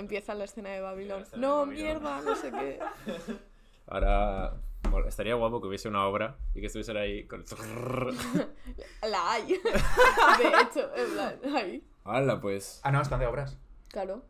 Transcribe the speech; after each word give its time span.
empieza 0.00 0.34
la 0.34 0.44
escena 0.44 0.70
de 0.70 0.80
Babilón. 0.80 1.24
de 1.30 1.36
No, 1.38 1.58
Babilón. 1.58 1.74
mierda, 1.74 2.20
no 2.22 2.36
sé 2.36 2.50
qué. 2.50 2.78
Ahora. 3.86 4.54
bueno, 4.90 5.08
estaría 5.08 5.34
guapo 5.34 5.60
que 5.60 5.68
hubiese 5.68 5.88
una 5.88 6.06
obra 6.06 6.36
y 6.54 6.60
que 6.60 6.66
estuviese 6.66 6.96
ahí 6.98 7.26
con. 7.26 7.44
La 9.02 9.32
hay. 9.32 9.46
De 10.38 10.48
hecho, 10.62 10.90
en 10.96 11.12
plan, 11.12 11.40
ahí. 11.56 11.84
¡Hala, 12.04 12.40
pues! 12.40 12.80
Ah, 12.84 12.90
no, 12.92 13.00
están 13.02 13.20
de 13.20 13.26
obras. 13.26 13.58
Claro. 13.88 14.24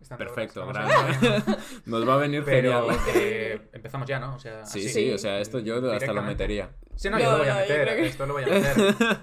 Están 0.00 0.16
Perfecto, 0.16 0.64
obras. 0.64 0.90
Nos 1.86 2.08
va 2.08 2.14
a 2.14 2.16
venir 2.18 2.42
Pero 2.44 2.86
genial. 2.88 2.98
eh, 3.14 3.68
empezamos 3.72 4.08
ya, 4.08 4.18
¿no? 4.18 4.36
O 4.36 4.38
sea, 4.38 4.64
Sí, 4.64 4.80
así. 4.80 4.88
sí, 4.88 5.12
o 5.12 5.18
sea, 5.18 5.40
esto 5.40 5.58
yo 5.58 5.76
hasta 5.92 6.12
lo 6.12 6.22
metería. 6.22 6.70
Sí, 6.94 7.10
no, 7.10 7.18
No, 7.18 7.24
yo 7.24 7.32
lo 7.32 7.38
voy 7.38 7.48
a 7.48 7.54
meter. 7.56 7.88
que- 7.96 8.06
Esto 8.06 8.26
lo 8.26 8.32
voy 8.34 8.44
a 8.44 8.46
meter. 8.46 9.18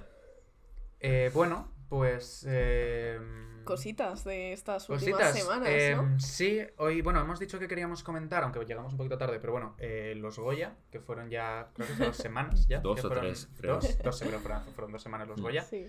Eh, 0.99 1.31
bueno, 1.33 1.71
pues. 1.87 2.45
eh, 2.47 3.19
Cositas 3.63 4.23
de 4.23 4.53
estas 4.53 4.89
últimas 4.89 5.19
Cositas. 5.21 5.39
semanas, 5.39 5.69
eh, 5.71 5.93
¿no? 5.95 6.19
Sí, 6.19 6.59
hoy, 6.77 7.01
bueno, 7.01 7.21
hemos 7.21 7.39
dicho 7.39 7.59
que 7.59 7.67
queríamos 7.67 8.03
comentar, 8.03 8.43
aunque 8.43 8.59
llegamos 8.65 8.91
un 8.93 8.97
poquito 8.97 9.17
tarde, 9.17 9.39
pero 9.39 9.53
bueno, 9.53 9.75
eh, 9.77 10.13
los 10.17 10.37
Goya, 10.39 10.75
que 10.91 10.99
fueron 10.99 11.29
ya, 11.29 11.69
creo 11.73 11.87
que 11.87 11.93
fueron 11.93 12.11
dos 12.13 12.17
semanas 12.17 12.67
ya. 12.67 12.79
Dos 12.81 12.99
o 13.03 13.07
fueron- 13.07 13.25
tres, 13.25 13.49
creo. 13.59 13.75
Dos, 13.75 13.97
dos, 14.03 14.17
sí, 14.19 14.25
fueron, 14.25 14.63
fueron 14.73 14.91
dos 14.91 15.01
semanas 15.03 15.27
los 15.27 15.41
Goya. 15.41 15.63
Sí. 15.63 15.85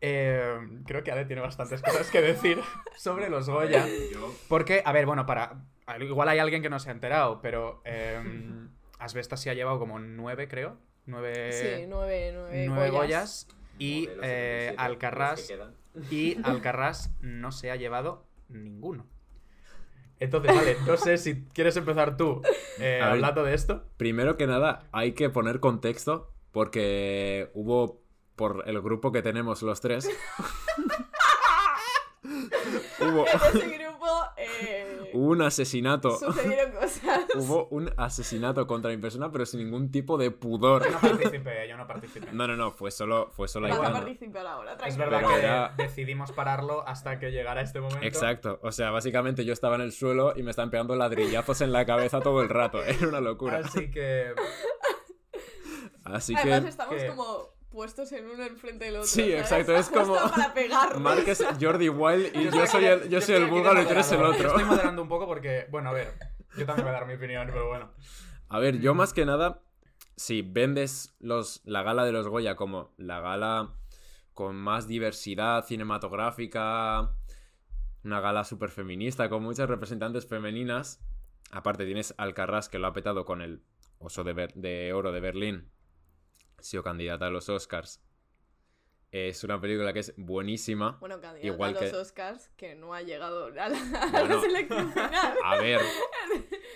Eh, 0.00 0.58
creo 0.86 1.02
que 1.02 1.10
Ale 1.10 1.24
tiene 1.24 1.40
bastantes 1.42 1.80
cosas 1.82 2.10
que 2.10 2.20
decir 2.20 2.60
sobre 2.96 3.30
los 3.30 3.48
Goya. 3.48 3.86
Porque, 4.48 4.82
a 4.84 4.92
ver, 4.92 5.06
bueno, 5.06 5.24
para. 5.26 5.62
Igual 6.00 6.28
hay 6.28 6.38
alguien 6.38 6.62
que 6.62 6.68
no 6.70 6.78
se 6.78 6.90
ha 6.90 6.92
enterado, 6.92 7.40
pero. 7.40 7.80
Eh, 7.84 8.20
Asbestas 8.98 9.40
se 9.40 9.50
ha 9.50 9.54
llevado 9.54 9.78
como 9.78 9.98
nueve, 9.98 10.48
creo. 10.48 10.78
Nueve, 11.06 11.52
sí, 11.52 11.84
nueve, 11.88 12.30
nueve, 12.34 12.64
nueve 12.66 12.90
Goyas. 12.90 13.46
Goyas. 13.46 13.48
Y 13.78 14.08
eh, 14.22 14.74
Alcarrás. 14.78 15.52
Y 16.10 16.38
Alcarrás 16.44 17.10
no 17.20 17.52
se 17.52 17.70
ha 17.70 17.76
llevado 17.76 18.26
ninguno. 18.48 19.06
Entonces, 20.18 20.54
vale, 20.54 20.76
no 20.86 20.96
sé 20.96 21.18
si 21.18 21.44
quieres 21.46 21.76
empezar 21.76 22.16
tú 22.16 22.40
eh, 22.78 23.00
A 23.02 23.06
ver. 23.06 23.14
hablando 23.14 23.44
de 23.44 23.54
esto. 23.54 23.84
Primero 23.98 24.36
que 24.36 24.46
nada, 24.46 24.84
hay 24.92 25.12
que 25.12 25.28
poner 25.28 25.60
contexto 25.60 26.32
porque 26.52 27.50
hubo 27.54 28.00
por 28.34 28.64
el 28.66 28.80
grupo 28.80 29.12
que 29.12 29.20
tenemos 29.22 29.62
los 29.62 29.80
tres. 29.80 30.08
hubo, 33.00 33.26
En 33.26 33.40
ese 33.58 33.78
grupo 33.78 34.06
eh, 34.36 34.75
hubo 35.16 35.30
un 35.32 35.42
asesinato. 35.42 36.16
sucedieron 36.18 36.72
cosas. 36.80 37.24
Hubo 37.34 37.66
un 37.68 37.90
asesinato 37.96 38.66
contra 38.66 38.90
mi 38.90 38.98
persona, 38.98 39.30
pero 39.32 39.46
sin 39.46 39.60
ningún 39.64 39.90
tipo 39.90 40.16
de 40.18 40.30
pudor. 40.30 40.84
Yo 40.84 40.90
no 40.92 41.00
participé, 41.00 41.68
yo 41.68 41.76
no 41.76 41.86
participé. 41.86 42.32
No, 42.32 42.46
no, 42.46 42.56
no, 42.56 42.72
fue 42.72 42.90
solo, 42.90 43.30
fue 43.32 43.48
solo 43.48 43.68
Vas 43.68 43.78
a 43.78 43.92
participar 43.92 44.46
ahora, 44.46 44.76
Es 44.86 44.96
verdad 44.96 45.18
Pero 45.22 45.28
que 45.34 45.38
era- 45.38 45.74
decidimos 45.76 46.32
pararlo 46.32 46.86
hasta 46.86 47.18
que 47.18 47.30
llegara 47.30 47.60
este 47.62 47.80
momento. 47.80 48.06
Exacto, 48.06 48.58
o 48.62 48.72
sea, 48.72 48.90
básicamente 48.90 49.44
yo 49.44 49.52
estaba 49.52 49.74
en 49.76 49.82
el 49.82 49.92
suelo 49.92 50.34
y 50.36 50.42
me 50.42 50.50
estaban 50.50 50.70
pegando 50.70 50.94
ladrillazos 50.96 51.60
en 51.62 51.72
la 51.72 51.84
cabeza 51.86 52.20
todo 52.20 52.42
el 52.42 52.48
rato. 52.48 52.82
Era 52.84 53.08
una 53.08 53.20
locura. 53.20 53.58
Así 53.64 53.90
que. 53.90 54.32
Así 56.04 56.34
Además 56.36 56.62
que. 56.62 56.68
estamos 56.68 56.94
que- 56.94 57.06
como 57.08 57.55
puestos 57.76 58.10
en 58.12 58.26
uno 58.28 58.42
enfrente 58.42 58.86
del 58.86 58.96
otro. 58.96 59.06
Sí, 59.06 59.20
¿sabes? 59.30 59.40
exacto, 59.42 59.76
es 59.76 59.88
como- 59.90 60.14
para 60.30 60.52
pegarnos. 60.52 61.00
Mark 61.00 61.22
es 61.28 61.44
Jordi 61.60 61.88
Wild 61.88 62.34
y 62.34 62.44
yo, 62.50 62.66
soy 62.66 62.86
el, 62.86 63.08
yo 63.08 63.20
soy 63.20 63.34
el 63.36 63.46
búlgaro 63.46 63.80
y 63.82 63.84
tú 63.84 63.90
eres 63.92 64.10
el 64.10 64.22
otro. 64.22 64.48
Estoy 64.48 64.64
moderando 64.64 65.02
un 65.02 65.08
poco 65.14 65.26
porque, 65.26 65.66
bueno, 65.70 65.90
a 65.90 65.92
ver, 65.92 66.12
yo 66.56 66.66
también 66.66 66.86
voy 66.86 66.94
a 66.96 66.98
dar 66.98 67.06
mi 67.06 67.14
opinión, 67.14 67.46
pero 67.52 67.68
bueno. 67.68 67.92
A 68.48 68.58
ver, 68.58 68.80
yo 68.80 68.94
más 68.94 69.12
que 69.12 69.24
nada, 69.26 69.60
si 70.16 70.42
vendes 70.42 71.14
los, 71.20 71.60
la 71.64 71.82
gala 71.82 72.04
de 72.04 72.12
los 72.12 72.26
Goya 72.26 72.56
como 72.56 72.94
la 72.96 73.20
gala 73.20 73.74
con 74.32 74.56
más 74.56 74.86
diversidad 74.88 75.64
cinematográfica, 75.66 77.12
una 78.04 78.20
gala 78.20 78.44
súper 78.44 78.70
feminista, 78.70 79.28
con 79.28 79.42
muchas 79.42 79.68
representantes 79.68 80.26
femeninas, 80.26 81.00
aparte 81.50 81.84
tienes 81.84 82.14
Alcarrás 82.18 82.68
que 82.68 82.78
lo 82.78 82.86
ha 82.86 82.92
petado 82.92 83.24
con 83.24 83.42
el 83.42 83.62
Oso 83.98 84.24
de, 84.24 84.32
Ber- 84.32 84.54
de 84.54 84.92
Oro 84.92 85.10
de 85.12 85.20
Berlín, 85.20 85.70
sido 86.60 86.82
candidata 86.82 87.26
a 87.26 87.30
los 87.30 87.48
Oscars. 87.48 88.00
Es 89.12 89.44
una 89.44 89.60
película 89.60 89.92
que 89.92 90.00
es 90.00 90.12
buenísima. 90.16 90.96
Bueno, 91.00 91.20
candidato 91.20 91.46
Igual 91.46 91.76
a 91.76 91.80
los 91.80 91.90
que- 91.90 91.96
Oscars, 91.96 92.48
que 92.56 92.74
no 92.74 92.92
ha 92.92 93.02
llegado 93.02 93.46
a 93.46 93.50
la, 93.50 93.64
a 93.66 94.22
la 94.24 94.40
selección 94.40 94.92
final. 94.92 95.34
A 95.44 95.56
ver. 95.58 95.80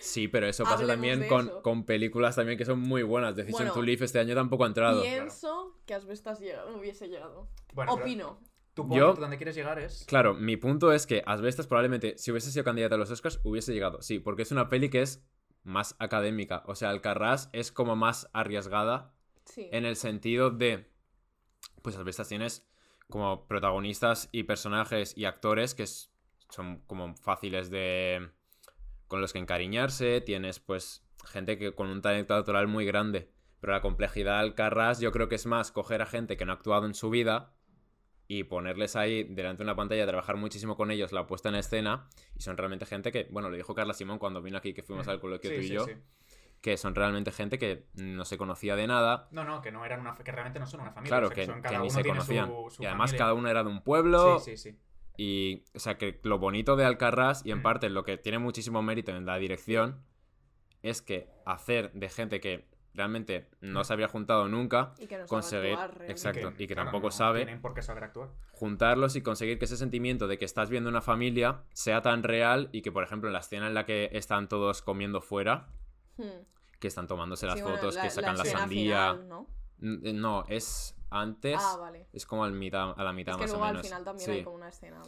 Sí, 0.00 0.28
pero 0.28 0.46
eso 0.46 0.64
pasa 0.64 0.76
Hablemos 0.76 0.94
también 0.94 1.28
con, 1.28 1.46
eso. 1.48 1.62
con 1.62 1.84
películas 1.84 2.34
también 2.34 2.56
que 2.56 2.64
son 2.64 2.80
muy 2.80 3.02
buenas. 3.02 3.36
Decision 3.36 3.66
Bueno, 3.66 3.74
to 3.74 3.82
Live 3.82 4.02
este 4.06 4.18
año 4.18 4.34
tampoco 4.34 4.64
ha 4.64 4.68
entrado. 4.68 5.02
Pienso 5.02 5.78
que 5.84 5.92
Asbestas 5.92 6.40
llega- 6.40 6.64
hubiese 6.74 7.08
llegado. 7.08 7.50
Bueno, 7.74 7.92
Opino. 7.92 8.40
tu 8.72 8.84
Yo- 8.94 9.08
punto 9.08 9.20
donde 9.20 9.36
quieres 9.36 9.54
llegar 9.56 9.78
es. 9.78 10.06
Claro, 10.06 10.32
mi 10.32 10.56
punto 10.56 10.92
es 10.94 11.06
que 11.06 11.22
Asbestas 11.26 11.66
probablemente, 11.66 12.16
si 12.16 12.30
hubiese 12.30 12.50
sido 12.50 12.64
candidata 12.64 12.94
a 12.94 12.98
los 12.98 13.10
Oscars, 13.10 13.40
hubiese 13.44 13.74
llegado. 13.74 14.00
Sí, 14.00 14.20
porque 14.20 14.40
es 14.40 14.52
una 14.52 14.70
peli 14.70 14.88
que 14.88 15.02
es 15.02 15.22
más 15.64 15.96
académica. 15.98 16.62
O 16.64 16.74
sea, 16.76 16.88
Alcarrás 16.88 17.50
es 17.52 17.70
como 17.70 17.94
más 17.94 18.30
arriesgada 18.32 19.12
Sí. 19.50 19.68
en 19.72 19.84
el 19.84 19.96
sentido 19.96 20.50
de. 20.50 20.86
Pues 21.82 21.96
Asbestas 21.96 22.28
tienes 22.28 22.66
como 23.08 23.46
protagonistas 23.46 24.28
y 24.32 24.44
personajes 24.44 25.16
y 25.16 25.24
actores 25.24 25.74
que 25.74 25.82
es- 25.82 26.12
son 26.50 26.80
como 26.86 27.14
fáciles 27.16 27.70
de. 27.70 28.30
con 29.08 29.20
los 29.20 29.32
que 29.32 29.40
encariñarse. 29.40 30.20
Tienes, 30.20 30.60
pues, 30.60 31.04
gente 31.26 31.58
que 31.58 31.74
con 31.74 31.88
un 31.88 32.00
talento 32.00 32.34
actoral 32.34 32.68
muy 32.68 32.84
grande. 32.86 33.30
Pero 33.60 33.72
la 33.72 33.80
complejidad 33.82 34.34
de 34.34 34.40
Alcarrás, 34.40 35.00
yo 35.00 35.10
creo 35.12 35.28
que 35.28 35.34
es 35.34 35.46
más 35.46 35.72
coger 35.72 36.00
a 36.00 36.06
gente 36.06 36.36
que 36.36 36.44
no 36.44 36.52
ha 36.52 36.54
actuado 36.54 36.86
en 36.86 36.94
su 36.94 37.10
vida 37.10 37.52
y 38.28 38.44
ponerles 38.44 38.94
ahí 38.94 39.24
delante 39.24 39.58
de 39.58 39.64
una 39.64 39.74
pantalla, 39.74 40.06
trabajar 40.06 40.36
muchísimo 40.36 40.76
con 40.76 40.92
ellos 40.92 41.10
la 41.12 41.26
puesta 41.26 41.48
en 41.48 41.56
escena. 41.56 42.08
Y 42.38 42.42
son 42.42 42.56
realmente 42.56 42.86
gente 42.86 43.10
que, 43.10 43.26
bueno, 43.32 43.50
lo 43.50 43.56
dijo 43.56 43.74
Carla 43.74 43.92
Simón 43.92 44.18
cuando 44.20 44.40
vino 44.40 44.56
aquí, 44.58 44.72
que 44.72 44.84
fuimos 44.84 45.08
al 45.08 45.18
coloquio 45.20 45.50
Sí, 45.50 45.56
tú 45.56 45.62
y 45.62 45.66
sí, 45.68 45.74
yo, 45.74 45.84
sí. 45.86 45.92
Que 46.60 46.76
son 46.76 46.94
realmente 46.94 47.32
gente 47.32 47.58
que 47.58 47.86
no 47.94 48.24
se 48.24 48.36
conocía 48.36 48.76
de 48.76 48.86
nada. 48.86 49.28
No, 49.30 49.44
no, 49.44 49.62
que 49.62 49.72
no 49.72 49.84
eran 49.84 50.00
una. 50.00 50.14
que 50.14 50.30
realmente 50.30 50.58
no 50.60 50.66
son 50.66 50.80
una 50.80 50.92
familia. 50.92 51.08
Claro, 51.10 51.26
o 51.26 51.30
sea, 51.30 51.34
que, 51.36 51.46
son- 51.46 51.56
que 51.56 51.62
cada 51.62 51.78
ni 51.78 51.82
uno 51.84 51.90
se 51.90 52.02
tiene 52.02 52.18
conocían. 52.18 52.46
su- 52.46 52.70
su 52.76 52.82
y 52.82 52.86
además 52.86 53.10
familia. 53.10 53.18
cada 53.18 53.34
uno 53.34 53.48
era 53.48 53.64
de 53.64 53.70
un 53.70 53.82
pueblo. 53.82 54.38
Sí, 54.40 54.56
sí, 54.56 54.70
sí. 54.72 54.78
Y, 55.16 55.64
o 55.74 55.78
sea, 55.78 55.96
que 55.98 56.20
lo 56.22 56.38
bonito 56.38 56.76
de 56.76 56.84
Alcarrás, 56.84 57.44
y 57.44 57.50
en 57.50 57.58
Mm. 57.58 57.62
parte 57.62 57.88
lo 57.90 58.04
que 58.04 58.16
tiene 58.18 58.38
muchísimo 58.38 58.82
mérito 58.82 59.10
en 59.14 59.26
la 59.26 59.36
dirección, 59.36 60.02
es 60.82 61.02
que 61.02 61.28
hacer 61.44 61.92
de 61.92 62.08
gente 62.08 62.40
que 62.40 62.68
realmente 62.94 63.48
no 63.60 63.84
se 63.84 63.92
había 63.92 64.08
juntado 64.08 64.48
nunca, 64.48 64.94
Y 64.98 65.06
que 65.06 65.16
no 65.18 65.26
sabe 65.26 65.28
conseguir- 65.28 65.72
actuar 65.72 65.88
realmente. 65.90 66.12
exacto. 66.12 66.52
y 66.58 66.66
que 66.66 66.74
claro, 66.74 66.86
tampoco 66.88 67.06
no 67.08 67.10
sabe. 67.12 67.38
Tienen 67.44 67.60
por 67.62 67.72
qué 67.74 67.82
saber 67.82 68.04
actuar. 68.04 68.30
juntarlos 68.52 69.14
y 69.16 69.22
conseguir 69.22 69.58
que 69.58 69.64
ese 69.66 69.76
sentimiento 69.76 70.26
de 70.28 70.36
que 70.38 70.44
estás 70.44 70.68
viendo 70.70 70.90
una 70.90 71.00
familia 71.00 71.62
sea 71.72 72.02
tan 72.02 72.22
real 72.22 72.68
y 72.72 72.82
que, 72.82 72.90
por 72.92 73.04
ejemplo, 73.04 73.28
en 73.28 73.32
la 73.34 73.38
escena 73.40 73.66
en 73.68 73.74
la 73.74 73.86
que 73.86 74.10
están 74.12 74.48
todos 74.48 74.82
comiendo 74.82 75.20
fuera, 75.22 75.68
Hmm. 76.20 76.44
que 76.78 76.88
están 76.88 77.06
tomándose 77.06 77.46
las 77.46 77.56
Sí, 77.56 77.62
bueno, 77.62 77.76
fotos, 77.76 77.94
la- 77.96 78.02
que 78.02 78.10
sacan 78.10 78.36
la, 78.38 78.44
sandía. 78.44 79.12
final, 79.12 79.28
¿no? 79.28 79.46
N- 79.82 80.08
eh, 80.10 80.12
No, 80.12 80.44
es 80.48 80.94
antes. 81.10 81.58
Ah, 81.60 81.76
vale. 81.78 82.06
Es 82.12 82.24
como 82.26 82.44
al 82.44 82.52
mitad, 82.52 82.94
a 82.98 83.04
la 83.04 83.12
mitad 83.12 83.32
Es 83.34 83.36
que 83.38 83.42
más 83.42 83.50
luego 83.50 83.62
o 83.64 83.66
al 83.66 83.72
menos. 83.74 83.86
final 83.86 84.04
también 84.04 84.24
Sí, 84.26 84.30
hay 84.32 84.44
como 84.44 84.56
una 84.56 84.68
escena. 84.68 85.02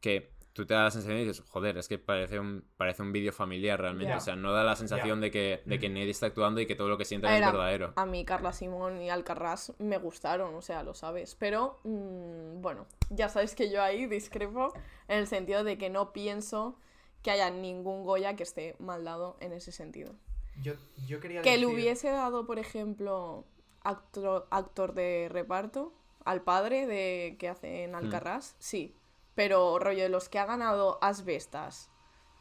Que 0.00 0.34
tú 0.52 0.64
te 0.66 0.74
das 0.74 0.84
la 0.84 0.90
sensación 0.90 1.18
y 1.18 1.24
dices, 1.24 1.44
joder, 1.48 1.76
es 1.78 1.88
que 1.88 1.98
parece 1.98 2.38
un, 2.38 2.64
parece 2.76 3.02
un 3.02 3.12
vídeo 3.12 3.32
familiar 3.32 3.80
realmente. 3.80 4.14
O 4.14 4.20
sea, 4.20 4.36
no 4.36 4.52
da 4.52 4.62
la 4.64 4.76
sensación 4.76 5.20
de, 5.20 5.30
que, 5.30 5.62
de 5.66 5.78
que 5.78 5.88
nadie 5.88 6.10
está 6.10 6.26
actuando 6.26 6.60
y 6.60 6.66
que 6.66 6.74
todo 6.76 6.88
lo 6.88 6.96
que 6.98 7.04
sienten 7.04 7.30
es 7.32 7.40
verdadero. 7.40 7.92
A 7.96 8.06
mí 8.06 8.24
Carla 8.24 8.52
Simón 8.52 9.02
y 9.02 9.10
Alcarrás 9.10 9.72
me 9.78 9.98
gustaron, 9.98 10.54
o 10.54 10.62
sea, 10.62 10.82
lo 10.82 10.94
sabes. 10.94 11.34
Pero, 11.34 11.80
mm, 11.84 12.60
bueno, 12.62 12.86
ya 13.10 13.28
sabes 13.28 13.54
que 13.54 13.70
yo 13.70 13.82
ahí 13.82 14.06
discrepo 14.06 14.72
en 15.08 15.18
el 15.18 15.26
sentido 15.26 15.64
de 15.64 15.76
que 15.78 15.90
no 15.90 16.12
pienso 16.12 16.78
que 17.22 17.30
haya 17.32 17.50
ningún 17.50 18.04
Goya 18.04 18.36
que 18.36 18.42
esté 18.44 18.76
mal 18.78 19.04
dado 19.04 19.36
en 19.40 19.52
ese 19.52 19.72
sentido. 19.72 20.14
Yo, 20.62 20.74
yo 21.06 21.20
quería 21.20 21.42
Que 21.42 21.58
le 21.58 21.66
hubiese 21.66 22.08
dado, 22.10 22.46
por 22.46 22.58
ejemplo, 22.58 23.44
actor, 23.82 24.46
actor 24.50 24.94
de 24.94 25.28
reparto 25.30 25.92
al 26.24 26.42
padre 26.42 26.86
de 26.86 27.36
que 27.38 27.48
hace 27.48 27.84
en 27.84 27.94
Alcarrás, 27.94 28.56
sí. 28.58 28.94
Pero 29.34 29.78
rollo 29.78 30.02
de 30.02 30.08
los 30.08 30.28
que 30.28 30.38
ha 30.38 30.46
ganado 30.46 30.98
Asbestas, 31.02 31.90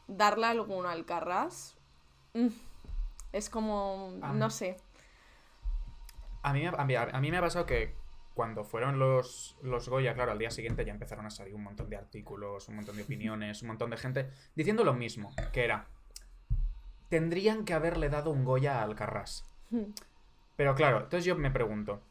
darle 0.08 0.46
alguno 0.48 0.88
a 0.88 0.94
Alcarrás, 0.94 1.78
mm, 2.34 2.48
es 3.34 3.50
como, 3.50 4.14
Ah. 4.22 4.32
no 4.34 4.50
sé. 4.50 4.78
A 6.42 6.54
mí, 6.54 6.62
me- 6.62 6.68
a, 6.78 6.86
mí, 6.86 6.96
a 6.96 7.20
mí 7.22 7.32
me 7.32 7.38
ha 7.38 7.42
pasado 7.42 7.66
que 7.66 7.94
cuando 8.34 8.64
fueron 8.64 9.00
los, 9.00 9.56
los 9.62 9.88
Goya, 9.90 10.14
claro, 10.14 10.32
al 10.32 10.38
día 10.40 10.52
siguiente 10.52 10.86
ya 10.86 10.92
empezaron 10.92 11.26
a 11.26 11.30
salir 11.32 11.56
un 11.56 11.64
montón 11.64 11.90
de 11.90 11.96
artículos, 11.98 12.68
un 12.70 12.76
montón 12.78 12.96
de 12.98 13.04
opiniones, 13.04 13.62
un 13.62 13.70
montón 13.70 13.90
de 13.90 13.98
gente 13.98 14.30
diciendo 14.56 14.84
lo 14.84 14.94
mismo, 14.94 15.34
que 15.54 15.64
era, 15.64 15.88
tendrían 17.10 17.66
que 17.66 17.74
haberle 17.74 18.10
dado 18.10 18.32
un 18.32 18.44
Goya 18.46 18.80
a 18.80 18.84
Alcarrás. 18.84 19.46
Hmm. 19.70 19.92
Pero 20.56 20.76
claro, 20.76 20.98
entonces 20.98 21.26
yo 21.26 21.36
me 21.36 21.52
pregunto, 21.52 22.02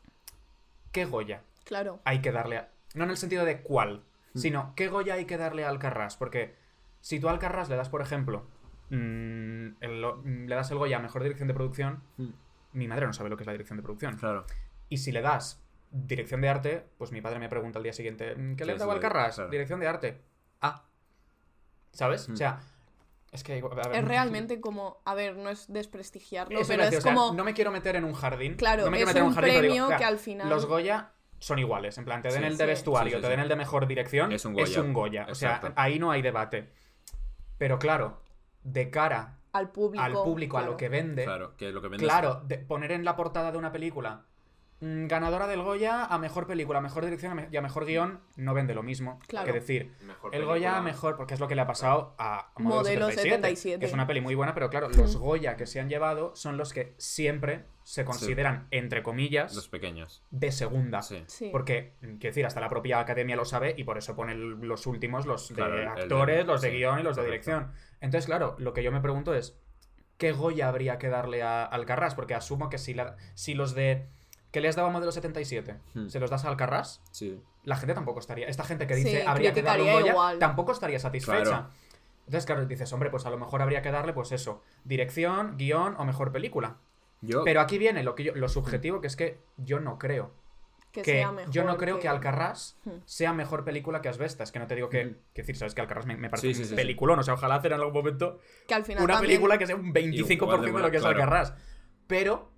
¿qué 0.92 1.04
Goya 1.04 1.42
Claro. 1.64 2.00
hay 2.04 2.20
que 2.20 2.30
darle 2.32 2.58
a... 2.58 2.68
No 2.94 3.04
en 3.04 3.10
el 3.10 3.16
sentido 3.16 3.44
de 3.44 3.60
cuál, 3.62 4.02
sino 4.34 4.72
¿qué 4.76 4.88
Goya 4.88 5.14
hay 5.14 5.24
que 5.24 5.36
darle 5.38 5.64
a 5.64 5.68
Alcarrás? 5.68 6.16
Porque 6.16 6.54
si 7.00 7.20
tú 7.20 7.28
a 7.28 7.32
Alcarrás 7.32 7.68
le 7.68 7.76
das, 7.76 7.88
por 7.88 8.02
ejemplo, 8.02 8.46
mm, 8.90 9.76
el- 9.80 10.04
mm, 10.24 10.46
le 10.46 10.54
das 10.54 10.70
el 10.70 10.78
Goya 10.78 10.98
a 10.98 11.00
Mejor 11.00 11.22
Dirección 11.22 11.48
de 11.48 11.54
Producción, 11.54 12.02
Mm. 12.18 12.28
mi 12.74 12.88
madre 12.88 13.06
no 13.06 13.12
sabe 13.12 13.30
lo 13.30 13.36
que 13.36 13.42
es 13.42 13.46
la 13.46 13.52
dirección 13.52 13.76
de 13.78 13.82
producción. 13.82 14.16
Claro. 14.16 14.44
Y 14.88 14.98
si 14.98 15.10
le 15.12 15.22
das 15.22 15.60
dirección 15.90 16.40
de 16.40 16.48
arte, 16.48 16.86
pues 16.98 17.12
mi 17.12 17.20
padre 17.20 17.38
me 17.38 17.48
pregunta 17.48 17.78
al 17.78 17.82
día 17.84 17.92
siguiente, 17.92 18.34
"Mm, 18.34 18.50
¿qué 18.50 18.56
¿Qué 18.56 18.64
le 18.66 18.72
has 18.72 18.78
dado 18.80 18.90
a 18.90 18.94
Alcarrás? 18.94 19.36
claro. 19.36 19.50
Dirección 19.50 19.80
de 19.80 19.86
arte. 19.88 20.20
Ah. 20.60 20.84
¿Sabes? 21.92 22.28
Mm. 22.28 22.32
O 22.32 22.36
sea, 22.36 22.60
es 23.34 23.42
que... 23.42 23.52
a 23.60 23.88
ver, 23.88 23.96
Es 23.96 24.04
realmente 24.04 24.60
como, 24.60 25.02
a 25.04 25.14
ver, 25.14 25.36
no 25.36 25.50
es 25.50 25.70
desprestigiarlo, 25.72 26.58
Eso 26.60 26.68
pero 26.68 26.84
decir, 26.84 26.98
es 26.98 27.04
o 27.04 27.08
sea, 27.08 27.14
como, 27.14 27.34
no 27.34 27.44
me 27.44 27.52
quiero 27.52 27.70
meter 27.70 27.96
en 27.96 28.04
un 28.04 28.14
jardín. 28.14 28.54
Claro, 28.54 28.84
no 28.86 28.90
me 28.90 29.00
es 29.00 29.06
meter 29.06 29.22
un 29.22 29.34
jardín, 29.34 29.50
digo, 29.52 29.60
premio 29.60 29.84
o 29.84 29.88
sea, 29.88 29.96
que 29.98 30.04
al 30.04 30.18
final- 30.18 30.48
Los 30.48 30.66
Goya 30.66 31.10
son 31.40 31.58
iguales. 31.58 31.98
En 31.98 32.04
plan, 32.06 32.22
te 32.22 32.28
den 32.28 32.38
Sí, 32.40 32.46
el 32.46 32.56
de 32.56 32.64
sí. 32.64 32.68
vestuario, 32.68 33.10
Sí, 33.10 33.16
sí, 33.16 33.20
te 33.20 33.26
sí. 33.26 33.30
den 33.32 33.40
el 33.40 33.48
de 33.48 33.56
mejor 33.56 33.86
dirección. 33.86 34.32
Es 34.32 34.44
un 34.46 34.54
Goya. 34.54 34.82
Goya. 34.92 35.26
O 35.30 35.34
sea, 35.34 35.60
ahí 35.76 35.98
no 35.98 36.10
hay 36.10 36.22
debate. 36.22 36.70
Pero 37.58 37.78
claro, 37.78 38.22
de 38.62 38.88
cara 38.90 39.38
al 39.52 39.70
público. 39.70 40.02
al 40.04 40.12
público, 40.14 40.58
a 40.58 40.62
lo 40.62 40.76
que 40.76 40.88
vende, 40.88 41.24
Claro, 41.24 41.56
que 41.56 41.70
lo 41.70 41.82
que 41.82 41.88
vendes. 41.88 42.08
claro, 42.08 42.40
de 42.46 42.58
poner 42.58 42.92
en 42.92 43.04
la 43.04 43.14
portada 43.14 43.52
de 43.52 43.58
una 43.58 43.70
película 43.72 44.24
ganadora 45.08 45.46
del 45.46 45.62
Goya 45.62 46.04
a 46.04 46.18
mejor 46.18 46.46
película, 46.46 46.78
a 46.78 46.82
mejor 46.82 47.04
dirección 47.04 47.48
y 47.50 47.56
a 47.56 47.62
mejor 47.62 47.86
guion, 47.86 48.20
no 48.36 48.52
vende 48.54 48.74
lo 48.74 48.82
mismo. 48.82 49.18
Claro. 49.26 49.46
Que 49.46 49.52
decir, 49.52 49.94
Mejor 50.02 50.34
el 50.34 50.44
Goya 50.44 50.70
película. 50.72 50.82
mejor, 50.82 51.16
porque 51.16 51.34
es 51.34 51.40
lo 51.40 51.48
que 51.48 51.54
le 51.54 51.62
ha 51.62 51.66
pasado 51.66 52.14
a 52.18 52.50
Modelo, 52.58 52.76
Modelo 52.82 53.06
77, 53.06 53.34
77. 53.36 53.80
que 53.80 53.86
es 53.86 53.92
una 53.92 54.06
peli 54.06 54.20
muy 54.20 54.34
buena, 54.34 54.52
pero 54.54 54.68
claro, 54.70 54.88
los 54.90 55.16
Mm. 55.16 55.20
Goya 55.20 55.56
que 55.56 55.66
se 55.66 55.80
han 55.80 55.88
llevado 55.88 56.34
son 56.36 56.56
los 56.56 56.72
que 56.72 56.94
siempre 56.98 57.64
se 57.82 58.04
consideran, 58.04 58.66
entre 58.70 59.02
comillas, 59.02 59.54
Los 59.54 59.68
pequeños. 59.68 60.22
de 60.30 60.52
segunda. 60.52 61.02
Sí. 61.02 61.22
Sí. 61.26 61.48
Porque, 61.52 61.94
quiero 62.00 62.18
decir, 62.20 62.46
hasta 62.46 62.60
la 62.60 62.68
propia 62.68 62.98
academia 63.00 63.36
lo 63.36 63.44
sabe 63.44 63.74
y 63.76 63.84
por 63.84 63.98
eso 63.98 64.14
pone 64.16 64.32
el- 64.32 64.52
los 64.60 64.86
últimos, 64.86 65.26
los 65.26 65.48
de 65.48 65.54
Claro, 65.54 65.90
actores, 65.92 66.46
los 66.46 66.60
de 66.62 66.70
sí, 66.70 66.76
guion 66.76 67.00
y 67.00 67.02
los 67.02 67.16
de 67.16 67.24
dirección. 67.24 67.72
Entonces, 68.00 68.26
claro, 68.26 68.54
lo 68.58 68.72
que 68.72 68.82
yo 68.82 68.90
me 68.92 69.00
pregunto 69.00 69.34
es, 69.34 69.58
¿qué 70.16 70.32
Goya 70.32 70.68
habría 70.68 70.98
que 70.98 71.08
darle 71.08 71.42
a 71.42 71.64
Alcarrás? 71.64 72.14
Porque 72.14 72.34
asumo 72.34 72.68
que 72.70 72.78
si, 72.78 72.94
la- 72.94 73.16
si 73.34 73.54
los 73.54 73.74
de... 73.74 74.06
que 74.54 74.60
le 74.60 74.68
has 74.68 74.76
dado 74.76 74.86
a 74.88 74.90
Modelo 74.92 75.10
77 75.10 75.74
Hmm. 75.94 76.06
se 76.08 76.20
los 76.20 76.30
das 76.30 76.44
a 76.44 76.48
Alcarrás, 76.48 77.02
Sí. 77.10 77.42
la 77.64 77.74
gente 77.76 77.92
tampoco 77.92 78.20
estaría... 78.20 78.46
Esta 78.46 78.62
gente 78.64 78.86
que 78.86 78.94
Sí, 78.94 79.02
dice 79.04 79.24
habría 79.26 79.52
que 79.52 79.62
darle 79.62 79.92
un 79.92 80.00
Goya, 80.00 80.12
igual. 80.12 80.38
tampoco 80.38 80.70
estaría 80.70 81.00
satisfecha. 81.00 81.42
Claro. 81.42 81.66
Entonces, 82.26 82.46
claro, 82.46 82.64
dices, 82.64 82.92
hombre, 82.92 83.10
pues 83.10 83.26
a 83.26 83.30
lo 83.30 83.36
mejor 83.36 83.60
habría 83.62 83.82
que 83.82 83.90
darle, 83.90 84.12
pues 84.12 84.30
eso, 84.32 84.62
dirección, 84.84 85.56
guion 85.58 85.96
o 85.98 86.04
mejor 86.04 86.30
película. 86.32 86.76
Yo. 87.20 87.42
Pero 87.44 87.60
aquí 87.60 87.78
viene 87.78 88.02
lo, 88.04 88.14
que 88.14 88.22
yo- 88.24 88.34
lo 88.36 88.48
subjetivo, 88.48 89.00
que 89.00 89.08
es 89.08 89.16
que 89.16 89.40
yo 89.56 89.80
no 89.80 89.98
creo 89.98 90.30
que, 90.92 91.02
que 91.02 91.12
sea 91.14 91.32
mejor 91.32 91.50
yo 91.52 91.64
no 91.64 91.76
creo 91.76 91.98
que, 91.98 92.06
Alcarrás 92.08 92.78
Hmm. 92.84 92.90
sea 93.06 93.32
mejor 93.32 93.64
película 93.64 94.00
que 94.00 94.08
Asbestas. 94.08 94.52
Que 94.52 94.60
no 94.60 94.68
te 94.68 94.76
digo 94.76 94.88
que. 94.88 95.04
Mm. 95.06 95.16
Que 95.34 95.42
decir, 95.42 95.56
sabes 95.56 95.74
que 95.74 95.80
Alcarrás 95.80 96.06
me, 96.06 96.16
me 96.16 96.30
parece 96.30 96.54
Sí, 96.54 96.64
sí, 96.64 96.70
un 96.70 96.76
peliculón. 96.76 97.18
O 97.18 97.22
sea, 97.24 97.34
ojalá 97.34 97.56
hacer 97.56 97.72
en 97.72 97.80
algún 97.80 97.92
momento 97.94 98.38
Que 98.68 98.74
al 98.74 98.84
final 98.84 99.02
una 99.02 99.14
también- 99.14 99.30
película 99.32 99.58
que 99.58 99.66
sea 99.66 99.74
un 99.74 99.92
25% 99.92 100.68
Igual 100.68 100.72
de 100.76 100.82
lo 100.82 100.90
que 100.92 100.96
es 100.98 101.02
claro. 101.02 101.16
Alcarrás. 101.20 101.54
Pero, 102.06 102.50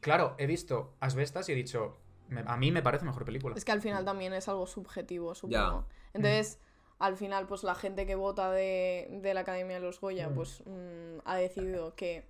claro, 0.00 0.34
he 0.38 0.46
visto 0.46 0.94
Asbestas 1.00 1.48
y 1.48 1.52
he 1.52 1.54
dicho. 1.54 1.98
me- 2.28 2.44
a 2.46 2.56
mí 2.58 2.70
me 2.72 2.82
parece 2.82 3.04
mejor 3.06 3.24
película. 3.24 3.54
Es 3.56 3.64
que 3.64 3.72
al 3.72 3.80
final 3.80 4.04
también 4.04 4.32
es 4.34 4.48
algo 4.48 4.66
subjetivo, 4.66 5.34
supongo. 5.34 5.86
Entonces, 6.12 6.58
al 6.98 7.16
final, 7.16 7.46
pues 7.46 7.62
la 7.62 7.74
gente 7.74 8.04
que 8.06 8.16
vota 8.16 8.50
de, 8.50 9.08
de 9.22 9.32
la 9.34 9.40
Academia 9.40 9.76
de 9.76 9.80
los 9.86 9.98
Goya, 10.00 10.28
Mm. 10.28 10.34
pues 10.34 10.62
mm, 10.66 11.18
ha 11.24 11.36
decidido 11.36 11.94
que 11.94 12.26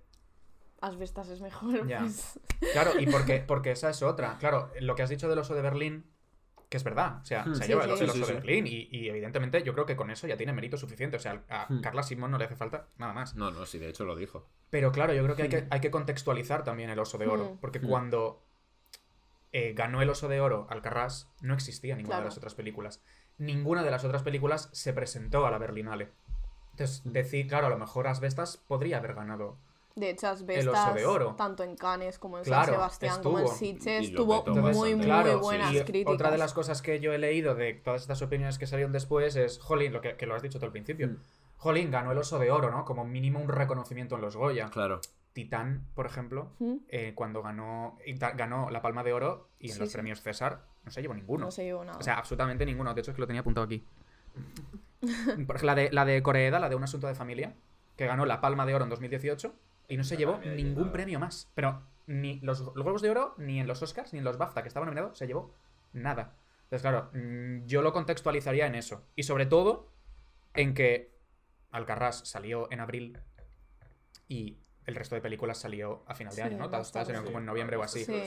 Asbestas 0.81 1.27
es 1.29 1.41
mejor. 1.41 1.85
Ya. 1.87 1.99
pues, 1.99 2.39
Claro, 2.71 2.91
y 2.99 3.07
porque, 3.07 3.39
porque 3.47 3.71
esa 3.71 3.89
es 3.89 4.01
otra. 4.03 4.37
Claro, 4.39 4.71
lo 4.79 4.95
que 4.95 5.03
has 5.03 5.09
dicho 5.09 5.27
del 5.27 5.39
oso 5.39 5.53
de 5.55 5.61
Berlín. 5.61 6.05
Que 6.69 6.77
es 6.77 6.83
verdad, 6.83 7.17
o 7.21 7.25
sea, 7.25 7.45
Hmm. 7.45 7.55
se 7.55 7.63
Sí, 7.63 7.67
lleva 7.69 7.83
el 7.85 7.97
sí. 7.97 8.03
el 8.03 8.09
Sí, 8.11 8.11
oso 8.11 8.13
sí, 8.13 8.19
de 8.19 8.25
sí. 8.27 8.33
Berlín 8.47 8.67
y, 8.67 8.87
y 8.91 9.09
evidentemente 9.09 9.63
yo 9.63 9.73
creo 9.73 9.87
que 9.87 9.95
con 9.95 10.11
eso 10.11 10.27
ya 10.27 10.37
tiene 10.37 10.53
mérito 10.53 10.77
suficiente. 10.77 11.17
O 11.17 11.19
sea, 11.19 11.43
a 11.49 11.65
Hmm. 11.67 11.81
Carla 11.81 12.03
Simón 12.03 12.29
no 12.31 12.37
le 12.37 12.45
hace 12.45 12.55
falta 12.55 12.87
nada 12.97 13.11
más. 13.13 13.35
No, 13.35 13.49
no, 13.49 13.65
sí, 13.65 13.79
de 13.79 13.89
hecho 13.89 14.05
lo 14.05 14.15
dijo. 14.15 14.47
Pero 14.69 14.91
claro, 14.91 15.13
yo 15.13 15.23
creo 15.23 15.35
que 15.35 15.41
hay 15.43 15.49
que, 15.49 15.67
hay 15.69 15.79
que 15.81 15.89
contextualizar 15.89 16.63
también 16.63 16.91
el 16.91 16.99
Oso 16.99 17.17
de 17.17 17.25
Oro. 17.27 17.57
Porque 17.59 17.81
cuando 17.81 18.43
eh, 19.51 19.73
ganó 19.73 20.01
el 20.03 20.09
Oso 20.11 20.27
de 20.27 20.41
Oro 20.41 20.67
Alcarrás, 20.69 21.27
no 21.41 21.55
existía 21.55 21.95
ninguna 21.95 22.17
Claro. 22.17 22.23
de 22.25 22.29
las 22.29 22.37
otras 22.37 22.53
películas. 22.53 23.01
Ninguna 23.39 23.81
de 23.83 23.89
las 23.89 24.03
otras 24.03 24.21
películas 24.21 24.69
se 24.73 24.93
presentó 24.93 25.47
a 25.47 25.51
la 25.51 25.57
Berlinale. 25.57 26.11
Entonces, 26.71 27.01
decir, 27.05 27.47
claro, 27.47 27.65
a 27.67 27.69
lo 27.71 27.79
mejor 27.79 28.07
Asbestas 28.07 28.57
podría 28.57 28.97
haber 28.97 29.15
ganado. 29.15 29.57
De 29.95 30.09
hecho, 30.11 30.27
oso 30.27 30.33
Asbestas, 30.35 30.95
de 30.95 31.05
oro. 31.05 31.35
tanto 31.35 31.63
en 31.63 31.75
Cannes 31.75 32.19
como 32.19 32.37
en 32.37 32.43
Claro, 32.45 32.65
San 32.65 32.73
Sebastián, 32.75 33.23
como 33.23 33.39
en 33.39 33.45
estuvo. 33.45 33.57
Sitges, 33.57 34.13
tuvo 34.13 34.43
muy, 34.45 34.95
muy 34.95 35.05
claro, 35.05 35.39
buenas 35.39 35.71
críticas. 35.83 36.13
otra 36.13 36.31
de 36.31 36.37
las 36.37 36.53
cosas 36.53 36.81
que 36.81 36.99
yo 36.99 37.11
he 37.13 37.17
leído 37.17 37.55
de 37.55 37.73
todas 37.73 38.01
estas 38.01 38.21
opiniones 38.21 38.57
que 38.57 38.67
salieron 38.67 38.91
después 38.93 39.35
es, 39.35 39.59
jolín, 39.59 39.91
lo 39.93 40.01
que, 40.01 40.15
que 40.15 40.25
lo 40.25 40.35
has 40.35 40.41
dicho 40.41 40.59
tú 40.59 40.65
al 40.65 40.71
principio. 40.71 41.07
Mm. 41.07 41.17
Jolín, 41.57 41.91
ganó 41.91 42.13
el 42.13 42.17
Oso 42.17 42.39
de 42.39 42.51
Oro, 42.51 42.71
¿no? 42.71 42.85
Como 42.85 43.03
mínimo 43.03 43.39
un 43.39 43.49
reconocimiento 43.49 44.15
en 44.15 44.21
los 44.21 44.37
Goya. 44.37 44.69
Claro. 44.69 45.01
Titán, 45.33 45.85
por 45.93 46.05
ejemplo, 46.05 46.53
¿Mm? 46.59 46.75
eh, 46.87 47.11
cuando 47.15 47.41
ganó, 47.43 47.97
ganó 48.35 48.69
la 48.69 48.81
Palma 48.81 49.03
de 49.03 49.11
Oro 49.13 49.49
y 49.59 49.67
en 49.67 49.73
Sí, 49.73 49.79
los 49.81 49.89
sí. 49.89 49.93
premios 49.95 50.21
César 50.21 50.61
no 50.85 50.91
se 50.91 51.01
llevó 51.01 51.13
ninguno. 51.13 51.45
No 51.45 51.51
se 51.51 51.65
llevó 51.65 51.83
nada. 51.83 51.97
O 51.99 52.01
sea, 52.03 52.13
absolutamente 52.15 52.65
ninguno. 52.65 52.93
De 52.93 53.01
hecho, 53.01 53.11
es 53.11 53.15
que 53.15 53.21
lo 53.21 53.27
tenía 53.27 53.41
apuntado 53.41 53.65
aquí. 53.65 53.83
Por 55.01 55.09
ejemplo, 55.55 55.57
la 55.63 55.75
de, 55.75 55.89
la 55.91 56.05
de 56.05 56.21
Coreeda, 56.23 56.59
la 56.59 56.69
de 56.69 56.75
Un 56.75 56.83
Asunto 56.83 57.07
de 57.07 57.15
Familia, 57.15 57.53
que 57.95 58.05
ganó 58.07 58.25
la 58.25 58.41
Palma 58.41 58.65
de 58.65 58.75
Oro 58.75 58.85
en 58.85 58.89
2018 58.89 59.53
y 59.89 59.97
no 59.97 60.03
se 60.03 60.15
llevó 60.15 60.37
ningún 60.37 60.91
premio 60.91 61.19
más. 61.19 61.51
Pero 61.55 61.81
ni 62.07 62.39
los 62.39 62.73
Globos 62.73 63.01
de 63.01 63.09
Oro, 63.09 63.35
ni 63.37 63.59
en 63.59 63.67
los 63.67 63.81
Oscars, 63.81 64.13
ni 64.13 64.19
en 64.19 64.25
los 64.25 64.37
BAFTA, 64.37 64.61
que 64.61 64.67
estaban 64.69 64.87
nominados, 64.87 65.17
se 65.17 65.27
llevó 65.27 65.53
nada. 65.93 66.33
Entonces, 66.63 66.81
claro, 66.81 67.09
mm, 67.13 67.65
yo 67.65 67.81
lo 67.81 67.91
contextualizaría 67.91 68.67
en 68.67 68.75
eso. 68.75 69.03
Y 69.15 69.23
sobre 69.23 69.45
todo, 69.47 69.87
en 70.53 70.73
que 70.73 71.11
Alcarrás 71.71 72.27
salió 72.27 72.71
en 72.71 72.79
abril 72.79 73.17
y 74.27 74.57
el 74.85 74.95
resto 74.95 75.15
de 75.15 75.21
películas 75.21 75.57
salió 75.57 76.03
a 76.07 76.15
final 76.15 76.35
de 76.35 76.41
Sí, 76.41 76.47
año, 76.47 76.57
¿no? 76.57 76.69
Todas, 76.69 76.89
salieron 76.89 77.25
como 77.25 77.39
en 77.39 77.45
noviembre 77.45 77.77
o 77.77 77.83
así. 77.83 78.05
Sí. 78.05 78.21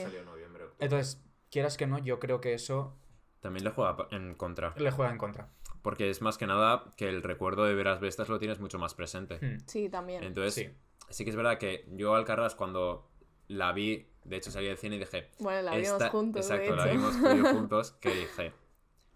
Entonces, 0.79 1.23
quieras 1.51 1.77
que 1.77 1.87
no, 1.87 1.99
yo 1.99 2.19
creo 2.19 2.41
que 2.41 2.55
eso 2.55 2.97
También 3.41 3.65
le 3.65 3.71
juega 3.71 3.97
en 4.11 4.35
contra. 4.35 4.75
le 4.77 4.91
juega 4.91 5.11
en 5.13 5.19
contra. 5.19 5.49
Porque 5.83 6.11
es 6.11 6.23
más 6.23 6.39
que 6.39 6.47
nada 6.47 6.85
que 6.97 7.09
el 7.09 7.23
recuerdo 7.25 7.65
de 7.65 7.75
Veras 7.75 8.01
Bestas 8.01 8.29
lo 8.29 8.39
tienes 8.39 8.61
mucho 8.61 8.79
más 8.79 8.95
presente. 8.95 9.39
Hmm. 9.41 9.59
Sí, 9.67 9.89
también. 9.89 10.23
Entonces, 10.23 10.71
Sí. 11.13 11.25
que 11.25 11.31
es 11.31 11.37
verdad 11.37 11.59
que 11.59 11.87
yo 11.93 12.15
Alcarrás 12.15 12.55
cuando 12.55 13.09
la 13.49 13.73
vi, 13.73 14.07
de 14.25 14.37
hecho 14.37 14.51
salí 14.51 14.67
del 14.67 14.79
cine 14.79 14.97
y 14.97 14.99
dije... 14.99 15.31
Bueno, 15.39 15.63
la 15.63 15.73
vimos 15.77 15.93
esta- 15.93 16.09
juntos, 16.11 16.49
de 16.49 16.55
Exacto, 16.57 16.77
la 16.77 16.87
vimos 16.87 17.15
yo 17.21 17.45
juntos, 17.55 17.93
que 18.01 18.11
dije... 18.15 18.53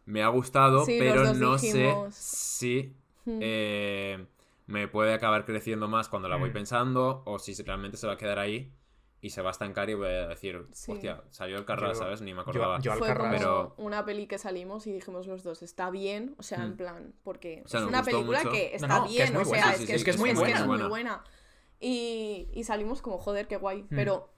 Me 0.05 0.23
ha 0.23 0.29
gustado, 0.29 0.85
Sí, 0.85 0.97
pero 1.01 1.25
no 1.35 1.57
dijimos- 1.57 2.15
sé 2.15 2.23
si 2.23 2.97
Hmm. 3.25 3.39
eh, 3.43 4.27
me 4.67 4.87
puede 4.87 5.13
acabar 5.13 5.45
creciendo 5.45 5.89
más 5.89 6.09
cuando 6.09 6.29
la 6.29 6.37
voy 6.37 6.51
Mm. 6.51 6.53
pensando 6.53 7.23
o 7.27 7.41
si 7.41 7.61
realmente 7.63 7.97
se 7.97 8.07
va 8.07 8.13
a 8.13 8.17
quedar 8.17 8.39
ahí 8.39 8.73
y 9.21 9.31
se 9.31 9.43
va 9.43 9.49
a 9.49 9.53
estancar 9.53 9.91
y 9.91 9.95
voy 9.95 10.07
a 10.07 10.29
decir, 10.29 10.65
Sí. 10.73 10.93
hostia, 10.93 11.25
salió 11.31 11.57
el 11.59 11.65
Carras, 11.65 11.95
Yo- 11.99 12.05
¿sabes? 12.05 12.21
Ni 12.21 12.33
me 12.33 12.37
yo- 12.37 12.43
acordaba. 12.43 12.79
yo 12.79 12.93
Fue 12.95 13.09
Alcarrás. 13.09 13.43
como 13.43 13.73
Pero- 13.73 13.75
una 13.85 14.05
peli 14.05 14.29
que 14.29 14.39
salimos 14.39 14.87
y 14.87 14.93
dijimos 14.93 15.27
los 15.27 15.43
dos, 15.43 15.63
está 15.63 15.91
bien, 15.91 16.37
o 16.39 16.45
sea, 16.45 16.59
en 16.63 16.75
Hmm. 16.75 16.77
plan, 16.77 17.15
porque 17.25 17.63
O 17.65 17.69
sea, 17.69 17.81
es 17.81 17.87
una 17.87 18.05
película 18.05 18.39
mucho. 18.39 18.51
que 18.53 18.77
está 18.77 18.87
no, 19.01 19.09
bien, 19.09 19.23
es 19.25 19.31
o 19.31 19.33
sea, 19.39 19.45
buena. 19.45 19.71
es, 19.73 19.79
Sí, 19.79 19.87
que 19.87 19.93
sí, 19.93 19.97
es 19.97 20.05
que 20.05 20.11
es 20.11 20.19
muy 20.19 20.31
es 20.31 20.39
buena. 20.39 20.59
muy 20.61 20.67
buena. 20.69 20.89
buena. 20.89 21.25
Y, 21.81 22.49
y 22.55 22.65
salimos 22.65 23.03
como, 23.03 23.19
joder, 23.19 23.47
qué 23.49 23.57
guay, 23.57 23.83
Hmm. 23.83 23.95
pero... 23.97 24.31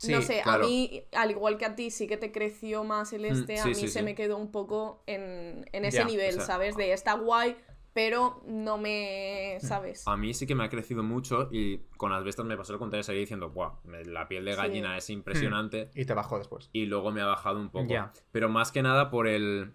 Sí, 0.00 0.12
no 0.12 0.22
sé, 0.22 0.42
claro. 0.44 0.64
a 0.64 0.68
mí, 0.68 1.02
al 1.12 1.32
igual 1.32 1.58
que 1.58 1.64
a 1.64 1.74
ti, 1.74 1.90
sí 1.90 2.06
que 2.06 2.16
te 2.16 2.30
creció 2.30 2.84
más 2.84 3.12
el 3.12 3.22
Hmm, 3.22 3.32
este, 3.32 3.58
a 3.58 3.62
sí, 3.64 3.68
mí 3.70 3.74
sí, 3.74 3.88
se 3.88 3.98
sí. 3.98 4.04
me 4.04 4.14
quedó 4.14 4.36
un 4.36 4.52
poco 4.52 5.02
en, 5.06 5.68
en 5.72 5.84
ese 5.84 5.98
Ya, 5.98 6.04
nivel, 6.04 6.34
o 6.34 6.38
sea, 6.38 6.44
¿sabes? 6.46 6.76
De 6.76 6.92
está 6.92 7.14
guay, 7.14 7.56
pero 7.94 8.40
no 8.46 8.78
me... 8.78 9.58
¿sabes? 9.60 10.06
A 10.06 10.16
mí 10.16 10.34
sí 10.34 10.46
que 10.46 10.54
me 10.54 10.62
ha 10.62 10.68
crecido 10.68 11.02
mucho 11.02 11.48
y 11.50 11.78
con 11.96 12.12
las 12.12 12.22
bestas 12.22 12.46
me 12.46 12.56
pasó 12.56 12.72
lo 12.74 12.78
contrario, 12.78 13.02
seguí 13.02 13.18
diciendo, 13.18 13.50
Buah, 13.50 13.72
la 14.06 14.28
piel 14.28 14.44
de 14.44 14.52
Sí. 14.52 14.56
gallina 14.58 14.96
es 14.96 15.10
impresionante 15.10 15.90
Y 15.96 16.04
te 16.04 16.14
bajó 16.14 16.38
después. 16.38 16.70
y 16.72 16.86
luego 16.86 17.10
me 17.10 17.20
ha 17.20 17.26
bajado 17.26 17.58
un 17.58 17.70
poco. 17.70 17.88
Ya. 17.88 18.12
Pero 18.30 18.48
más 18.48 18.70
que 18.70 18.82
nada 18.82 19.10
por 19.10 19.26
el... 19.26 19.72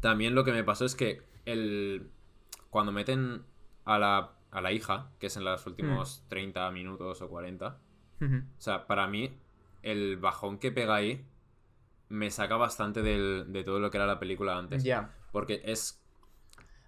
También 0.00 0.34
lo 0.34 0.44
que 0.44 0.52
me 0.52 0.64
pasó 0.64 0.84
es 0.84 0.94
que 0.94 1.22
el... 1.46 2.10
cuando 2.68 2.92
meten 2.92 3.42
a 3.86 3.98
la, 3.98 4.32
a 4.50 4.60
la 4.60 4.72
hija, 4.72 5.10
que 5.18 5.26
es 5.28 5.36
en 5.36 5.44
los 5.44 5.66
últimos 5.66 6.22
Hmm. 6.24 6.28
30 6.28 6.70
minutos 6.70 7.20
o 7.22 7.28
40, 7.28 7.78
Ujú. 8.20 8.36
o 8.36 8.60
sea, 8.60 8.86
para 8.86 9.06
mí 9.06 9.36
el 9.82 10.16
bajón 10.16 10.58
que 10.58 10.72
pega 10.72 10.96
ahí 10.96 11.24
me 12.08 12.30
saca 12.30 12.56
bastante 12.56 13.02
del- 13.02 13.46
de 13.52 13.64
todo 13.64 13.78
lo 13.78 13.90
que 13.90 13.98
era 13.98 14.06
la 14.06 14.18
película 14.18 14.56
antes. 14.56 14.82
Ya. 14.82 15.12
Porque 15.30 15.60
es 15.64 16.02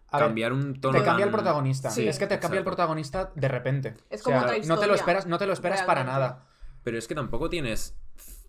A 0.08 0.16
ver, 0.18 0.26
cambiar 0.28 0.52
un 0.54 0.80
tono 0.80 0.98
te 0.98 1.04
cambia 1.04 1.26
el 1.26 1.30
protagonista. 1.30 1.90
Sí, 1.90 2.08
es 2.08 2.18
que 2.18 2.26
te 2.26 2.38
cambia 2.40 2.58
el 2.58 2.64
protagonista 2.64 3.30
de 3.34 3.48
repente. 3.48 3.96
Es 4.08 4.22
O 4.22 4.24
como 4.24 4.36
sea, 4.40 4.46
otra 4.46 4.52
No 4.56 4.60
te 4.62 4.66
lo 4.68 4.74
historia, 4.74 4.94
esperas, 4.94 5.26
no 5.26 5.38
te 5.38 5.46
lo 5.46 5.52
esperas 5.52 5.82
para 5.82 6.02
nada. 6.04 6.46
Pero 6.82 6.96
es 6.98 7.06
que 7.06 7.14
tampoco 7.14 7.48
tienes 7.50 7.94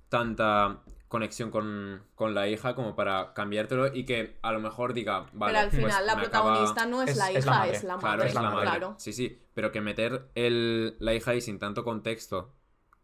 tanta 0.10 0.80
conexión 1.12 1.52
con, 1.52 2.02
con 2.16 2.34
la 2.34 2.48
hija 2.48 2.74
como 2.74 2.96
para 2.96 3.34
cambiártelo 3.34 3.94
y 3.94 4.06
que 4.06 4.38
a 4.42 4.54
lo 4.54 4.62
mejor 4.62 4.94
diga, 4.94 5.26
vale, 5.34 5.52
pero 5.54 5.60
al 5.60 5.70
pues 5.70 5.82
final 5.84 6.06
la 6.08 6.16
me 6.16 6.22
acaba- 6.22 6.44
protagonista 6.54 6.86
no 6.86 7.02
es, 7.04 7.10
es- 7.10 7.18
la 7.18 7.32
es 7.32 7.38
hija, 7.40 7.46
la 7.52 7.58
madre. 7.58 7.76
es 7.76 7.84
la 7.84 7.98
madre. 7.98 8.02
Claro, 8.08 8.24
es 8.24 8.34
la 8.34 8.42
madre. 8.42 8.62
claro. 8.70 8.96
Sí, 8.98 9.12
sí, 9.12 9.42
pero 9.54 9.74
que 9.74 9.82
meter 9.82 10.30
el, 10.36 10.96
la 11.00 11.14
hija 11.14 11.32
ahí 11.32 11.42
sin 11.42 11.60
tanto 11.60 11.84
contexto 11.84 12.54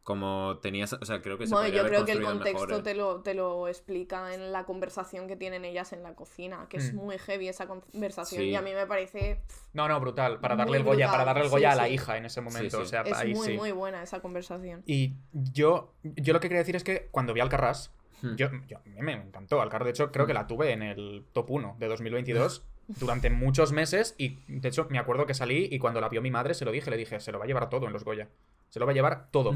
como 0.04 0.60
tenías, 0.62 0.94
o 0.94 1.04
sea, 1.04 1.22
creo 1.22 1.38
que 1.38 1.48
se 1.48 1.54
Bueno, 1.54 1.66
podría 1.68 1.82
yo 1.82 1.82
haber 1.82 1.92
creo 1.92 2.06
que 2.06 2.12
el 2.14 2.24
contexto 2.24 2.66
mejor, 2.66 2.82
te, 2.84 2.94
lo, 2.96 3.22
te 3.24 3.34
lo 3.34 3.68
explica 3.68 4.34
en 4.34 4.54
la 4.54 4.64
conversación 4.64 5.28
que 5.28 5.36
tienen 5.36 5.66
ellas 5.66 5.92
en 5.92 6.02
la 6.02 6.16
cocina, 6.16 6.68
que 6.70 6.78
es 6.78 6.94
Mm. 6.94 6.96
muy 6.96 7.18
heavy 7.18 7.50
esa 7.50 7.68
conversación 7.68 8.42
Sí. 8.42 8.48
y 8.52 8.56
a 8.56 8.62
mí 8.62 8.74
me 8.74 8.88
parece... 8.88 9.42
No, 9.74 9.90
no, 9.90 10.00
brutal. 10.00 10.40
Para 10.40 10.56
darle 10.56 10.78
el 10.78 10.84
Goya, 10.86 11.12
para 11.12 11.26
darle 11.26 11.42
el 11.42 11.48
sí, 11.50 11.52
Goya 11.52 11.74
a 11.74 11.76
la 11.76 11.88
sí. 11.88 11.94
hija 11.96 12.16
en 12.16 12.24
ese 12.24 12.40
momento. 12.40 12.78
sí. 12.78 12.84
O 12.84 12.86
sea, 12.86 13.02
Es 13.02 13.18
ahí 13.18 13.34
muy, 13.34 13.48
sí. 13.48 13.54
muy 13.58 13.74
buena 13.74 14.02
esa 14.02 14.22
conversación. 14.22 14.82
Y 14.86 15.16
yo, 15.34 15.94
yo 16.04 16.32
lo 16.32 16.40
que 16.40 16.48
quería 16.48 16.60
decir 16.60 16.78
es 16.78 16.86
que 16.86 17.10
cuando 17.12 17.34
vi 17.34 17.42
Alcarrás, 17.42 17.92
Hmm. 18.22 18.36
yo, 18.36 18.50
yo- 18.68 18.78
a 18.78 18.82
mí 18.90 19.02
me 19.02 19.14
encantó 19.14 19.62
Alcarrás. 19.62 19.86
De 19.86 19.92
hecho, 19.92 20.12
creo 20.12 20.26
que 20.26 20.34
la 20.34 20.48
tuve 20.48 20.72
en 20.72 20.82
el 20.84 21.26
top 21.34 21.52
1 21.52 21.76
de 21.80 21.88
2022 21.88 22.66
durante 23.00 23.30
muchos 23.30 23.72
meses 23.74 24.16
y 24.18 24.40
de 24.48 24.70
hecho 24.70 24.88
me 24.90 24.98
acuerdo 25.00 25.26
que 25.26 25.34
salí 25.34 25.68
y 25.72 25.78
cuando 25.80 26.02
la 26.02 26.10
vio 26.10 26.22
mi 26.22 26.32
madre 26.32 26.54
se 26.54 26.66
lo 26.66 26.72
dije, 26.72 26.90
le 26.90 26.98
dije, 26.98 27.20
se 27.20 27.32
lo 27.32 27.38
va 27.40 27.46
a 27.46 27.48
llevar 27.48 27.70
todo 27.70 27.86
en 27.88 27.94
los 27.94 28.04
Goya. 28.04 28.30
Se 28.70 28.80
lo 28.80 28.86
va 28.86 28.92
a 28.92 28.96
llevar 28.96 29.30
todo. 29.32 29.54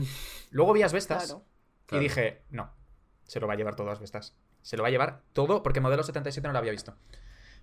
Luego 0.51 0.73
vi 0.73 0.83
Asbestas 0.83 1.25
Claro. 1.27 1.43
y 1.43 1.87
Claro. 1.87 2.03
dije, 2.03 2.41
no, 2.49 2.71
se 3.23 3.39
lo 3.39 3.47
va 3.47 3.53
a 3.53 3.57
llevar 3.57 3.75
todo 3.75 3.89
Asbestas. 3.89 4.35
Se 4.61 4.77
lo 4.77 4.83
va 4.83 4.87
a 4.89 4.91
llevar 4.91 5.21
todo 5.33 5.63
porque 5.63 5.81
Modelo 5.81 6.03
77 6.03 6.47
no 6.47 6.53
lo 6.53 6.59
había 6.59 6.71
visto. 6.71 6.95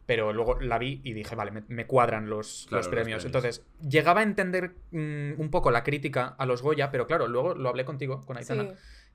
Pero 0.07 0.33
luego 0.33 0.59
la 0.61 0.79
vi 0.79 1.03
y 1.05 1.13
dije, 1.13 1.35
vale, 1.37 1.51
me, 1.51 1.63
me 1.69 1.87
cuadran 1.87 2.31
los, 2.31 2.65
Claro, 2.69 2.79
los 2.79 2.87
los 2.87 2.89
premios. 2.89 3.23
premios. 3.23 3.25
Entonces, 3.27 3.67
llegaba 3.87 4.21
a 4.21 4.23
entender 4.23 4.75
mm, 4.91 5.39
un 5.39 5.51
poco 5.51 5.71
la 5.71 5.85
crítica 5.85 6.35
a 6.39 6.47
los 6.47 6.63
Goya, 6.63 6.91
pero 6.91 7.07
claro, 7.07 7.29
luego 7.29 7.55
lo 7.55 7.69
hablé 7.69 7.85
contigo, 7.85 8.23
con 8.25 8.39
Aitana, 8.39 8.65
Sí. 8.71 8.71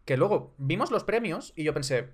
Que 0.05 0.17
luego 0.17 0.53
vimos 0.57 0.91
los 0.91 1.03
premios 1.03 1.53
y 1.55 1.63
yo 1.63 1.73
pensé, 1.73 2.09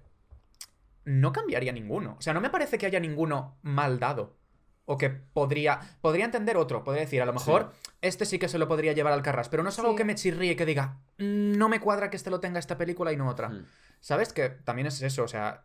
no 1.05 1.31
cambiaría 1.31 1.71
ninguno. 1.71 2.15
O 2.19 2.21
sea, 2.21 2.33
no 2.33 2.41
me 2.41 2.49
parece 2.49 2.77
que 2.77 2.85
haya 2.85 2.99
ninguno 2.99 3.57
mal 3.61 3.99
dado. 3.99 4.37
O 4.85 4.97
que 4.97 5.09
podría. 5.09 5.79
Podría 6.01 6.25
entender 6.25 6.57
otro. 6.57 6.83
Podría 6.83 7.03
decir, 7.03 7.21
a 7.21 7.25
lo 7.25 7.33
mejor 7.33 7.73
este 8.01 8.25
sí 8.25 8.39
que 8.39 8.47
se 8.49 8.57
lo 8.57 8.67
podría 8.67 8.93
llevar 8.93 9.13
al 9.13 9.21
Carras. 9.21 9.47
Pero 9.49 9.61
no 9.61 9.69
es 9.69 9.77
algo 9.77 9.91
Sí. 9.91 9.97
que 9.97 10.03
me 10.05 10.15
chirríe 10.15 10.55
que 10.55 10.65
diga, 10.65 10.97
"Mm, 11.19 11.57
no 11.57 11.69
me 11.69 11.79
cuadra 11.79 12.09
que 12.09 12.17
este 12.17 12.31
lo 12.31 12.39
tenga 12.39 12.57
esta 12.59 12.77
película 12.77 13.11
y 13.13 13.15
no 13.17 13.27
otra. 13.29 13.49
Mm. 13.49 13.65
¿Sabes? 13.99 14.33
Que 14.33 14.49
también 14.49 14.87
es 14.87 14.99
eso. 15.03 15.23
O 15.23 15.27
sea, 15.27 15.63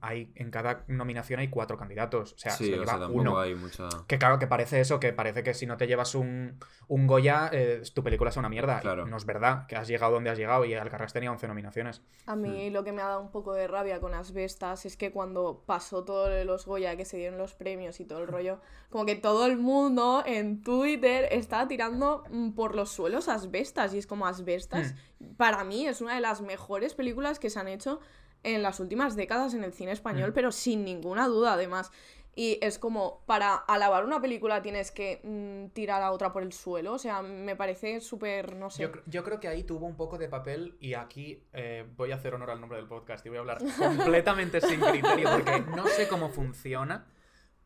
hay, 0.00 0.32
en 0.36 0.50
cada 0.50 0.84
nominación 0.86 1.40
hay 1.40 1.48
cuatro 1.48 1.76
candidatos. 1.76 2.34
O 2.34 2.38
sea, 2.38 2.52
sí, 2.52 2.66
se 2.66 2.74
o 2.74 2.76
lleva 2.78 2.98
sea, 2.98 3.08
uno. 3.08 3.38
hay 3.38 3.54
mucha. 3.54 3.88
Que 4.06 4.18
claro, 4.18 4.38
que 4.38 4.46
parece 4.46 4.80
eso, 4.80 5.00
que 5.00 5.12
parece 5.12 5.42
que 5.42 5.54
si 5.54 5.66
no 5.66 5.76
te 5.76 5.86
llevas 5.86 6.14
un, 6.14 6.58
un 6.88 7.06
Goya, 7.06 7.50
eh, 7.52 7.82
tu 7.94 8.02
película 8.02 8.30
es 8.30 8.36
una 8.36 8.48
mierda. 8.48 8.80
Claro. 8.80 9.06
No 9.06 9.16
es 9.16 9.26
verdad, 9.26 9.66
que 9.66 9.76
has 9.76 9.88
llegado 9.88 10.12
donde 10.12 10.30
has 10.30 10.38
llegado 10.38 10.64
y 10.64 10.74
Alcarrás 10.74 11.12
tenía 11.12 11.32
11 11.32 11.48
nominaciones. 11.48 12.02
A 12.26 12.36
mí 12.36 12.70
lo 12.70 12.84
que 12.84 12.92
me 12.92 13.02
ha 13.02 13.06
dado 13.08 13.20
un 13.20 13.30
poco 13.30 13.54
de 13.54 13.66
rabia 13.66 14.00
con 14.00 14.14
Asbestas 14.14 14.86
es 14.86 14.96
que 14.96 15.12
cuando 15.12 15.64
pasó 15.66 16.04
todo 16.04 16.28
lo 16.28 16.34
de 16.34 16.44
los 16.44 16.66
Goya, 16.66 16.96
que 16.96 17.04
se 17.04 17.16
dieron 17.16 17.38
los 17.38 17.54
premios 17.54 18.00
y 18.00 18.04
todo 18.04 18.20
el 18.20 18.28
rollo, 18.28 18.60
como 18.90 19.04
que 19.04 19.16
todo 19.16 19.46
el 19.46 19.56
mundo 19.56 20.22
en 20.24 20.62
Twitter 20.62 21.28
estaba 21.30 21.68
tirando 21.68 22.24
mm, 22.30 22.50
por 22.52 22.74
los 22.74 22.90
suelos 22.90 23.28
Asbestas. 23.28 23.94
Y 23.94 23.98
es 23.98 24.06
como 24.06 24.26
Asbestas, 24.26 24.94
para 25.36 25.64
mí 25.64 25.86
es 25.86 26.00
una 26.00 26.14
de 26.14 26.20
las 26.20 26.40
mejores 26.40 26.94
películas 26.94 27.38
que 27.38 27.50
se 27.50 27.58
han 27.58 27.68
hecho 27.68 28.00
en 28.42 28.62
las 28.62 28.80
últimas 28.80 29.16
décadas 29.16 29.54
en 29.54 29.64
el 29.64 29.72
cine 29.72 29.92
español, 29.92 30.30
Mm. 30.30 30.34
pero 30.34 30.52
sin 30.52 30.84
ninguna 30.84 31.26
duda 31.28 31.54
además. 31.54 31.90
Y 32.38 32.58
es 32.60 32.78
como, 32.78 33.22
para 33.24 33.54
alabar 33.54 34.04
una 34.04 34.20
película 34.20 34.60
tienes 34.60 34.90
que 34.90 35.20
mm, 35.24 35.72
tirar 35.72 36.02
a 36.02 36.12
otra 36.12 36.34
por 36.34 36.42
el 36.42 36.52
suelo. 36.52 36.92
O 36.92 36.98
sea, 36.98 37.22
me 37.22 37.56
parece 37.56 38.00
súper, 38.02 38.54
no 38.56 38.68
sé. 38.68 38.82
Yo, 38.82 38.92
cre- 38.92 39.02
yo 39.06 39.24
creo 39.24 39.40
que 39.40 39.48
ahí 39.48 39.62
tuvo 39.64 39.86
un 39.86 39.96
poco 39.96 40.18
de 40.18 40.28
papel 40.28 40.76
y 40.78 40.92
aquí 40.92 41.42
eh, 41.54 41.86
voy 41.96 42.12
a 42.12 42.16
hacer 42.16 42.34
honor 42.34 42.50
al 42.50 42.60
nombre 42.60 42.76
del 42.78 42.86
podcast 42.88 43.24
y 43.24 43.30
voy 43.30 43.38
a 43.38 43.40
hablar 43.40 43.58
completamente 43.78 44.60
sin 44.60 44.80
criterio 44.80 45.30
porque 45.32 45.60
no 45.74 45.86
sé 45.86 46.08
cómo 46.08 46.28
funciona, 46.28 47.06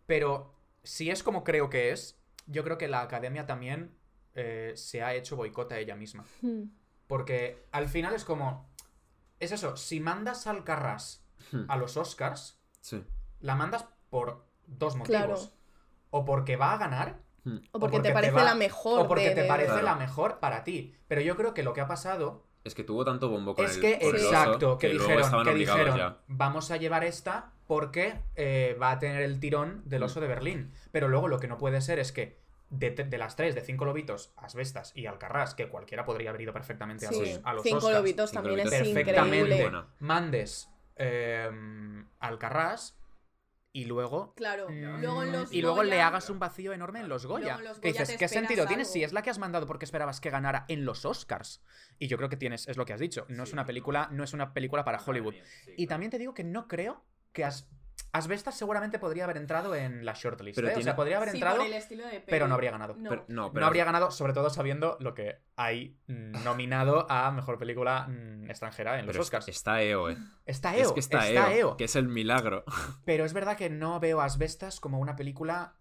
pero 0.06 0.54
si 0.84 1.10
es 1.10 1.24
como 1.24 1.42
creo 1.42 1.68
que 1.68 1.90
es, 1.90 2.18
yo 2.46 2.62
creo 2.62 2.78
que 2.78 2.86
la 2.86 3.02
academia 3.02 3.46
también 3.46 3.92
eh, 4.34 4.72
se 4.76 5.02
ha 5.02 5.14
hecho 5.14 5.34
boicot 5.34 5.72
a 5.72 5.78
ella 5.80 5.96
misma. 5.96 6.24
Hmm. 6.42 6.66
Porque 7.08 7.64
al 7.72 7.88
final 7.88 8.14
es 8.14 8.24
como... 8.24 8.69
Es 9.40 9.52
eso, 9.52 9.76
si 9.76 9.98
mandas 10.00 10.46
al 10.46 10.62
Carras 10.64 11.24
Hmm. 11.52 11.64
a 11.68 11.76
los 11.76 11.96
Oscars, 11.96 12.60
Sí. 12.80 13.02
la 13.40 13.54
mandas 13.56 13.86
por 14.10 14.44
dos 14.66 14.94
motivos. 14.96 15.08
Claro. 15.18 15.38
O 16.10 16.24
porque 16.24 16.56
va 16.56 16.74
a 16.74 16.78
ganar 16.78 17.18
Hmm. 17.42 17.56
O 17.72 17.80
porque 17.80 18.00
te 18.00 18.12
parece 18.12 18.34
la 18.44 18.54
mejor 18.54 19.00
O 19.00 19.08
porque 19.08 19.30
de- 19.30 19.34
te 19.34 19.44
parece 19.48 19.68
Claro. 19.70 19.82
la 19.86 19.94
mejor 19.96 20.40
para 20.40 20.62
ti. 20.62 20.94
Pero 21.08 21.22
yo 21.22 21.36
creo 21.38 21.54
que 21.54 21.62
lo 21.62 21.72
que 21.72 21.80
ha 21.80 21.88
pasado 21.88 22.44
Es 22.64 22.74
que 22.74 22.84
tuvo 22.84 23.02
tanto 23.06 23.30
bombo 23.30 23.54
con 23.54 23.64
es 23.64 23.76
el 23.76 23.80
que, 23.80 23.98
con 23.98 24.10
el 24.10 24.16
oso 24.16 24.24
exacto, 24.26 24.76
que, 24.76 24.88
dijeron, 24.90 25.44
que 25.44 25.54
dijeron 25.54 25.96
ya. 25.96 26.18
vamos 26.28 26.70
a 26.70 26.76
llevar 26.76 27.02
esta 27.04 27.52
porque 27.66 28.20
eh, 28.36 28.76
va 28.80 28.90
a 28.90 28.98
tener 28.98 29.22
el 29.22 29.40
tirón 29.40 29.80
del 29.86 30.02
Mm. 30.02 30.04
oso 30.04 30.20
de 30.20 30.26
Berlín. 30.28 30.74
Pero 30.92 31.08
luego 31.08 31.28
lo 31.28 31.40
que 31.40 31.48
no 31.48 31.56
puede 31.56 31.80
ser 31.80 31.98
es 31.98 32.12
que 32.12 32.38
de, 32.70 32.90
de 32.90 33.18
las 33.18 33.36
tres, 33.36 33.54
de 33.54 33.60
cinco 33.60 33.84
lobitos, 33.84 34.32
Asbestas 34.36 34.92
y 34.94 35.06
Alcarrás, 35.06 35.54
que 35.54 35.68
cualquiera 35.68 36.04
podría 36.04 36.30
haber 36.30 36.42
ido 36.42 36.52
perfectamente 36.52 37.06
a 37.06 37.10
Sí, 37.10 37.18
los, 37.20 37.40
a 37.44 37.52
los 37.52 37.62
Cinco 37.62 37.78
Oscars, 37.78 37.94
lobitos 37.96 38.30
Cinco 38.30 38.42
también 38.42 38.66
es 38.66 38.70
perfectamente 38.70 39.38
increíble. 39.38 39.62
Buena. 39.62 39.88
mandes 39.98 40.70
eh, 40.96 41.50
Alcarrás 42.20 42.96
y 43.72 43.84
luego 43.84 44.34
Claro, 44.34 44.68
Mm, 44.68 45.00
luego 45.00 45.22
en 45.22 45.32
los 45.32 45.52
y 45.52 45.62
luego 45.62 45.82
le 45.84 46.00
hagas 46.00 46.28
un 46.30 46.38
vacío 46.38 46.72
enorme 46.72 47.00
en 47.00 47.08
los 47.08 47.26
Goya. 47.26 47.44
Luego 47.54 47.58
en 47.60 47.64
los 47.66 47.78
que 47.80 47.88
dices, 47.92 48.16
¿qué 48.16 48.28
sentido 48.28 48.66
tiene 48.66 48.82
algo. 48.82 48.92
si 48.92 49.04
es 49.04 49.12
la 49.12 49.22
que 49.22 49.30
has 49.30 49.38
mandado 49.38 49.66
porque 49.66 49.84
esperabas 49.84 50.20
que 50.20 50.30
ganara 50.30 50.64
en 50.68 50.84
los 50.84 51.04
Oscars? 51.04 51.62
Y 51.98 52.08
yo 52.08 52.16
creo 52.16 52.28
que 52.28 52.36
tienes, 52.36 52.66
es 52.68 52.76
lo 52.76 52.84
que 52.84 52.92
has 52.92 53.00
dicho, 53.00 53.26
no 53.28 53.44
es 53.44 53.52
una 53.52 53.66
película, 53.66 54.08
no 54.10 54.24
es 54.24 54.32
una 54.32 54.52
película 54.54 54.84
para 54.84 54.98
Hollywood. 55.04 55.34
Y 55.76 55.86
también 55.86 56.10
te 56.10 56.18
digo 56.18 56.34
que 56.34 56.44
no 56.44 56.66
creo 56.66 57.04
que 57.32 57.44
As 57.44 57.68
Asbestas 58.12 58.56
seguramente 58.56 58.98
podría 58.98 59.24
haber 59.24 59.36
entrado 59.36 59.74
en 59.74 60.04
la 60.04 60.14
shortlist. 60.14 60.56
Pero 60.56 60.68
¿eh? 60.68 60.74
O 60.76 60.82
sea, 60.82 60.96
podría 60.96 61.18
haber 61.18 61.30
Sí, 61.30 61.36
entrado, 61.36 61.58
por 61.58 61.66
el 61.66 61.72
estilo 61.74 62.04
de 62.04 62.10
peli. 62.12 62.24
pero 62.26 62.48
no 62.48 62.54
habría 62.54 62.70
ganado. 62.72 62.94
No. 62.98 63.08
Pero- 63.10 63.24
no, 63.28 63.52
habría 63.66 63.84
ganado, 63.84 64.10
sobre 64.10 64.32
todo 64.32 64.50
sabiendo 64.50 64.96
lo 65.00 65.14
que 65.14 65.38
hay 65.56 65.96
mm, 66.08 66.42
nominado 66.44 67.06
a 67.10 67.30
mejor 67.30 67.58
película 67.58 68.08
mm, 68.08 68.50
extranjera 68.50 68.98
en 68.98 69.06
los 69.06 69.12
pero 69.12 69.22
es- 69.22 69.26
Oscars. 69.26 69.48
está 69.48 69.82
EO, 69.82 70.10
eh. 70.10 70.16
Está 70.46 70.74
EO, 70.76 70.82
es 70.88 70.92
que 70.92 71.00
está, 71.00 71.28
está 71.28 71.52
EO, 71.52 71.68
EO. 71.70 71.76
que 71.76 71.84
es 71.84 71.94
el 71.96 72.08
milagro. 72.08 72.64
Pero 73.04 73.24
es 73.24 73.32
verdad 73.32 73.56
que 73.56 73.70
no 73.70 74.00
veo 74.00 74.20
Asbestas 74.20 74.80
como 74.80 74.98
una 74.98 75.14
película 75.16 75.74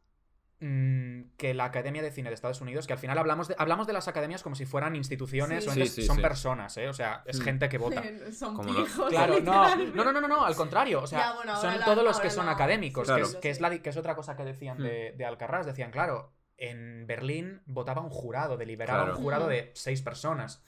que 0.60 1.54
la 1.54 1.64
Academia 1.66 2.02
de 2.02 2.12
Cine 2.12 2.30
de 2.30 2.36
Estados 2.36 2.60
Unidos, 2.60 2.86
que 2.86 2.92
al 2.94 3.00
final 3.00 3.18
hablamos 3.18 3.48
de, 3.48 3.56
hablamos 3.58 3.88
de 3.88 3.94
las 3.94 4.10
academias 4.10 4.44
como 4.44 4.56
si 4.56 4.66
fueran 4.66 4.94
instituciones 4.96 5.64
Sí. 5.64 5.70
o 5.70 5.74
Sí, 5.74 5.80
entes- 5.82 5.88
sí, 5.88 6.02
son 6.04 6.18
sí. 6.18 6.22
personas, 6.22 6.76
¿eh? 6.78 6.90
O 6.90 6.94
sea, 6.94 7.24
es 7.26 7.40
Mm. 7.40 7.44
gente 7.44 7.70
que 7.70 7.78
vota. 8.02 8.04
Son 8.38 8.60
pijos. 8.66 9.10
Claro, 9.10 9.40
no, 9.40 9.76
no, 9.76 10.04
no, 10.04 10.12
no, 10.12 10.22
no, 10.22 10.28
no, 10.28 10.46
al 10.46 10.56
contrario. 10.56 11.02
O 11.02 11.08
sea, 11.08 11.20
Ya, 11.20 11.34
bueno, 11.36 11.56
son 11.56 11.80
la- 11.80 11.86
todos 11.86 12.04
los 12.04 12.20
que 12.20 12.30
son 12.30 12.46
la- 12.48 12.52
académicos, 12.54 13.08
sí, 13.08 13.14
que, 13.16 13.22
es, 13.22 13.36
que, 13.38 13.50
es 13.50 13.62
la, 13.62 13.78
que 13.80 13.90
es 13.90 13.96
otra 13.98 14.16
cosa 14.16 14.36
que 14.36 14.44
decían 14.44 14.78
Hmm. 14.80 14.84
de, 14.84 15.14
de 15.18 15.26
Alcarrás. 15.26 15.66
Decían, 15.66 15.92
claro, 15.92 16.34
en 16.58 17.08
Berlín 17.08 17.62
votaba 17.66 18.02
un 18.02 18.10
jurado, 18.10 18.58
deliberaba 18.58 19.04
Claro. 19.04 19.18
un 19.18 19.24
jurado 19.24 19.48
de 19.48 19.72
seis 19.76 20.02
personas. 20.02 20.62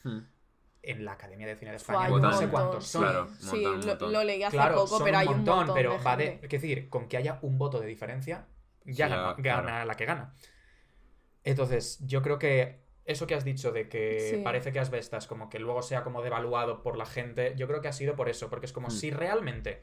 En 0.84 1.04
la 1.04 1.12
Academia 1.12 1.46
de 1.46 1.54
Cine 1.54 1.70
de 1.72 1.78
Fue, 1.78 1.94
España 1.94 2.08
hay 2.08 2.12
un 2.14 2.22
no 2.22 2.28
un 2.28 2.34
sé 2.34 2.40
montón, 2.46 2.60
cuántos 2.60 2.86
son. 2.88 3.02
Claro, 3.02 3.22
un 3.28 3.36
Sí, 3.38 3.46
montón, 3.62 3.80
lo, 3.80 3.86
montón. 3.86 4.12
lo 4.12 4.24
leí 4.24 4.42
hace 4.42 4.56
Claro, 4.56 4.74
poco, 4.74 4.86
son 4.96 5.04
pero 5.04 5.18
hay 5.18 5.26
un 5.28 5.32
un 5.32 5.36
montón, 5.40 5.56
montón 5.58 5.74
pero 5.76 5.92
de 5.92 5.98
va 6.02 6.16
de. 6.16 6.40
Es 6.42 6.48
decir, 6.48 6.88
con 6.88 7.08
que 7.08 7.18
haya 7.18 7.38
un 7.42 7.56
voto 7.58 7.78
de 7.78 7.86
diferencia, 7.86 8.46
ya 8.84 9.06
Sí, 9.06 9.12
gana, 9.12 9.34
claro. 9.36 9.84
la 9.86 9.94
que 9.94 10.04
gana. 10.04 10.34
Entonces, 11.44 11.98
yo 12.06 12.22
creo 12.22 12.38
que 12.38 12.82
eso 13.04 13.26
que 13.26 13.34
has 13.34 13.44
dicho 13.44 13.72
de 13.72 13.88
que 13.88 14.30
Sí. 14.36 14.36
parece 14.44 14.72
que 14.72 14.78
Asbestas 14.78 15.26
como 15.26 15.48
que 15.50 15.58
luego 15.58 15.82
sea 15.82 16.04
como 16.04 16.22
devaluado 16.22 16.82
por 16.82 16.96
la 16.96 17.06
gente, 17.06 17.54
yo 17.56 17.66
creo 17.66 17.80
que 17.80 17.88
ha 17.88 17.92
sido 17.92 18.14
por 18.14 18.28
eso, 18.28 18.48
porque 18.48 18.66
es 18.66 18.72
como 18.72 18.88
Hmm. 18.88 18.92
si 18.92 19.10
realmente 19.10 19.82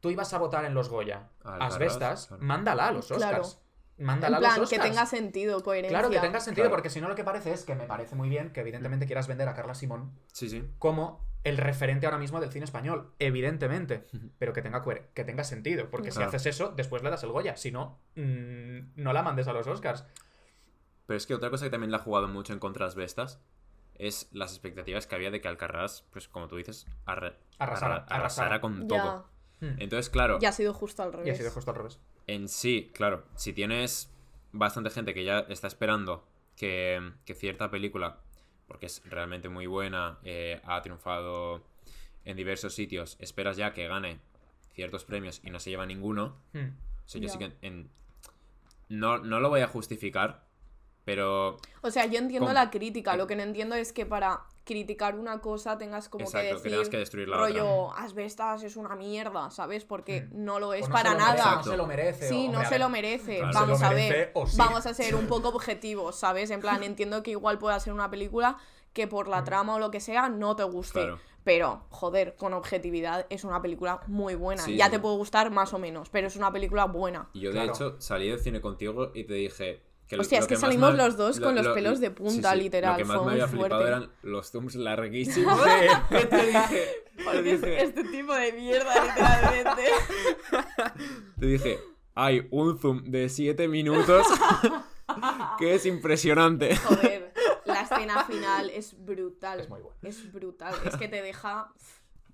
tú 0.00 0.10
ibas 0.10 0.32
a 0.32 0.38
votar 0.38 0.64
en 0.64 0.74
los 0.74 0.88
Goya 0.88 1.28
Al 1.44 1.60
Asbestas, 1.62 2.28
claro. 2.28 2.42
mándala 2.42 2.88
a 2.88 2.92
los 2.92 3.08
Claro. 3.08 3.42
Oscars. 3.42 3.60
Mándala 3.96 4.38
En 4.38 4.44
a 4.44 4.48
los 4.48 4.54
plan, 4.56 4.68
que 4.68 4.74
Oscars. 4.76 4.90
tenga 4.90 5.06
sentido, 5.06 5.62
coherencia. 5.62 5.96
Claro, 5.98 6.10
que 6.12 6.18
tenga 6.18 6.40
sentido, 6.40 6.64
Claro. 6.64 6.74
porque 6.76 6.90
si 6.90 7.00
no 7.00 7.08
lo 7.08 7.14
que 7.14 7.22
parece 7.22 7.52
es 7.52 7.64
que 7.64 7.74
me 7.76 7.84
parece 7.86 8.16
muy 8.16 8.28
bien 8.28 8.50
que 8.52 8.60
evidentemente 8.60 9.06
quieras 9.06 9.28
vender 9.28 9.48
a 9.48 9.54
Carla 9.54 9.74
Simón 9.74 10.18
Sí, 10.32 10.48
sí. 10.50 10.68
como 10.78 11.24
el 11.44 11.56
referente 11.58 12.06
ahora 12.06 12.18
mismo 12.18 12.40
del 12.40 12.50
cine 12.50 12.64
español, 12.64 13.12
evidentemente, 13.18 14.06
pero 14.38 14.52
que 14.52 14.62
tenga, 14.62 14.82
que 15.14 15.24
tenga 15.24 15.44
sentido, 15.44 15.90
porque 15.90 16.10
si 16.10 16.22
haces 16.22 16.46
eso, 16.46 16.72
después 16.76 17.02
le 17.02 17.10
das 17.10 17.22
el 17.22 17.30
Goya, 17.30 17.56
si 17.56 17.70
no, 17.70 18.00
mm, 18.16 18.92
no 18.96 19.12
la 19.12 19.22
mandes 19.22 19.46
a 19.46 19.52
los 19.52 19.66
Oscars. 19.66 20.04
Pero 21.06 21.16
es 21.18 21.26
que 21.26 21.34
otra 21.34 21.50
cosa 21.50 21.66
que 21.66 21.70
también 21.70 21.90
le 21.90 21.98
ha 21.98 22.00
jugado 22.00 22.28
mucho 22.28 22.52
en 22.54 22.58
contra 22.58 22.86
las 22.86 22.94
bestas 22.94 23.40
es 23.96 24.28
las 24.32 24.50
expectativas 24.52 25.06
que 25.06 25.14
había 25.14 25.30
de 25.30 25.40
que 25.40 25.46
Alcarrás, 25.48 26.04
pues 26.10 26.28
como 26.28 26.48
tú 26.48 26.56
dices, 26.56 26.86
arra- 27.06 27.36
Arrasara, 27.58 27.96
arra- 27.96 28.04
arrasara 28.06 28.16
arrasara. 28.16 28.60
con 28.60 28.80
Ya, 28.80 28.86
todo. 28.88 29.28
Hmm. 29.60 29.76
Entonces, 29.78 30.10
claro, 30.10 30.38
ya 30.40 30.48
ha 30.48 30.52
sido 30.52 30.72
justo 30.74 31.02
al 31.02 31.10
Y 31.10 31.12
ha 31.12 31.16
revés. 31.18 31.38
sido 31.38 31.50
justo 31.50 31.70
al 31.70 31.76
revés. 31.76 32.00
en 32.26 32.48
sí, 32.48 32.90
claro, 32.94 33.24
si 33.36 33.52
tienes 33.52 34.10
bastante 34.52 34.88
gente 34.90 35.12
que 35.14 35.24
ya 35.24 35.40
está 35.48 35.66
esperando 35.68 36.26
que, 36.56 37.12
que 37.26 37.34
cierta 37.34 37.70
película, 37.70 38.18
porque 38.66 38.86
es 38.86 39.02
realmente 39.04 39.48
muy 39.48 39.66
buena, 39.66 40.18
eh, 40.24 40.60
ha 40.64 40.80
triunfado 40.82 41.62
en 42.24 42.36
diversos 42.36 42.74
sitios, 42.74 43.16
esperas 43.20 43.56
ya 43.56 43.72
que 43.74 43.86
gane 43.86 44.18
ciertos 44.72 45.04
premios 45.04 45.40
y 45.44 45.50
no 45.50 45.60
se 45.60 45.70
lleva 45.70 45.86
ninguno, 45.86 46.36
Hmm. 46.52 46.68
o 47.04 47.08
sea, 47.08 47.20
yo 47.20 47.26
Ya. 47.28 47.32
sí 47.32 47.38
que 47.38 47.52
en- 47.62 47.90
no, 48.88 49.18
no 49.18 49.40
lo 49.40 49.48
voy 49.48 49.60
a 49.60 49.68
justificar, 49.68 50.44
pero 51.04 51.56
O 51.82 51.90
sea, 51.90 52.06
yo 52.06 52.18
entiendo 52.18 52.46
Con- 52.46 52.54
la 52.54 52.70
crítica. 52.70 53.16
Lo 53.16 53.26
que 53.26 53.36
no 53.36 53.42
entiendo 53.42 53.74
es 53.74 53.92
que 53.92 54.06
para 54.06 54.42
criticar 54.64 55.14
una 55.14 55.40
cosa 55.42 55.76
tengas 55.76 56.08
como 56.08 56.24
exacto, 56.24 56.40
que 56.42 56.48
que 56.48 56.54
decir 56.54 56.70
tengas 56.72 56.88
que 56.88 56.96
destruir 56.96 57.28
la 57.28 57.36
rollo 57.36 57.92
Asbestas 57.94 58.62
es 58.62 58.76
una 58.76 58.96
mierda, 58.96 59.50
¿sabes? 59.50 59.84
Porque 59.84 60.22
Mm. 60.22 60.44
no 60.44 60.58
lo 60.58 60.72
es 60.72 60.84
O 60.86 60.88
no 60.88 60.92
para 60.94 61.10
merece, 61.10 61.26
nada. 61.36 61.56
No 61.56 61.62
se 61.64 61.76
lo 61.76 61.86
merece. 61.86 62.28
Sí, 62.28 62.34
o- 62.48 62.52
no 62.52 62.58
hombre, 62.58 62.68
se 62.68 62.78
lo 62.78 62.88
merece. 62.88 63.38
Claro. 63.40 63.52
Vamos 63.52 63.82
a 63.82 63.90
ver. 63.92 64.32
sí. 64.46 64.56
Vamos 64.56 64.86
a 64.86 64.94
ser 64.94 65.14
un 65.14 65.26
poco 65.26 65.48
objetivos, 65.50 66.16
¿sabes? 66.16 66.50
En 66.50 66.60
plan, 66.60 66.82
entiendo 66.82 67.22
que 67.22 67.32
igual 67.32 67.58
pueda 67.58 67.78
ser 67.80 67.92
una 67.92 68.10
película 68.10 68.56
que 68.94 69.06
por 69.06 69.28
la 69.28 69.42
Mm. 69.42 69.44
trama 69.44 69.74
o 69.74 69.78
lo 69.78 69.90
que 69.90 70.00
sea 70.00 70.28
no 70.30 70.56
te 70.56 70.62
guste. 70.64 71.00
Claro. 71.00 71.18
Pero, 71.42 71.84
joder, 71.90 72.36
con 72.36 72.54
objetividad 72.54 73.26
es 73.28 73.44
una 73.44 73.60
película 73.60 74.00
muy 74.06 74.34
buena. 74.34 74.62
Sí, 74.62 74.76
ya 74.78 74.86
sí. 74.86 74.92
te 74.92 74.98
puede 74.98 75.16
gustar 75.16 75.50
más 75.50 75.74
o 75.74 75.78
menos, 75.78 76.08
pero 76.08 76.28
es 76.28 76.36
una 76.36 76.50
película 76.50 76.86
buena. 76.86 77.28
Y 77.34 77.40
yo, 77.40 77.50
de 77.50 77.56
Claro. 77.56 77.72
hecho, 77.74 78.00
salí 78.00 78.30
del 78.30 78.38
cine 78.38 78.62
contigo 78.62 79.10
y 79.14 79.24
te 79.24 79.34
dije. 79.34 79.82
Que 80.08 80.16
Hostia, 80.16 80.38
lo 80.38 80.42
es 80.42 80.48
que 80.48 80.56
salimos 80.56 80.94
los 80.94 81.16
dos 81.16 81.40
con 81.40 81.54
los 81.54 81.66
pelos 81.68 81.98
de 81.98 82.10
punta, 82.10 82.54
literal, 82.54 82.92
Lo 82.92 82.98
que 82.98 83.04
más 83.04 83.16
fue 83.16 83.24
me 83.24 83.32
muy 83.32 83.40
había 83.40 83.48
flipado 83.48 83.80
fuerte. 83.82 83.88
eran 83.88 84.12
los 84.22 84.50
zooms 84.50 84.74
larguísimos. 84.74 85.60
Que 86.10 86.26
te 86.26 86.46
dije. 86.46 87.04
Te 87.16 87.52
es 87.54 87.62
este 87.62 88.04
tipo 88.04 88.34
de 88.34 88.52
mierda, 88.52 88.92
literalmente. 89.02 89.82
te 91.40 91.46
dije, 91.46 91.78
hay 92.14 92.46
un 92.50 92.78
zoom 92.78 93.04
de 93.04 93.28
7 93.28 93.66
minutos 93.68 94.26
que 95.58 95.74
es 95.74 95.86
impresionante. 95.86 96.76
Joder, 96.76 97.32
la 97.64 97.80
escena 97.82 98.24
final 98.24 98.70
es 98.70 98.94
brutal. 99.04 99.60
Es 99.60 99.68
muy 99.68 99.80
buena. 99.80 99.96
Es 100.02 100.32
brutal. 100.32 100.74
Es 100.84 100.96
que 100.96 101.08
te 101.08 101.22
deja. 101.22 101.72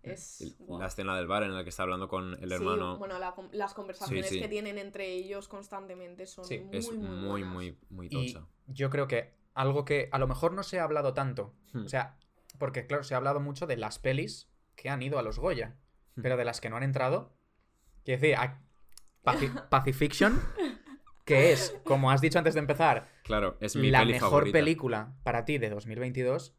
Es. 0.03 0.57
La 0.69 0.87
escena 0.87 1.15
del 1.17 1.27
bar 1.27 1.43
en 1.43 1.55
la 1.55 1.63
que 1.63 1.69
está 1.71 1.83
hablando 1.83 2.09
con 2.09 2.33
el 2.43 2.49
Sí, 2.49 2.55
hermano 2.55 2.97
bueno, 2.97 3.19
la 3.19 3.35
las 3.53 3.75
conversaciones 3.75 4.29
Sí, 4.29 4.37
sí. 4.37 4.41
que 4.41 4.49
tienen 4.49 4.79
entre 4.79 5.07
ellos 5.13 5.47
constantemente 5.47 6.27
son 6.27 6.45
Sí, 6.47 6.59
muy, 6.61 6.77
es 6.77 6.91
muy, 6.93 7.07
muy, 7.07 7.45
muy, 7.45 7.79
muy 7.91 8.07
Y 8.11 8.33
tocha. 8.33 8.47
yo 8.67 8.89
creo 8.89 9.07
que 9.09 9.35
algo 9.53 9.85
que 9.85 10.09
a 10.13 10.19
lo 10.19 10.27
mejor 10.27 10.53
no 10.53 10.63
se 10.63 10.81
ha 10.81 10.85
hablado 10.85 11.13
tanto, 11.13 11.55
Hmm. 11.75 11.85
o 11.85 11.89
sea, 11.89 12.17
porque 12.59 12.87
claro, 12.87 13.05
se 13.05 13.15
ha 13.15 13.19
hablado 13.19 13.41
mucho 13.41 13.67
de 13.67 13.77
las 13.77 13.99
pelis 13.99 14.49
que 14.75 14.89
han 14.89 15.03
ido 15.03 15.19
a 15.19 15.23
los 15.23 15.39
Goya, 15.39 15.77
Hmm. 16.15 16.23
pero 16.23 16.37
de 16.39 16.45
las 16.47 16.61
que 16.63 16.71
no 16.71 16.77
han 16.79 16.83
entrado, 16.83 17.37
quiero 18.05 18.21
decir, 18.23 18.37
a- 18.37 18.63
Paci- 19.23 19.53
Pacifiction, 19.69 20.41
que 21.27 21.53
es, 21.53 21.79
como 21.85 22.11
has 22.11 22.23
dicho 22.23 22.39
antes 22.39 22.55
de 22.55 22.61
empezar, 22.61 23.07
Claro, 23.23 23.59
es 23.61 23.77
mi 23.77 23.91
la 23.91 23.99
peli 24.01 24.15
mejor 24.15 24.31
favorita. 24.31 24.53
película 24.59 25.15
para 25.23 25.45
ti 25.45 25.59
de 25.59 25.69
2022, 25.69 26.57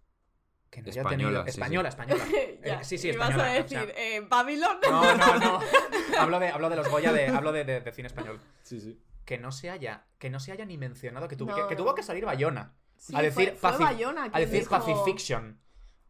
que 0.72 0.82
no 0.82 0.90
haya 0.90 1.02
Española, 1.02 1.44
tenido... 1.44 1.44
sí, 1.46 1.52
sí. 1.52 1.60
Española, 1.60 1.90
española. 1.90 2.24
Ya, 2.66 2.80
Eh, 2.82 2.84
sí, 2.84 2.98
sí, 2.98 3.10
y 3.10 3.16
vas 3.18 3.30
española. 3.30 3.50
a 3.50 3.52
o 3.52 3.64
decir, 3.64 3.78
sea, 3.80 3.84
eh, 3.98 4.22
Babylon. 4.28 4.78
no, 4.90 5.16
no, 5.18 5.40
no. 5.40 5.60
Hablo 6.20 6.40
de, 6.40 6.48
hablo 6.50 6.70
de 6.70 6.76
los 6.78 6.90
Goya, 6.90 7.12
de, 7.14 7.28
hablo 7.28 7.52
de, 7.52 7.64
de- 7.66 7.82
de 7.82 7.92
cine 7.92 8.08
español. 8.08 8.40
Sí, 8.64 8.80
sí. 8.80 9.00
Que 9.26 9.38
no 9.38 9.52
se 9.52 9.70
haya, 9.70 10.08
que 10.18 10.30
no 10.30 10.40
se 10.40 10.52
haya 10.52 10.66
ni 10.66 10.78
mencionado, 10.78 11.28
que, 11.28 11.36
tuvo 11.36 11.52
No, 11.56 11.68
que, 11.68 11.76
tuvo 11.76 11.94
que 11.94 12.02
salir 12.04 12.26
Bayona 12.26 12.74
Sí, 12.98 13.14
a 13.16 13.22
decir 13.22 13.56
fue, 13.60 13.72
fue 13.72 13.80
Paci- 13.80 13.84
Bayona 13.84 14.30
a 14.32 14.40
decir 14.40 14.60
dijo- 14.62 14.70
Pacifiction 14.72 15.60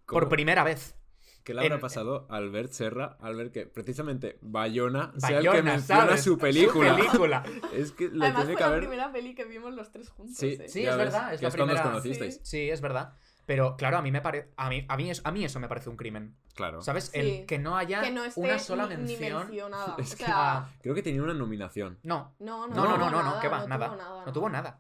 ¿Cómo? 0.05 0.19
por 0.21 0.29
primera 0.29 0.63
vez. 0.63 0.95
¿Qué 1.43 1.53
le 1.55 1.61
habrá 1.61 1.75
en- 1.75 1.81
pasado 1.81 2.27
a 2.29 2.35
Albert 2.37 2.71
Serra 2.71 3.17
al 3.19 3.35
ver 3.35 3.51
que 3.51 3.65
precisamente 3.65 4.37
Bayona 4.41 5.11
sea 5.17 5.39
el 5.39 5.49
que 5.49 5.61
menciona 5.63 6.01
¿sabes? 6.07 6.23
su 6.23 6.37
película? 6.37 6.95
película. 6.95 7.43
Es 7.73 7.93
que 7.93 8.09
le 8.09 8.25
Además 8.25 8.33
tiene 8.35 8.43
fue 8.45 8.55
que 8.55 8.59
la 8.61 8.67
haber... 8.67 8.79
primera 8.81 9.11
peli 9.11 9.33
que 9.33 9.45
vimos 9.45 9.73
los 9.73 9.91
tres 9.91 10.09
juntos. 10.09 10.35
Sí, 10.37 10.57
eh. 10.59 10.67
Sí, 10.67 10.81
es 10.83 10.89
ves, 10.89 10.97
verdad, 10.97 11.33
es 11.33 11.39
que 11.39 11.43
la 11.43 11.49
es 11.49 11.55
cuando 11.55 11.73
os 11.73 11.79
primera- 11.79 11.83
conocisteis. 11.83 12.35
Sí. 12.35 12.41
Sí, 12.43 12.69
es 12.69 12.81
verdad. 12.81 13.13
Pero 13.45 13.75
claro, 13.75 13.97
a 13.97 14.01
mí 14.01 14.11
me 14.11 14.21
parece 14.21 14.49
a 14.55 14.69
mí 14.69 14.85
a 14.87 14.95
mí, 14.97 15.09
es- 15.09 15.21
a 15.25 15.31
mí 15.31 15.43
eso 15.43 15.59
me 15.59 15.67
parece 15.67 15.89
un 15.89 15.97
crimen. 15.97 16.35
Claro. 16.55 16.81
¿Sabes? 16.81 17.05
Sí. 17.13 17.19
El 17.19 17.45
que 17.45 17.57
no 17.57 17.75
haya 17.77 18.01
Que 18.01 18.11
no 18.11 18.23
esté 18.23 18.39
una 18.41 18.59
sola 18.59 18.87
ni, 18.87 18.95
ni 18.95 19.17
mención. 19.17 19.47
mencionada. 19.47 19.95
Es 19.99 20.13
o 20.13 20.17
que- 20.17 20.25
sea, 20.25 20.69
Creo 20.81 20.95
que 20.95 21.01
tenía 21.03 21.23
una 21.23 21.33
nominación. 21.33 21.97
no. 22.03 22.35
no, 22.39 22.67
no, 22.67 22.75
No, 22.75 22.83
no, 22.83 22.97
no, 22.97 22.97
tuvo 22.97 23.09
no, 23.11 23.23
no, 23.23 23.39
¿qué 23.39 23.47
va? 23.47 23.59
no 23.61 23.67
nada. 23.67 23.87
tuvo 23.87 23.97
nada, 23.97 24.25
No 24.25 24.33
tuvo 24.33 24.49
nada. 24.49 24.79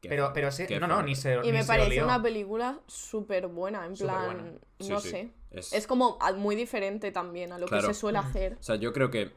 Qué 0.00 0.08
Pero, 0.08 0.32
pero 0.32 0.48
no, 0.80 0.86
no, 0.86 1.02
ni 1.02 1.14
se 1.14 1.34
Y 1.34 1.38
ni 1.42 1.52
me 1.52 1.60
se 1.62 1.66
parece 1.68 1.88
olió. 1.88 2.04
una 2.04 2.22
película 2.22 2.80
súper 2.86 3.48
buena, 3.48 3.84
en 3.84 3.94
plan. 3.94 4.58
Sí, 4.78 4.88
no 4.88 4.98
sí. 5.00 5.10
sé. 5.10 5.34
Es- 5.50 5.72
Es 5.74 5.86
como 5.86 6.18
muy 6.38 6.56
diferente 6.56 7.12
también 7.12 7.52
a 7.52 7.58
lo 7.58 7.66
Claro. 7.66 7.86
que 7.88 7.92
se 7.94 8.00
suele 8.00 8.16
hacer. 8.18 8.56
O 8.58 8.62
sea, 8.62 8.76
yo 8.76 8.94
creo 8.94 9.10
que 9.10 9.30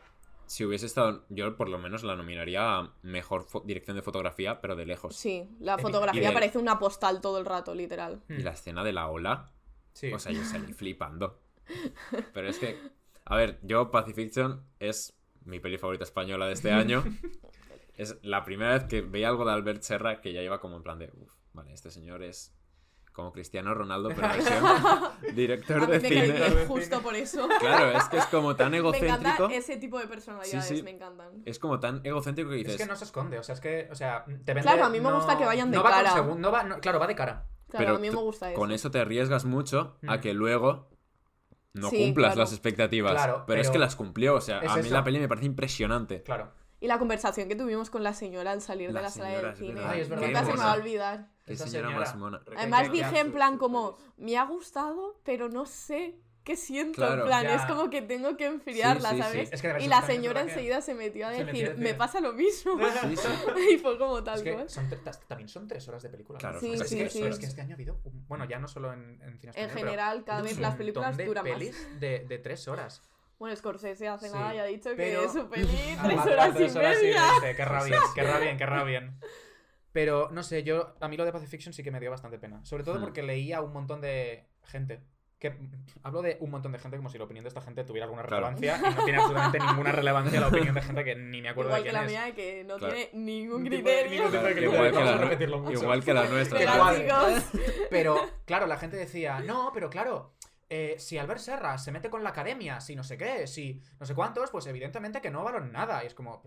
si 0.54 0.66
hubiese 0.66 0.86
estado... 0.86 1.26
Yo 1.30 1.58
por 1.58 1.68
lo 1.68 1.80
menos 1.80 2.04
la 2.04 2.16
nominaría 2.16 2.78
a 2.78 2.94
mejor 3.02 3.48
dirección 3.66 3.96
de 3.96 4.04
fotografía, 4.04 4.62
pero 4.62 4.76
de 4.76 4.86
lejos. 4.86 5.16
Sí, 5.16 5.50
la 5.60 5.78
fotografía 5.80 6.28
de- 6.28 6.34
parece 6.34 6.60
una 6.60 6.78
postal 6.78 7.22
todo 7.22 7.40
el 7.40 7.46
rato, 7.46 7.74
literal. 7.74 8.22
Hmm. 8.28 8.40
Y 8.40 8.44
la 8.44 8.52
escena 8.52 8.84
de 8.84 8.94
la 8.94 9.08
ola... 9.08 9.52
Sí. 9.94 10.12
O 10.14 10.20
sea, 10.20 10.32
yo 10.32 10.44
salí 10.44 10.74
flipando. 10.80 11.40
Pero 12.34 12.48
es 12.50 12.60
que... 12.60 12.78
A 13.26 13.36
ver, 13.36 13.60
yo 13.64 13.90
Pacifiction 13.90 14.64
es 14.80 15.18
mi 15.46 15.60
peli 15.60 15.78
favorita 15.80 16.04
española 16.04 16.46
de 16.46 16.54
este 16.54 16.72
año. 16.82 17.04
Es 17.96 18.18
la 18.22 18.44
primera 18.44 18.74
vez 18.74 18.84
que 18.84 19.02
veía 19.02 19.30
algo 19.30 19.46
de 19.46 19.54
Albert 19.54 19.82
Serra 19.82 20.22
que 20.22 20.34
ya 20.34 20.42
iba 20.44 20.60
como 20.60 20.78
en 20.78 20.84
plan 20.84 21.00
de... 21.00 21.12
Uf, 21.16 21.34
vale, 21.54 21.74
este 21.74 21.90
señor 21.90 22.22
es 22.22 22.56
como 23.14 23.32
Cristiano 23.32 23.74
Ronaldo, 23.74 24.10
pero 24.10 24.28
versión 24.28 24.64
director 25.36 25.84
A 25.84 25.86
mí 25.86 25.92
de 25.94 26.00
me 26.00 26.10
cine. 26.10 26.40
cae 26.40 26.66
justo 26.66 27.02
por 27.02 27.16
eso. 27.16 27.48
Claro, 27.60 27.92
es 27.98 28.04
que 28.06 28.18
es 28.18 28.26
como 28.26 28.56
tan 28.56 28.72
Me 28.72 28.78
egocéntrico. 28.80 29.16
encanta 29.16 29.54
ese 29.56 29.78
tipo 29.78 30.00
de 30.00 30.08
personalidades, 30.08 30.66
Sí, 30.68 30.78
sí. 30.78 30.84
me 30.84 30.92
encantan. 30.92 31.44
Es 31.46 31.60
como 31.60 31.80
tan 31.80 32.02
egocéntrico 32.04 32.50
que 32.50 32.56
dices... 32.58 32.74
Es 32.76 32.82
que 32.82 32.88
no 32.88 32.96
se 32.96 33.06
esconde, 33.06 33.40
o 33.40 33.44
sea, 33.44 33.54
es 33.56 33.62
que, 33.62 33.88
o 33.92 33.96
sea, 33.96 34.26
te 34.26 34.54
vende, 34.54 34.62
Claro, 34.64 34.86
a 34.86 34.90
mí 34.90 35.00
me 35.00 35.10
no- 35.10 35.16
gusta 35.16 35.38
que 35.38 35.46
vayan 35.46 35.70
de 35.72 35.78
no 35.78 35.84
va 35.84 35.92
con 35.92 36.04
cara. 36.04 36.16
segun- 36.16 36.38
no 36.40 36.52
va- 36.52 36.64
no- 36.64 36.80
claro, 36.80 37.00
va 37.00 37.08
de 37.08 37.16
cara. 37.16 37.46
Claro, 37.70 37.86
pero 37.86 37.96
a 37.96 38.00
mí 38.00 38.10
me 38.10 38.16
gusta 38.18 38.50
eso. 38.52 38.60
Con 38.60 38.72
eso 38.72 38.92
te 38.92 39.00
arriesgas 39.00 39.46
mucho 39.46 39.98
a 40.08 40.18
Mm. 40.18 40.22
que 40.22 40.34
luego 40.34 40.90
no 41.74 41.90
Sí, 41.90 42.04
cumplas 42.06 42.34
claro. 42.34 42.42
las 42.42 42.52
expectativas. 42.54 43.14
Claro, 43.14 43.44
pero, 43.48 43.62
es 43.62 43.70
que 43.72 43.80
las 43.80 43.96
cumplió. 43.96 44.36
O 44.36 44.42
sea, 44.42 44.60
es 44.60 44.70
a 44.72 44.76
mí 44.76 44.82
eso. 44.82 44.94
la 44.94 45.04
peli 45.04 45.20
me 45.20 45.28
parece 45.28 45.48
impresionante. 45.48 46.22
Claro. 46.24 46.52
Y 46.80 46.88
la 46.88 47.00
conversación 47.00 47.48
que 47.48 47.56
tuvimos 47.56 47.90
con 47.90 48.04
la 48.04 48.14
señora 48.14 48.52
al 48.52 48.62
salir 48.62 48.92
La 48.92 49.00
de 49.00 49.04
la 49.06 49.10
sala 49.10 49.30
del 49.30 49.56
cine. 49.56 49.82
Ay, 49.86 50.02
es 50.02 50.10
verdad, 50.10 50.26
Nunca 50.28 50.46
se 50.46 50.52
me 50.52 50.58
va 50.60 50.72
a 50.72 50.76
olvidar. 50.76 51.30
Qué 51.46 51.54
Esa 51.54 51.68
señora, 51.68 51.90
señora. 51.90 52.06
más 52.06 52.16
mona. 52.16 52.42
Además 52.56 52.92
dije 52.92 53.20
en 53.20 53.32
plan 53.34 53.58
como, 53.58 53.98
me 54.18 54.38
ha 54.38 54.46
gustado, 54.46 55.20
pero 55.26 55.50
no 55.50 55.66
sé 55.66 56.16
qué 56.46 56.56
siento. 56.58 56.96
Claro. 56.98 57.22
En 57.22 57.28
plan, 57.28 57.44
Ya. 57.44 57.56
es 57.56 57.62
como 57.64 57.90
que 57.90 58.02
tengo 58.02 58.36
que 58.38 58.46
enfriarla, 58.46 59.10
Sí, 59.12 59.16
sí, 59.16 59.22
sí. 59.22 59.28
¿sabes? 59.28 59.54
Es 59.54 59.62
que 59.62 59.68
y 59.80 59.84
es 59.84 59.88
la 59.88 60.02
señora 60.02 60.42
enseguida 60.42 60.82
se 60.82 60.94
metió 60.94 61.26
a 61.28 61.32
metió 61.32 61.46
decir, 61.48 61.72
a 61.72 61.74
me 61.76 61.94
pasa 61.94 62.20
lo 62.22 62.34
mismo. 62.34 62.74
Sí, 63.02 63.16
sí. 63.18 63.28
y 63.74 63.78
fue 63.78 63.98
como 63.98 64.24
tal 64.24 64.36
Es 64.38 64.44
que 64.44 64.54
cual. 64.54 64.70
son 64.70 64.90
también 65.28 65.48
son 65.50 65.68
tres 65.68 65.88
horas 65.88 66.04
de 66.04 66.10
película. 66.10 66.38
¿no? 66.38 66.40
Claro, 66.40 66.60
Sí, 66.60 66.76
sea, 66.78 66.84
es 66.86 66.90
sí, 66.90 66.98
que- 66.98 67.10
sí. 67.10 67.24
es 67.24 67.40
que 67.40 67.46
este 67.46 67.62
año 67.62 67.72
ha 67.72 67.76
habido, 67.76 68.00
un- 68.06 68.26
bueno, 68.28 68.46
ya 68.46 68.60
no 68.60 68.68
solo 68.68 68.92
en, 68.94 69.22
en 69.22 69.40
cine 69.40 69.52
En 69.56 69.70
general, 69.70 70.24
cada 70.26 70.42
vez 70.42 70.58
las 70.60 70.76
películas 70.76 71.18
duran 71.18 71.44
más. 71.46 71.54
pelis 71.54 72.00
de, 72.00 72.26
de 72.28 72.38
tres 72.40 72.68
horas. 72.68 73.02
Bueno, 73.40 73.56
Scorsese 73.58 74.08
hace 74.08 74.28
Sí, 74.30 74.34
nada 74.34 74.56
y 74.56 74.60
ha 74.60 74.66
dicho 74.66 74.92
pero- 74.96 75.22
que 75.24 75.30
su 75.30 75.50
peli 75.50 75.68
Ah, 75.98 76.04
tres 76.04 76.18
vale, 76.18 76.34
horas 76.34 76.56
y 76.58 76.78
media. 76.78 77.22
veinte, 77.42 77.56
Querrá 77.58 77.84
bien, 77.84 78.00
querrá 78.16 78.40
bien, 78.40 78.58
querrá 78.58 78.84
bien. 78.84 79.20
Pero, 79.94 80.30
no 80.32 80.44
sé, 80.44 80.64
yo, 80.64 80.96
a 81.00 81.08
mí 81.08 81.16
lo 81.16 81.24
de 81.24 81.32
Pacifiction 81.32 81.72
sí 81.74 81.82
que 81.84 81.92
me 81.92 82.00
dio 82.02 82.12
bastante 82.12 82.38
pena. 82.40 82.66
Sobre 82.66 82.84
todo 82.84 82.98
Hmm. 83.00 83.02
porque 83.02 83.24
leía 83.24 83.62
un 83.62 83.72
montón 83.72 84.02
de 84.02 84.46
gente. 84.66 85.02
Que, 85.40 85.54
hablo 86.04 86.22
de 86.22 86.38
un 86.40 86.50
montón 86.52 86.72
de 86.72 86.80
gente 86.80 86.96
como 86.98 87.10
si 87.10 87.18
la 87.18 87.26
opinión 87.26 87.44
de 87.44 87.50
esta 87.50 87.60
gente 87.62 87.84
tuviera 87.84 88.06
alguna 88.06 88.24
Claro. 88.24 88.50
relevancia 88.56 88.78
y 88.90 88.96
no 88.96 89.04
tiene 89.04 89.20
absolutamente 89.20 89.60
ninguna 89.60 89.92
relevancia 89.92 90.40
la 90.40 90.48
opinión 90.48 90.74
de 90.74 90.82
gente 90.82 91.04
que 91.04 91.16
ni 91.16 91.42
me 91.42 91.50
acuerdo 91.50 91.70
Igual 91.72 91.84
de 91.84 91.90
que 91.90 91.92
quién 91.92 92.02
la 92.02 92.06
es. 92.06 92.12
mía, 92.28 92.36
que 92.36 92.64
no 92.64 92.78
Claro. 92.78 92.94
tiene 92.96 93.10
ningún 93.14 93.66
criterio. 93.66 94.28
igual, 94.30 94.92
que 94.94 95.04
la, 95.04 95.14
a 95.14 95.18
repetirlo 95.18 95.60
mucho. 95.60 95.82
igual 95.84 96.04
que 96.04 96.14
la 96.14 96.26
nuestra. 96.30 96.60
Que. 96.60 96.66
Pero, 97.90 98.16
claro, 98.46 98.68
la 98.68 98.78
gente 98.78 98.96
decía, 98.98 99.42
no, 99.42 99.72
pero 99.74 99.90
claro, 99.90 100.34
eh, 100.70 100.96
si 100.98 101.18
Albert 101.18 101.42
Serra 101.42 101.78
se 101.78 101.92
mete 101.92 102.10
con 102.10 102.24
la 102.24 102.30
academia, 102.30 102.80
si 102.80 102.96
no 102.96 103.04
sé 103.04 103.18
qué, 103.18 103.46
si 103.46 103.82
no 104.00 104.06
sé 104.06 104.16
cuántos, 104.16 104.50
pues 104.50 104.66
evidentemente 104.68 105.20
que 105.22 105.30
no 105.30 105.44
valen 105.44 105.72
nada. 105.74 106.04
Y 106.04 106.08
es 106.08 106.14
como, 106.14 106.42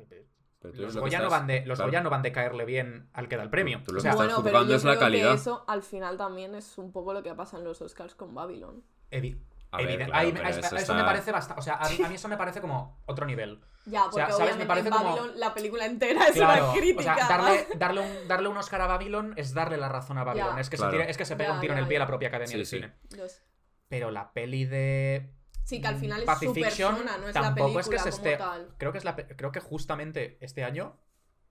los 0.62 0.94
que 0.94 1.00
Goya 1.00 1.20
no 1.20 1.30
van 1.30 1.46
de, 1.46 1.64
los 1.66 1.78
claro. 1.78 1.90
Goya 1.90 2.00
no 2.02 2.10
van 2.10 2.22
de 2.22 2.32
caerle 2.32 2.64
bien 2.64 3.08
al 3.12 3.28
que 3.28 3.36
da 3.36 3.42
el 3.42 3.50
premio. 3.50 3.82
Tú 3.84 3.92
lo 3.92 3.98
O 3.98 3.98
que 3.98 4.02
sea, 4.02 4.10
estás 4.12 4.26
Bueno, 4.26 4.42
pero 4.42 4.58
juzgando 4.58 4.70
yo 4.72 4.76
es 4.76 4.84
la 4.84 4.98
calidad. 4.98 5.28
que 5.30 5.34
eso 5.36 5.64
al 5.68 5.82
final 5.82 6.16
también 6.16 6.54
es 6.54 6.76
un 6.78 6.92
poco 6.92 7.12
lo 7.12 7.22
que 7.22 7.34
pasa 7.34 7.56
en 7.58 7.64
los 7.64 7.80
Oscars 7.82 8.14
con 8.14 8.34
Babylon. 8.34 8.82
evi- 9.10 9.38
A 9.72 9.78
ver, 9.78 9.86
evidente- 9.90 10.06
claro, 10.12 10.18
ahí- 10.28 10.78
eso, 10.78 10.94
me 10.94 11.04
parece 11.04 11.32
bastante. 11.32 11.60
O 11.60 11.62
sea, 11.62 11.74
a 11.74 11.88
mí, 11.88 11.98
a 12.02 12.08
mí 12.08 12.14
eso 12.14 12.28
me 12.28 12.36
parece 12.36 12.60
como 12.60 13.00
otro 13.06 13.26
nivel. 13.26 13.60
Ya, 13.84 14.06
O 14.06 14.12
sea, 14.12 14.26
porque 14.26 14.42
¿sabes? 14.44 14.56
Me 14.58 14.66
parece 14.66 14.88
en 14.88 14.94
como- 14.94 15.04
Babylon 15.16 15.38
la 15.38 15.54
película 15.54 15.86
entera 15.86 16.26
es 16.26 16.32
Claro, 16.34 16.70
una 16.70 16.80
crítica. 16.80 17.12
o 17.12 17.16
sea, 17.16 17.28
darle, 17.28 17.66
darle, 17.76 18.00
un, 18.00 18.28
darle 18.28 18.48
un 18.48 18.56
Oscar 18.56 18.80
a 18.80 18.86
Babylon 18.86 19.34
es 19.36 19.54
darle 19.54 19.76
la 19.76 19.88
razón 19.88 20.18
a 20.18 20.24
Babylon. 20.24 20.54
Ya. 20.56 20.60
Es, 20.60 20.70
que 20.70 20.76
Claro. 20.76 20.92
se 20.92 20.96
tira- 20.98 21.10
es 21.10 21.16
que 21.16 21.24
se 21.24 21.36
pega 21.36 21.50
Ya, 21.50 21.54
un 21.56 21.60
tiro 21.60 21.72
en 21.74 21.78
el 21.80 21.86
pie 21.86 21.96
a 21.98 22.00
la 22.00 22.06
propia 22.06 22.28
academia 22.28 22.52
Sí, 22.52 22.58
de 22.58 22.64
sí. 22.64 22.76
cine. 22.76 22.94
Dios. 23.10 23.42
Pero 23.88 24.10
la 24.10 24.32
peli 24.32 24.64
de. 24.64 25.30
Sí, 25.66 25.80
que 25.80 25.88
al 25.88 25.96
final 25.96 26.22
es 26.22 26.38
su 26.38 26.54
persona, 26.54 27.18
no 27.18 27.28
es 27.28 27.34
la 27.34 27.40
tampoco 27.42 27.72
película 27.74 27.96
es 27.96 28.02
que 28.04 28.10
se 28.12 28.16
como 28.16 28.24
esté. 28.28 28.36
tal. 28.36 28.68
Creo 28.78 28.92
que, 28.92 28.98
es 28.98 29.04
la, 29.04 29.16
creo 29.16 29.50
que 29.50 29.58
justamente 29.58 30.38
este 30.40 30.62
año 30.62 30.96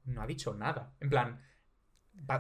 no 0.06 0.22
ha 0.22 0.26
dicho 0.26 0.54
nada. 0.54 0.94
En 1.02 1.10
plan. 1.10 1.42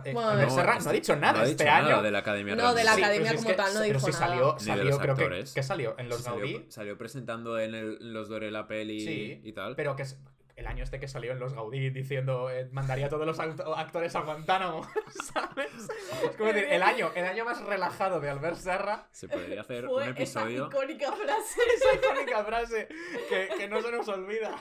eh, 0.05 0.13
Bueno, 0.13 0.35
no, 0.41 0.49
Serra 0.49 0.77
es- 0.77 0.85
no 0.85 0.89
ha 0.89 0.93
dicho 0.93 1.15
nada 1.17 1.33
no 1.33 1.39
ha 1.39 1.43
este 1.43 1.65
dicho 1.65 1.75
año. 1.75 1.89
nada 1.89 2.01
de 2.01 2.11
la 2.11 2.19
academia. 2.19 2.55
No, 2.55 2.73
de 2.73 2.83
la 2.85 2.93
academia 2.93 3.31
pero 3.31 3.37
como 3.39 3.49
es 3.49 3.55
que- 3.57 3.61
tal 3.61 3.73
no 3.73 3.79
pero 3.81 3.93
dijo 3.99 4.05
sí 4.07 4.11
nada. 4.13 4.25
salió, 4.27 4.45
Ni 4.53 4.59
de 4.59 4.65
salió 4.65 4.83
los 4.85 4.99
creo 4.99 5.15
que, 5.15 5.21
actores. 5.23 5.53
que 5.53 5.63
salió 5.63 5.95
en 5.99 6.07
los 6.09 6.21
salió, 6.21 6.39
Gaudí. 6.39 6.65
salió 6.71 6.97
presentando 6.97 7.59
en 7.59 7.75
el- 7.75 8.13
los 8.13 8.29
Dore 8.29 8.51
la 8.51 8.67
peli 8.67 9.01
Sí, 9.01 9.41
y 9.43 9.51
tal. 9.51 9.75
Pero 9.75 9.97
que 9.97 10.03
es 10.03 10.17
el 10.55 10.67
año 10.67 10.83
este 10.83 10.99
que 10.99 11.07
salió 11.07 11.31
en 11.31 11.39
los 11.39 11.53
Gaudí 11.53 11.89
diciendo 11.89 12.49
eh, 12.49 12.69
mandaría 12.71 13.07
a 13.07 13.09
todos 13.09 13.25
los 13.25 13.39
actores 13.39 14.15
a 14.15 14.21
Guantánamo, 14.21 14.87
¿sabes? 15.33 15.71
Es 16.23 16.35
como 16.37 16.51
decir, 16.51 16.69
el 16.69 16.81
año, 16.83 17.11
el 17.15 17.25
año 17.25 17.45
más 17.45 17.63
relajado 17.63 18.19
de 18.19 18.29
Albert 18.29 18.57
Serra, 18.57 19.07
Se 19.11 19.27
podría 19.27 19.61
hacer 19.61 19.85
Fue 19.85 20.03
un 20.03 20.09
episodio. 20.09 20.67
esa 20.67 20.75
icónica 20.77 21.11
frase. 21.11 21.59
esa 21.75 21.95
icónica 21.95 22.43
frase 22.45 22.87
que, 23.29 23.49
que 23.57 23.67
no 23.67 23.81
se 23.81 23.91
nos 23.91 24.07
olvida. 24.07 24.55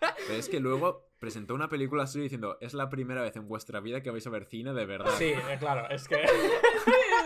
Pero 0.00 0.38
es 0.38 0.48
que 0.48 0.60
luego 0.60 1.08
presentó 1.18 1.54
una 1.54 1.68
película 1.68 2.04
así 2.04 2.20
diciendo: 2.20 2.58
Es 2.60 2.74
la 2.74 2.88
primera 2.88 3.22
vez 3.22 3.34
en 3.36 3.48
vuestra 3.48 3.80
vida 3.80 4.02
que 4.02 4.10
vais 4.10 4.26
a 4.26 4.30
ver 4.30 4.44
cine 4.44 4.72
de 4.74 4.86
verdad. 4.86 5.12
Sí, 5.16 5.32
eh, 5.32 5.56
claro, 5.58 5.88
es 5.90 6.06
que 6.06 6.16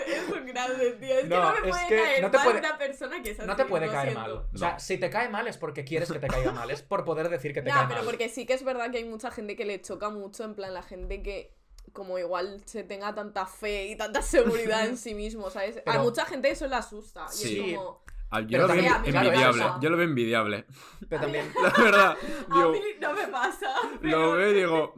es 0.06 0.28
un 0.28 0.46
grande, 0.46 0.90
tío. 0.92 1.14
Es 1.18 1.24
No, 1.28 1.36
que 1.36 1.42
no 1.42 1.52
me 1.66 1.70
puede 1.70 1.88
que 1.88 1.96
caer 1.96 2.22
no 2.22 2.30
te 2.30 2.36
mal 2.38 2.46
puede- 2.46 2.58
una 2.60 2.78
persona 2.78 3.22
que 3.22 3.30
es 3.30 3.38
así. 3.40 3.46
no 3.48 3.56
te 3.56 3.64
puede 3.64 3.86
caer 3.88 4.12
siento. 4.12 4.20
mal. 4.20 4.46
O 4.54 4.58
sea, 4.58 4.72
No. 4.72 4.80
si 4.80 4.98
te 4.98 5.10
cae 5.10 5.28
mal 5.28 5.46
es 5.46 5.56
porque 5.58 5.84
quieres 5.84 6.10
que 6.12 6.18
te 6.18 6.28
caiga 6.28 6.52
mal, 6.52 6.70
es 6.70 6.82
por 6.82 7.04
poder 7.04 7.28
decir 7.28 7.52
que 7.54 7.62
te 7.62 7.68
Ya, 7.68 7.74
cae 7.74 7.84
pero 7.88 8.00
mal. 8.00 8.06
porque 8.06 8.28
sí 8.28 8.46
que 8.46 8.54
es 8.54 8.64
verdad 8.64 8.90
que 8.90 8.98
hay 8.98 9.04
mucha 9.04 9.30
gente 9.30 9.56
que 9.56 9.64
le 9.64 9.80
choca 9.80 10.10
mucho, 10.10 10.44
en 10.44 10.54
plan, 10.54 10.72
la 10.74 10.82
gente 10.82 11.22
que 11.22 11.54
como 11.92 12.18
igual 12.18 12.62
se 12.66 12.84
tenga 12.84 13.14
tanta 13.14 13.46
fe 13.46 13.86
y 13.88 13.96
tanta 13.96 14.22
seguridad 14.22 14.86
en 14.86 14.96
sí 14.96 15.14
mismo, 15.14 15.50
¿sabes? 15.50 15.78
a 15.78 15.82
Pero- 15.84 16.02
mucha 16.02 16.24
gente 16.24 16.50
eso 16.50 16.66
le 16.68 16.76
asusta. 16.76 17.26
Y 17.32 17.36
Sí. 17.36 17.70
es 17.70 17.76
como... 17.78 18.02
Ah, 18.32 18.42
Yo 18.42 18.46
Pero 18.50 18.68
lo 18.68 18.74
veo 18.74 18.76
envidiable. 19.04 19.64
Yo 19.80 19.90
lo 19.90 19.96
veo 19.96 20.06
envidiable. 20.06 20.64
Pero 21.08 21.22
también, 21.22 21.52
La 21.62 21.82
verdad. 21.82 22.16
A 22.50 22.68
mí 22.68 22.80
no 23.00 23.12
me 23.12 23.26
pasa. 23.26 23.74
lo 23.94 24.00
pero- 24.00 24.32
veo 24.34 24.50
y 24.50 24.54
digo. 24.54 24.94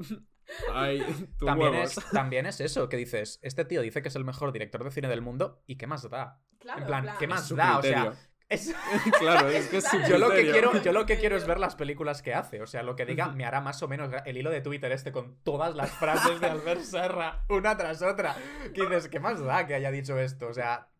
Ay, 0.72 1.00
también, 1.38 1.72
huevos. 1.72 1.98
es, 1.98 2.04
también 2.12 2.46
es 2.46 2.60
eso, 2.60 2.88
que 2.88 2.96
dices, 2.96 3.38
este 3.42 3.64
tío 3.64 3.82
dice 3.82 4.02
que 4.02 4.08
es 4.08 4.16
el 4.16 4.24
mejor 4.24 4.52
director 4.52 4.84
de 4.84 4.90
cine 4.90 5.08
del 5.08 5.22
mundo 5.22 5.62
y 5.66 5.76
qué 5.76 5.86
más 5.86 6.08
da. 6.08 6.40
Claro, 6.58 6.80
en 6.80 6.86
plan, 6.86 6.98
en 7.00 7.04
plan, 7.04 7.16
¿qué 7.18 7.26
más 7.26 7.54
da? 7.54 7.78
O 7.78 7.82
sea, 7.82 8.12
Es- 8.52 8.74
claro, 9.18 9.48
es 9.48 9.68
que 9.68 9.78
es 9.78 9.84
su 9.88 9.98
Yo 10.06 10.18
lo, 10.18 10.30
que 10.30 10.42
quiero, 10.50 10.82
yo 10.82 10.92
lo 10.92 11.06
que 11.06 11.16
quiero 11.16 11.36
es 11.36 11.46
ver 11.46 11.58
las 11.58 11.74
películas 11.74 12.20
que 12.20 12.34
hace. 12.34 12.60
O 12.60 12.66
sea, 12.66 12.82
lo 12.82 12.96
que 12.96 13.06
diga 13.06 13.28
me 13.28 13.46
hará 13.46 13.62
más 13.62 13.82
o 13.82 13.88
menos 13.88 14.10
el 14.26 14.36
hilo 14.36 14.50
de 14.50 14.60
Twitter 14.60 14.92
este 14.92 15.10
con 15.10 15.38
todas 15.42 15.74
las 15.74 15.90
frases 15.92 16.38
de 16.38 16.48
Albert 16.48 16.82
Serra, 16.82 17.46
una 17.48 17.78
tras 17.78 18.02
otra. 18.02 18.36
Que 18.74 18.82
dices, 18.82 19.08
¿qué 19.08 19.20
más 19.20 19.42
da 19.42 19.66
que 19.66 19.74
haya 19.74 19.90
dicho 19.90 20.18
esto? 20.18 20.48
O 20.48 20.52
sea, 20.52 20.90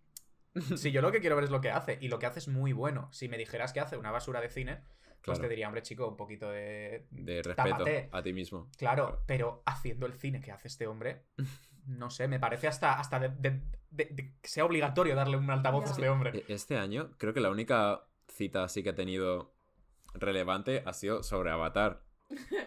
si 0.77 0.93
yo 0.93 1.03
lo 1.03 1.13
que 1.13 1.21
quiero 1.21 1.37
ver 1.37 1.45
es 1.45 1.51
lo 1.51 1.61
que 1.61 1.71
hace. 1.71 1.99
Y 2.01 2.09
lo 2.09 2.19
que 2.19 2.25
hace 2.25 2.39
es 2.39 2.49
muy 2.49 2.73
bueno. 2.73 3.11
Si 3.13 3.29
me 3.29 3.37
dijeras 3.37 3.75
que 3.75 3.81
hace 3.81 3.99
una 3.99 4.11
basura 4.11 4.41
de 4.41 4.49
cine, 4.49 4.83
pues 5.25 5.39
Claro. 5.39 5.43
te 5.43 5.49
diría, 5.49 5.67
hombre, 5.69 5.83
chico, 5.83 6.09
un 6.09 6.17
poquito 6.17 6.51
de. 6.51 7.07
De 7.11 7.43
respeto 7.43 7.69
Tápate. 7.71 8.09
a 8.13 8.23
ti 8.23 8.33
mismo. 8.33 8.71
Claro, 8.77 9.23
pero 9.27 9.63
haciendo 9.67 10.07
el 10.07 10.15
cine 10.15 10.41
que 10.41 10.51
hace 10.53 10.69
este 10.69 10.87
hombre, 10.87 11.23
no 11.87 12.11
sé, 12.11 12.29
me 12.29 12.39
parece 12.41 12.69
hasta, 12.69 12.99
hasta 12.99 13.19
de, 13.19 13.29
de- 13.31 13.63
de- 13.91 14.09
de 14.11 14.35
que 14.41 14.49
sea 14.49 14.65
obligatorio 14.65 15.15
darle 15.15 15.37
un 15.37 15.51
altavoz 15.51 15.87
a 15.87 15.91
este 15.93 16.09
hombre. 16.09 16.31
E- 16.49 16.53
Este 16.53 16.77
año, 16.77 17.13
creo 17.19 17.33
que 17.35 17.41
la 17.41 17.51
única 17.51 18.05
cita 18.29 18.65
así 18.65 18.83
que 18.83 18.91
ha 18.91 18.95
tenido 18.95 19.55
relevante 20.15 20.83
ha 20.87 20.93
sido 20.93 21.23
sobre 21.23 21.51
Avatar. 21.51 22.03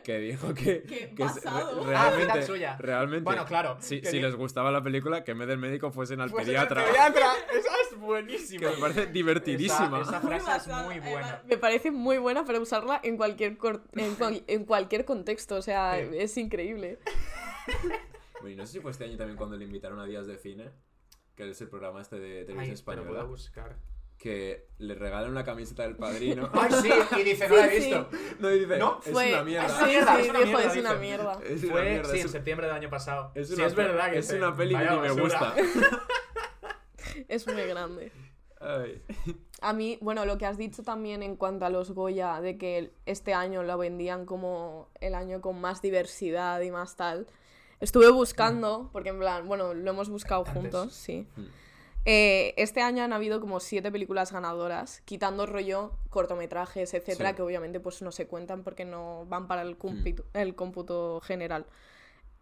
Que 0.03 0.19
dijo 0.19 0.53
que, 0.53 0.83
Qué 0.87 1.15
que 1.15 1.23
Ah, 1.47 1.71
realmente, 1.83 2.33
cita 2.33 2.41
suya. 2.45 2.77
realmente 2.77 3.23
Bueno, 3.23 3.45
claro. 3.45 3.77
si, 3.79 3.99
si 4.05 4.19
les 4.19 4.35
gustaba 4.35 4.69
la 4.71 4.83
película, 4.83 5.23
que 5.23 5.31
en 5.31 5.39
vez 5.39 5.47
del 5.47 5.57
médico 5.57 5.91
fuesen 5.91 6.21
al 6.21 6.29
Pues 6.29 6.45
pediatra. 6.45 6.83
el 6.85 6.91
pediatra, 6.91 7.27
es 7.95 8.01
buenísima. 8.01 8.59
Que 8.69 8.75
me 8.75 8.81
parece 8.81 9.05
divertidísima. 9.07 10.01
Esa, 10.01 10.17
esa 10.17 10.21
frase 10.21 10.69
es 10.71 10.77
muy 10.85 10.99
buena. 10.99 11.41
Me 11.45 11.57
parece 11.57 11.91
muy 11.91 12.17
buena 12.17 12.45
para 12.45 12.59
usarla 12.59 12.99
en 13.03 13.17
cualquier, 13.17 13.57
en, 13.93 14.15
cual- 14.15 14.43
en 14.47 14.65
cualquier 14.65 15.05
contexto. 15.05 15.55
O 15.55 15.61
sea, 15.61 15.97
Sí. 15.97 16.17
es 16.17 16.37
increíble. 16.37 16.99
Bueno, 18.41 18.49
y 18.53 18.55
no 18.57 18.65
sé 18.67 18.73
si 18.73 18.79
fue 18.79 18.91
este 18.91 19.05
año 19.05 19.17
también 19.17 19.37
cuando 19.37 19.55
le 19.57 19.65
invitaron 19.65 19.99
a 19.99 20.05
Días 20.05 20.27
de 20.27 20.37
Cine, 20.37 20.69
que 21.35 21.49
es 21.49 21.59
el 21.61 21.67
programa 21.69 22.01
este 22.01 22.19
de 22.19 22.43
televisión 22.45 22.75
española, 22.75 23.23
buscar. 23.23 23.77
que 24.19 24.67
le 24.77 24.93
regalan 24.93 25.31
una 25.31 25.43
camiseta 25.43 25.81
del 25.83 25.95
padrino. 25.95 26.49
Ay, 26.53 26.71
sí, 26.79 26.89
y 27.19 27.23
dice, 27.23 27.49
no 27.49 27.55
la 27.55 27.65
he 27.65 27.69
Sí, 27.81 27.85
visto. 27.87 28.09
no, 28.39 28.51
y 28.51 28.59
dice, 28.59 28.77
¿No? 28.77 28.99
es 29.03 29.11
Fue- 29.11 29.33
una 29.33 29.43
mierda. 29.43 29.65
Es 29.65 29.71
Sí, 29.73 29.77
una 29.79 29.87
mierda, 29.87 30.15
sí, 30.15 30.21
es 30.21 30.29
una 30.29 30.39
dijo, 30.39 30.45
mierda, 30.57 30.71
es 30.73 30.77
una 30.79 30.93
mierda. 30.95 31.39
Es 31.43 31.63
una 31.63 31.71
Fue, 31.71 31.83
mierda, 31.89 32.09
sí, 32.09 32.15
es 32.17 32.21
en 32.21 32.27
un- 32.27 32.31
septiembre 32.33 32.67
del 32.67 32.75
año 32.75 32.89
pasado. 32.91 33.31
Es 33.33 33.47
sí, 33.47 33.53
una 33.55 33.65
es 33.65 33.75
verdad 33.75 34.11
que 34.11 34.17
es 34.19 34.31
una 34.31 34.55
peli 34.55 34.75
que 34.75 34.89
ni 34.91 34.97
me 34.99 35.09
gusta. 35.11 35.55
Es 37.27 37.47
muy 37.47 37.61
grande. 37.63 38.11
Ay. 38.59 39.01
A 39.61 39.73
mí, 39.73 39.97
bueno, 40.01 40.25
lo 40.25 40.37
que 40.37 40.45
has 40.45 40.57
dicho 40.57 40.81
también 40.83 41.21
en 41.23 41.35
cuanto 41.35 41.65
a 41.65 41.69
los 41.69 41.91
Goya, 41.91 42.39
de 42.41 42.57
que 42.57 42.91
este 43.05 43.33
año 43.33 43.63
lo 43.63 43.77
vendían 43.77 44.25
como 44.25 44.87
el 45.01 45.13
año 45.15 45.41
con 45.41 45.59
más 45.59 45.81
diversidad 45.81 46.61
y 46.61 46.71
más 46.71 46.95
tal. 46.95 47.27
Estuve 47.81 48.09
buscando, 48.09 48.89
porque 48.93 49.09
en 49.09 49.19
plan, 49.19 49.47
bueno, 49.47 49.73
lo 49.73 49.91
hemos 49.91 50.09
buscado 50.09 50.45
Antes. 50.47 50.53
juntos, 50.61 50.93
sí. 50.93 51.27
Mm. 51.35 51.43
Eh, 52.07 52.53
este 52.57 52.81
año 52.81 53.03
han 53.03 53.13
habido 53.13 53.41
como 53.41 53.59
siete 53.59 53.91
películas 53.91 54.31
ganadoras, 54.31 55.01
quitando 55.05 55.45
rollo 55.47 55.91
cortometrajes, 56.09 56.93
etcétera, 56.93 57.31
Sí. 57.31 57.35
que 57.35 57.41
obviamente 57.41 57.79
pues 57.79 58.01
no 58.03 58.11
se 58.11 58.27
cuentan 58.27 58.63
porque 58.63 58.85
no 58.85 59.25
van 59.27 59.47
para 59.47 59.63
el, 59.63 59.77
cómputo- 59.77 60.23
el 60.33 60.55
cómputo 60.55 61.19
general. 61.21 61.65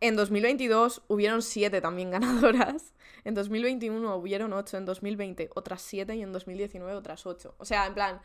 En 0.02 0.16
2022 0.18 1.02
hubieron 1.08 1.42
siete 1.42 1.80
también 1.82 2.12
ganadoras. 2.62 2.94
En 3.26 3.34
2021 3.36 4.16
hubieron 4.16 4.54
ocho. 4.54 4.78
En 4.78 4.86
2020 4.86 5.50
otras 5.56 5.82
siete. 5.82 6.16
Y 6.16 6.22
en 6.24 6.32
2019 6.32 6.94
otras 6.96 7.26
ocho. 7.26 7.56
O 7.58 7.66
sea, 7.66 7.86
en 7.88 7.94
plan. 7.94 8.22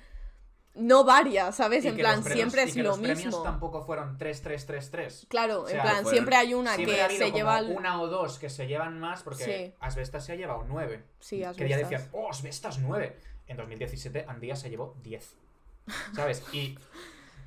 No 0.75 1.03
varía, 1.03 1.51
¿sabes? 1.51 1.85
Y 1.85 1.89
En 1.89 1.97
plan, 1.97 2.17
los 2.17 2.25
premios- 2.27 2.35
siempre 2.53 2.63
y 2.63 2.69
es 2.69 2.75
que 2.75 2.83
lo 2.85 2.91
los 2.91 2.99
premios 2.99 3.25
mismo. 3.27 3.43
tampoco 3.43 3.83
fueron 3.83 4.17
3, 4.17 4.43
3, 4.43 4.65
3, 4.67 4.91
3. 4.93 5.27
Claro, 5.29 5.63
O 5.63 5.67
sea, 5.67 5.77
en 5.77 5.83
plan, 5.83 5.95
fueron- 5.97 6.11
siempre 6.13 6.37
hay 6.37 6.55
una 6.55 6.75
Siempre 6.77 6.95
ha 7.03 7.09
que 7.09 7.15
habido 7.15 7.27
se 7.27 7.33
lleva 7.33 7.59
el... 7.59 7.71
una 7.77 8.01
o 8.01 8.07
dos 8.07 8.39
que 8.39 8.49
se 8.49 8.69
llevan 8.69 9.01
más 9.01 9.25
porque 9.25 9.45
Sí. 9.45 9.75
Asbestas 9.81 10.25
se 10.25 10.33
ha 10.33 10.37
llevado 10.37 10.65
9. 10.69 11.03
Sí, 11.19 11.43
has 11.43 11.57
Que 11.57 11.69
ya 11.69 11.79
decían, 11.79 12.07
oh, 12.13 12.29
Asbestas 12.31 12.79
9. 12.79 13.17
En 13.49 13.57
2017 13.57 14.25
Andía 14.29 14.55
se 14.55 14.71
llevó 14.71 14.95
10. 15.03 15.35
¿Sabes? 16.15 16.45
Y, 16.53 16.79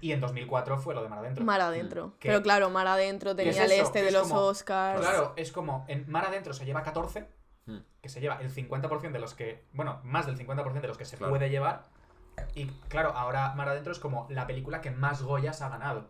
y 0.01 0.11
en 0.11 0.19
2004 0.19 0.79
fue 0.79 0.93
lo 0.93 1.01
de 1.03 1.07
Mar 1.07 1.19
Adentro. 1.19 1.45
Mar 1.45 1.61
adentro. 1.61 2.15
¿Qué? 2.19 2.27
Pero 2.29 2.41
claro, 2.41 2.69
Mar 2.69 2.87
adentro 2.87 3.33
¿Qué 3.35 3.43
es 3.49 3.55
tenía 3.55 3.63
el 3.75 3.81
este 3.81 3.99
Es 3.99 4.05
de 4.07 4.11
los 4.11 4.23
como- 4.27 4.41
Oscars. 4.41 4.99
Claro, 4.99 5.33
es 5.37 5.51
como 5.53 5.85
en 5.87 6.09
Mar 6.11 6.25
Adentro 6.25 6.53
se 6.53 6.65
lleva 6.65 6.83
14, 6.83 7.27
Que 8.01 8.09
se 8.09 8.19
lleva 8.21 8.35
el 8.41 8.49
50% 8.53 9.11
de 9.11 9.19
los 9.19 9.33
que, 9.33 9.63
bueno, 9.73 9.99
más 10.03 10.25
del 10.25 10.37
50% 10.37 10.81
de 10.81 10.87
los 10.87 10.97
que 10.97 11.05
se 11.05 11.17
Claro. 11.17 11.31
puede 11.31 11.49
llevar. 11.49 11.87
Y 12.55 12.65
claro, 12.89 13.09
ahora 13.15 13.53
Mar 13.55 13.69
Adentro 13.69 13.91
es 13.91 13.99
como 13.99 14.27
la 14.29 14.47
película 14.47 14.81
que 14.81 14.91
más 14.91 15.21
Goyas 15.21 15.61
ha 15.61 15.69
ganado. 15.69 16.09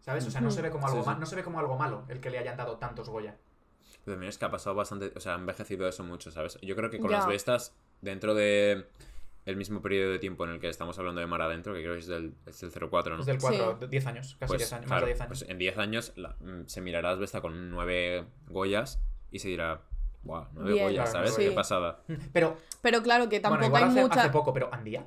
¿Sabes? 0.00 0.26
O 0.26 0.30
sea, 0.30 0.40
no 0.40 0.50
se 0.50 0.62
ve 0.62 0.70
como 0.70 0.86
algo 0.86 1.02
Sí, 1.02 1.10
sí. 1.10 1.16
no 1.18 1.26
se 1.26 1.34
ve 1.36 1.42
como 1.42 1.58
algo 1.58 1.76
malo 1.76 2.04
el 2.08 2.20
que 2.20 2.30
le 2.30 2.38
hayan 2.38 2.56
dado 2.56 2.76
tantos 2.78 3.08
Goya. 3.08 3.36
Pero 4.04 4.14
también 4.14 4.28
es 4.30 4.38
que 4.38 4.44
ha 4.44 4.50
pasado 4.50 4.76
bastante, 4.76 5.12
o 5.16 5.20
sea, 5.20 5.32
ha 5.32 5.36
envejecido 5.38 5.88
eso 5.88 6.04
mucho, 6.04 6.30
¿sabes? 6.30 6.58
Yo 6.62 6.76
creo 6.76 6.90
que 6.90 6.98
con 7.00 7.10
Ya. 7.10 7.18
las 7.18 7.26
bestas, 7.26 7.74
dentro 8.00 8.34
de 8.34 8.86
el 9.46 9.56
mismo 9.56 9.82
periodo 9.82 10.12
de 10.12 10.18
tiempo 10.20 10.44
en 10.44 10.50
el 10.52 10.60
que 10.60 10.68
estamos 10.68 10.96
hablando 10.98 11.20
de 11.20 11.26
Mar 11.26 11.42
Adentro, 11.42 11.74
que 11.74 11.80
creo 11.80 11.94
que 11.94 12.00
es 12.00 12.06
del, 12.06 12.34
es 12.46 12.60
del 12.60 12.70
04, 12.72 13.14
¿no? 13.14 13.20
Es 13.20 13.26
del 13.26 13.38
4, 13.38 13.86
10 13.88 14.06
años, 14.06 14.36
casi 14.38 14.48
Pues, 14.48 14.58
10 14.60 14.72
años, 14.74 14.86
claro, 14.86 15.00
más 15.00 15.06
de 15.08 15.12
10 15.14 15.20
años. 15.20 15.28
pues 15.40 15.50
en 15.50 15.58
10 15.58 15.78
años 15.78 16.12
la- 16.16 16.36
mm, 16.40 16.66
se 16.66 16.80
mirará 16.80 17.10
las 17.10 17.18
bestas 17.18 17.40
con 17.40 17.70
9 17.70 18.26
Goyas 18.48 19.00
y 19.32 19.38
se 19.40 19.48
dirá, 19.48 19.82
wow, 20.26 20.46
9 20.52 20.72
Bien. 20.72 20.84
Goyas, 20.86 21.10
Claro, 21.10 21.26
¿sabes? 21.26 21.30
nueve 21.38 21.50
Qué 21.50 21.54
pasada. 21.54 22.02
Pero, 22.32 22.56
Pero 22.82 23.02
claro, 23.02 23.28
que 23.28 23.40
bueno, 23.40 23.50
tampoco 23.56 23.66
igual 23.66 23.82
hay 23.84 23.88
hace, 23.90 24.00
mucha... 24.02 24.20
hace 24.20 24.30
poco, 24.30 24.52
pero 24.52 24.72
Andía 24.72 25.06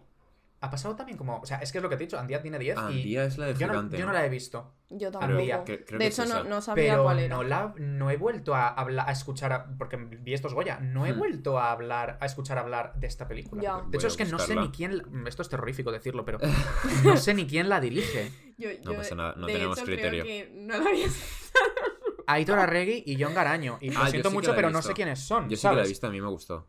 ha 0.61 0.69
pasado 0.69 0.93
también 0.93 1.17
como, 1.17 1.37
o 1.39 1.45
sea, 1.45 1.59
es 1.59 1.71
que 1.71 1.77
es 1.77 1.81
lo 1.81 1.89
que 1.89 1.95
te 1.95 2.03
he 2.03 2.07
dicho, 2.07 2.19
Andía 2.19 2.41
tiene 2.41 2.59
10 2.59 2.75
y 2.75 2.79
Andía 2.81 3.23
es 3.23 3.37
la 3.37 3.45
de 3.45 3.53
yo 3.53 3.67
no, 3.67 3.71
gigante. 3.75 3.97
yo 3.97 4.05
no 4.05 4.11
la 4.11 4.25
he 4.25 4.29
visto. 4.29 4.73
Yo 4.89 5.09
tampoco. 5.09 5.31
Andía, 5.39 5.63
que- 5.63 5.85
creo 5.85 5.97
de 5.99 6.05
que 6.05 6.09
es 6.09 6.19
hecho, 6.19 6.27
no, 6.27 6.43
no 6.43 6.59
sabía 6.61 6.91
Pero 6.91 7.03
cuál 7.03 7.19
era. 7.19 7.33
no, 7.33 7.43
la, 7.43 7.73
no 7.77 8.11
he 8.11 8.17
vuelto 8.17 8.55
a 8.55 8.67
hablar, 8.67 9.05
a 9.07 9.11
escuchar, 9.13 9.53
a- 9.53 9.65
porque 9.77 9.95
vi 9.95 10.33
estos 10.33 10.53
Goya, 10.53 10.79
no 10.81 11.05
he 11.05 11.13
Hmm. 11.13 11.17
vuelto 11.17 11.57
a 11.59 11.71
hablar, 11.71 12.17
a 12.19 12.25
escuchar 12.25 12.57
hablar 12.57 12.93
de 12.95 13.07
esta 13.07 13.25
película. 13.25 13.61
Ya. 13.63 13.75
De 13.77 13.83
Voy 13.83 13.95
hecho, 13.95 14.07
es 14.07 14.17
que 14.17 14.25
no 14.25 14.37
sé 14.37 14.53
ni 14.57 14.69
quién, 14.69 14.97
la- 14.97 15.05
esto 15.29 15.43
es 15.43 15.47
terrorífico 15.47 15.93
decirlo, 15.93 16.25
pero 16.25 16.39
no 17.05 17.15
sé 17.15 17.33
ni 17.35 17.47
quién 17.47 17.69
la 17.69 17.79
dirige. 17.79 18.29
Yo- 18.57 18.69
No 18.83 18.95
pasa 18.95 19.15
nada, 19.15 19.35
no 19.37 19.47
de 19.47 19.53
tenemos 19.53 19.77
hecho, 19.77 19.85
criterio. 19.85 20.23
Creo 20.25 20.45
que 20.45 20.51
no 20.55 20.77
la 20.77 20.89
había... 20.89 21.07
Aitor 22.33 22.59
Arregui 22.59 23.03
y 23.05 23.21
John 23.21 23.33
Garaño. 23.33 23.77
Y 23.81 23.89
lo 23.91 23.99
Ah, 24.01 24.09
siento 24.09 24.31
mucho, 24.31 24.53
pero 24.55 24.69
no 24.69 24.81
sé 24.81 24.93
quiénes 24.93 25.19
son. 25.19 25.49
Yo 25.49 25.57
sí 25.57 25.67
que 25.67 25.75
la 25.75 25.83
he 25.83 25.87
visto, 25.87 26.07
a 26.07 26.09
mí 26.09 26.21
me 26.21 26.27
gustó. 26.27 26.67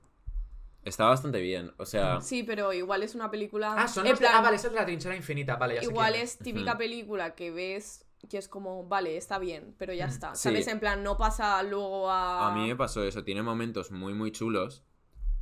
Está 0.82 1.04
bastante 1.04 1.40
bien, 1.42 1.72
o 1.76 1.84
sea, 1.84 2.22
Sí, 2.22 2.42
pero 2.42 2.72
igual 2.72 3.02
es 3.02 3.14
una 3.14 3.30
película... 3.30 3.74
Ah, 3.76 3.86
son 3.86 4.06
en 4.06 4.12
los 4.12 4.18
de- 4.20 4.26
plan, 4.26 4.38
Ah, 4.38 4.40
vale, 4.42 4.56
esa 4.56 4.68
es 4.68 4.72
la 4.72 4.86
trinchera 4.86 5.14
infinita. 5.14 5.56
Vale, 5.56 5.74
ya 5.74 5.82
Igual 5.82 6.14
es 6.14 6.38
típica 6.38 6.78
película 6.78 7.34
que 7.34 7.50
ves 7.50 8.06
que 8.28 8.38
es 8.38 8.48
como, 8.48 8.86
vale, 8.86 9.16
está 9.16 9.38
bien, 9.38 9.74
pero 9.78 9.92
ya 9.92 10.06
está. 10.06 10.34
sí. 10.34 10.42
¿Sabes? 10.48 10.66
En 10.68 10.80
plan, 10.80 11.02
no 11.02 11.16
pasa 11.18 11.62
luego 11.62 12.10
a... 12.10 12.48
a 12.48 12.54
mí 12.54 12.66
me 12.68 12.76
pasó 12.76 13.02
eso, 13.04 13.24
tiene 13.24 13.42
momentos 13.42 13.90
muy 13.90 14.14
muy 14.14 14.30
chulos, 14.32 14.84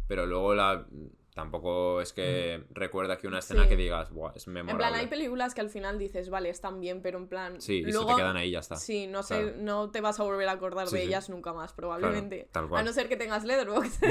pero 0.08 0.26
luego 0.26 0.54
la 0.54 0.86
tampoco 1.38 2.00
es 2.00 2.12
que 2.12 2.64
recuerda 2.70 3.16
que 3.16 3.28
una 3.28 3.38
escena 3.38 3.62
Sí. 3.62 3.68
que 3.68 3.76
digas, 3.76 4.10
Buah, 4.10 4.32
es 4.34 4.48
En 4.48 4.54
memorable. 4.54 4.84
plan, 4.88 4.94
hay 4.98 5.06
películas 5.06 5.54
que 5.54 5.60
al 5.60 5.70
final 5.70 5.96
dices, 5.96 6.30
vale, 6.30 6.48
están 6.48 6.80
bien, 6.80 7.00
pero 7.00 7.16
en 7.18 7.28
plan... 7.28 7.60
Sí, 7.60 7.74
y 7.74 7.82
luego... 7.92 8.08
se 8.08 8.14
te 8.16 8.20
quedan 8.22 8.36
ahí 8.36 8.48
y 8.48 8.50
ya 8.52 8.58
está. 8.58 8.74
Sí, 8.74 9.06
no 9.06 9.22
sé, 9.22 9.40
Claro. 9.42 9.56
no 9.60 9.90
te 9.92 10.00
vas 10.00 10.18
a 10.18 10.24
volver 10.24 10.48
a 10.48 10.52
acordar 10.52 10.88
Sí, 10.88 10.96
de 10.96 11.02
sí. 11.02 11.06
ellas 11.08 11.30
nunca 11.30 11.52
más, 11.52 11.72
probablemente. 11.72 12.48
tal 12.50 12.68
cual. 12.68 12.80
A 12.80 12.84
no 12.84 12.92
ser 12.92 13.08
que 13.08 13.16
tengas 13.16 13.44
Letterboxd. 13.44 14.02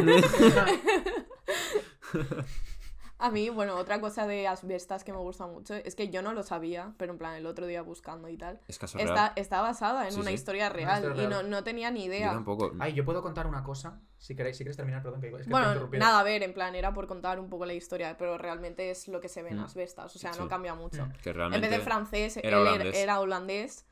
A 3.19 3.31
mí, 3.31 3.49
bueno, 3.49 3.75
otra 3.77 3.99
cosa 3.99 4.27
de 4.27 4.47
Asbestas 4.47 5.03
que 5.03 5.11
me 5.11 5.17
gusta 5.17 5.47
mucho 5.47 5.73
es 5.73 5.95
que 5.95 6.09
yo 6.09 6.21
no 6.21 6.33
lo 6.33 6.43
sabía, 6.43 6.93
pero 6.97 7.13
en 7.13 7.17
plan 7.17 7.33
el 7.33 7.47
otro 7.47 7.65
día 7.65 7.81
buscando 7.81 8.29
y 8.29 8.37
tal. 8.37 8.59
Es 8.67 8.77
caso 8.77 8.99
Está, 8.99 9.13
real. 9.13 9.31
está 9.35 9.61
basada 9.61 10.05
en 10.05 10.11
Sí, 10.13 10.19
una 10.19 10.29
sí. 10.29 10.35
historia 10.35 10.65
Una 10.67 10.73
real 10.75 11.03
historia 11.03 11.23
y 11.23 11.27
real. 11.27 11.43
no, 11.49 11.49
no 11.57 11.63
tenía 11.63 11.89
ni 11.89 12.01
Yo 12.01 12.05
idea. 12.13 12.29
tampoco. 12.31 12.73
Ay, 12.79 12.93
yo 12.93 13.03
puedo 13.05 13.23
contar 13.23 13.47
una 13.47 13.63
cosa. 13.63 13.99
Si 14.19 14.35
queréis, 14.35 14.55
si 14.57 14.63
quieres 14.63 14.77
terminar, 14.77 15.01
perdón, 15.01 15.19
que 15.21 15.27
es 15.29 15.33
que 15.37 15.43
te 15.45 15.49
Bueno, 15.49 15.67
interrumpido. 15.67 16.03
nada, 16.05 16.19
a 16.19 16.23
ver, 16.23 16.43
en 16.43 16.53
plan, 16.53 16.75
era 16.75 16.93
por 16.93 17.07
contar 17.07 17.39
un 17.39 17.49
poco 17.49 17.65
la 17.65 17.73
historia, 17.73 18.15
pero 18.19 18.37
realmente 18.37 18.91
es 18.91 19.07
lo 19.07 19.19
que 19.19 19.29
se 19.29 19.41
ve 19.41 19.49
en 19.49 19.57
Mm. 19.61 19.63
Asbestas, 19.65 20.15
o 20.15 20.19
sea, 20.19 20.33
Sí. 20.33 20.39
no 20.39 20.47
cambia 20.47 20.75
mucho. 20.75 21.05
Mm. 21.07 21.11
que 21.23 21.29
En 21.31 21.49
vez 21.61 21.71
de 21.71 21.79
francés, 21.79 22.37
era 22.37 22.47
él 22.47 22.53
era- 22.53 22.59
holandés. 22.61 22.95
era 22.97 23.19
holandés. 23.19 23.85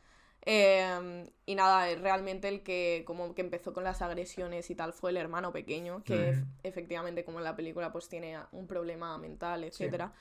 Eh, 0.45 1.25
y 1.45 1.55
nada, 1.55 1.89
eh, 1.89 1.95
realmente 1.95 2.47
el 2.47 2.61
que 2.63 3.03
como 3.05 3.33
que 3.33 3.41
empezó 3.41 3.73
con 3.73 3.83
las 3.83 4.01
agresiones 4.01 4.69
y 4.69 4.75
tal 4.75 4.93
fue 4.93 5.11
el 5.11 5.17
hermano 5.17 5.51
pequeño, 5.51 6.03
que 6.03 6.31
ef- 6.33 6.45
efectivamente 6.63 7.23
como 7.25 7.39
en 7.39 7.43
la 7.45 7.55
película 7.55 7.91
pues 7.91 8.07
tiene 8.09 8.37
un 8.51 8.67
problema 8.67 9.17
mental, 9.17 9.63
etcétera. 9.63 10.13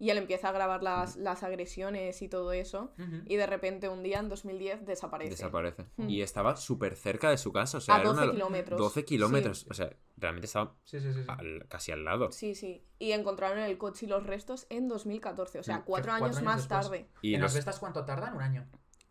Y 0.00 0.10
él 0.10 0.18
empieza 0.18 0.50
a 0.50 0.52
grabar 0.52 0.80
las, 0.84 1.16
las 1.16 1.42
agresiones 1.42 2.22
y 2.22 2.28
todo 2.28 2.52
eso. 2.52 2.92
Y 3.26 3.34
de 3.34 3.46
repente 3.48 3.88
un 3.88 4.04
día 4.04 4.20
en 4.20 4.28
2010 4.28 4.86
desaparece. 4.86 5.30
desaparece. 5.30 5.86
Mm. 5.96 6.08
Y 6.08 6.22
estaba 6.22 6.54
súper 6.54 6.94
cerca 6.94 7.30
de 7.30 7.36
su 7.36 7.52
casa, 7.52 7.78
o 7.78 7.80
sea, 7.80 7.96
A 7.96 8.00
era 8.00 8.08
12 8.10 8.22
una- 8.22 8.32
kilómetros. 8.32 8.78
12 8.78 9.04
kilómetros, 9.04 9.66
o 9.68 9.74
sea, 9.74 9.90
realmente 10.16 10.46
estaba 10.46 10.76
Sí, 10.84 11.00
sí, 11.00 11.12
sí. 11.12 11.22
sí. 11.22 11.26
al- 11.26 11.66
casi 11.68 11.90
al 11.90 12.04
lado. 12.04 12.30
Sí, 12.30 12.54
sí. 12.54 12.84
Y 13.00 13.10
encontraron 13.10 13.58
el 13.58 13.76
coche 13.76 14.06
y 14.06 14.08
los 14.08 14.24
restos 14.24 14.68
en 14.70 14.86
2014, 14.86 15.58
o 15.58 15.62
sea, 15.64 15.82
cuatro, 15.84 16.12
años, 16.12 16.28
años 16.36 16.42
más 16.44 16.56
después. 16.68 16.80
tarde. 16.86 17.08
Y 17.22 17.34
¿En 17.34 17.40
los- 17.40 17.48
las 17.50 17.56
bestas 17.56 17.80
cuánto 17.80 18.04
tardan? 18.04 18.36
¿Un 18.36 18.42
año? 18.42 18.68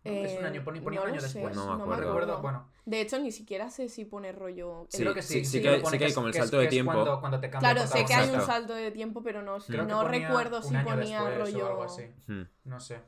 Eh, 0.10 0.24
es 0.34 0.40
un 0.40 0.46
año, 0.46 0.64
pone, 0.64 0.82
ponía 0.82 1.00
no 1.00 1.06
un 1.06 1.12
año 1.12 1.22
sé, 1.22 1.28
después. 1.40 1.56
No 1.56 1.64
me 1.72 1.78
no 1.78 1.84
acuerdo. 1.84 2.04
recuerdo, 2.06 2.42
bueno. 2.42 2.68
De 2.86 3.02
hecho, 3.02 3.20
ni 3.20 3.32
siquiera 3.32 3.70
sé 3.70 3.90
si 3.90 4.06
pone 4.06 4.32
rollo... 4.32 4.86
Sí, 4.90 5.02
creo 5.04 5.14
que 5.14 5.22
sí. 5.22 5.34
sí, 5.40 5.46
sí 5.46 5.52
sí 5.58 5.62
que 5.62 5.70
hay- 5.70 5.86
sí 5.86 5.98
que 5.98 6.06
hay 6.06 6.14
como 6.14 6.28
el 6.28 6.34
que 6.34 6.40
es- 6.40 6.44
salto 6.46 6.58
de 6.60 6.68
tiempo. 6.68 6.94
Cuando, 6.94 7.20
cuando 7.20 7.40
te 7.40 7.50
cambia 7.50 7.74
Claro, 7.74 7.88
sé 7.88 8.06
que 8.06 8.14
hay 8.14 8.30
un 8.30 8.42
salto 8.42 8.74
de 8.76 8.92
tiempo, 8.92 9.22
pero 9.24 9.42
no, 9.42 9.58
no 9.58 9.62
ponía 9.66 10.04
recuerdo 10.28 10.62
si 10.62 10.76
ponía 10.78 11.24
o 11.24 11.30
rollo... 11.38 11.68
algo 11.68 11.84
así. 11.84 12.04
Hmm. 12.28 12.44
No 12.66 12.80
sé. 12.80 13.00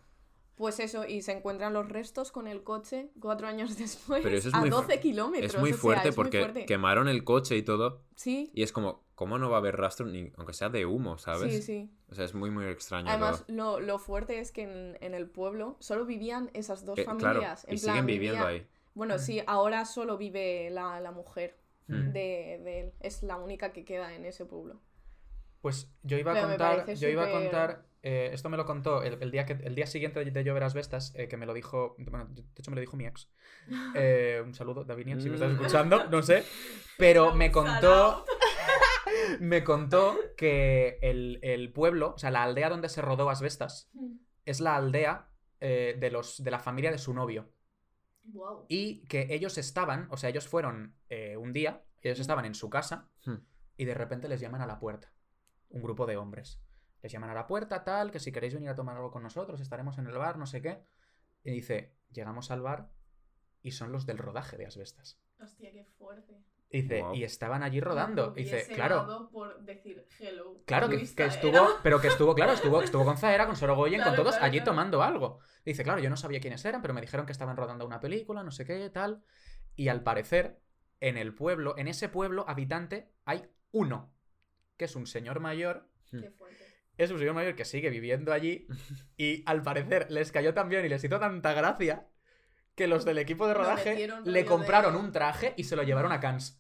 Pues 0.56 0.82
eso, 0.82 1.06
y 1.06 1.22
se 1.22 1.32
encuentran 1.32 1.72
los 1.72 1.88
restos 1.88 2.34
con 2.34 2.46
el 2.46 2.64
coche 2.64 3.12
cuatro 3.22 3.48
años 3.48 3.78
después 3.78 4.22
Pero 4.22 4.36
eso 4.36 4.50
es 4.50 4.54
a 4.54 4.60
muy 4.60 4.70
fu- 4.70 4.76
12 4.82 5.00
kilómetros. 5.00 5.54
Es 5.54 5.60
muy 5.60 5.70
o 5.70 5.74
sea, 5.74 5.82
fuerte 5.82 6.08
muy 6.10 6.16
porque 6.16 6.40
fuerte. 6.42 6.66
quemaron 6.66 7.08
el 7.08 7.24
coche 7.24 7.56
y 7.56 7.62
todo. 7.64 8.04
Sí, 8.16 8.52
Y 8.54 8.64
es 8.64 8.74
como, 8.74 9.06
¿cómo 9.20 9.38
no 9.38 9.50
va 9.50 9.58
a 9.58 9.60
haber 9.60 9.76
rastro, 9.76 10.06
ni, 10.06 10.32
aunque 10.38 10.54
sea 10.54 10.70
de 10.70 10.86
humo, 10.86 11.18
¿sabes? 11.18 11.54
Sí, 11.58 11.62
sí. 11.62 11.90
O 12.10 12.16
sea, 12.16 12.24
es 12.24 12.34
muy, 12.34 12.52
muy 12.52 12.68
extraño 12.68 13.10
Además, 13.10 13.44
lo, 13.50 13.82
lo 13.82 14.00
fuerte 14.00 14.40
es 14.40 14.54
que 14.54 14.62
en, 14.64 14.98
en 15.02 15.14
el 15.14 15.28
pueblo 15.30 15.76
solo 15.82 16.06
vivían 16.06 16.50
esas 16.54 16.86
dos 16.86 16.98
Eh, 16.98 17.04
claro, 17.04 17.20
familias. 17.20 17.66
y 17.68 17.72
en 17.72 17.78
siguen 17.80 17.94
plan, 17.96 18.06
viviendo 18.06 18.46
vivía- 18.48 18.48
ahí. 18.62 18.68
Bueno, 18.94 19.16
Mm. 19.16 19.20
sí, 19.20 19.42
ahora 19.46 19.84
solo 19.84 20.18
vive 20.18 20.70
la, 20.70 21.02
la 21.02 21.12
mujer 21.12 21.58
Mm. 21.88 22.12
de, 22.14 22.62
de 22.64 22.80
él. 22.80 22.94
Es 23.02 23.22
la 23.22 23.36
única 23.36 23.74
que 23.74 23.84
queda 23.84 24.14
en 24.16 24.24
ese 24.24 24.46
pueblo. 24.46 24.80
Pues 25.62 25.92
yo 26.04 26.18
iba 26.18 26.32
a 26.32 26.42
contar, 26.48 26.94
yo 26.94 27.10
iba 27.10 27.26
a 27.26 27.30
contar, 27.32 27.84
eh, 28.04 28.30
esto 28.32 28.48
me 28.50 28.56
lo 28.56 28.66
contó 28.66 29.04
el, 29.04 29.22
el 29.22 29.32
día 29.32 29.46
que 29.46 29.54
el 29.54 29.76
día 29.76 29.86
siguiente 29.88 30.24
de 30.24 30.44
Llover 30.46 30.64
Asbestas, 30.64 31.12
eh, 31.18 31.28
que 31.28 31.36
me 31.36 31.46
lo 31.46 31.54
dijo, 31.54 31.96
bueno, 31.98 32.28
de 32.30 32.44
hecho 32.56 32.72
me 32.72 32.76
lo 32.76 32.82
dijo 32.82 32.96
mi 32.96 33.06
ex. 33.06 33.28
Eh, 33.96 34.42
un 34.46 34.54
saludo, 34.54 34.86
Davinian, 34.86 35.20
si 35.20 35.28
me 35.28 35.36
estás 35.36 35.50
Mm. 35.52 35.56
escuchando, 35.56 36.06
no 36.06 36.24
sé. 36.24 36.46
Pero 36.98 37.36
me 37.36 37.52
contó. 37.52 38.24
Me 39.40 39.64
contó 39.64 40.18
que 40.38 41.00
el, 41.02 41.40
el 41.42 41.72
pueblo, 41.72 42.14
o 42.16 42.18
sea, 42.18 42.32
la 42.32 42.44
aldea 42.44 42.70
donde 42.70 42.90
se 42.90 43.02
rodó 43.02 43.30
Asbestas, 43.30 43.90
es 44.46 44.60
la 44.60 44.76
aldea 44.76 45.30
eh, 45.60 45.98
de 46.00 46.12
los 46.12 46.44
de 46.44 46.52
la 46.52 46.60
familia 46.60 46.92
de 46.92 46.98
su 46.98 47.14
novio. 47.14 47.52
Wow. 48.24 48.66
Y 48.68 49.06
que 49.08 49.28
ellos 49.34 49.58
estaban, 49.58 50.08
o 50.12 50.18
sea, 50.18 50.30
ellos 50.30 50.48
fueron 50.48 50.96
eh, 51.10 51.36
un 51.38 51.52
día, 51.54 51.84
ellos 52.02 52.20
estaban 52.20 52.46
en 52.46 52.54
su 52.56 52.70
casa 52.70 53.10
Hmm. 53.26 53.38
y 53.78 53.86
de 53.86 53.94
repente 53.94 54.28
les 54.28 54.40
llaman 54.40 54.62
a 54.62 54.68
la 54.68 54.80
puerta. 54.80 55.14
Un 55.70 55.82
grupo 55.82 56.06
de 56.06 56.18
hombres. 56.18 56.62
Les 57.02 57.12
llaman 57.12 57.30
a 57.30 57.34
la 57.34 57.48
puerta, 57.48 57.84
tal, 57.84 58.12
que 58.12 58.20
si 58.20 58.32
queréis 58.32 58.54
venir 58.54 58.70
a 58.70 58.76
tomar 58.76 58.96
algo 58.96 59.12
con 59.12 59.24
nosotros, 59.24 59.62
estaremos 59.62 59.98
en 59.98 60.08
el 60.08 60.18
bar, 60.18 60.38
no 60.38 60.46
sé 60.46 60.62
qué. 60.62 60.84
Y 61.44 61.52
dice, 61.52 61.96
llegamos 62.12 62.52
al 62.52 62.62
bar 62.62 62.92
y 63.62 63.72
son 63.72 63.92
los 63.92 64.06
del 64.06 64.18
rodaje 64.18 64.58
de 64.58 64.66
Asbestas. 64.66 65.20
Hostia, 65.40 65.72
qué 65.72 65.86
fuerte. 65.98 66.44
Y 66.72 66.84
dice, 66.84 67.04
y 67.16 67.24
estaban 67.24 67.64
allí 67.64 67.82
rodando. 67.82 68.34
Y 68.36 68.44
dice, 68.44 68.68
claro, 68.74 69.30
por 69.32 69.60
decir 69.64 70.06
hello. 70.20 70.62
Claro, 70.66 70.88
que, 70.88 70.96
que 70.96 71.02
lista 71.02 71.26
estuvo, 71.26 71.52
era. 71.52 71.68
pero 71.84 72.00
que 72.00 72.10
estuvo, 72.10 72.36
claro, 72.36 72.54
estuvo, 72.54 72.82
estuvo 72.82 73.04
con 73.04 73.18
Zaera, 73.18 73.48
con 73.48 73.56
Sorogoyen, 73.56 74.02
con 74.02 74.16
todos 74.16 74.36
claro, 74.36 74.46
allí 74.46 74.60
claro. 74.60 74.72
tomando 74.72 75.02
algo. 75.02 75.40
Dice, 75.66 75.84
claro, 75.84 76.00
yo 76.00 76.12
no 76.12 76.18
sabía 76.18 76.40
quiénes 76.40 76.64
eran, 76.66 76.82
pero 76.84 76.94
me 76.94 77.02
dijeron 77.02 77.26
que 77.26 77.32
estaban 77.32 77.58
rodando 77.58 77.88
una 77.88 78.00
película, 78.00 78.44
no 78.44 78.52
sé 78.52 78.66
qué, 78.66 78.88
tal. 78.92 79.24
Y 79.76 79.88
al 79.88 80.04
parecer, 80.04 80.62
en 81.00 81.18
el 81.18 81.34
pueblo, 81.34 81.76
en 81.78 81.88
ese 81.88 82.08
pueblo 82.08 82.46
habitante, 82.48 83.12
hay 83.26 83.50
uno, 83.72 84.14
que 84.78 84.86
es 84.86 84.96
un 84.96 85.08
señor 85.08 85.40
mayor, 85.40 85.90
Qué 86.12 86.30
fuerte. 86.30 86.64
es 86.98 87.10
un 87.10 87.18
señor 87.18 87.34
mayor 87.34 87.56
que 87.56 87.66
sigue 87.66 87.90
viviendo 87.90 88.32
allí, 88.32 88.68
y 89.18 89.44
al 89.48 89.64
parecer 89.64 90.12
les 90.12 90.32
cayó 90.32 90.54
tan 90.54 90.70
bien 90.70 90.86
y 90.86 90.90
les 90.90 91.04
hizo 91.04 91.20
tanta 91.20 91.54
gracia 91.54 92.08
que 92.80 92.88
los 92.88 93.04
del 93.04 93.18
equipo 93.18 93.46
de 93.46 93.54
rodaje 93.56 94.08
le 94.24 94.46
compraron 94.46 94.94
de- 94.94 95.00
un 95.00 95.12
traje 95.12 95.54
y 95.58 95.66
se 95.66 95.76
lo 95.76 95.84
llevaron 95.84 96.14
a 96.14 96.22
Cannes. 96.22 96.58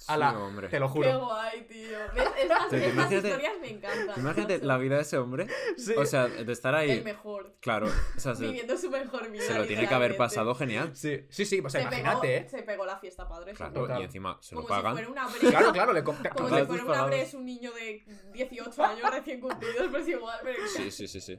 Sí, 0.00 0.06
Ala, 0.08 0.38
hombre. 0.38 0.68
Te 0.68 0.80
lo 0.80 0.86
Qué 0.86 0.92
juro. 0.94 1.18
guay, 1.26 1.60
tío. 1.66 1.98
Estas, 2.06 2.72
estas 2.72 2.72
imagínate- 2.72 3.16
historias 3.28 3.52
me 3.60 3.68
encantan. 3.70 4.18
Imagínate 4.18 4.54
macho. 4.54 4.66
la 4.66 4.78
vida 4.78 4.96
de 4.96 5.02
ese 5.02 5.18
hombre. 5.18 5.46
Sí. 5.76 5.92
O 5.94 6.06
sea, 6.06 6.26
de 6.26 6.50
estar 6.52 6.72
El 6.74 6.80
ahí. 6.90 7.02
mejor. 7.02 7.54
Claro, 7.60 7.86
o 7.86 8.18
sea, 8.20 8.34
se, 8.34 8.46
Viviendo 8.46 8.78
su 8.78 8.88
mejor 8.90 9.30
vida. 9.30 9.42
se 9.44 9.54
lo 9.58 9.66
tiene 9.66 9.86
que 9.86 9.94
haber 9.94 10.16
pasado 10.16 10.54
genial. 10.54 10.96
Sí, 10.96 11.26
sí, 11.28 11.44
sí, 11.44 11.60
o 11.62 11.68
sea, 11.68 11.82
se 11.82 11.86
imagínate, 11.86 12.20
pegó, 12.28 12.46
¿eh? 12.46 12.48
Se 12.48 12.62
pegó 12.62 12.86
la 12.86 12.98
fiesta 12.98 13.28
padre. 13.28 13.52
Claro, 13.52 14.00
y 14.00 14.04
encima 14.04 14.38
se 14.40 14.54
lo 14.54 14.62
Como 14.62 14.74
si 14.74 14.80
pagan. 14.82 14.92
fuera 14.94 15.08
una 15.10 15.26
bre. 15.38 15.50
Claro, 15.50 15.72
claro, 15.72 15.92
le 15.92 16.02
com- 16.02 16.16
Como 16.16 16.48
total. 16.48 16.60
si 16.60 16.66
fuera 16.66 16.84
una 16.84 17.04
bre 17.04 17.20
es 17.20 17.34
un 17.34 17.44
niño 17.44 17.70
de 17.72 18.02
18 18.32 18.82
años 18.84 19.10
recién 19.10 19.38
cumplidos, 19.40 19.86
pero 19.90 19.98
es 19.98 20.08
igual. 20.08 20.38
Pero 20.42 20.66
Sí, 20.66 20.90
sí, 20.90 21.08
sí, 21.08 21.20
sí. 21.20 21.38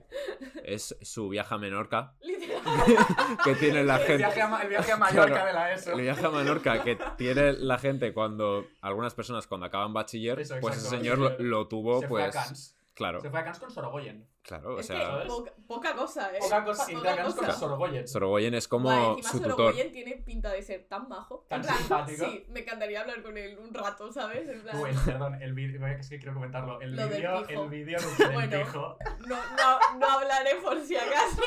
Es 0.64 0.96
su 1.02 1.30
viaje 1.30 1.56
a 1.56 1.58
Menorca 1.58 2.14
Literal. 2.22 2.62
que 3.44 3.56
tiene 3.56 3.84
la 3.84 3.96
El 3.98 4.02
gente. 4.02 4.18
viaje 4.18 4.42
a, 4.42 4.62
el 4.62 4.70
viaje 4.70 4.92
a 4.92 4.98
Mallorca 4.98 5.28
Claro. 5.32 5.46
de 5.48 5.54
la 5.54 5.74
ESO. 5.74 5.94
El 5.94 6.02
viaje 6.02 6.26
a 6.26 6.30
Menorca 6.30 6.84
que 6.84 6.98
tiene 7.18 7.54
la 7.54 7.80
gente 7.80 8.14
cuando. 8.14 8.51
Algunas 8.82 9.14
personas 9.14 9.48
cuando 9.48 9.66
acaban 9.66 9.94
bachiller, 9.94 10.40
Eso, 10.40 10.56
pues 10.62 10.78
ese 10.78 10.90
señor 10.90 11.40
lo, 11.40 11.68
tuvo, 11.68 12.02
Se 12.02 12.08
pues. 12.08 12.76
Claro, 12.94 13.22
Se 13.22 13.30
fue 13.30 13.40
a 13.40 13.44
Cannes 13.46 13.60
con 13.60 13.72
Sorogoyen. 13.72 14.28
claro, 14.42 14.76
o 14.76 14.80
es 14.80 14.86
sea. 14.86 15.22
que 15.22 15.28
poca, 15.28 15.54
poca 15.66 15.96
cosa, 15.96 16.36
¿eh? 16.36 16.40
Poca 16.42 16.64
cosa, 16.66 16.92
irte 16.92 17.08
a 17.08 17.16
Cannes 17.16 17.36
con. 17.36 17.52
Sorogoyen. 17.54 18.08
Sorogoyen 18.08 18.54
es 18.54 18.68
como 18.68 18.92
encima 18.92 19.30
su 19.32 19.38
tutor. 19.40 19.52
Sorogoyen 19.58 19.92
tiene 19.94 20.18
pinta 20.18 20.52
de 20.52 20.62
ser 20.62 20.88
tan 20.90 21.08
majo. 21.08 21.46
Tan 21.48 21.62
En 21.62 21.68
plan, 21.68 21.78
simpático. 21.80 22.26
Sí, 22.26 22.46
me 22.50 22.60
encantaría 22.60 23.00
hablar 23.02 23.24
con 23.24 23.38
él 23.38 23.58
un 23.58 23.74
rato, 23.74 24.12
¿sabes? 24.12 24.48
En 24.50 24.62
plan, 24.62 24.78
Uy, 24.78 24.90
perdón, 25.06 25.42
el 25.42 25.54
vídeo, 25.54 25.88
es 25.88 26.10
que 26.10 26.18
quiero 26.20 26.34
comentarlo. 26.34 26.82
El 26.82 26.92
vídeo, 26.92 27.48
el 27.48 27.70
vídeo 27.70 27.98
Bueno. 28.34 28.98
no, 29.26 29.38
no, 29.38 29.98
no 29.98 30.06
hablaré 30.08 30.56
por 30.62 30.80
si 30.82 30.98
acaso. 30.98 31.42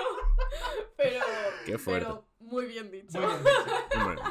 Pero. 0.96 1.20
Qué 1.66 1.76
fuerte. 1.78 2.06
Pero 2.06 2.26
muy 2.40 2.66
bien 2.66 2.90
dicho. 2.90 3.18
Muy 3.20 3.28
bien 3.28 3.38
dicho. 3.90 4.00
Hombre, 4.00 4.22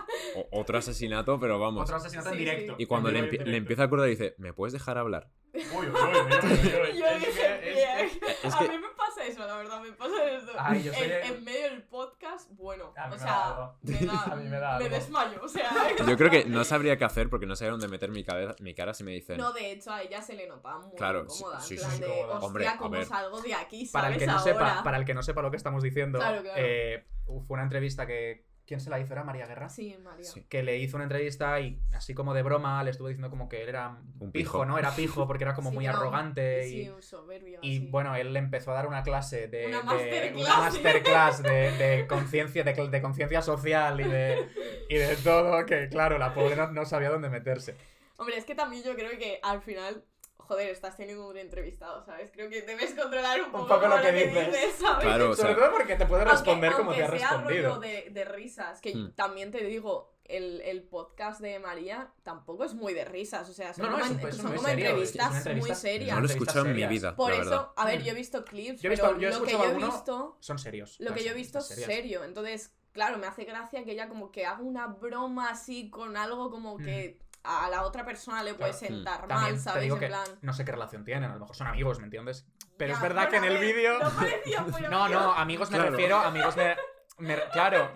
otro 0.52 0.78
asesinato, 0.80 1.40
pero 1.40 1.60
vamos. 1.60 1.84
Otro 1.84 1.98
asesinato 1.98 2.30
en 2.30 2.34
Sí, 2.36 2.40
directo. 2.40 2.76
Y 2.80 2.86
cuando 2.88 3.12
le, 3.12 3.22
le 3.32 3.58
empieza 3.58 3.84
a 3.84 3.86
acordar 3.86 4.08
dice, 4.08 4.34
¿me 4.38 4.54
puedes 4.54 4.74
dejar 4.74 4.98
hablar? 4.98 5.30
Uy, 5.54 5.62
uy, 5.72 5.86
uy, 5.86 5.86
uy, 5.86 5.94
uy, 5.94 6.92
uy. 6.92 6.98
Yo 6.98 7.06
Es 7.06 7.20
dije, 7.20 7.60
que- 7.62 8.04
es 8.06 8.44
Es 8.44 8.54
a 8.56 8.62
mí 8.62 8.78
me 8.78 8.90
pasa 8.98 9.24
eso, 9.26 9.46
la 9.46 9.56
verdad, 9.58 9.82
me 9.82 9.92
pasa 9.94 10.24
eso. 10.32 10.52
Ay, 10.58 10.82
yo 10.84 10.92
soy 10.94 11.12
en, 11.12 11.44
medio 11.44 11.62
del 11.70 11.84
podcast, 11.84 12.50
bueno, 12.54 12.92
A 12.98 13.08
mí 13.08 13.14
o 13.16 13.18
me 13.20 13.24
da 13.24 13.24
sea, 13.24 13.48
algo. 13.50 13.76
me, 13.84 14.00
da, 14.06 14.24
A 14.32 14.36
mí 14.36 14.50
me 14.50 14.60
da 14.60 14.76
algo. 14.78 14.90
desmayo, 14.90 15.40
o 15.44 15.48
sea. 15.48 15.70
Yo 16.08 16.18
creo 16.18 16.32
que 16.32 16.46
no 16.46 16.64
sabría 16.64 16.98
qué 16.98 17.06
hacer 17.06 17.30
porque 17.30 17.46
no 17.46 17.56
sabría 17.56 17.72
dónde 17.72 17.88
meter 17.88 18.10
mi, 18.10 18.24
cabeza, 18.24 18.56
mi 18.62 18.74
cara 18.74 18.94
si 18.96 19.04
me 19.04 19.12
dicen. 19.12 19.38
No, 19.38 19.54
de 19.54 19.72
hecho, 19.74 19.92
a 19.92 20.02
ella 20.02 20.22
se 20.24 20.34
le 20.34 20.48
notaba 20.48 20.80
muy 20.80 20.96
Claro, 20.96 21.22
incómoda. 21.22 21.60
sí, 21.60 21.76
en 21.76 21.80
sí, 21.80 21.86
plan 21.86 21.98
sí, 21.98 22.02
de, 22.04 22.08
cómoda. 22.10 22.26
hostia, 22.34 22.48
Hombre, 22.48 22.68
a 22.68 22.78
¿cómo 22.78 22.90
ver. 22.92 23.06
salgo 23.06 23.42
de 23.42 23.54
aquí, 23.54 23.90
Para 23.94 24.08
el, 24.08 24.14
¿sabes? 24.14 24.20
que 24.20 24.26
no 24.26 24.40
Ahora? 24.40 24.44
sepa, 24.44 24.84
para 24.84 24.98
el 24.98 25.06
que 25.06 25.14
no 25.14 25.22
sepa 25.24 25.42
lo 25.44 25.52
que 25.52 25.58
estamos 25.58 25.84
diciendo, 25.84 26.18
Claro, 26.20 26.42
claro. 26.42 26.60
eh, 26.60 27.06
fue 27.26 27.44
una 27.50 27.64
entrevista 27.64 28.08
que. 28.08 28.52
¿Quién 28.66 28.80
se 28.80 28.90
la 28.90 28.98
hizo? 29.00 29.12
¿Era 29.12 29.26
María 29.26 29.46
Guerra? 29.46 29.68
Sí, 29.68 29.94
María. 30.02 30.24
Sí. 30.24 30.46
que 30.48 30.64
le 30.64 30.78
hizo 30.78 30.96
una 30.96 31.04
entrevista 31.04 31.60
y 31.60 31.82
así 31.94 32.14
como 32.14 32.34
de 32.34 32.44
broma 32.44 32.82
le 32.84 32.92
estuvo 32.92 33.10
diciendo 33.10 33.30
como 33.30 33.50
que 33.50 33.62
él 33.62 33.68
era 33.70 33.90
Un 34.20 34.32
pijo, 34.32 34.32
pijo. 34.32 34.66
¿no? 34.66 34.78
Era 34.80 34.96
pijo 34.96 35.28
porque 35.28 35.44
era 35.44 35.54
como 35.54 35.70
Sí, 35.70 35.76
muy 35.76 35.86
arrogante 35.86 36.64
Sí, 36.64 36.84
y, 36.84 36.90
un 36.90 37.02
soberbio. 37.02 37.60
y 37.62 37.90
bueno, 37.90 38.16
él 38.16 38.32
le 38.32 38.40
empezó 38.40 38.72
a 38.72 38.76
dar 38.76 38.88
una 38.88 39.04
clase 39.04 39.50
de 39.50 39.68
Una 39.68 39.80
de- 39.80 39.84
masterclass. 39.84 40.42
una 40.48 40.58
masterclass 40.60 41.44
de, 41.44 41.72
de 41.74 42.08
conciencia 42.08 42.64
de, 42.64 42.74
de 42.88 43.02
conciencia 43.02 43.42
social 43.42 44.00
y 44.00 44.04
de, 44.06 44.48
y 44.90 44.96
de 44.96 45.16
todo 45.18 45.66
que 45.66 45.90
claro, 45.90 46.18
la 46.18 46.34
pobre 46.34 46.56
no, 46.56 46.72
no 46.72 46.86
sabía 46.86 47.10
dónde 47.10 47.30
meterse. 47.30 47.76
Hombre, 48.16 48.38
es 48.38 48.46
que 48.46 48.56
también 48.56 48.84
yo 48.84 48.96
creo 48.96 49.18
que 49.18 49.40
al 49.44 49.62
final, 49.62 50.06
joder, 50.48 50.70
estás 50.70 50.96
teniendo 50.98 51.28
un 51.28 51.38
entrevistado, 51.38 52.04
¿sabes? 52.06 52.32
Creo 52.32 52.50
que 52.50 52.62
debes 52.62 52.94
controlar 52.94 53.42
un 53.42 53.52
poco, 53.52 53.68
poco 53.68 53.88
lo 53.88 54.02
que 54.02 54.12
dices. 54.12 54.76
¿sabes? 54.80 55.04
Claro, 55.06 55.30
o 55.32 55.36
Sobre 55.36 55.56
todo 55.56 55.72
porque 55.72 55.96
te 55.96 56.06
puede 56.06 56.22
Aunque- 56.24 56.36
responder 56.38 56.74
como 56.74 56.94
te 56.94 57.02
ha 57.02 57.06
aunque 57.06 57.20
sea 57.20 57.30
respondido. 57.32 57.70
rollo 57.76 57.80
de, 57.82 58.10
de 58.12 58.26
risas, 58.26 58.82
que 58.82 58.94
Hmm. 58.96 59.12
también 59.16 59.52
te 59.52 59.64
digo, 59.64 60.12
el, 60.26 60.62
el 60.62 60.84
podcast 60.84 61.42
de 61.42 61.60
María 61.60 62.12
tampoco 62.24 62.64
es 62.64 62.74
muy 62.74 62.94
de 62.94 63.04
risas, 63.04 63.50
o 63.50 63.54
sea, 63.54 63.74
son 63.74 63.86
No, 63.86 63.92
no, 63.92 64.00
como, 64.00 64.06
es 64.28 64.36
un- 64.36 64.42
son 64.42 64.52
muy 64.52 64.60
serio, 64.60 64.86
entrevistas 64.86 65.36
entrevista- 65.38 65.68
muy 65.68 65.76
serias. 65.76 66.16
no 66.16 66.22
lo 66.22 66.28
he 66.28 66.32
escuchado 66.32 66.66
en 66.66 66.76
mi 66.76 66.86
vida. 66.88 67.16
Por 67.16 67.32
la 67.32 67.36
eso, 67.42 67.50
verdad. 67.50 67.68
a 67.76 67.86
ver, 67.86 68.00
Mm. 68.00 68.04
yo 68.04 68.12
he 68.12 68.16
visto 68.16 68.46
clips, 68.46 68.82
Yo 68.82 68.88
he 68.88 68.92
visto- 68.92 69.06
pero 69.08 69.20
yo 69.20 69.28
he 69.28 69.32
lo 69.32 69.44
que 69.44 69.52
yo 69.52 69.64
he 69.66 69.74
visto, 69.74 70.38
Son 70.40 70.58
serios. 70.60 70.96
lo 71.00 71.14
que 71.14 71.24
yo 71.26 71.32
he 71.32 71.34
visto 71.34 71.60
es 71.60 71.66
serio, 71.68 72.24
entonces, 72.24 72.74
claro, 72.94 73.18
me 73.18 73.28
hace 73.28 73.44
gracia 73.44 73.84
que 73.84 73.92
ella 73.92 74.08
como 74.08 74.32
que 74.32 74.46
haga 74.46 74.62
una 74.62 74.88
broma 74.88 75.50
así 75.50 75.90
con 75.90 76.16
algo 76.16 76.50
como 76.52 76.78
que 76.78 77.20
a 77.44 77.70
la 77.70 77.84
otra 77.84 78.06
persona 78.06 78.42
le 78.44 78.54
puede 78.54 78.72
Mm. 78.74 78.78
Claro. 78.78 78.96
sentar 78.96 79.18
También 79.28 79.42
mal, 79.42 79.54
te 79.54 79.60
¿sabes? 79.60 79.84
digo 79.84 79.96
En 79.96 80.00
que 80.00 80.08
plan... 80.08 80.24
no 80.42 80.54
sé 80.54 80.64
qué 80.66 80.72
relación 80.72 81.04
tienen, 81.04 81.30
a 81.30 81.34
lo 81.34 81.40
mejor 81.42 81.56
son 81.56 81.68
amigos, 81.68 82.00
¿me 82.00 82.06
entiendes? 82.06 82.48
Pero 82.78 82.90
Ya, 82.92 82.96
es 82.96 83.02
verdad 83.02 83.30
que 83.30 83.38
en 83.38 83.44
el 83.44 83.58
vídeo... 83.60 84.00
No 84.00 84.10
No, 84.90 85.10
no, 85.10 85.34
amigos 85.34 85.70
me 85.70 85.78
Claro. 85.78 85.92
refiero, 85.92 86.18
amigos 86.18 86.56
me... 86.58 86.76
me- 87.20 87.40
Claro, 87.52 87.92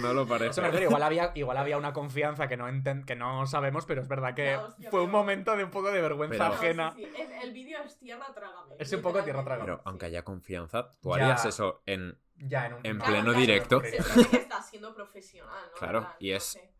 No 0.00 0.12
lo 0.14 0.26
parece. 0.26 0.50
eso 0.50 0.62
me 0.62 0.68
refiero, 0.68 0.88
igual 0.90 1.02
había, 1.02 1.32
igual 1.34 1.56
había 1.58 1.76
una 1.76 1.92
confianza 1.92 2.48
que 2.48 2.56
no, 2.56 2.68
enten- 2.68 3.04
que 3.04 3.14
no 3.14 3.46
sabemos, 3.46 3.84
pero 3.86 4.00
es 4.02 4.08
verdad 4.08 4.34
que 4.34 4.56
hostia, 4.56 4.90
fue 4.90 5.02
un 5.02 5.10
momento 5.10 5.56
de 5.56 5.64
un 5.64 5.70
poco 5.70 5.90
de 5.92 6.00
vergüenza 6.00 6.36
Pero- 6.38 6.48
No, 6.48 6.58
sí, 6.60 6.66
ajena. 6.66 6.92
sí, 6.96 7.04
El, 7.04 7.32
el 7.42 7.52
vídeo 7.52 7.82
es 7.82 7.98
tierra 7.98 8.26
trágame. 8.34 8.74
Es 8.78 8.92
un 8.92 9.02
poco 9.02 9.22
tierra 9.22 9.44
trágame. 9.44 9.64
Pero 9.66 9.82
aunque 9.84 10.06
haya 10.06 10.24
confianza, 10.24 10.90
tú 11.00 11.10
Ya. 11.10 11.14
harías 11.24 11.44
eso 11.44 11.82
en. 11.86 12.18
Ya 12.38 12.66
en 12.66 12.74
un 12.74 12.80
En 12.84 12.96
Claro, 12.98 13.04
pleno 13.12 13.24
claro, 13.26 13.38
directo. 13.40 13.80
Se 13.80 14.02
supone 14.02 14.28
que 14.28 14.36
estás 14.36 14.68
siendo 14.68 14.94
profesional, 14.94 15.64
¿no? 15.72 15.78
Claro, 15.78 16.14
y 16.18 16.30
no 16.30 16.36
es- 16.36 16.44
sé. 16.44 16.72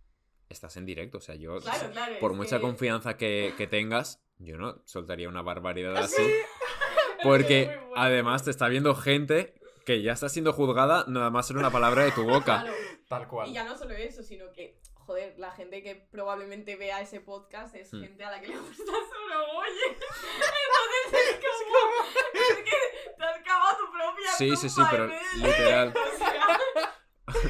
Estás 0.48 0.76
en 0.76 0.86
directo. 0.86 1.18
O 1.18 1.20
sea, 1.20 1.34
yo. 1.34 1.58
Claro, 1.60 1.90
claro. 1.90 2.14
Por 2.20 2.34
mucha 2.34 2.56
que- 2.56 2.62
confianza 2.62 3.16
que, 3.16 3.54
que 3.56 3.66
tengas, 3.66 4.22
yo 4.38 4.56
no 4.58 4.80
soltaría 4.84 5.28
una 5.28 5.42
barbaridad 5.42 5.96
¿Ah, 5.96 6.00
así. 6.04 6.22
sí? 6.24 6.32
Porque 7.22 7.66
bueno. 7.86 7.92
además 7.96 8.44
te 8.44 8.50
está 8.50 8.68
viendo 8.68 8.94
gente 8.94 9.54
que 9.84 10.02
ya 10.02 10.12
está 10.12 10.28
siendo 10.28 10.52
juzgada 10.52 11.04
nada 11.08 11.30
más 11.30 11.46
ser 11.46 11.56
una 11.56 11.70
palabra 11.70 12.04
de 12.04 12.12
tu 12.12 12.24
boca. 12.24 12.62
Claro. 12.62 12.72
Tal 13.08 13.28
cual. 13.28 13.48
Y 13.48 13.52
ya 13.52 13.64
no 13.64 13.76
solo 13.78 13.94
eso, 13.94 14.22
sino 14.24 14.50
que, 14.52 14.80
joder, 14.94 15.38
la 15.38 15.52
gente 15.52 15.82
que 15.82 15.94
probablemente 15.94 16.74
vea 16.76 17.00
ese 17.00 17.20
podcast 17.20 17.74
es 17.76 17.92
Hmm. 17.92 18.00
gente 18.02 18.24
a 18.24 18.30
la 18.32 18.40
que 18.40 18.48
le 18.48 18.58
gusta 18.58 18.84
solo 18.84 19.58
oye. 19.58 19.86
Entonces 19.92 21.30
es 21.30 21.40
como. 21.66 22.04
es 22.34 22.56
que 22.56 23.14
te 23.16 23.24
has 23.24 23.42
cavado 23.44 23.76
tu 23.78 23.92
propia. 23.92 24.30
Sí, 24.36 24.56
sí, 24.56 24.68
sí, 24.68 24.80
pero 24.90 25.04
en 25.04 25.12
literal. 25.42 25.94
O 25.96 26.18
sea, 26.18 27.42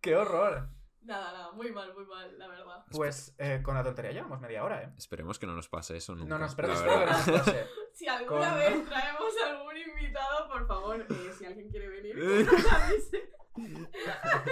¡Qué 0.00 0.16
horror! 0.16 0.68
Nada, 1.04 1.32
nada, 1.32 1.52
muy 1.52 1.70
mal, 1.72 1.92
muy 1.94 2.04
mal, 2.06 2.38
la 2.38 2.48
verdad. 2.48 2.84
Pues 2.90 3.34
eh, 3.38 3.60
con 3.62 3.74
la 3.74 3.82
tontería 3.82 4.12
llevamos 4.12 4.40
media 4.40 4.64
hora, 4.64 4.82
¿eh? 4.82 4.92
Esperemos 4.96 5.38
que 5.38 5.46
no 5.46 5.54
nos 5.54 5.68
pase 5.68 5.96
eso 5.96 6.14
nunca. 6.14 6.28
No, 6.30 6.38
no, 6.38 6.46
espero, 6.46 6.68
la 6.68 6.74
espero 6.74 6.98
que 7.00 7.06
no 7.06 7.12
nos 7.12 7.28
pase. 7.40 7.66
Si 7.94 8.08
alguna 8.08 8.50
Con- 8.50 8.58
vez 8.58 8.84
traemos 8.88 9.34
algún 9.46 9.76
invitado, 9.76 10.48
por 10.48 10.66
favor, 10.66 11.00
eh, 11.08 11.32
si 11.38 11.44
alguien 11.46 11.68
quiere 11.70 11.86
venir, 11.88 12.14
que 12.16 12.44
nos 12.44 12.72
avise. 12.72 13.30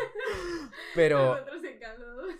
Pero, 0.94 1.34
Nosotros 1.34 1.64
encantados. 1.64 2.34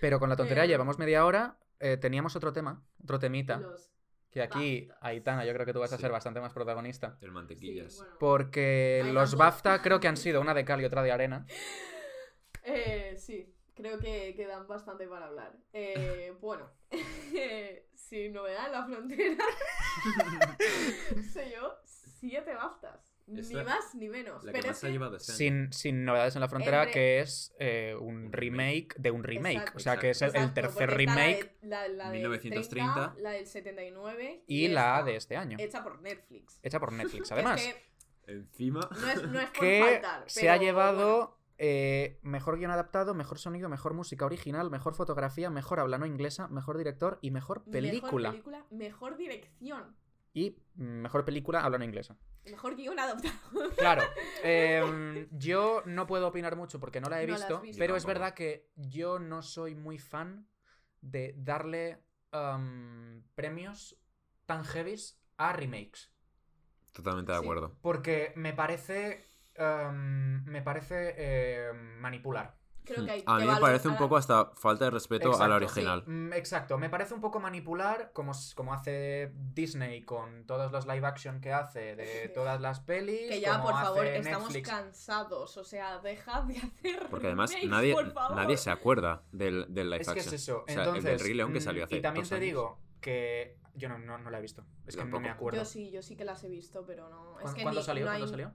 pero 0.00 0.18
con 0.18 0.28
la 0.28 0.36
tontería 0.36 0.62
Pero- 0.64 0.72
llevamos 0.72 0.98
media 0.98 1.24
hora. 1.24 1.58
eh, 1.80 1.96
teníamos 1.96 2.34
otro 2.34 2.52
tema, 2.52 2.82
otro 3.04 3.20
temita, 3.20 3.58
Los- 3.58 3.92
que 4.32 4.42
aquí, 4.42 4.86
BAFTAs. 4.88 4.98
Aitana, 5.06 5.44
yo 5.44 5.52
creo 5.54 5.64
que 5.64 5.72
tú 5.72 5.78
vas 5.78 5.92
a 5.92 5.96
Sí. 5.96 6.02
ser 6.02 6.10
bastante 6.10 6.40
más 6.40 6.52
protagonista. 6.52 7.16
El 7.20 7.28
sí, 7.28 7.34
mantequillas. 7.34 7.96
bueno. 7.98 8.16
Porque 8.18 9.08
los. 9.12 9.36
BAFTA 9.36 9.80
creo 9.80 10.00
que 10.00 10.08
han 10.08 10.16
sido 10.16 10.40
una 10.40 10.54
de 10.54 10.64
cal 10.64 10.80
y 10.80 10.84
otra 10.84 11.02
de 11.04 11.12
arena. 11.12 11.46
Eh, 12.64 13.14
sí, 13.16 13.54
creo 13.78 13.98
que 13.98 14.34
quedan 14.34 14.66
bastante 14.66 15.06
para 15.08 15.26
hablar. 15.26 15.56
Eh, 15.72 16.34
bueno, 16.40 16.70
sin 17.94 18.32
novedad 18.34 18.66
en 18.66 18.72
la 18.72 18.84
frontera, 18.86 19.44
sé 21.32 21.52
yo, 21.54 21.74
siete 21.84 22.54
BAFTAs. 22.54 23.14
Ni 23.30 23.42
más 23.56 23.94
ni 23.94 24.08
menos. 24.08 24.42
La 24.42 24.52
que 24.52 24.58
Pero 24.58 24.68
más 24.68 24.76
es 24.76 24.80
se 24.80 24.86
ha 24.86 24.88
que- 24.88 24.92
llevado 24.94 25.16
este. 25.16 25.32
Sin, 25.32 25.70
sin 25.70 26.04
novedades 26.06 26.34
en 26.34 26.40
la 26.40 26.48
frontera, 26.48 26.84
Entre- 26.84 26.92
que 26.94 27.20
es 27.20 27.54
eh, 27.58 27.94
un 28.00 28.32
remake 28.32 28.94
de 28.98 29.10
un 29.10 29.22
remake. 29.22 29.56
Exacto. 29.58 29.76
o 29.76 29.80
sea, 29.80 29.98
que 29.98 30.10
es 30.10 30.22
el, 30.22 30.54
tercer 30.54 30.88
la 30.90 30.96
remake 30.96 31.56
de- 31.60 31.68
La, 31.68 31.88
la 31.88 32.04
del 32.10 32.20
1930, 32.22 32.94
30, 32.94 33.14
la 33.22 33.30
del 33.32 33.46
79 33.46 34.44
y 34.46 34.68
la 34.68 34.92
esta, 34.94 35.04
de 35.04 35.16
este 35.16 35.36
año. 35.36 35.58
Hecha 35.60 35.82
por 35.84 36.00
Netflix. 36.00 36.58
Hecha 36.62 36.80
por 36.80 36.90
Netflix, 36.92 37.24
Es 37.26 37.32
además. 37.32 37.60
que 37.62 38.32
Encima. 38.32 38.80
no 38.98 39.08
es, 39.10 39.22
no 39.24 39.40
es 39.40 39.50
por 39.50 39.60
que 39.60 39.80
faltar, 40.00 40.24
se 40.30 40.48
ha 40.48 40.56
llevado 40.56 41.16
bueno. 41.18 41.37
Eh, 41.58 42.18
mejor 42.22 42.56
guion 42.58 42.70
adaptado, 42.70 43.14
mejor 43.14 43.38
sonido, 43.38 43.68
mejor 43.68 43.92
música 43.94 44.24
original, 44.24 44.70
mejor 44.70 44.94
fotografía, 44.94 45.50
mejor 45.50 45.80
habla 45.80 45.98
no 45.98 46.06
inglesa, 46.06 46.48
mejor 46.48 46.78
director 46.78 47.18
y 47.20 47.30
mejor 47.30 47.64
película. 47.64 48.30
Mejor 48.30 48.42
película, 48.52 48.66
mejor 48.70 49.16
dirección, 49.16 49.96
Y 50.34 50.56
mejor 50.76 51.24
película 51.24 51.60
habla 51.64 51.78
no 51.78 51.84
inglesa. 51.84 52.16
mejor 52.44 52.76
guion 52.76 52.98
adaptado. 52.98 53.34
Claro, 53.76 54.02
em, 54.44 55.26
yo 55.32 55.82
no 55.84 56.06
puedo 56.06 56.28
opinar 56.28 56.54
mucho 56.56 56.78
porque 56.80 57.00
no 57.00 57.08
la 57.08 57.22
he 57.22 57.26
No 57.26 57.32
la 57.32 57.34
has 57.36 57.48
visto, 57.48 57.60
visto. 57.60 57.78
pero 57.78 57.96
es 57.96 58.04
verdad 58.06 58.34
que 58.34 58.70
yo 58.76 59.18
no 59.18 59.42
soy 59.42 59.74
muy 59.74 59.98
fan 59.98 60.48
de 61.00 61.34
darle 61.38 62.02
am, 62.32 63.22
premios 63.34 63.96
tan 64.46 64.64
heavies 64.64 65.20
a 65.38 65.52
remakes. 65.52 66.10
Totalmente 66.92 67.32
de 67.32 67.38
Sí. 67.38 67.44
acuerdo. 67.44 67.76
Porque 67.80 68.32
me 68.36 68.52
parece. 68.52 69.24
Me 69.62 70.62
parece 70.62 71.14
eh, 71.16 71.72
manipular. 71.98 72.56
Creo 72.84 73.04
que 73.04 73.10
hay 73.10 73.22
A 73.26 73.36
que 73.36 73.44
mí 73.44 73.50
me 73.52 73.60
parece 73.60 73.86
un 73.88 73.98
poco 73.98 74.16
hasta 74.16 74.46
falta 74.54 74.86
de 74.86 74.90
respeto 74.92 75.28
a 75.38 75.46
la 75.46 75.56
Exacto, 75.58 75.66
original. 75.66 76.04
Mm, 76.06 76.32
Exacto, 76.32 76.78
me 76.78 76.88
parece 76.88 77.12
un 77.12 77.20
poco 77.20 77.38
manipular, 77.38 78.12
como, 78.14 78.32
como 78.54 78.72
hace 78.72 79.30
Disney 79.52 80.00
con 80.04 80.46
todos 80.46 80.72
los 80.72 80.86
live 80.86 81.06
action 81.06 81.42
que 81.42 81.52
hace 81.52 81.96
de 81.96 82.30
todas 82.34 82.62
las 82.62 82.80
pelis. 82.80 83.28
Que 83.28 83.40
ya, 83.42 83.58
como 83.60 83.64
por 83.72 83.72
favor, 83.74 84.06
estamos 84.06 84.56
cansados. 84.62 85.58
O 85.58 85.64
sea, 85.64 85.98
dejad 85.98 86.44
de 86.44 86.56
hacer. 86.56 87.06
Porque 87.10 87.26
además 87.26 87.50
remakes, 87.50 87.68
nadie, 87.70 87.92
por 87.92 88.10
favor. 88.10 88.36
nadie 88.38 88.56
se 88.56 88.70
acuerda 88.70 89.22
del, 89.32 89.66
del 89.68 89.90
live 89.90 90.00
Es 90.00 90.08
que 90.08 90.20
es 90.20 90.26
action. 90.26 90.34
eso. 90.36 90.62
O 90.62 90.66
sea, 90.66 90.78
Entonces, 90.84 91.04
el 91.04 91.10
del 91.10 91.20
Rey 91.26 91.34
León 91.34 91.52
que 91.52 91.58
mm, 91.58 91.62
salió 91.62 91.84
hace 91.84 91.96
Y 91.96 92.00
también 92.00 92.22
dos 92.22 92.28
te 92.30 92.34
años. 92.36 92.44
digo 92.46 92.78
que. 93.02 93.58
Yo 93.74 93.88
no, 93.90 93.98
no, 93.98 94.16
no 94.16 94.30
la 94.30 94.38
he 94.38 94.42
visto. 94.42 94.64
Es 94.86 94.96
que 94.96 95.04
no 95.04 95.20
me 95.20 95.28
acuerdo. 95.28 95.58
Yo 95.58 95.64
sí, 95.66 95.90
yo 95.90 96.00
sí 96.02 96.16
que 96.16 96.24
las 96.24 96.42
he 96.42 96.48
visto, 96.48 96.84
pero 96.86 97.10
no. 97.10 97.34
Es 97.38 97.42
¿Cuándo, 97.42 97.54
que 97.56 97.62
cuándo 97.64 97.80
ni- 97.80 97.86
salió? 97.86 98.04
no 98.06 98.10
hay- 98.12 98.20
¿Cuándo 98.22 98.30
salió? 98.32 98.52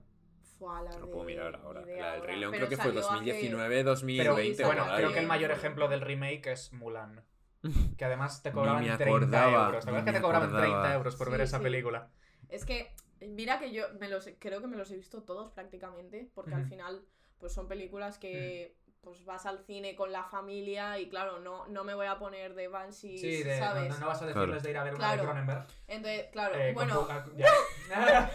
Fue 0.64 0.76
a 0.78 0.82
la 0.82 0.90
lo 0.98 1.06
de- 1.06 1.12
puedo 1.12 1.24
mirar 1.24 1.56
ahora. 1.56 1.82
idea 1.82 2.06
La 2.06 2.12
del 2.12 2.22
Rey. 2.22 2.36
León 2.38 2.52
Pero 2.52 2.66
creo 2.66 2.68
que 2.70 2.76
fue 2.76 2.84
salió 2.86 3.00
hace- 3.00 3.12
2019, 3.14 3.76
Pero 3.76 3.90
2020. 3.90 4.54
salió 4.54 4.66
bueno, 4.66 4.82
hace- 4.84 4.96
creo 5.02 5.12
que 5.12 5.18
el 5.20 5.26
mayor 5.26 5.50
ejemplo 5.50 5.88
del 5.88 6.00
remake 6.00 6.46
es 6.52 6.72
Mulan. 6.72 7.24
Que 7.98 8.04
además 8.04 8.42
te 8.42 8.52
cobraban 8.52 8.82
me 8.84 8.96
30 8.96 9.04
acordaba, 9.04 9.66
euros. 9.66 9.84
¿Te 9.84 9.90
acuerdas 9.90 10.04
que 10.04 10.12
te 10.18 10.22
cobraban 10.22 10.48
acordaba. 10.48 10.66
30 10.82 10.94
euros 10.94 11.16
por 11.16 11.30
ver 11.30 11.40
esa 11.42 11.58
sí. 11.58 11.62
película? 11.62 12.08
Es 12.48 12.64
que, 12.64 12.92
mira 13.20 13.58
que 13.58 13.72
yo 13.72 13.84
me 13.98 14.08
los, 14.08 14.28
creo 14.38 14.60
que 14.60 14.66
me 14.66 14.76
los 14.76 14.90
he 14.90 14.96
visto 14.96 15.22
todos 15.22 15.50
prácticamente, 15.50 16.30
porque 16.34 16.54
al 16.54 16.66
final, 16.66 17.04
pues 17.38 17.52
son 17.54 17.66
películas 17.68 18.18
que 18.18 18.76
pues 19.00 19.22
vas 19.26 19.44
al 19.44 19.58
cine 19.66 19.94
con 19.96 20.12
la 20.12 20.24
familia 20.24 20.98
y 20.98 21.10
claro, 21.10 21.38
no, 21.38 21.66
no 21.68 21.84
me 21.84 21.92
voy 21.92 22.06
a 22.06 22.18
poner 22.18 22.54
de 22.54 22.68
Banshee, 22.68 23.18
Sí, 23.18 23.42
de, 23.42 23.60
no, 23.60 23.66
¿sabes? 23.66 23.88
no- 23.90 23.98
no 23.98 24.06
vas 24.06 24.22
a 24.22 24.24
Claro. 24.24 24.40
decirles 24.40 24.62
de 24.62 24.70
ir 24.70 24.78
a 24.78 24.84
ver 24.84 24.94
una 24.94 25.08
de 25.10 25.14
Claro. 25.16 25.28
Cronenberg. 25.30 25.66
Entonces, 25.88 26.26
claro, 26.32 26.54
Eh, 26.54 26.72
bueno, 26.72 26.98
tu- 27.00 27.36
ya. 27.36 27.46
no, 27.90 27.94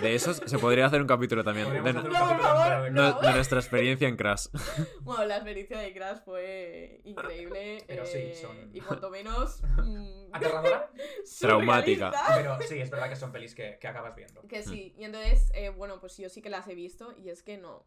De 0.00 0.14
esos 0.14 0.36
se 0.44 0.58
podría 0.58 0.86
hacer 0.86 1.00
un 1.00 1.06
capítulo 1.08 1.42
también. 1.44 1.70
De, 1.72 1.92
No, 1.92 2.02
de 2.02 2.90
no- 2.90 3.20
de 3.20 3.32
nuestra 3.32 3.58
experiencia 3.58 4.06
en 4.08 4.16
Crash. 4.16 4.46
bueno, 5.02 5.24
la 5.24 5.36
experiencia 5.36 5.78
de 5.78 5.92
Crash 5.92 6.18
fue 6.24 7.00
increíble, 7.04 7.82
Pero 7.86 8.06
sí, 8.06 8.18
eh, 8.18 8.34
son- 8.40 8.70
y 8.74 8.80
cuanto 8.80 9.10
menos 9.10 9.62
mm, 9.84 10.32
¿Aterradora? 10.34 10.90
Traumática. 11.40 12.12
Pero 12.36 12.58
sí, 12.62 12.78
es 12.78 12.90
verdad 12.90 13.08
que 13.08 13.16
son 13.16 13.32
pelis 13.32 13.54
que, 13.54 13.78
que 13.80 13.88
acabas 13.88 14.14
viendo. 14.14 14.42
Que 14.48 14.62
sí, 14.62 14.94
y 14.98 15.04
entonces, 15.04 15.50
eh, 15.54 15.70
bueno, 15.70 16.00
pues 16.00 16.16
yo 16.18 16.28
sí 16.28 16.42
que 16.42 16.50
las 16.50 16.66
he 16.68 16.74
visto 16.74 17.14
y 17.18 17.30
es 17.30 17.42
que 17.42 17.56
no, 17.58 17.86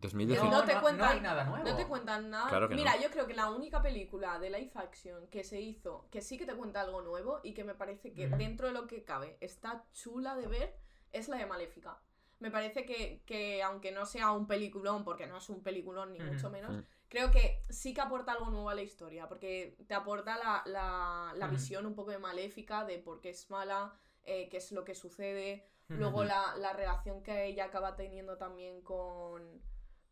2019. 0.00 0.50
No 0.54 0.64
te 0.64 0.74
no 0.74 0.80
cuentan- 0.82 1.08
hay 1.14 1.20
nada 1.20 1.44
nuevo. 1.44 1.64
No 1.64 1.74
te 1.76 1.86
cuentan 1.86 2.28
nada. 2.30 2.48
Claro 2.50 2.68
que 2.68 2.74
no. 2.74 2.80
Mira, 2.82 3.00
yo 3.00 3.10
creo 3.10 3.26
que 3.26 3.34
la 3.34 3.50
única 3.50 3.82
película 3.82 4.38
de 4.38 4.50
live 4.50 4.70
action 4.74 5.26
que 5.28 5.42
se 5.42 5.60
hizo, 5.60 6.06
que 6.10 6.20
sí 6.20 6.36
que 6.36 6.44
te 6.44 6.54
cuenta 6.54 6.82
algo 6.82 7.00
nuevo 7.00 7.40
y 7.42 7.54
que 7.54 7.64
me 7.64 7.74
parece 7.74 8.12
que 8.12 8.26
Ujú. 8.26 8.36
dentro 8.36 8.66
de 8.68 8.74
lo 8.74 8.86
que 8.86 9.04
cabe 9.04 9.38
está 9.40 9.84
chula 9.92 10.36
de 10.36 10.46
ver, 10.48 10.76
es 11.16 11.28
la 11.28 11.36
de 11.36 11.46
Maléfica. 11.46 11.98
Me 12.38 12.50
parece 12.50 12.84
que, 12.84 13.22
que 13.24 13.62
aunque 13.62 13.92
no 13.92 14.04
sea 14.04 14.32
un 14.32 14.46
peliculón, 14.46 15.04
porque 15.04 15.26
no 15.26 15.38
es 15.38 15.48
un 15.48 15.62
peliculón 15.62 16.12
ni 16.12 16.20
mucho 16.20 16.50
menos, 16.50 16.84
creo 17.08 17.30
que 17.30 17.62
sí 17.70 17.94
que 17.94 18.02
aporta 18.02 18.32
algo 18.32 18.50
nuevo 18.50 18.68
a 18.68 18.74
la 18.74 18.82
historia, 18.82 19.26
porque 19.28 19.76
te 19.88 19.94
aporta 19.94 20.36
la, 20.36 20.62
la- 20.66 21.32
la 21.34 21.46
visión 21.48 21.86
un 21.86 21.94
poco 21.94 22.10
de 22.10 22.18
Maléfica, 22.18 22.84
de 22.84 22.98
por 22.98 23.20
qué 23.20 23.30
es 23.30 23.48
mala, 23.50 23.94
eh, 24.24 24.48
qué 24.50 24.58
es 24.58 24.70
lo 24.72 24.84
que 24.84 24.94
sucede. 24.94 25.64
Luego 25.88 26.24
la, 26.24 26.56
la 26.56 26.72
relación 26.72 27.22
que 27.22 27.46
ella 27.46 27.66
acaba 27.66 27.94
teniendo 27.96 28.36
también 28.36 28.82
con. 28.82 29.62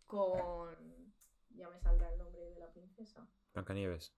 con. 0.06 0.76
Ya 1.50 1.68
me 1.68 1.78
saldrá 1.80 2.10
el 2.12 2.18
nombre 2.18 2.40
de 2.42 2.58
la 2.60 2.70
princesa. 2.72 3.26
Blancanieves. 3.52 4.14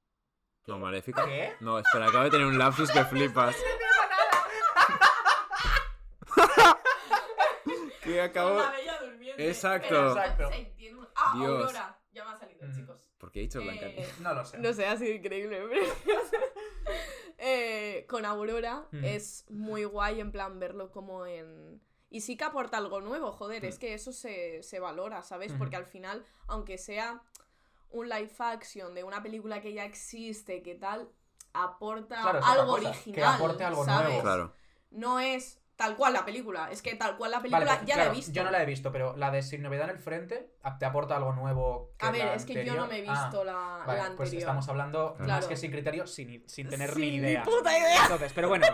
No, 0.66 0.78
Maléfica. 0.78 1.24
¿Qué? 1.24 1.54
No, 1.60 1.78
espera, 1.78 2.06
acabo 2.08 2.24
de 2.24 2.30
tener 2.30 2.46
un 2.46 2.58
lapsus 2.58 2.90
que 2.90 3.04
flipas. 3.04 3.56
Que 8.06 8.38
la 8.38 8.70
bella 8.70 9.00
durmiente. 9.02 9.48
Exacto. 9.48 10.08
Exacto. 10.08 10.50
Ah, 11.14 11.34
Dios. 11.36 11.62
Aurora. 11.66 11.98
Ya 12.12 12.24
me 12.24 12.30
ha 12.30 12.36
salido, 12.36 12.66
Mm. 12.66 12.74
chicos. 12.74 13.10
¿Por 13.18 13.30
qué 13.30 13.40
he 13.40 13.42
dicho 13.42 13.60
Eh, 13.60 13.64
Blancanieves? 13.64 14.20
No 14.20 14.32
lo 14.34 14.44
sé. 14.44 14.58
No 14.58 14.72
sé, 14.72 14.86
ha 14.86 14.96
sido 14.96 15.14
increíble. 15.14 15.60
Eh, 17.38 18.06
con 18.08 18.24
Aurora 18.24 18.86
Mm. 18.92 19.04
es 19.04 19.44
muy 19.50 19.84
guay 19.84 20.20
en 20.20 20.32
plan 20.32 20.58
verlo 20.58 20.90
como 20.90 21.26
en... 21.26 21.82
Y 22.08 22.22
sí 22.22 22.36
que 22.36 22.44
aporta 22.44 22.78
algo 22.78 23.00
nuevo, 23.02 23.30
joder, 23.32 23.64
es 23.66 23.78
que 23.78 23.92
eso 23.92 24.12
se, 24.12 24.62
se 24.62 24.80
valora, 24.80 25.22
¿sabes? 25.22 25.52
Porque 25.52 25.76
al 25.76 25.84
final, 25.84 26.24
aunque 26.46 26.78
sea 26.78 27.20
un 27.90 28.08
live 28.08 28.30
action 28.38 28.94
de 28.94 29.04
una 29.04 29.22
película 29.22 29.60
que 29.60 29.72
ya 29.74 29.84
existe, 29.84 30.62
que 30.62 30.76
tal, 30.76 31.10
aporta 31.52 32.22
Claro, 32.22 32.40
algo 32.44 32.76
cosa, 32.76 32.88
original. 32.90 33.14
que 33.14 33.24
aporte 33.24 33.64
algo 33.64 33.84
¿sabes? 33.84 34.08
nuevo. 34.08 34.22
Claro. 34.22 34.54
No 34.90 35.20
es 35.20 35.60
tal 35.76 35.94
cual 35.94 36.14
la 36.14 36.24
película, 36.24 36.70
es 36.70 36.80
que 36.80 36.94
tal 36.94 37.16
cual 37.18 37.30
la 37.30 37.40
película 37.40 37.64
Vale, 37.66 37.80
ya 37.86 37.94
claro, 37.94 38.08
la 38.10 38.12
he 38.14 38.16
visto. 38.16 38.32
Yo 38.32 38.44
no 38.44 38.50
la 38.50 38.62
he 38.62 38.66
visto, 38.66 38.90
pero 38.90 39.14
la 39.16 39.30
de 39.30 39.42
Sin 39.42 39.62
Novedad 39.62 39.90
en 39.90 39.96
el 39.96 40.02
Frente 40.02 40.50
te 40.78 40.84
aporta 40.86 41.16
algo 41.16 41.32
nuevo. 41.34 41.92
Que 41.98 42.06
A 42.06 42.10
ver, 42.10 42.24
la 42.24 42.34
es 42.34 42.44
que 42.46 42.64
yo 42.64 42.74
no 42.74 42.86
me 42.86 42.98
he 43.00 43.04
Ah, 43.08 43.12
visto 43.24 43.44
la, 43.44 43.52
vale, 43.54 43.86
la 43.86 43.92
anterior. 43.92 44.16
pues 44.16 44.32
estamos 44.32 44.68
hablando 44.68 45.14
más 45.18 45.26
Claro. 45.26 45.48
que 45.48 45.56
sin 45.56 45.70
criterio, 45.70 46.06
sin, 46.06 46.48
sin 46.48 46.68
tener 46.68 46.90
Sin 46.92 47.00
ni 47.02 47.10
ni 47.10 47.16
idea. 47.16 47.42
puta 47.42 47.78
idea. 47.78 48.02
Entonces, 48.02 48.32
pero 48.34 48.48
bueno, 48.48 48.66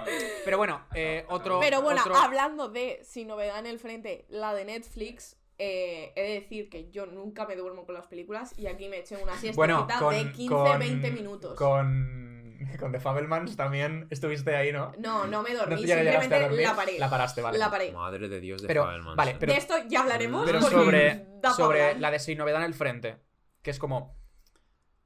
pero 0.44 0.56
bueno, 0.58 0.86
eh, 0.94 1.26
otro. 1.28 1.58
Pero 1.60 1.82
bueno, 1.82 2.00
otro- 2.02 2.14
hablando 2.16 2.68
de 2.68 3.00
sin 3.04 3.26
novedad 3.28 3.58
en 3.58 3.66
el 3.66 3.78
frente, 3.80 4.24
la 4.28 4.54
de 4.54 4.64
Netflix, 4.64 5.36
eh, 5.58 6.12
he 6.16 6.22
de 6.22 6.32
decir 6.40 6.68
que 6.70 6.90
yo 6.90 7.06
nunca 7.06 7.46
me 7.46 7.56
duermo 7.56 7.84
con 7.84 7.94
las 7.94 8.06
películas 8.06 8.56
y 8.58 8.66
aquí 8.68 8.88
me 8.88 8.98
eché 8.98 9.16
una 9.16 9.36
siesta 9.36 9.56
bueno, 9.56 9.86
con, 9.98 10.14
de 10.14 10.32
15, 10.32 10.54
con- 10.54 10.78
20 10.78 11.10
minutos. 11.10 11.54
Con, 11.56 12.31
con 12.80 12.92
The 12.92 13.00
Fabelmans 13.00 13.56
también 13.56 14.06
estuviste 14.10 14.54
ahí, 14.56 14.72
¿no? 14.72 14.92
No, 14.98 15.26
no 15.26 15.42
me 15.42 15.54
dormí, 15.54 15.74
¿No 15.74 15.80
simplemente 15.80 16.40
dormir? 16.40 16.62
la 16.62 16.76
paré. 16.76 16.98
La 16.98 17.10
paraste, 17.10 17.40
vale. 17.42 17.58
La 17.58 17.70
paré. 17.70 17.92
Madre 17.92 18.28
de 18.28 18.40
Dios 18.40 18.62
de 18.62 18.68
Pero, 18.68 18.84
Fabelmans. 18.84 19.16
vale, 19.16 19.36
pero- 19.38 19.52
de 19.52 19.58
esto 19.58 19.74
ya 19.88 20.00
hablaremos. 20.00 20.44
Pero 20.46 20.60
sobre, 20.62 21.26
sobre 21.56 21.98
la 21.98 22.10
de 22.10 22.18
Sin 22.18 22.38
Novedad 22.38 22.60
en 22.60 22.66
el 22.66 22.74
Frente, 22.74 23.18
que 23.62 23.70
es 23.70 23.78
como. 23.78 24.16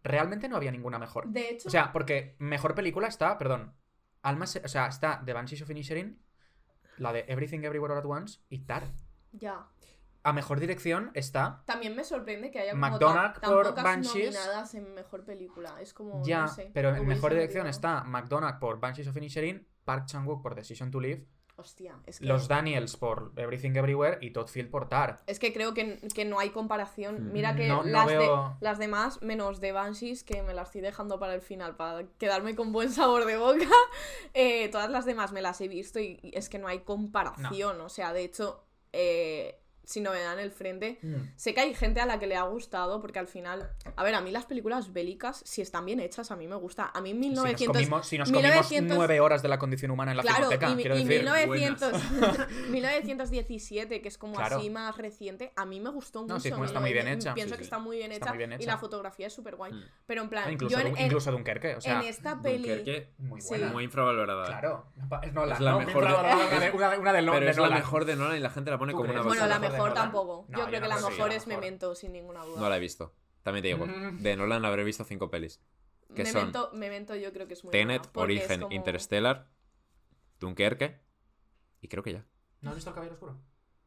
Realmente 0.03 0.49
no 0.49 0.57
había 0.57 0.71
ninguna 0.71 0.99
mejor. 1.01 1.27
De 1.29 1.49
hecho, 1.51 1.67
O 1.69 1.71
sea, 1.71 1.93
porque 1.93 2.37
mejor 2.39 2.75
película 2.77 3.09
está, 3.09 3.37
perdón, 3.39 3.75
Alma, 4.23 4.47
Se- 4.47 4.63
o 4.65 4.69
sea, 4.69 4.87
está 4.87 5.21
The 5.25 5.33
Banshees 5.33 5.63
of 5.63 5.71
Inisherin, 5.71 6.23
la 6.99 7.13
de 7.13 7.25
Everything 7.29 7.61
Everywhere 7.65 7.93
All 7.95 7.99
at 8.01 8.07
Once 8.07 8.41
y 8.49 8.61
Tar. 8.61 8.85
ya. 9.33 9.67
A 10.27 10.33
mejor 10.33 10.59
dirección 10.61 11.11
está 11.15 11.63
También 11.67 11.95
me 11.95 12.03
sorprende 12.05 12.51
que 12.51 12.59
haya 12.59 12.73
como 12.73 12.81
McDonagh 12.89 13.33
tan, 13.35 13.41
tan 13.41 13.51
por 13.53 13.69
pocas 13.69 13.85
Banshees. 13.85 14.35
nominadas 14.35 14.75
en 14.75 14.95
mejor 14.95 15.25
película. 15.25 15.81
Es 15.81 15.95
como, 15.95 16.23
ya, 16.25 16.43
no 16.43 16.49
sé. 16.49 16.71
pero 16.75 16.95
en 16.97 17.07
mejor 17.07 17.33
dirección 17.33 17.67
está 17.67 18.03
McDonagh 18.05 18.59
por 18.59 18.81
Banshees 18.81 19.07
of 19.09 19.17
Inisherin, 19.17 19.67
Park 19.85 20.07
Chan-wook 20.07 20.43
por 20.43 20.55
Decision 20.55 20.91
to 20.91 21.01
Live, 21.01 21.27
Hostia, 21.59 21.99
es 22.05 22.19
que... 22.19 22.27
los 22.27 22.49
Daniels 22.49 22.99
por 22.99 23.33
Everything 23.37 23.71
Everywhere 23.77 24.19
y 24.21 24.31
Todd 24.33 24.49
Field 24.49 24.69
por 24.69 24.89
Tar. 24.91 25.23
Es 25.27 25.39
que 25.39 25.55
creo 25.55 25.73
que, 25.73 25.99
que 26.15 26.25
no 26.27 26.39
hay 26.39 26.51
comparación. 26.51 27.29
Mm. 27.29 27.33
Mira 27.33 27.57
que 27.57 27.67
No- 27.69 27.83
no 27.83 27.89
las, 27.89 28.07
veo- 28.09 28.49
de, 28.61 28.65
las 28.67 28.79
demás, 28.79 29.23
menos 29.23 29.61
de 29.61 29.73
Banshees, 29.73 30.23
que 30.23 30.43
me 30.43 30.53
las 30.53 30.69
estoy 30.69 30.83
dejando 30.83 31.19
para 31.19 31.35
el 31.35 31.41
final, 31.41 31.75
para 31.77 32.05
quedarme 32.19 32.55
con 32.57 32.73
buen 32.73 32.91
sabor 32.91 33.25
de 33.25 33.39
boca, 33.39 33.71
eh, 34.35 34.69
todas 34.71 34.91
las 34.91 35.07
demás 35.07 35.33
me 35.33 35.41
las 35.41 35.59
he 35.63 35.69
visto 35.69 35.99
y, 35.99 36.19
y 36.23 36.37
es 36.37 36.49
que 36.51 36.59
no 36.59 36.67
hay 36.69 36.81
comparación. 36.81 37.81
O 37.81 37.89
sea, 37.89 38.13
de 38.13 38.25
hecho, 38.25 38.65
eh, 38.93 39.59
si 39.87 40.01
no 40.03 40.11
me 40.11 40.21
dan 40.21 40.39
el 40.39 40.51
frente. 40.51 40.99
Mm. 41.01 41.15
Sé 41.37 41.55
que 41.55 41.61
hay 41.61 41.73
gente 41.75 42.01
a 42.01 42.07
la 42.07 42.19
que 42.19 42.27
le 42.27 42.37
ha 42.37 42.43
gustado, 42.43 43.01
porque 43.01 43.19
al 43.19 43.29
final. 43.29 43.71
A 43.97 44.03
ver, 44.05 44.15
a 44.15 44.21
mí 44.21 44.31
las 44.31 44.45
películas 44.45 44.93
bélicas, 44.93 45.41
si 45.47 45.63
están 45.63 45.87
bien 45.87 46.01
hechas, 46.01 46.31
a 46.31 46.37
mí 46.37 46.47
me 46.47 46.57
gusta. 46.57 46.91
A 46.93 47.01
mí 47.01 47.11
Si 47.13 47.17
1900. 47.19 47.67
nos 47.69 47.75
comimos, 47.77 48.07
si 48.07 48.19
nos 48.19 48.29
comimos 48.31 48.51
1900 48.51 48.97
nueve 48.99 49.21
horas 49.21 49.43
de 49.43 49.49
la 49.49 49.59
condición 49.59 49.91
humana 49.93 50.11
en 50.11 50.17
la 50.19 50.23
Claro, 50.23 50.37
filmoteca, 50.51 50.71
y, 50.73 50.75
quiero 50.77 50.97
y 50.99 51.05
decir. 51.05 51.23
1900 51.23 52.03
1917, 52.71 54.01
que 54.03 54.09
es 54.09 54.19
como 54.19 54.35
Claro. 54.35 54.57
así 54.59 54.71
más 54.71 54.97
reciente, 54.97 55.53
a 55.57 55.65
mí 55.65 55.81
me 55.81 55.91
gustó 55.91 56.23
mucho. 56.23 56.35
No, 56.35 56.41
sí, 56.41 56.49
está 56.65 56.81
muy 56.81 56.93
bien 56.93 57.09
hecha. 57.09 57.35
Pienso 57.35 57.55
Sí, 57.55 57.59
que 57.59 57.65
sí. 57.65 57.69
está 57.69 57.79
muy 57.79 57.97
bien, 57.99 58.13
Está 58.13 58.27
hecha, 58.27 58.31
muy 58.33 58.39
bien 58.39 58.53
y 58.53 58.55
hecha. 58.57 58.67
la 58.73 58.79
fotografía 58.79 59.27
es 59.29 59.33
súper 59.33 59.57
guay. 59.57 59.73
Mm. 59.73 59.85
Pero 60.07 60.23
en 60.23 60.29
plan, 60.29 60.53
incluso, 60.53 60.75
yo 60.77 60.81
en, 60.87 60.97
en- 60.97 61.07
incluso 61.07 61.31
Dunkerque, 61.33 61.77
o 61.77 61.81
sea, 61.81 62.01
en 62.01 62.07
esta 62.09 62.41
peli. 62.43 62.69
Dunkerque, 62.69 63.11
muy 63.19 63.41
Sí. 63.41 63.49
buena. 63.51 63.69
muy 63.73 63.85
infravalorada. 63.85 64.47
Claro, 64.47 64.87
es 65.23 65.33
Nolan, 65.33 65.57
Es 65.57 65.61
la 65.61 65.71
¿no? 65.73 65.79
mejor 65.81 66.07
de- 66.07 66.15
una 66.75 66.91
de, 66.93 66.99
una 66.99 67.13
de- 67.13 67.23
Pero 67.31 67.51
es 67.51 67.57
la 67.59 67.71
mejor 67.71 68.05
de 68.05 68.17
Nolan 68.17 68.37
y 68.37 68.41
la 68.41 68.51
gente 68.51 68.71
la 68.71 68.79
pone 68.79 68.93
¿Tú 68.93 68.99
como 68.99 69.11
una 69.11 69.23
mejor 69.77 69.91
mejor 69.91 70.03
tampoco. 70.05 70.47
No, 70.49 70.59
yo 70.59 70.65
yo 70.65 70.69
creo 70.69 70.81
no 70.81 70.87
que 70.87 70.89
la 70.89 70.97
mejor 70.97 71.13
sea 71.31 71.37
es 71.37 71.47
mejor. 71.47 71.63
Memento, 71.65 71.95
sin 71.95 72.13
ninguna 72.13 72.45
duda. 72.45 72.61
No 72.61 72.69
la 72.69 72.77
he 72.77 72.81
visto. 72.81 73.15
También 73.43 73.63
te 73.63 73.69
digo, 73.69 73.87
Mm. 73.87 74.23
de 74.23 74.37
Nolan 74.37 74.65
habré 74.65 74.83
visto 74.85 75.05
cinco 75.05 75.31
pelis. 75.31 75.61
que 76.15 76.25
son 76.25 76.35
Memento, 76.35 76.71
Memento 76.73 77.15
yo 77.17 77.33
creo 77.33 77.47
que 77.49 77.55
es 77.55 77.65
muy 77.65 77.73
Tenet, 77.73 78.03
buena, 78.13 78.23
Origen, 78.25 78.61
como- 78.63 78.73
Interstellar, 78.75 79.49
Dunkerque 80.39 81.01
y 81.81 81.89
creo 81.89 82.03
que 82.03 82.13
ya. 82.13 82.25
¿No 82.61 82.71
has 82.71 82.77
visto 82.77 82.91
El 82.91 82.95
Caballero 82.95 83.15
Oscuro? 83.15 83.41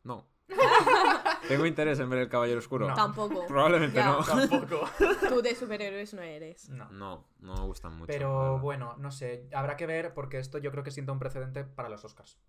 No. 0.03 0.27
Tengo 1.47 1.65
interés 1.65 1.99
en 1.99 2.09
ver 2.09 2.19
El 2.19 2.29
Caballero 2.29 2.59
Oscuro. 2.59 2.87
No. 2.87 2.93
Tampoco. 2.93 3.45
Probablemente 3.47 3.97
Ya. 3.97 4.05
no. 4.11 4.23
Tampoco. 4.25 4.89
Tú 5.29 5.41
de 5.41 5.55
superhéroes 5.55 6.13
no 6.13 6.21
eres. 6.21 6.69
No. 6.69 6.89
No, 6.91 7.27
no 7.39 7.53
me 7.55 7.61
gustan 7.65 7.93
mucho. 7.93 8.07
Pero 8.07 8.59
bueno, 8.59 8.95
no 8.97 9.11
sé, 9.11 9.47
habrá 9.53 9.77
que 9.77 9.85
ver 9.85 10.13
porque 10.13 10.39
esto 10.39 10.57
yo 10.57 10.71
creo 10.71 10.83
que 10.83 10.91
sienta 10.91 11.11
un 11.11 11.19
precedente 11.19 11.63
para 11.63 11.89
los 11.89 12.03
Oscars. 12.03 12.39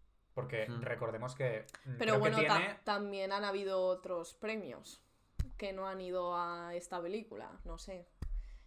Porque 0.41 0.67
recordemos 0.81 1.35
que 1.35 1.67
mm, 1.85 1.97
Pero 1.99 2.19
bueno, 2.19 2.39
que 2.39 2.45
ta- 2.47 2.57
tiene 2.59 2.75
también 2.85 3.33
han 3.33 3.45
habido 3.45 3.81
otros 3.83 4.35
premios 4.35 5.03
que 5.57 5.73
no 5.73 5.87
han 5.87 6.01
ido 6.01 6.35
a 6.37 6.75
esta 6.75 7.01
película. 7.03 7.51
No 7.65 7.79
sé. 7.79 8.07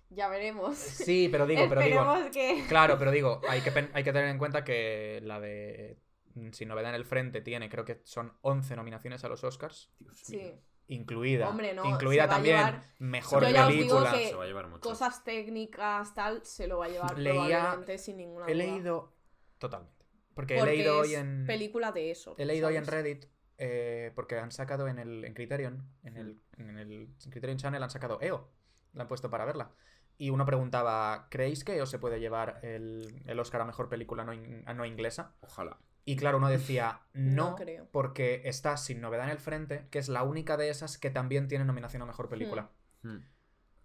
Ya 0.10 0.28
veremos. 0.28 0.78
Sí, 0.78 1.28
pero 1.32 1.48
digo, 1.48 1.64
pero 1.68 1.82
digo, 1.82 2.06
que. 2.32 2.66
claro, 2.70 2.98
pero 3.00 3.10
digo, 3.12 3.42
hay 3.50 3.62
que 3.62 3.72
pen- 3.72 3.90
hay 3.94 4.04
que 4.04 4.14
tener 4.14 4.30
en 4.30 4.38
cuenta 4.38 4.64
que 4.64 5.20
la 5.24 5.40
de 5.40 5.98
mm, 6.36 6.52
Sin 6.52 6.68
novedad 6.68 6.90
en 6.90 6.96
el 6.96 7.06
frente 7.06 7.42
tiene, 7.42 7.68
creo 7.70 7.84
que 7.86 8.02
son 8.04 8.32
11 8.42 8.76
nominaciones 8.76 9.24
a 9.24 9.28
los 9.30 9.44
Oscars, 9.44 9.90
Dios 10.00 10.18
Sí. 10.18 10.38
mío, 10.38 10.54
incluida 10.88 11.50
Hombre, 11.50 11.74
no, 11.74 11.86
incluida 11.90 12.28
también 12.30 12.58
llevar- 12.58 12.84
mejor 13.00 13.44
Yo 13.44 13.50
ya 13.50 13.66
os 13.66 13.72
digo 13.74 13.80
película. 13.98 14.12
que- 14.14 14.28
Se 14.30 14.36
va 14.36 14.44
a 14.44 14.48
llevar 14.48 14.68
mucho. 14.68 14.82
Cosas 14.82 15.24
técnicas, 15.24 16.14
tal, 16.14 16.46
se 16.46 16.68
lo 16.68 16.78
va 16.80 16.86
a 16.86 16.90
llevar 16.90 17.18
Leía- 17.18 17.34
probablemente 17.48 17.98
sin 17.98 18.18
ninguna 18.18 18.46
He 18.48 18.54
duda. 18.54 18.64
leído 18.66 19.14
totalmente, 19.58 20.03
porque, 20.34 20.58
Porque 20.58 20.74
he 20.74 20.78
leído 20.78 21.04
es 21.04 21.10
hoy 21.10 21.16
en 21.16 21.46
película 21.46 21.92
de 21.92 22.12
eso. 22.12 22.36
He 22.38 22.46
leído 22.46 22.68
hoy 22.68 22.76
en. 22.78 22.86
Reddit, 22.86 23.26
eh, 23.58 24.12
porque 24.16 24.38
han 24.38 24.52
sacado 24.52 24.88
en 24.88 25.00
el 25.00 25.26
en 25.26 25.34
Criterion, 25.34 25.88
en 26.04 26.18
el, 26.18 26.42
en 26.58 26.78
el 26.78 27.10
Criterion 27.30 27.58
Channel 27.58 27.82
han 27.84 27.90
sacado 27.90 28.20
EO, 28.22 28.50
la 28.94 29.04
han 29.04 29.08
puesto 29.08 29.30
para 29.30 29.46
verla. 29.46 29.72
Y 30.18 30.30
uno 30.30 30.46
preguntaba, 30.46 31.28
¿creéis 31.32 31.64
que 31.64 31.76
EO 31.76 31.86
se 31.86 31.98
puede 32.00 32.20
llevar 32.20 32.60
el, 32.64 33.22
el 33.26 33.40
Oscar 33.40 33.62
a 33.62 33.66
Mejor 33.66 33.90
Película 33.90 34.24
no, 34.24 34.34
in- 34.34 34.64
no 34.76 34.86
inglesa? 34.86 35.36
Ojalá. 35.42 35.80
Y 36.06 36.16
claro, 36.18 36.38
uno 36.38 36.50
decía, 36.50 37.02
no, 37.14 37.52
No 37.52 37.56
creo. 37.56 37.88
porque 37.92 38.42
está 38.46 38.78
Sin 38.78 39.02
Novedad 39.02 39.26
en 39.26 39.32
el 39.32 39.40
Frente, 39.40 39.88
que 39.90 40.00
es 40.00 40.10
la 40.10 40.24
única 40.24 40.56
de 40.58 40.70
esas 40.70 40.98
que 40.98 41.10
también 41.10 41.48
tiene 41.48 41.66
nominación 41.66 42.02
a 42.02 42.06
Mejor 42.06 42.30
Película. 42.30 42.70
Hmm. 43.02 43.20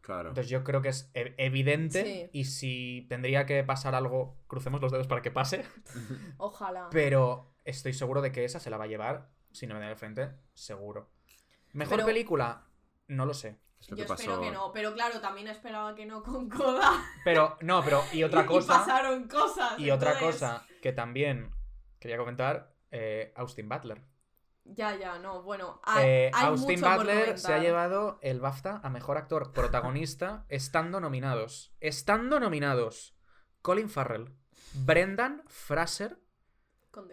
Claro. 0.01 0.30
Entonces 0.30 0.49
yo 0.51 0.64
creo 0.64 0.80
que 0.80 0.88
es 0.88 1.11
e- 1.14 1.34
evidente 1.38 2.05
Sí. 2.05 2.30
y 2.32 2.44
si 2.44 3.07
tendría 3.09 3.44
que 3.46 3.62
pasar 3.64 3.94
algo, 3.94 4.38
crucemos 4.46 4.80
los 4.80 4.90
dedos 4.92 5.07
para 5.07 5.20
que 5.22 5.30
pase. 5.30 5.64
Ojalá. 6.38 6.88
Pero 6.90 7.55
estoy 7.64 7.92
seguro 7.92 8.22
de 8.22 8.32
que 8.32 8.44
esa 8.44 8.61
se 8.61 8.70
la 8.70 8.76
va 8.78 8.84
a 8.84 8.88
llevar, 8.88 9.28
si 9.53 9.66
no 9.66 9.74
me 9.74 9.80
da 9.80 9.90
el 9.90 9.96
frente, 9.96 10.30
seguro. 10.55 11.11
Mejor 11.72 11.96
Pero- 11.96 12.07
película, 12.07 12.66
no 13.09 13.26
lo 13.26 13.34
sé. 13.34 13.59
Es 13.80 13.90
lo 13.90 13.96
Yo 13.96 14.07
que 14.07 14.12
espero 14.12 14.40
que 14.40 14.51
no, 14.51 14.72
pero 14.72 14.92
claro, 14.92 15.20
también 15.20 15.46
esperaba 15.46 15.94
que 15.94 16.05
no 16.05 16.22
con 16.22 16.49
Coda. 16.49 16.90
Pero, 17.24 17.57
no, 17.61 17.84
pero, 17.84 18.03
y 18.12 18.24
otra 18.24 18.42
Y 18.44 18.46
cosa, 18.46 18.78
pasaron 18.78 19.28
cosas. 19.28 19.78
y 19.78 19.90
otra 19.92 20.18
cosa 20.18 20.66
que 20.82 20.92
también 20.92 21.53
quería 22.01 22.16
comentar, 22.16 22.74
eh, 22.90 23.32
Austin 23.36 23.68
Butler. 23.68 24.03
Ya, 24.74 24.94
ya, 24.96 25.18
no, 25.18 25.42
bueno. 25.42 25.80
Hay, 25.84 26.04
Eh, 26.06 26.30
hay 26.34 26.46
Austin 26.46 26.80
mucho 26.80 26.96
Butler 26.96 27.38
se 27.38 27.52
ha 27.52 27.58
llevado 27.58 28.18
el 28.22 28.40
BAFTA 28.40 28.80
a 28.82 28.90
Mejor 28.90 29.16
Actor 29.16 29.52
Protagonista 29.52 30.44
estando 30.48 31.00
nominados. 31.00 31.74
Estando 31.80 32.38
nominados 32.40 33.16
Colin 33.62 33.88
Farrell, 33.88 34.34
Brendan 34.74 35.42
Fraser, 35.46 36.18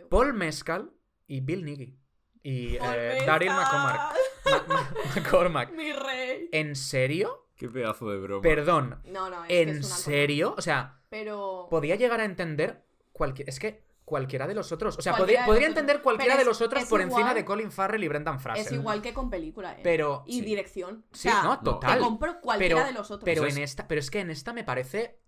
Paul 0.09 0.33
Mescal 0.33 0.91
y 1.27 1.41
Bill 1.41 1.63
Nighy. 1.65 1.97
Y 2.43 2.75
eh, 2.75 3.23
Daryl 3.25 3.49
McCormack. 3.51 3.99
Ma- 4.45 4.65
Ma- 4.67 4.89
McCormack. 5.15 5.71
Mi 5.75 5.93
rey. 5.93 6.49
¿En 6.51 6.75
serio? 6.75 7.47
Qué 7.55 7.69
pedazo 7.69 8.09
de 8.09 8.17
broma. 8.19 8.41
Perdón. 8.41 9.01
No, 9.05 9.29
no, 9.29 9.43
es 9.43 9.47
que 9.47 9.61
¿En 9.61 9.69
es 9.69 9.85
una 9.85 9.95
serio? 9.95 10.55
O 10.57 10.61
sea. 10.61 10.99
Pero. 11.09 11.67
podía 11.69 11.95
llegar 11.95 12.19
a 12.19 12.25
entender 12.25 12.85
cualquier... 13.13 13.47
Es 13.49 13.59
que 13.59 13.83
cualquiera 14.05 14.45
de 14.47 14.53
los 14.53 14.71
otros... 14.71 14.97
O 14.97 15.01
sea, 15.01 15.15
podría, 15.17 15.45
entender 15.65 16.01
cualquiera 16.01 16.37
de 16.37 16.45
los 16.45 16.61
otros 16.61 16.85
por 16.85 17.01
encima 17.01 17.33
de 17.33 17.43
Colin 17.43 17.71
Farrell 17.71 18.03
y 18.03 18.07
Brendan 18.07 18.39
Fraser. 18.39 18.65
Es 18.67 18.71
igual 18.71 19.01
que 19.01 19.13
con 19.13 19.29
película, 19.29 19.73
¿eh? 19.73 19.79
Pero... 19.83 20.23
y 20.27 20.39
sí. 20.39 20.45
dirección. 20.45 21.05
O 21.11 21.15
Sí, 21.15 21.23
sea, 21.29 21.41
no, 21.43 21.59
total. 21.59 21.97
Te 21.97 22.03
compro 22.03 22.39
cualquiera 22.39 22.75
Pero- 22.75 22.87
de 22.87 22.93
los 22.93 23.11
otros. 23.11 23.25
Pero, 23.25 23.41
en 23.43 23.49
es- 23.49 23.57
esta, 23.71 23.87
pero 23.87 23.99
es 23.99 24.09
que 24.11 24.19
en 24.19 24.29
esta 24.29 24.53
me 24.53 24.63
parece 24.63 25.19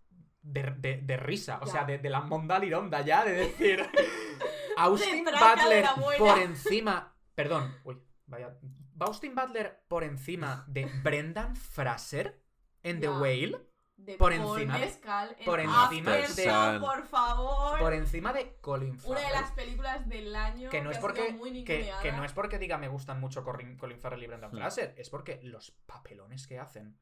de, 0.42 0.74
de- 0.78 1.02
de 1.04 1.18
risa. 1.18 1.60
O 1.62 1.66
Ya. 1.66 1.72
sea, 1.72 1.84
de, 1.86 1.98
de 1.98 2.10
la 2.10 2.22
monda 2.22 2.60
lironda 2.60 3.02
ya, 3.02 3.26
de 3.26 3.34
decir. 3.34 3.84
Austin 4.78 5.26
Butler 5.26 5.86
por 6.20 6.38
encima. 6.40 7.16
Perdón, 7.36 7.76
uy, 7.84 7.98
vaya. 8.28 8.56
¿Va 9.02 9.06
Austin 9.08 9.36
Butler 9.36 9.84
por 9.88 10.04
encima 10.04 10.64
de 10.68 10.86
Brendan 11.04 11.56
Fraser 11.56 12.40
en 12.84 13.00
The 13.00 13.08
Ya. 13.08 13.20
Whale? 13.20 13.67
De 13.98 14.16
por 14.16 14.32
Paul 14.36 14.54
encima 14.60 14.76
de- 14.80 14.86
Mescal 14.86 15.36
en 15.40 15.46
por 15.46 15.60
encima 15.60 16.14
After 16.14 16.28
de- 16.36 16.44
Sun, 16.44 16.80
por 16.82 17.08
favor. 17.08 17.80
Por 17.80 17.94
encima 17.94 18.32
de 18.32 18.56
Colin 18.62 18.92
Una 18.92 19.00
Farrell. 19.02 19.26
de 19.26 19.32
las 19.34 19.52
películas 19.52 20.08
del 20.08 20.36
año 20.36 20.70
que 20.70 20.82
no 20.82 20.92
es 20.92 20.98
ha 20.98 21.02
porque 21.02 21.26
sido 21.28 21.38
muy 21.38 21.64
que, 21.64 21.92
que 22.02 22.12
no 22.12 22.24
es 22.24 22.32
porque 22.32 22.60
diga 22.60 22.78
me 22.78 22.88
gustan 22.88 23.20
mucho 23.20 23.44
Colin, 23.44 23.76
Colin 23.76 24.00
Farrell 24.00 24.22
y 24.24 24.28
Brendan 24.28 24.52
Hmm. 24.52 24.58
Fraser, 24.58 24.94
es 24.98 25.10
porque 25.10 25.40
los 25.44 25.72
papelones 25.88 26.46
que 26.48 26.60
hacen 26.60 26.98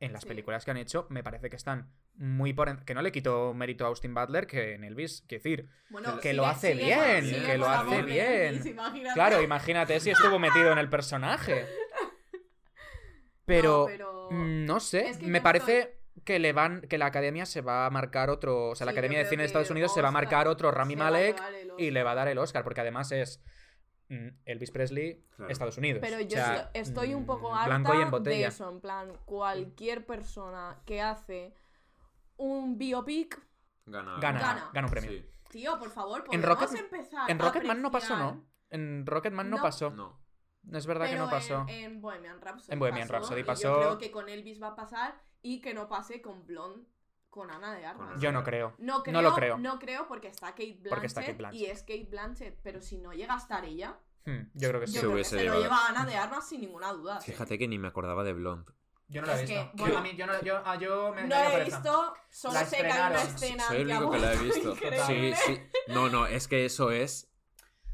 en 0.00 0.12
las 0.12 0.22
Sí. 0.22 0.28
películas 0.28 0.64
que 0.64 0.70
han 0.70 0.76
hecho 0.76 1.06
me 1.10 1.24
parece 1.24 1.50
que 1.50 1.56
están 1.56 1.92
muy 2.14 2.52
por 2.52 2.68
en- 2.68 2.84
que 2.84 2.94
no 2.94 3.02
le 3.02 3.10
quito 3.10 3.52
mérito 3.52 3.84
a 3.84 3.88
Austin 3.88 4.14
Butler 4.14 4.46
que 4.46 4.74
en 4.74 4.84
Elvis, 4.84 5.24
quiero 5.26 5.42
decir, 5.42 5.68
Bueno, 5.90 6.16
que 6.16 6.22
sigue- 6.30 6.34
lo 6.34 6.46
hace 6.46 6.72
sigue 6.72 6.84
bien, 6.84 7.24
sigue 7.24 7.46
que 7.46 7.58
lo 7.58 7.68
hace 7.68 8.02
bien. 8.02 8.54
Elvis, 8.54 8.66
imagínate. 8.66 9.14
claro, 9.14 9.42
imagínate 9.42 9.98
si 9.98 10.10
estuvo 10.10 10.38
metido 10.38 10.70
en 10.72 10.78
el 10.78 10.88
personaje. 10.88 11.66
Pero 13.44 13.80
No, 13.80 13.86
pero- 13.86 14.28
mm, 14.30 14.66
no 14.66 14.78
sé, 14.80 15.08
Es 15.08 15.18
que 15.18 15.26
me 15.26 15.40
parece 15.40 15.97
que 16.24 16.38
le 16.38 16.52
van 16.52 16.80
que 16.82 16.98
la 16.98 17.06
academia 17.06 17.46
se 17.46 17.60
va 17.60 17.86
a 17.86 17.90
marcar 17.90 18.30
otro, 18.30 18.70
o 18.70 18.74
sea, 18.74 18.84
la 18.84 18.92
Academia 18.92 19.18
de 19.18 19.26
Cine 19.26 19.42
de 19.42 19.46
Estados 19.46 19.70
Unidos 19.70 19.92
se 19.94 20.02
va 20.02 20.08
a 20.08 20.12
marcar 20.12 20.48
otro 20.48 20.70
Rami 20.70 20.96
Malek 20.96 21.40
y 21.78 21.90
le 21.90 22.02
va 22.02 22.12
a 22.12 22.14
dar 22.14 22.28
el 22.28 22.38
Oscar, 22.38 22.64
porque 22.64 22.80
además 22.80 23.12
es 23.12 23.42
mm, 24.08 24.28
Elvis 24.44 24.70
Presley, 24.70 25.24
Claro. 25.36 25.50
Estados 25.52 25.78
Unidos. 25.78 26.00
Pero 26.02 26.16
O 26.16 26.20
yo 26.20 26.30
sea, 26.30 26.70
estoy 26.74 27.14
un 27.14 27.26
poco 27.26 27.50
mm, 27.50 27.54
harta 27.54 27.66
blanco 27.68 27.94
y 27.94 28.02
en 28.02 28.22
de 28.22 28.44
eso, 28.44 28.68
en 28.70 28.80
plan, 28.80 29.12
cualquier 29.24 30.06
persona 30.06 30.80
que 30.86 31.00
hace 31.02 31.54
un 32.36 32.78
biopic, 32.78 33.40
Gana. 33.86 34.18
Gana, 34.20 34.40
Gana. 34.40 34.70
gana 34.74 34.86
un 34.86 34.90
premio. 34.92 35.10
Sí. 35.10 35.24
tío, 35.50 35.78
por 35.78 35.90
favor, 35.90 36.24
En 36.30 36.42
Rocket- 36.42 36.78
empezar 36.78 37.30
En 37.30 37.38
Rocketman 37.38 37.80
no 37.80 37.90
pasó, 37.90 38.16
¿no? 38.16 38.46
En 38.70 39.06
Rocketman 39.06 39.48
no, 39.48 39.56
No. 39.56 39.62
pasó. 39.62 39.90
No. 39.90 40.20
Es 40.72 40.86
verdad 40.86 41.06
que 41.08 41.16
no 41.16 41.30
pasó. 41.30 41.64
En, 41.68 41.84
en 41.84 42.00
Bohemian 42.02 42.38
Rhapsody. 42.42 42.72
En 42.74 42.78
Bohemian 42.78 43.08
pasó, 43.08 43.12
Rhapsody 43.20 43.40
y 43.40 43.44
pasó. 43.44 43.62
Yo 43.74 43.78
creo 43.80 43.98
que 43.98 44.10
con 44.10 44.28
Elvis 44.28 44.60
va 44.62 44.68
a 44.68 44.76
pasar 44.76 45.18
y 45.42 45.60
que 45.60 45.74
no 45.74 45.88
pase 45.88 46.20
con 46.22 46.46
Blonde, 46.46 46.86
con 47.30 47.50
Ana 47.50 47.74
de 47.74 47.86
Armas. 47.86 48.20
Yo 48.20 48.32
no 48.32 48.42
creo. 48.42 48.74
No, 48.78 49.02
creo, 49.02 49.12
No 49.14 49.22
lo 49.22 49.34
creo. 49.34 49.58
No 49.58 49.78
creo 49.78 50.08
porque 50.08 50.28
está 50.28 50.48
Kate 50.52 50.72
Blanchett, 50.74 50.88
Porque 50.90 51.06
está 51.06 51.20
Kate 51.20 51.34
Blanchett. 51.34 51.60
y 51.60 51.66
es 51.66 51.80
Kate 51.82 52.06
Blanchett, 52.10 52.58
pero 52.62 52.80
si 52.80 52.98
no 52.98 53.12
llega 53.12 53.34
a 53.34 53.38
estar 53.38 53.64
ella, 53.64 53.98
Hmm, 54.24 54.50
yo 54.52 54.68
creo 54.68 54.80
que 54.80 54.86
sí. 54.88 54.94
yo 54.94 55.00
Se 55.00 55.06
creo 55.06 55.16
que 55.16 55.24
se 55.24 55.44
lo 55.44 55.60
lleva 55.62 55.86
Ana 55.88 56.04
de 56.04 56.14
Armas 56.16 56.46
sin 56.46 56.60
ninguna 56.60 56.92
duda. 56.92 57.18
Fíjate 57.20 57.56
que 57.56 57.66
ni 57.66 57.78
me 57.78 57.88
acordaba 57.88 58.24
de 58.24 58.34
Blonde. 58.34 58.70
Yo 59.06 59.22
no 59.22 59.26
la 59.28 59.40
he 59.40 59.46
que, 59.46 59.54
visto. 59.62 59.70
bueno, 59.74 59.98
a 59.98 60.00
mí, 60.02 60.14
yo 60.16 60.26
no, 60.26 60.42
yo, 60.42 60.60
ah, 60.66 60.76
yo 60.76 61.14
me, 61.14 61.22
No 61.22 61.28
la 61.28 61.60
he 61.60 61.64
visto, 61.64 62.14
solo 62.28 62.52
La 62.54 62.66
sé 62.66 62.76
que 62.78 62.86
hay 62.88 63.10
una 63.10 63.22
escena 63.22 63.64
Soy 63.64 63.76
el 63.78 63.86
que 63.86 63.94
único 63.94 64.10
que 64.10 64.18
la 64.18 64.32
he 64.34 64.36
visto. 64.36 64.70
increíble. 64.72 65.04
Sí, 65.06 65.32
sí. 65.54 65.60
No, 65.86 66.10
no, 66.10 66.26
es 66.26 66.46
que 66.46 66.66
eso 66.66 66.90
es. 66.90 67.30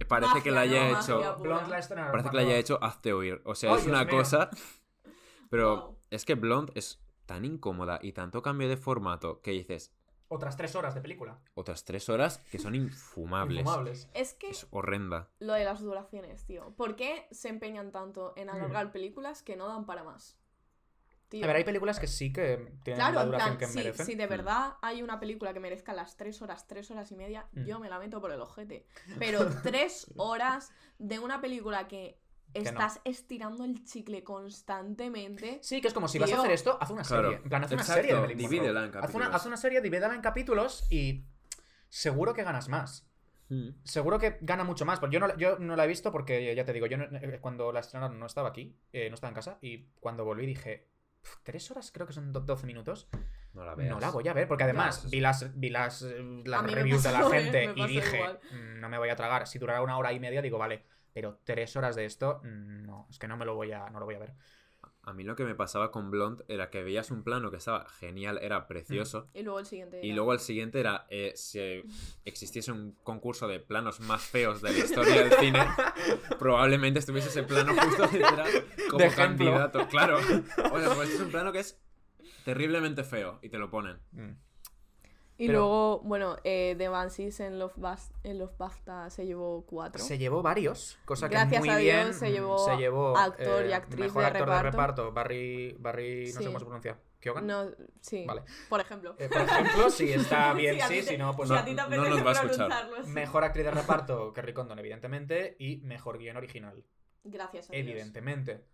Parece 0.08 0.42
que 0.42 0.50
la 0.50 0.62
haya 0.62 0.90
no, 0.90 0.98
hecho. 1.00 1.36
Blonde 1.38 1.70
la 1.70 1.78
estrenaron 1.78 2.10
Parece 2.10 2.30
que 2.30 2.36
la 2.36 2.42
haya 2.42 2.56
hecho 2.56 2.82
Hazte 2.82 3.12
oír. 3.12 3.40
O 3.44 3.54
sea, 3.54 3.70
¡Ay, 3.70 3.76
es 3.78 3.84
Dios 3.84 3.94
una 3.96 4.04
mío! 4.04 4.16
cosa. 4.16 4.50
Pero 5.50 5.76
Wow. 5.76 5.98
es 6.10 6.24
que 6.24 6.34
Blonde 6.34 6.72
es 6.74 7.00
tan 7.26 7.44
incómoda 7.44 7.98
y 8.02 8.12
tanto 8.12 8.42
cambio 8.42 8.68
de 8.68 8.76
formato 8.76 9.40
que 9.40 9.50
dices 9.52 9.92
Otras 10.28 10.56
tres 10.56 10.74
horas 10.74 10.94
de 10.94 11.00
película. 11.00 11.38
otras 11.54 11.84
tres 11.84 12.08
horas 12.08 12.38
que 12.50 12.58
son 12.58 12.74
infumables. 12.74 13.60
Infumables. 13.60 14.08
Es 14.14 14.34
que 14.34 14.50
Es 14.50 14.66
horrenda. 14.70 15.28
lo 15.38 15.52
de 15.52 15.64
las 15.64 15.80
duraciones, 15.80 16.44
tío. 16.44 16.74
¿Por 16.76 16.96
qué 16.96 17.26
se 17.30 17.48
empeñan 17.48 17.92
tanto 17.92 18.32
en 18.36 18.48
alargar 18.50 18.90
películas 18.92 19.42
que 19.42 19.56
no 19.56 19.68
dan 19.68 19.86
para 19.86 20.02
más? 20.02 20.36
Tío. 21.28 21.42
A 21.44 21.46
ver, 21.48 21.56
hay 21.56 21.64
películas 21.64 21.98
que 21.98 22.06
sí 22.06 22.32
que 22.32 22.72
tienen 22.84 23.00
Claro, 23.00 23.14
la 23.16 23.24
duración 23.24 23.56
plan, 23.56 23.58
que 23.58 23.66
si, 23.66 23.78
merecen. 23.78 24.06
si 24.06 24.14
de 24.14 24.26
Mm. 24.26 24.30
verdad 24.30 24.74
hay 24.82 25.02
una 25.02 25.18
película 25.18 25.52
que 25.52 25.58
merezca 25.60 25.92
las 25.92 26.16
tres 26.16 26.40
horas, 26.42 26.66
tres 26.68 26.90
horas 26.90 27.10
y 27.12 27.16
media, 27.16 27.48
Mm. 27.52 27.64
yo 27.64 27.80
me 27.80 27.88
la 27.88 27.98
meto 27.98 28.20
por 28.20 28.30
el 28.30 28.40
ojete. 28.40 28.86
Pero 29.18 29.38
tres 29.62 30.06
horas 30.16 30.72
de 30.98 31.18
una 31.18 31.40
película 31.40 31.88
que 31.88 32.20
no. 32.62 32.70
estás 32.70 33.00
estirando 33.04 33.64
el 33.64 33.84
chicle 33.84 34.22
constantemente. 34.24 35.58
Sí, 35.62 35.80
que 35.80 35.88
es 35.88 35.94
como 35.94 36.08
si 36.08 36.18
vas 36.18 36.32
a 36.32 36.38
hacer 36.38 36.50
esto, 36.52 36.78
haz 36.80 36.90
una 36.90 37.02
Claro, 37.02 37.28
serie. 37.30 37.42
En 37.42 37.48
plan, 37.48 37.64
haz 37.64 37.72
una 37.72 37.82
exacto, 37.82 38.02
serie 38.02 38.26
de 38.28 38.34
divídela 38.34 38.80
en 38.84 38.88
Haz 38.88 38.92
una, 38.94 39.00
capítulos. 39.00 39.28
haz 39.34 39.46
una 39.46 39.56
serie, 39.56 39.80
divídela 39.80 40.14
en 40.14 40.20
capítulos 40.20 40.86
y 40.90 41.24
seguro 41.88 42.34
que 42.34 42.42
ganas 42.44 42.68
más. 42.68 43.08
Mm. 43.50 43.68
Seguro 43.84 44.18
que 44.18 44.38
gana 44.40 44.64
mucho 44.64 44.84
más. 44.86 45.00
Yo 45.10 45.20
no, 45.20 45.26
la- 45.28 45.36
yo 45.36 45.58
no 45.58 45.76
la 45.76 45.84
he 45.84 45.88
visto 45.88 46.10
porque, 46.10 46.54
ya 46.54 46.64
te 46.64 46.72
digo, 46.72 46.86
yo 46.86 46.96
no- 46.96 47.04
eh, 47.04 47.38
cuando 47.40 47.72
la 47.72 47.80
estrenaron 47.80 48.18
no 48.18 48.26
estaba 48.26 48.48
aquí, 48.48 48.74
eh, 48.92 49.08
no 49.10 49.14
estaba 49.14 49.28
en 49.30 49.34
casa. 49.34 49.58
Y 49.60 49.86
cuando 50.00 50.24
volví 50.24 50.46
dije, 50.46 50.88
"Pf, 51.22 51.36
¿tres 51.42 51.70
horas? 51.70 51.90
Creo 51.92 52.06
que 52.06 52.12
son 52.14 52.32
do- 52.32 52.40
12 52.40 52.66
minutos. 52.66 53.08
No 53.52 53.64
la 53.64 53.74
veas. 53.74 53.90
No 53.90 54.00
la 54.00 54.10
voy 54.10 54.26
a 54.26 54.32
ver, 54.32 54.48
porque 54.48 54.64
además 54.64 55.04
Ya. 55.04 55.08
vi 55.10 55.20
las, 55.20 55.60
vi 55.60 55.68
las, 55.70 56.02
las 56.02 56.72
reviews 56.72 57.02
de 57.04 57.12
la 57.12 57.20
¿eh? 57.20 57.30
gente 57.30 57.72
y 57.76 57.86
dije, 57.86 58.16
igual. 58.16 58.40
"Mm, 58.50 58.80
no 58.80 58.88
me 58.88 58.98
voy 58.98 59.10
a 59.10 59.16
tragar. 59.16 59.46
Si 59.46 59.58
durara 59.58 59.82
una 59.82 59.96
hora 59.98 60.12
y 60.12 60.18
media, 60.18 60.42
digo, 60.42 60.58
vale. 60.58 60.84
Pero 61.14 61.38
tres 61.44 61.74
horas 61.76 61.96
de 61.96 62.04
esto, 62.04 62.40
no, 62.44 63.06
es 63.08 63.18
que 63.18 63.26
no 63.28 63.36
me 63.38 63.46
lo 63.46 63.54
voy 63.54 63.72
a, 63.72 63.88
no 63.88 64.00
lo 64.00 64.04
voy 64.04 64.16
a 64.16 64.18
ver. 64.18 64.34
A 65.06 65.12
mí 65.12 65.22
lo 65.22 65.36
que 65.36 65.44
me 65.44 65.54
pasaba 65.54 65.90
con 65.90 66.10
Blonde 66.10 66.44
era 66.48 66.70
que 66.70 66.82
veías 66.82 67.10
un 67.10 67.22
plano 67.22 67.50
que 67.50 67.58
estaba 67.58 67.86
genial, 67.88 68.38
era 68.42 68.66
precioso. 68.66 69.28
Y 69.34 69.42
luego 69.42 69.60
el 69.60 69.66
siguiente. 69.66 70.00
Y 70.02 70.08
era- 70.08 70.16
luego 70.16 70.32
el 70.32 70.40
siguiente 70.40 70.80
era 70.80 71.06
eh, 71.10 71.32
si 71.36 71.82
existiese 72.24 72.72
un 72.72 72.92
concurso 73.02 73.46
de 73.46 73.60
planos 73.60 74.00
más 74.00 74.22
feos 74.22 74.60
de 74.62 74.72
la 74.72 74.78
historia 74.78 75.22
del 75.24 75.32
cine, 75.38 75.60
probablemente 76.38 76.98
estuviese 77.00 77.28
ese 77.28 77.42
plano 77.42 77.74
justo 77.74 78.06
detrás 78.08 78.48
como 78.90 79.04
De 79.04 79.10
candidato. 79.10 79.86
Claro. 79.88 80.18
O 80.18 80.80
sea, 80.80 80.94
pues 80.94 81.10
es 81.10 81.20
un 81.20 81.30
plano 81.30 81.52
que 81.52 81.60
es 81.60 81.78
terriblemente 82.44 83.04
feo 83.04 83.38
y 83.42 83.48
te 83.50 83.58
lo 83.58 83.70
ponen. 83.70 83.98
Mm. 84.12 84.32
Y 85.36 85.48
pero- 85.48 85.58
luego, 85.58 86.00
bueno, 86.04 86.36
eh, 86.44 86.76
The 86.78 86.88
Banshees 86.88 87.40
en 87.40 87.58
Love, 87.58 87.76
Bas- 87.76 88.12
en 88.22 88.38
Love 88.38 88.56
BAFTA 88.56 89.10
se 89.10 89.26
llevó 89.26 89.64
cuatro. 89.66 90.02
Se 90.02 90.16
llevó 90.16 90.42
varios, 90.42 90.96
cosa 91.04 91.28
que 91.28 91.34
Gracias 91.34 91.60
muy 91.60 91.68
a 91.70 91.76
bien 91.78 92.04
Dios 92.04 92.16
se 92.16 92.28
mm, 92.28 92.32
llevó 92.32 92.58
se 92.58 92.76
llevó 92.76 93.16
actor 93.18 93.66
y 93.66 93.70
eh, 93.70 93.74
actriz 93.74 94.00
mejor 94.00 94.22
de 94.22 94.26
actor 94.28 94.40
reparto. 94.48 94.64
de 94.64 94.70
reparto, 94.70 95.12
Barry, 95.12 95.76
Barry, 95.80 96.32
no 96.32 96.40
sé 96.40 96.46
cómo 96.46 96.58
se 96.60 96.64
pronuncia, 96.64 96.98
¿Kyogan? 97.18 97.46
No, 97.48 97.64
sí. 98.00 98.24
Vale. 98.26 98.42
Por 98.68 98.80
ejemplo. 98.80 99.16
Eh, 99.18 99.28
por 99.28 99.40
ejemplo, 99.42 99.90
si 99.90 100.12
está 100.12 100.52
bien, 100.54 100.78
Sí, 100.86 101.02
si 101.02 101.16
no, 101.18 101.34
pues 101.34 101.50
no. 101.50 101.56
a 101.56 101.64
ti 101.64 101.74
te 101.74 101.82
no 101.96 102.08
nos 102.08 102.24
va 102.24 102.30
a 102.30 102.32
escuchar. 102.34 102.88
mejor 103.08 103.42
actriz 103.44 103.64
de 103.64 103.70
reparto, 103.72 104.32
Kerry 104.32 104.52
Condon, 104.52 104.78
evidentemente, 104.78 105.56
y 105.58 105.78
mejor 105.78 106.18
guion 106.18 106.36
original, 106.36 106.84
Gracias 107.24 107.70
a 107.70 107.72
Dios. 107.72 107.88
evidentemente. 107.88 108.64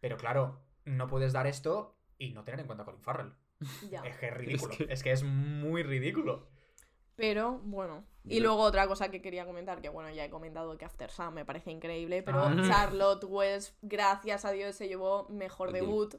Pero 0.00 0.18
claro, 0.18 0.60
no 0.84 1.06
puedes 1.08 1.32
dar 1.32 1.46
esto 1.46 1.96
y 2.18 2.32
no 2.34 2.44
tener 2.44 2.60
en 2.60 2.66
cuenta 2.66 2.82
a 2.82 2.84
Colin 2.84 3.00
Farrell. 3.00 3.32
Ya. 3.90 4.00
Es 4.02 4.16
que 4.18 4.26
es 4.28 4.34
ridículo, 4.34 4.74
que- 4.76 4.86
es 4.92 5.02
que 5.02 5.12
es 5.12 5.22
muy 5.22 5.82
ridículo. 5.82 6.48
Pero 7.16 7.60
bueno. 7.64 8.04
Y 8.28 8.40
luego 8.40 8.60
otra 8.62 8.86
cosa 8.88 9.08
que 9.10 9.22
quería 9.22 9.46
comentar, 9.46 9.80
que 9.80 9.88
bueno, 9.88 10.10
ya 10.10 10.24
he 10.24 10.30
comentado 10.30 10.76
que 10.76 10.84
After 10.84 11.10
Sun 11.10 11.32
me 11.32 11.44
parece 11.44 11.70
increíble, 11.70 12.22
pero 12.22 12.40
Ah. 12.42 12.54
Charlotte 12.68 13.24
Wells, 13.24 13.74
gracias 13.82 14.44
a 14.44 14.50
Dios, 14.50 14.74
se 14.74 14.88
llevó 14.88 15.26
mejor 15.30 15.72
debut. 15.72 16.14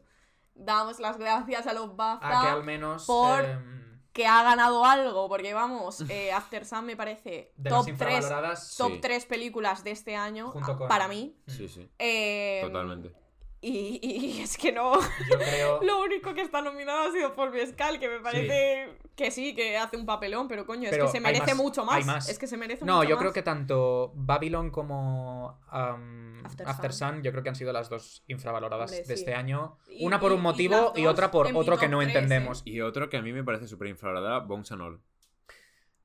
Damos 0.55 0.99
las 0.99 1.17
gracias 1.17 1.67
a 1.67 1.73
los 1.73 1.89
A 1.91 1.93
BAFTA 1.93 2.41
que 2.41 2.47
al 2.47 2.63
menos 2.63 3.05
por- 3.05 3.43
em, 3.45 4.01
que 4.13 4.25
ha 4.25 4.41
ganado 4.41 4.85
algo, 4.85 5.27
porque 5.29 5.53
vamos, 5.53 6.01
eh, 6.09 6.31
After 6.31 6.65
Sun 6.65 6.85
me 6.85 6.95
parece 6.97 7.53
de 7.57 7.69
top 7.69 7.77
las 7.77 7.85
3 7.85 7.93
infravaloradas, 7.93 8.75
top 8.77 8.93
Sí. 9.03 9.25
películas 9.27 9.83
de 9.83 9.91
este 9.91 10.15
año 10.15 10.49
Junto 10.49 10.71
a- 10.71 10.77
con- 10.77 10.87
para 10.87 11.07
mí. 11.07 11.37
Sí, 11.45 11.67
sí. 11.67 11.87
Eh, 11.99 12.61
Totalmente. 12.63 13.13
Y, 13.59 13.99
y 14.03 14.41
es 14.41 14.55
que 14.57 14.71
no. 14.71 14.93
yo 15.29 15.37
creo... 15.37 15.81
Lo 15.83 16.01
único 16.03 16.33
que 16.35 16.41
está 16.41 16.61
nominado 16.61 17.09
ha 17.09 17.11
sido 17.11 17.33
Paul 17.35 17.51
Mescal, 17.51 17.99
que 17.99 18.07
me 18.07 18.19
parece 18.19 18.89
que 19.15 19.31
sí, 19.31 19.55
que 19.55 19.77
hace 19.77 19.97
un 19.97 20.05
papelón, 20.05 20.47
pero 20.47 20.65
coño, 20.67 20.89
Pero 20.91 21.05
es 21.05 21.11
que 21.11 21.17
se 21.17 21.21
merece 21.21 21.55
más, 21.55 21.55
mucho 21.55 21.83
más. 21.83 22.29
Es 22.29 22.37
que 22.37 22.45
se 22.45 22.55
merece 22.55 22.85
No, 22.85 22.97
mucho 22.97 23.09
yo 23.09 23.15
más. 23.15 23.21
creo 23.21 23.33
que 23.33 23.41
tanto 23.41 24.11
Babylon 24.15 24.69
como 24.69 25.59
um, 25.73 26.45
After 26.45 26.67
After, 26.67 26.93
Sun. 26.93 27.13
Sun. 27.15 27.23
yo 27.23 27.31
creo 27.31 27.41
que 27.43 27.49
han 27.49 27.55
sido 27.55 27.73
las 27.73 27.89
dos 27.89 28.23
infravaloradas 28.27 28.91
Hombre, 28.91 29.07
de 29.07 29.15
sí. 29.15 29.21
este 29.21 29.33
año. 29.33 29.77
Y- 29.89 30.05
Una 30.05 30.19
por 30.19 30.31
y- 30.31 30.35
un 30.35 30.41
motivo 30.41 30.93
y, 30.95 31.07
otra 31.07 31.31
por 31.31 31.47
otro 31.47 31.77
que 31.79 31.87
no 31.89 31.97
tres, 31.97 32.09
¿eh? 32.09 32.11
entendemos. 32.13 32.61
Y 32.63 32.81
otro 32.81 33.09
que 33.09 33.17
a 33.17 33.21
mí 33.23 33.33
me 33.33 33.43
parece 33.43 33.67
súper 33.67 33.87
infravalorada, 33.87 34.39
Bones 34.39 34.71
and 34.71 34.81
All. 34.83 35.01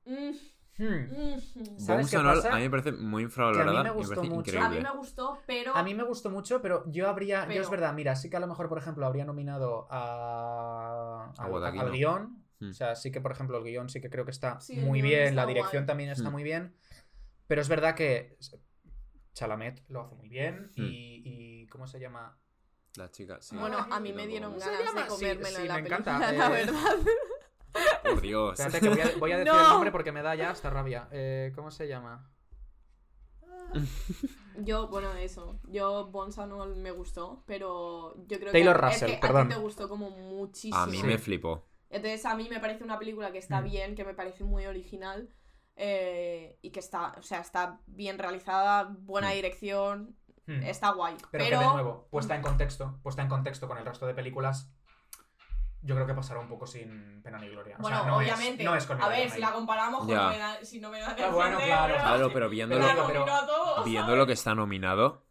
Mm, 0.05 0.31
Hmm. 0.77 0.85
mm, 0.85 1.77
¿Sabes 1.79 2.09
qué 2.09 2.17
pasa? 2.17 2.51
a 2.51 2.55
mí 2.55 2.63
me 2.63 2.69
parece 2.71 2.91
muy 2.93 3.23
infravalorada. 3.23 3.83
me 3.83 3.89
y 3.89 3.91
me 3.91 3.97
gustó 3.97 4.15
parece 4.15 4.33
mucho. 4.35 4.51
A 4.51 4.53
mí 4.53 4.65
increíble. 4.77 4.89
me 4.91 4.97
gustó, 4.97 5.37
pero. 5.45 5.75
A 5.75 5.83
mí 5.83 5.93
me 5.93 6.03
gustó 6.03 6.29
mucho, 6.31 6.61
pero 6.61 6.83
yo 6.87 7.07
habría. 7.07 7.41
Yo 7.43 7.47
Pero- 7.49 7.61
es 7.63 7.69
verdad, 7.69 7.93
mira, 7.93 8.15
sí 8.15 8.29
que 8.29 8.37
a 8.37 8.39
lo 8.39 8.47
mejor, 8.47 8.69
por 8.69 8.79
ejemplo, 8.79 9.05
habría 9.05 9.23
nominado 9.25 9.87
a. 9.91 11.31
A 11.37 11.43
al- 11.43 11.49
Guadagnino. 11.51 11.85
al 11.85 11.91
guion. 11.91 12.43
Hmm. 12.59 12.69
O 12.71 12.73
sea, 12.73 12.95
sí 12.95 13.11
que, 13.11 13.21
por 13.21 13.31
ejemplo, 13.31 13.57
el 13.59 13.63
guion 13.63 13.89
sí 13.89 14.01
que 14.01 14.09
creo 14.09 14.25
que 14.25 14.31
está 14.31 14.59
Sí, 14.61 14.77
muy 14.77 15.01
bien. 15.01 15.23
está 15.29 15.35
La 15.41 15.45
dirección 15.45 15.83
guay. 15.83 15.85
también 15.87 16.09
está 16.09 16.29
Hmm. 16.29 16.33
muy 16.33 16.43
bien. 16.43 16.75
Pero 17.47 17.61
es 17.61 17.69
verdad 17.69 17.93
que. 17.95 18.37
Chalamet 19.33 19.83
lo 19.89 20.01
hace 20.01 20.15
muy 20.15 20.29
bien. 20.29 20.71
Hmm. 20.75 20.83
Y, 20.83 21.21
y. 21.63 21.67
¿Cómo 21.67 21.87
se 21.87 21.99
llama? 21.99 22.37
La 22.95 23.09
chica, 23.09 23.39
sí. 23.41 23.55
Bueno, 23.57 23.77
a 23.89 23.99
mí 23.99 24.13
me 24.13 24.27
dieron 24.27 24.51
¿cómo 24.53 24.63
se 24.63 24.71
ganas 24.71 24.93
de 24.93 25.01
Sí, 25.01 25.07
comérmelo 25.07 25.55
sí, 25.57 25.61
en 25.63 25.67
la 25.67 25.75
me 25.75 25.83
película, 25.83 25.97
encanta, 26.17 26.31
la 26.33 26.45
eh, 26.47 26.65
verdad. 26.65 26.81
Por 28.03 28.21
Dios. 28.21 28.59
Espérate, 28.59 28.79
que 28.81 28.89
voy 28.89 29.01
a, 29.01 29.17
voy 29.19 29.31
a 29.31 29.37
decir 29.39 29.53
No. 29.53 29.59
el 29.61 29.67
nombre 29.69 29.91
porque 29.91 30.11
me 30.11 30.21
da 30.21 30.35
ya 30.35 30.49
hasta 30.51 30.69
rabia. 30.69 31.07
Eh, 31.11 31.51
¿Cómo 31.55 31.71
se 31.71 31.87
llama? 31.87 32.29
Yo, 34.57 34.87
bueno, 34.87 35.11
eso. 35.13 35.59
Yo 35.67 36.07
Bonsanol 36.11 36.75
me 36.75 36.91
gustó, 36.91 37.43
pero 37.47 38.15
yo 38.27 38.39
creo 38.39 38.51
Taylor 38.51 38.79
que, 38.79 38.85
Russell, 38.87 39.09
es 39.09 39.15
que 39.15 39.21
perdón. 39.21 39.47
a 39.47 39.49
ti 39.49 39.55
te 39.55 39.59
gustó 39.61 39.89
como 39.89 40.09
muchísimo. 40.11 40.77
A 40.77 40.85
mí 40.85 41.01
me 41.03 41.17
flipó. 41.17 41.65
Entonces 41.89 42.25
a 42.25 42.35
mí 42.35 42.47
me 42.49 42.59
parece 42.59 42.83
una 42.83 42.97
película 42.99 43.31
que 43.31 43.37
está 43.39 43.61
Mm. 43.61 43.63
bien, 43.65 43.95
que 43.95 44.03
me 44.05 44.13
parece 44.13 44.43
muy 44.43 44.65
original 44.65 45.29
eh, 45.75 46.59
y 46.61 46.69
que 46.69 46.79
está, 46.79 47.13
o 47.17 47.23
sea, 47.23 47.39
está 47.39 47.79
bien 47.87 48.19
realizada, 48.19 48.83
buena 48.99 49.29
Mm. 49.29 49.33
dirección, 49.33 50.15
Hmm. 50.45 50.61
está 50.63 50.91
guay. 50.91 51.15
Pero, 51.31 51.45
Pero, 51.45 51.59
que 51.59 51.65
de 51.65 51.73
nuevo, 51.73 52.07
puesta 52.11 52.35
en 52.35 52.41
contexto, 52.41 52.99
puesta 53.01 53.21
en 53.23 53.29
contexto 53.29 53.67
con 53.67 53.77
el 53.77 53.85
resto 53.85 54.05
de 54.05 54.13
películas, 54.13 54.69
yo 55.83 55.95
creo 55.95 56.07
que 56.07 56.13
pasará 56.13 56.39
un 56.39 56.47
poco 56.47 56.65
sin 56.65 57.21
pena 57.21 57.37
ni 57.39 57.49
gloria. 57.49 57.75
O 57.77 57.81
bueno, 57.81 57.97
sea, 57.97 58.07
no 58.07 58.21
es- 58.21 58.27
obviamente, 58.27 58.63
no 58.63 58.75
es 58.75 58.85
con 58.85 59.01
a 59.01 59.07
ver, 59.09 59.29
si 59.29 59.39
la 59.39 59.51
comparamos 59.51 59.99
con 60.01 60.09
Ya. 60.09 60.23
Novedad- 60.23 60.61
si 60.63 60.79
no 60.79 60.89
me 60.89 60.99
da 60.99 61.09
Ah, 61.19 61.29
bueno, 61.29 61.57
claro, 61.59 61.93
Claro, 61.95 62.33
pero 62.33 62.49
viéndolo, 62.49 62.85
Pero- 62.85 63.01
la 63.01 63.07
pero- 63.07 63.83
viendo 63.83 64.15
lo 64.15 64.25
que 64.25 64.33
está 64.33 64.55
nominado, 64.55 65.25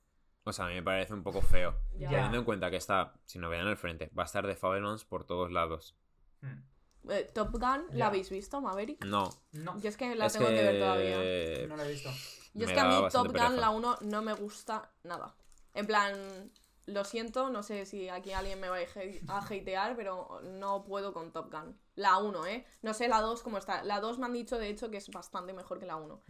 o 0.44 0.52
sea, 0.52 0.66
a 0.66 0.68
mí 0.68 0.74
me 0.74 0.82
parece 0.82 1.14
un 1.14 1.22
poco 1.22 1.40
feo. 1.40 1.74
Ya. 1.96 2.08
Teniendo 2.10 2.38
en 2.38 2.44
cuenta 2.44 2.70
que 2.70 2.76
está, 2.76 3.14
si 3.24 3.38
no 3.38 3.48
vean 3.48 3.66
el 3.66 3.76
frente, 3.76 4.10
va 4.18 4.22
a 4.24 4.26
estar 4.26 4.46
de 4.46 4.54
Fabelons 4.56 5.04
por 5.04 5.24
todos 5.24 5.50
lados. 5.50 5.96
Hmm. 6.40 6.62
Eh, 7.10 7.30
Top 7.34 7.50
Gun. 7.52 7.86
¿la 7.90 8.06
habéis 8.06 8.30
visto, 8.30 8.60
Maverick? 8.60 9.04
No, 9.04 9.28
No, 9.52 9.76
Yo 9.80 9.88
es 9.88 9.96
que 9.96 10.14
la 10.14 10.26
es 10.26 10.32
tengo 10.34 10.46
que... 10.46 10.52
ver 10.54 10.78
todavía. 10.78 11.16
que... 11.18 11.66
no 11.68 11.76
lo 11.76 11.82
he 11.82 11.90
visto. 11.90 12.10
Yo 12.54 12.64
es 12.64 12.68
me 12.68 12.74
que 12.74 12.80
a 12.80 12.84
mí 12.84 12.94
Top 13.10 13.24
Gun, 13.26 13.32
pereza. 13.32 13.50
la 13.50 13.70
1, 13.70 13.98
no 14.02 14.22
me 14.22 14.32
gusta 14.34 14.90
nada. 15.02 15.34
En 15.74 15.86
plan, 15.86 16.12
lo 16.86 17.04
siento, 17.04 17.50
no 17.50 17.62
sé 17.62 17.86
si 17.86 18.08
aquí 18.08 18.32
alguien 18.32 18.60
me 18.60 18.68
va 18.68 18.76
a 18.76 18.80
hate- 18.80 19.22
a 19.28 19.38
hatear, 19.38 19.94
pero 19.96 20.40
no 20.42 20.84
puedo 20.84 21.12
con 21.12 21.32
Top 21.32 21.52
Gun. 21.52 21.78
La 21.94 22.18
1, 22.18 22.46
¿eh? 22.46 22.66
No 22.82 22.92
sé 22.94 23.08
la 23.08 23.20
2 23.20 23.42
cómo 23.42 23.58
está. 23.58 23.82
La 23.84 24.00
2 24.00 24.18
me 24.18 24.26
han 24.26 24.32
dicho, 24.32 24.58
de 24.58 24.68
hecho, 24.68 24.90
que 24.90 24.96
es 24.96 25.08
bastante 25.10 25.52
mejor 25.52 25.78
que 25.78 25.86
la 25.86 25.96
1. 25.96 26.22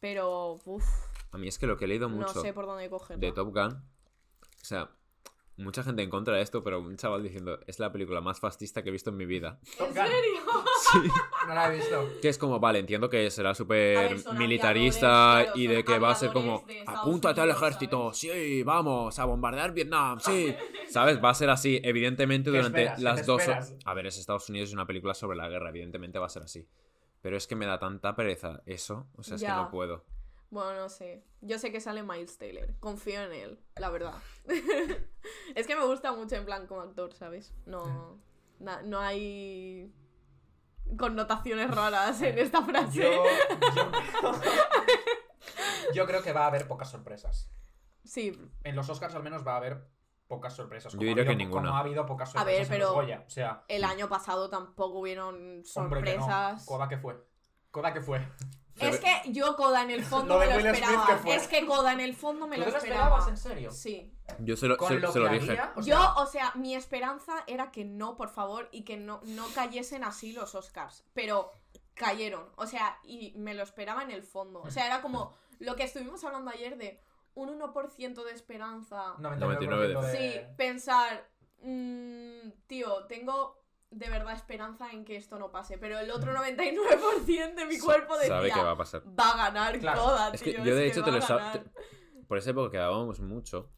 Pero, 0.00 0.58
uff, 0.64 0.86
A 1.32 1.38
mí 1.38 1.48
es 1.48 1.58
que 1.58 1.66
lo 1.66 1.76
que 1.76 1.86
he 1.86 1.88
leído 1.88 2.08
no 2.08 2.16
mucho 2.16 2.40
sé 2.40 2.52
por 2.52 2.66
dónde 2.66 2.88
cogerla. 2.88 3.20
de 3.20 3.32
Top 3.32 3.48
Gun, 3.52 3.72
o 3.74 4.64
sea, 4.64 4.90
mucha 5.58 5.82
gente 5.82 6.02
en 6.02 6.10
contra 6.10 6.36
de 6.36 6.42
esto, 6.42 6.62
pero 6.62 6.80
un 6.80 6.96
chaval 6.96 7.22
diciendo, 7.22 7.58
es 7.66 7.78
la 7.78 7.92
película 7.92 8.20
más 8.20 8.40
fascista 8.40 8.82
que 8.82 8.88
he 8.88 8.92
visto 8.92 9.10
en 9.10 9.16
mi 9.16 9.26
vida. 9.26 9.58
¿En 9.78 9.92
serio? 9.92 10.08
Sí. 10.92 11.10
No 11.46 11.54
la 11.54 11.70
he 11.70 11.76
visto. 11.76 12.08
Que 12.22 12.28
es 12.28 12.38
como, 12.38 12.60
vale, 12.60 12.78
entiendo 12.78 13.10
que 13.10 13.30
será 13.30 13.50
A 13.50 13.54
súper 13.54 14.16
militarista 14.38 15.40
claro, 15.42 15.58
y 15.58 15.66
de 15.66 15.84
que 15.84 15.98
va 15.98 16.12
a 16.12 16.14
ser 16.14 16.32
como, 16.32 16.64
apúntate 16.86 17.40
al 17.40 17.50
ejército, 17.50 18.14
¿sabes? 18.14 18.18
sí, 18.18 18.62
vamos, 18.62 19.18
a 19.18 19.24
bombardear 19.24 19.72
Vietnam, 19.72 20.20
sí. 20.20 20.54
¿Sabes? 20.88 21.22
Va 21.22 21.30
a 21.30 21.34
ser 21.34 21.50
así, 21.50 21.80
evidentemente, 21.82 22.50
¿Qué 22.50 22.56
durante 22.56 22.78
esperas? 22.84 22.98
¿Qué 22.98 23.04
las 23.04 23.26
dos... 23.26 23.40
esperas? 23.40 23.74
A 23.84 23.92
ver, 23.92 24.06
es 24.06 24.18
Estados 24.18 24.48
Unidos 24.48 24.70
y 24.70 24.74
una 24.74 24.86
película 24.86 25.12
sobre 25.14 25.36
la 25.36 25.48
guerra, 25.48 25.68
evidentemente 25.70 26.18
va 26.18 26.26
a 26.26 26.30
ser 26.30 26.44
así. 26.44 26.66
Pero 27.20 27.36
es 27.36 27.46
que 27.46 27.56
me 27.56 27.66
da 27.66 27.78
tanta 27.78 28.14
pereza 28.14 28.62
eso, 28.64 29.08
o 29.16 29.22
sea, 29.22 29.34
es 29.34 29.42
Ya. 29.42 29.48
que 29.48 29.54
no 29.56 29.70
puedo. 29.70 30.04
Bueno, 30.50 30.74
no 30.74 30.88
sé. 30.88 31.22
Yo 31.42 31.58
sé 31.58 31.70
que 31.70 31.80
sale 31.80 32.02
Miles 32.02 32.38
Taylor. 32.38 32.72
Confío 32.80 33.20
en 33.22 33.32
él, 33.32 33.58
la 33.76 33.90
verdad. 33.90 34.14
es 35.54 35.66
que 35.66 35.76
me 35.76 35.84
gusta 35.84 36.12
mucho 36.12 36.36
en 36.36 36.44
plan 36.44 36.66
como 36.66 36.80
actor, 36.82 37.12
¿sabes? 37.14 37.54
No, 37.66 38.18
na- 38.58 38.82
no 38.82 38.98
hay 39.00 39.92
connotaciones 40.96 41.70
raras 41.74 42.20
en 42.22 42.38
esta 42.38 42.62
frase. 42.62 43.02
Yo, 43.02 43.24
yo, 43.74 43.90
yo 45.94 46.06
creo 46.06 46.22
que 46.22 46.32
va 46.32 46.44
a 46.44 46.46
haber 46.48 46.66
pocas 46.68 46.90
sorpresas. 46.90 47.50
Sí, 48.04 48.32
En 48.64 48.74
los 48.76 48.88
Oscars 48.88 49.14
al 49.14 49.22
menos 49.22 49.46
va 49.46 49.54
a 49.54 49.56
haber 49.58 49.86
pocas 50.28 50.54
sorpresas. 50.54 50.92
Yo 50.92 50.98
como 50.98 51.08
ha 51.10 51.14
diría 51.14 51.24
que 51.24 51.30
habido- 51.30 51.38
ninguna. 51.46 51.62
Como 51.68 51.76
ha 51.76 51.80
habido 51.80 52.06
pocas 52.06 52.34
A 52.36 52.44
ver, 52.44 52.64
sorpresas 52.66 52.74
en 52.74 52.80
los 52.80 52.88
pero- 52.90 53.00
Goya. 53.02 53.24
O 53.26 53.30
sea, 53.30 53.64
el 53.68 53.84
año 53.84 54.08
pasado 54.08 54.48
tampoco 54.48 55.00
hubieron 55.00 55.62
hombre, 55.74 56.02
que 56.02 56.16
no. 56.16 56.22
sorpresas. 56.22 56.64
Coda 56.66 56.88
que 56.88 56.98
fue. 56.98 57.22
Coda 57.70 57.92
que 57.92 58.00
fue. 58.00 58.26
Es 58.80 58.98
que 59.00 59.32
yo 59.32 59.56
Coda 59.56 59.82
en 59.82 59.90
el 59.90 60.02
fondo 60.04 60.34
Lo 60.34 60.40
me 60.40 60.46
lo 60.46 60.70
esperaba. 60.70 61.20
Es 61.26 61.48
que 61.48 61.66
Coda 61.66 61.92
en 61.92 62.00
el 62.00 62.14
fondo 62.14 62.46
me 62.46 62.56
¿Tú 62.56 62.62
lo 62.62 62.68
esperaba. 62.68 63.02
esperabas 63.18 63.28
en 63.28 63.36
serio? 63.36 63.70
Sí. 63.70 64.12
Yo 64.40 64.56
se 64.56 64.66
lo, 64.66 64.76
Con 64.76 64.88
se- 64.88 64.98
lo 64.98 65.12
se 65.12 65.18
lo 65.18 65.28
que 65.28 65.38
dije. 65.38 65.50
haría, 65.52 65.72
o 65.76 65.80
yo, 65.80 65.96
sea, 65.96 66.12
o 66.14 66.26
sea, 66.26 66.52
mi 66.54 66.74
esperanza 66.74 67.44
era 67.46 67.70
que 67.70 67.84
no, 67.84 68.16
por 68.16 68.28
favor, 68.28 68.68
y 68.72 68.82
que 68.84 68.96
no, 68.96 69.20
no 69.24 69.46
cayesen 69.54 70.04
así 70.04 70.32
los 70.32 70.54
Oscars. 70.54 71.04
Pero 71.14 71.52
cayeron. 71.94 72.48
O 72.56 72.66
sea, 72.66 72.98
y 73.02 73.32
me 73.36 73.54
lo 73.54 73.62
esperaba 73.62 74.02
en 74.02 74.10
el 74.10 74.22
fondo. 74.22 74.60
O 74.60 74.70
sea, 74.70 74.86
era 74.86 75.00
como 75.02 75.34
lo 75.58 75.74
que 75.76 75.84
estuvimos 75.84 76.22
hablando 76.24 76.50
ayer 76.50 76.76
de 76.76 77.00
un 77.34 77.48
1% 77.60 78.24
de 78.24 78.32
esperanza. 78.32 79.14
99% 79.18 80.00
de... 80.02 80.16
Sí, 80.16 80.40
pensar, 80.56 81.28
mm, 81.62 82.50
tío, 82.66 83.04
tengo 83.06 83.57
de 83.90 84.10
verdad 84.10 84.34
esperanza 84.34 84.90
en 84.92 85.04
que 85.04 85.16
esto 85.16 85.38
no 85.38 85.50
pase, 85.50 85.78
pero 85.78 85.98
el 85.98 86.10
otro 86.10 86.32
99% 86.34 87.54
de 87.54 87.66
mi 87.66 87.78
cuerpo 87.78 88.14
decía, 88.16 88.34
Sabe 88.36 88.50
que 88.50 88.60
va 88.60 88.72
a 88.72 88.76
pasar. 88.76 89.02
va 89.18 89.30
a 89.32 89.36
ganar 89.50 89.78
Claro. 89.78 90.02
Koda, 90.02 90.30
Es 90.34 90.42
que 90.42 90.52
tío, 90.52 90.64
yo 90.64 90.74
de 90.74 90.86
es 90.86 90.92
hecho 90.92 91.04
te 91.04 91.10
lo 91.10 91.16
a 91.16 91.20
estaba. 91.20 91.40
ganar". 91.40 91.64
te- 91.64 91.70
Por 92.26 92.36
esa 92.38 92.50
época 92.50 92.70
quedábamos 92.70 93.20
mucho. 93.20 93.72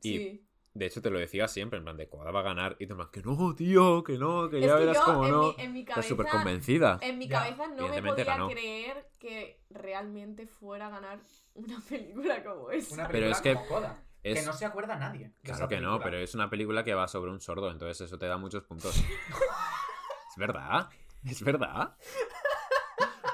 Y 0.00 0.16
Sí. 0.18 0.48
de 0.74 0.86
hecho 0.86 1.02
te 1.02 1.10
lo 1.10 1.18
decía 1.18 1.48
siempre, 1.48 1.78
en 1.78 1.84
plan 1.84 1.96
de 1.96 2.08
Koda 2.08 2.30
va 2.30 2.40
a 2.40 2.44
ganar. 2.44 2.76
Y 2.78 2.86
tú 2.86 2.92
en 2.92 2.98
plan, 2.98 3.08
que 3.12 3.22
no, 3.22 3.54
tío, 3.56 4.04
que 4.04 4.16
no, 4.16 4.48
que 4.48 4.60
Es 4.60 4.66
ya 4.66 4.74
que 4.76 4.80
verás 4.84 4.96
yo, 4.98 5.04
cómo 5.04 5.24
en, 5.26 5.30
no. 5.32 5.42
mi, 5.42 5.54
en 5.64 5.72
mi 5.72 5.80
Estás 5.80 5.94
cabeza, 5.96 6.08
súper 6.08 6.26
convencida. 6.28 6.98
en 7.02 7.18
mi 7.18 7.26
Ya, 7.28 7.38
cabeza 7.40 7.66
no 7.66 7.88
me 7.88 8.02
podía 8.02 8.24
ganó. 8.24 8.48
creer 8.48 9.10
que 9.18 9.60
realmente 9.70 10.46
fuera 10.46 10.86
a 10.86 10.90
ganar 10.90 11.18
una 11.54 11.80
película 11.88 12.44
como 12.44 12.70
esa. 12.70 12.94
Una 12.94 13.08
Pero 13.08 13.12
película 13.26 13.36
es 13.36 13.42
que 13.42 13.54
como 13.54 13.66
Coda, 13.66 14.04
que 14.22 14.32
es- 14.32 14.46
no 14.46 14.52
se 14.52 14.64
acuerda 14.66 14.96
nadie. 14.96 15.28
de 15.28 15.34
Claro 15.42 15.68
que 15.68 15.80
no, 15.80 16.00
pero 16.00 16.16
es 16.18 16.34
una 16.34 16.48
película 16.50 16.84
que 16.84 16.94
va 16.94 17.08
sobre 17.08 17.30
un 17.30 17.40
sordo, 17.40 17.70
entonces 17.70 18.00
eso 18.06 18.18
te 18.18 18.26
da 18.26 18.36
muchos 18.36 18.64
puntos. 18.64 18.96
¿Es 18.96 20.36
verdad? 20.36 20.88
¿Es 21.24 21.42
verdad? 21.42 21.96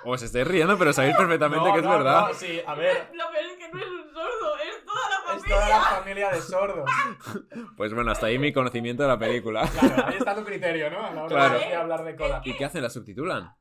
Os 0.07 0.22
estáis 0.22 0.47
riendo, 0.47 0.76
pero 0.78 0.93
sabéis 0.93 1.16
perfectamente 1.16 1.66
No, 1.66 1.72
que 1.72 1.78
es 1.80 1.85
no, 1.87 1.91
verdad. 1.93 2.28
no, 2.28 2.35
sí, 2.35 2.61
a 2.66 2.74
ver, 2.74 3.11
Lo 3.14 3.30
peor 3.30 3.45
es 3.45 3.57
que 3.57 3.68
no 3.70 3.78
es 3.78 3.87
un 3.87 4.12
sordo, 4.12 4.57
es 4.59 4.85
toda 4.85 5.09
la 5.09 5.16
es 5.16 5.22
familia. 5.24 5.49
toda 5.57 5.68
la 5.68 5.80
familia 5.80 6.30
de 6.30 6.41
sordos. 6.43 6.91
Pues 7.76 7.93
bueno, 7.95 8.12
hasta 8.12 8.26
ahí 8.26 8.39
mi 8.39 8.53
conocimiento 8.53 9.03
de 9.03 9.09
la 9.09 9.18
película. 9.18 9.66
Claro, 9.68 10.07
ahí 10.07 10.16
está 10.18 10.35
tu 10.35 10.45
criterio, 10.45 10.91
¿no? 10.91 11.05
A 11.07 11.11
la 11.11 11.22
hora 11.24 11.28
Claro. 11.35 11.59
de 11.59 11.74
hablar 11.74 12.05
de 12.05 12.14
Coda. 12.16 12.41
¿Y 12.45 12.55
qué 12.57 12.64
hacen? 12.66 12.82
¿La 12.82 12.91
subtitulan? 12.91 13.55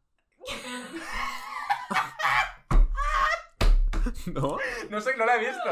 ¿No? 4.34 4.58
No 4.90 5.02
sé, 5.02 5.16
no 5.18 5.26
la 5.26 5.36
he 5.36 5.40
visto. 5.40 5.70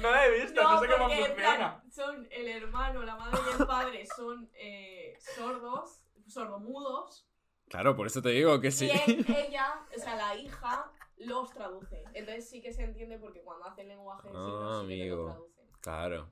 No 0.00 0.10
la 0.10 0.26
he 0.26 0.40
visto, 0.40 0.62
no, 0.62 0.80
sé 0.80 0.86
cómo 0.88 1.04
porque, 1.04 1.24
en 1.24 1.34
plan, 1.36 1.80
funciona. 1.82 2.14
son 2.14 2.28
el 2.30 2.48
hermano, 2.48 3.02
la 3.02 3.16
madre 3.16 3.38
y 3.46 3.60
el 3.60 3.66
padre 3.66 4.06
son 4.16 4.50
eh, 4.54 5.14
sordos, 5.36 6.00
sordomudos. 6.26 7.26
Claro, 7.68 7.96
por 7.96 8.06
eso 8.06 8.20
te 8.22 8.28
digo 8.30 8.60
que 8.60 8.70
sí. 8.70 8.86
Y 8.86 9.10
él- 9.12 9.26
ella, 9.48 9.86
o 9.94 9.98
sea, 9.98 10.16
la 10.16 10.34
hija, 10.36 10.90
los 11.18 11.50
traduce. 11.52 12.04
Entonces 12.14 12.48
sí 12.48 12.60
que 12.60 12.72
se 12.72 12.82
entiende 12.84 13.18
porque 13.18 13.42
cuando 13.42 13.66
hacen 13.66 13.88
lenguaje 13.88 14.28
sí 14.28 14.34
que 14.34 14.38
lo 14.38 14.78
amigo. 14.80 15.24
traducen. 15.26 15.64
Claro. 15.80 16.30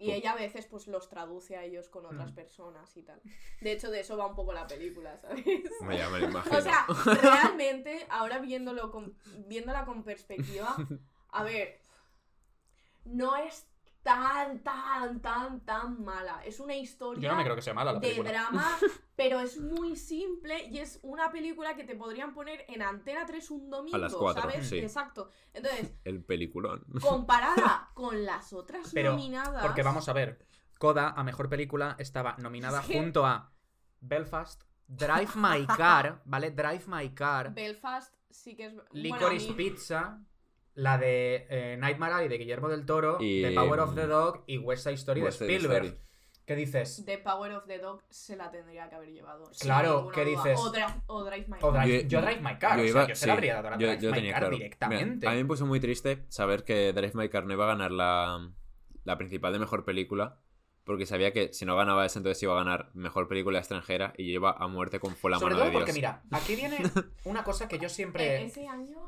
Y 0.00 0.12
ella 0.12 0.32
a 0.32 0.34
veces 0.36 0.66
pues 0.66 0.86
los 0.88 1.08
traduce 1.08 1.56
a 1.56 1.62
ellos 1.64 1.88
con 1.90 2.06
otras 2.06 2.32
Mm. 2.32 2.34
personas 2.34 2.96
y 2.96 3.02
tal. 3.02 3.20
De 3.60 3.72
hecho, 3.72 3.90
de 3.90 4.00
eso 4.00 4.16
va 4.16 4.26
un 4.26 4.34
poco 4.34 4.52
la 4.52 4.66
película, 4.66 5.16
¿sabes? 5.18 5.44
Me, 5.82 5.98
ya 5.98 6.08
me 6.08 6.20
lo 6.20 6.28
imagino. 6.30 6.56
O 6.58 6.60
sea, 6.62 6.86
realmente, 7.22 8.06
ahora 8.08 8.38
viéndolo 8.38 8.90
con, 8.90 9.14
viéndola 9.46 9.84
con 9.84 10.02
perspectiva, 10.02 10.74
a 11.28 11.42
ver, 11.44 11.80
no 13.04 13.36
es 13.36 13.66
tan, 14.02 14.62
tan, 14.62 15.20
tan, 15.20 15.60
tan 15.60 16.02
mala. 16.04 16.42
Es 16.44 16.60
una 16.60 16.74
historia 16.74 17.22
Yo 17.22 17.28
no 17.30 17.36
me 17.36 17.44
creo 17.44 17.54
que 17.56 17.62
sea 17.62 17.74
mala 17.74 17.92
la 17.92 18.00
de 18.00 18.14
drama, 18.14 18.66
pero 19.16 19.40
es 19.40 19.58
muy 19.60 19.96
simple 19.96 20.64
y 20.68 20.78
es 20.78 20.98
una 21.02 21.30
película 21.30 21.76
que 21.76 21.84
te 21.84 21.94
podrían 21.94 22.32
poner 22.32 22.64
en 22.68 22.82
Antena 22.82 23.26
3 23.26 23.50
un 23.50 23.70
domingo, 23.70 23.96
A 23.96 23.98
las 23.98 24.12
¿sabes? 24.12 24.68
sí. 24.68 24.78
Exacto. 24.78 25.28
Entonces, 25.52 25.92
El 26.04 26.24
peliculón. 26.24 26.84
comparada 27.00 27.90
con 27.94 28.24
las 28.24 28.52
otras 28.52 28.90
Pero, 28.92 29.12
nominadas... 29.12 29.62
Porque 29.62 29.82
vamos 29.82 30.08
a 30.08 30.12
ver, 30.12 30.44
Coda 30.78 31.10
a 31.10 31.22
mejor 31.22 31.48
película 31.50 31.94
estaba 31.98 32.36
nominada 32.38 32.82
junto 32.82 33.26
a 33.26 33.52
Belfast, 34.00 34.62
Drive 34.86 35.32
My 35.36 35.66
Car, 35.66 36.22
¿vale? 36.24 36.50
Drive 36.52 36.84
My 36.86 37.10
Car, 37.10 37.52
Belfast 37.52 38.14
sí 38.30 38.56
que 38.56 38.66
es... 38.66 38.74
bueno, 38.74 38.88
Licorice 38.92 39.48
mí- 39.50 39.54
Pizza, 39.54 40.20
la 40.74 40.98
de 40.98 41.46
eh, 41.50 41.76
Nightmare 41.78 42.14
Alley 42.14 42.28
de 42.28 42.38
Guillermo 42.38 42.68
del 42.68 42.86
Toro, 42.86 43.18
Y, 43.20 43.42
The 43.42 43.52
Power 43.52 43.80
of 43.80 43.94
the 43.94 44.06
Dog 44.06 44.44
y 44.46 44.58
West 44.58 44.84
Side 44.84 44.94
Story 44.94 45.22
West 45.22 45.40
de 45.40 45.46
Spielberg. 45.46 45.84
Story. 45.86 46.00
¿Qué 46.46 46.56
dices? 46.56 47.04
The 47.06 47.18
Power 47.18 47.52
of 47.52 47.66
the 47.66 47.78
Dog 47.78 48.02
se 48.08 48.34
la 48.36 48.50
tendría 48.50 48.88
que 48.88 48.96
haber 48.96 49.10
llevado. 49.10 49.50
Claro, 49.60 50.10
¿qué 50.12 50.24
duda. 50.24 50.42
dices? 50.44 50.58
O, 50.60 50.72
Dra- 50.72 51.02
o 51.06 51.22
Drive 51.24 51.46
My 51.48 51.58
Car. 51.60 51.86
Yo- 51.86 52.00
yo, 52.08 52.20
Drive 52.22 52.40
My 52.40 52.58
Car, 52.58 52.78
Yo 52.80 52.84
o 52.84 52.88
sea, 52.92 53.06
yo 53.06 53.14
se 53.14 53.26
la 53.28 53.32
habría 53.34 53.54
dado 53.54 53.68
a 53.68 53.76
Drive 53.76 53.98
yo 54.00 54.10
My 54.10 54.14
tenía 54.16 54.32
Car 54.32 54.40
claro. 54.42 54.56
directamente. 54.56 55.14
Mira, 55.16 55.30
a 55.30 55.34
mí 55.34 55.42
me 55.42 55.46
puso 55.48 55.66
muy 55.66 55.78
triste 55.80 56.24
saber 56.28 56.64
que 56.64 56.92
Drive 56.92 57.12
My 57.14 57.28
Car 57.28 57.44
no 57.46 57.52
iba 57.52 57.64
a 57.66 57.68
ganar 57.68 57.92
la, 57.92 58.50
la 59.04 59.16
principal 59.18 59.52
de 59.52 59.58
mejor 59.60 59.84
película. 59.84 60.38
Porque 60.82 61.06
sabía 61.06 61.32
que 61.32 61.52
si 61.52 61.66
no 61.66 61.76
ganaba 61.76 62.04
esa, 62.04 62.18
entonces 62.18 62.42
iba 62.42 62.52
a 62.54 62.64
ganar 62.64 62.90
mejor 62.94 63.28
película 63.28 63.58
extranjera. 63.60 64.12
Y 64.16 64.26
yo 64.32 64.32
iba 64.36 64.50
a 64.50 64.66
muerte 64.66 64.98
con 64.98 65.14
Fue 65.14 65.30
la 65.30 65.38
Sobre 65.38 65.54
mano 65.54 65.58
todo 65.58 65.64
de 65.66 65.70
Dios. 65.70 65.80
porque, 65.82 65.92
mira, 65.92 66.22
aquí 66.32 66.56
viene 66.56 66.78
una 67.24 67.44
cosa 67.44 67.68
que 67.68 67.78
yo 67.78 67.88
siempre... 67.88 68.42
ese 68.42 68.66
año, 68.66 68.98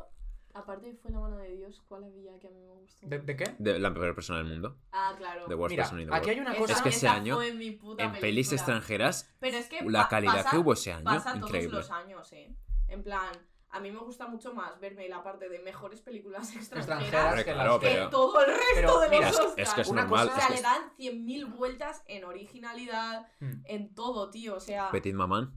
aparte 0.54 0.86
de 0.86 0.94
Fue 0.94 1.10
la 1.10 1.20
mano 1.20 1.36
de 1.38 1.48
Dios, 1.56 1.82
¿cuál 1.88 2.04
había 2.04 2.38
que 2.38 2.48
a 2.48 2.50
mí 2.50 2.60
me 2.60 2.74
gustó? 2.74 3.06
¿De, 3.06 3.18
de 3.18 3.36
qué? 3.36 3.54
De 3.58 3.78
la 3.78 3.92
peor 3.94 4.14
persona 4.14 4.38
del 4.40 4.48
mundo. 4.48 4.76
Ah, 4.92 5.14
claro. 5.16 5.46
The 5.48 5.54
worst 5.54 5.70
Mira, 5.72 5.82
person 5.84 6.00
in 6.00 6.08
the 6.08 6.14
aquí 6.14 6.26
world. 6.30 6.38
hay 6.40 6.46
una 6.52 6.58
cosa... 6.58 6.72
Es 6.74 6.82
que 6.82 6.88
ese 6.90 7.08
año, 7.08 7.36
fue 7.36 7.52
mi 7.54 7.70
puta 7.72 8.04
En 8.04 8.12
pelis 8.12 8.52
extranjeras, 8.52 9.32
Pero 9.40 9.56
es 9.56 9.68
que 9.68 9.82
la 9.84 10.08
calidad 10.08 10.34
pasa- 10.36 10.50
que 10.50 10.58
hubo 10.58 10.72
ese 10.74 10.92
año, 10.92 11.04
pasa 11.04 11.36
increíble. 11.36 11.70
todos 11.70 11.88
los 11.88 11.90
años, 11.90 12.32
eh. 12.32 12.54
En 12.88 13.02
plan, 13.02 13.32
a 13.70 13.80
mí 13.80 13.90
me 13.90 13.98
gusta 14.00 14.26
mucho 14.26 14.52
más 14.52 14.78
verme 14.80 15.08
la 15.08 15.22
parte 15.22 15.48
de 15.48 15.58
mejores 15.60 16.02
películas 16.02 16.54
extranjeras, 16.56 17.42
que 17.44 17.52
claro, 17.52 17.80
que 17.80 17.86
pero- 17.86 18.10
todo 18.10 18.40
el 18.44 18.46
resto 18.52 18.62
pero 18.74 19.00
de 19.00 19.08
mira, 19.08 19.26
los 19.28 19.38
es- 19.38 19.40
Oscars. 19.46 19.68
es 19.68 19.74
que 19.74 19.80
es 19.80 19.88
Una 19.88 20.02
normal. 20.02 20.26
O 20.28 20.30
cosa- 20.30 20.40
sea, 20.46 20.48
es 20.50 20.56
le 20.56 20.62
dan 20.62 20.82
100.000 20.98 21.56
vueltas 21.56 22.02
en 22.06 22.24
originalidad, 22.24 23.26
Hmm. 23.40 23.62
en 23.64 23.94
todo, 23.94 24.30
tío. 24.30 24.56
O 24.56 24.60
sea, 24.60 24.90
Petit 24.90 25.14
Maman. 25.14 25.54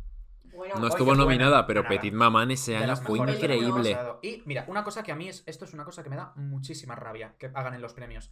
Bueno, 0.56 0.76
No 0.76 0.88
estuvo 0.88 1.08
buena. 1.08 1.24
nominada, 1.24 1.66
pero 1.68 1.84
Nada. 1.84 1.96
Petit 1.96 2.14
Maman 2.14 2.52
ese 2.52 2.78
año 2.78 2.96
fue 2.96 3.18
increíble. 3.20 3.98
Y 4.22 4.42
mira, 4.46 4.66
una 4.68 4.84
cosa 4.84 5.04
que 5.04 5.12
a 5.12 5.16
mí 5.16 5.30
es. 5.30 5.44
Esto 5.46 5.66
es 5.66 5.74
una 5.74 5.86
cosa 5.86 6.04
que 6.04 6.10
me 6.10 6.16
da 6.16 6.34
muchísima 6.36 6.96
rabia 6.96 7.36
que 7.38 7.52
hagan 7.54 7.74
en 7.74 7.82
los 7.82 7.94
premios. 7.94 8.32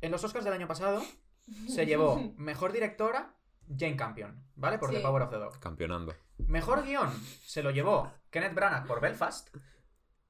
En 0.00 0.10
los 0.10 0.22
Oscars 0.24 0.44
del 0.44 0.54
año 0.54 0.66
pasado 0.68 1.02
se 1.68 1.86
llevó 1.86 2.34
mejor 2.36 2.72
directora 2.72 3.34
Jane 3.68 3.96
Campion, 3.96 4.44
¿vale? 4.56 4.78
Por 4.78 4.90
Sí. 4.90 4.96
The 4.96 5.02
Power 5.02 5.22
of 5.22 5.30
the 5.30 5.36
Dog. 5.38 5.58
Campeonando. 5.60 6.14
Mejor 6.38 6.82
guion 6.84 7.10
se 7.44 7.62
lo 7.62 7.70
llevó 7.70 8.12
Kenneth 8.30 8.54
Branagh 8.54 8.86
por 8.86 9.00
Belfast. 9.00 9.54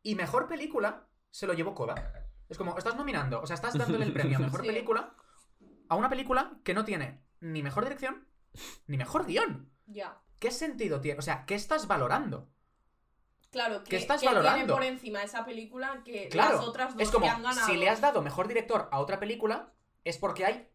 Y 0.02 0.14
mejor 0.14 0.46
película 0.48 1.06
se 1.30 1.46
lo 1.46 1.54
llevó 1.54 1.74
Coda. 1.74 2.28
Es 2.48 2.58
como, 2.58 2.76
estás 2.76 2.96
nominando, 2.96 3.40
o 3.40 3.46
sea, 3.46 3.54
estás 3.54 3.78
dándole 3.78 4.04
el 4.04 4.12
premio 4.12 4.36
a 4.36 4.40
mejor 4.40 4.60
Sí. 4.62 4.66
película 4.66 5.14
a 5.88 5.94
una 5.96 6.10
película 6.10 6.52
que 6.64 6.74
no 6.74 6.84
tiene 6.84 7.24
ni 7.40 7.62
mejor 7.62 7.84
dirección 7.84 8.26
ni 8.86 8.96
mejor 8.98 9.26
guion. 9.26 9.70
ya. 9.86 10.20
¿Qué 10.42 10.50
sentido 10.50 11.00
tiene? 11.00 11.20
O 11.20 11.22
sea, 11.22 11.46
¿qué 11.46 11.54
estás 11.54 11.86
valorando? 11.86 12.48
Claro, 13.52 13.84
que, 13.84 13.90
¿Qué 13.90 13.96
estás 13.96 14.20
que 14.20 14.26
tiene 14.26 14.42
valorando? 14.42 14.74
por 14.74 14.82
encima 14.82 15.22
esa 15.22 15.44
película 15.44 16.02
que 16.04 16.28
Claro, 16.28 16.56
las 16.56 16.66
otras 16.66 16.94
dos 16.94 17.00
es 17.02 17.10
como 17.12 17.26
que 17.26 17.30
han 17.30 17.44
ganado. 17.44 17.64
si 17.68 17.76
le 17.76 17.88
has 17.88 18.00
dado 18.00 18.22
mejor 18.22 18.48
director 18.48 18.88
a 18.90 18.98
otra 18.98 19.20
película, 19.20 19.72
es 20.02 20.18
porque 20.18 20.44
hay 20.44 20.68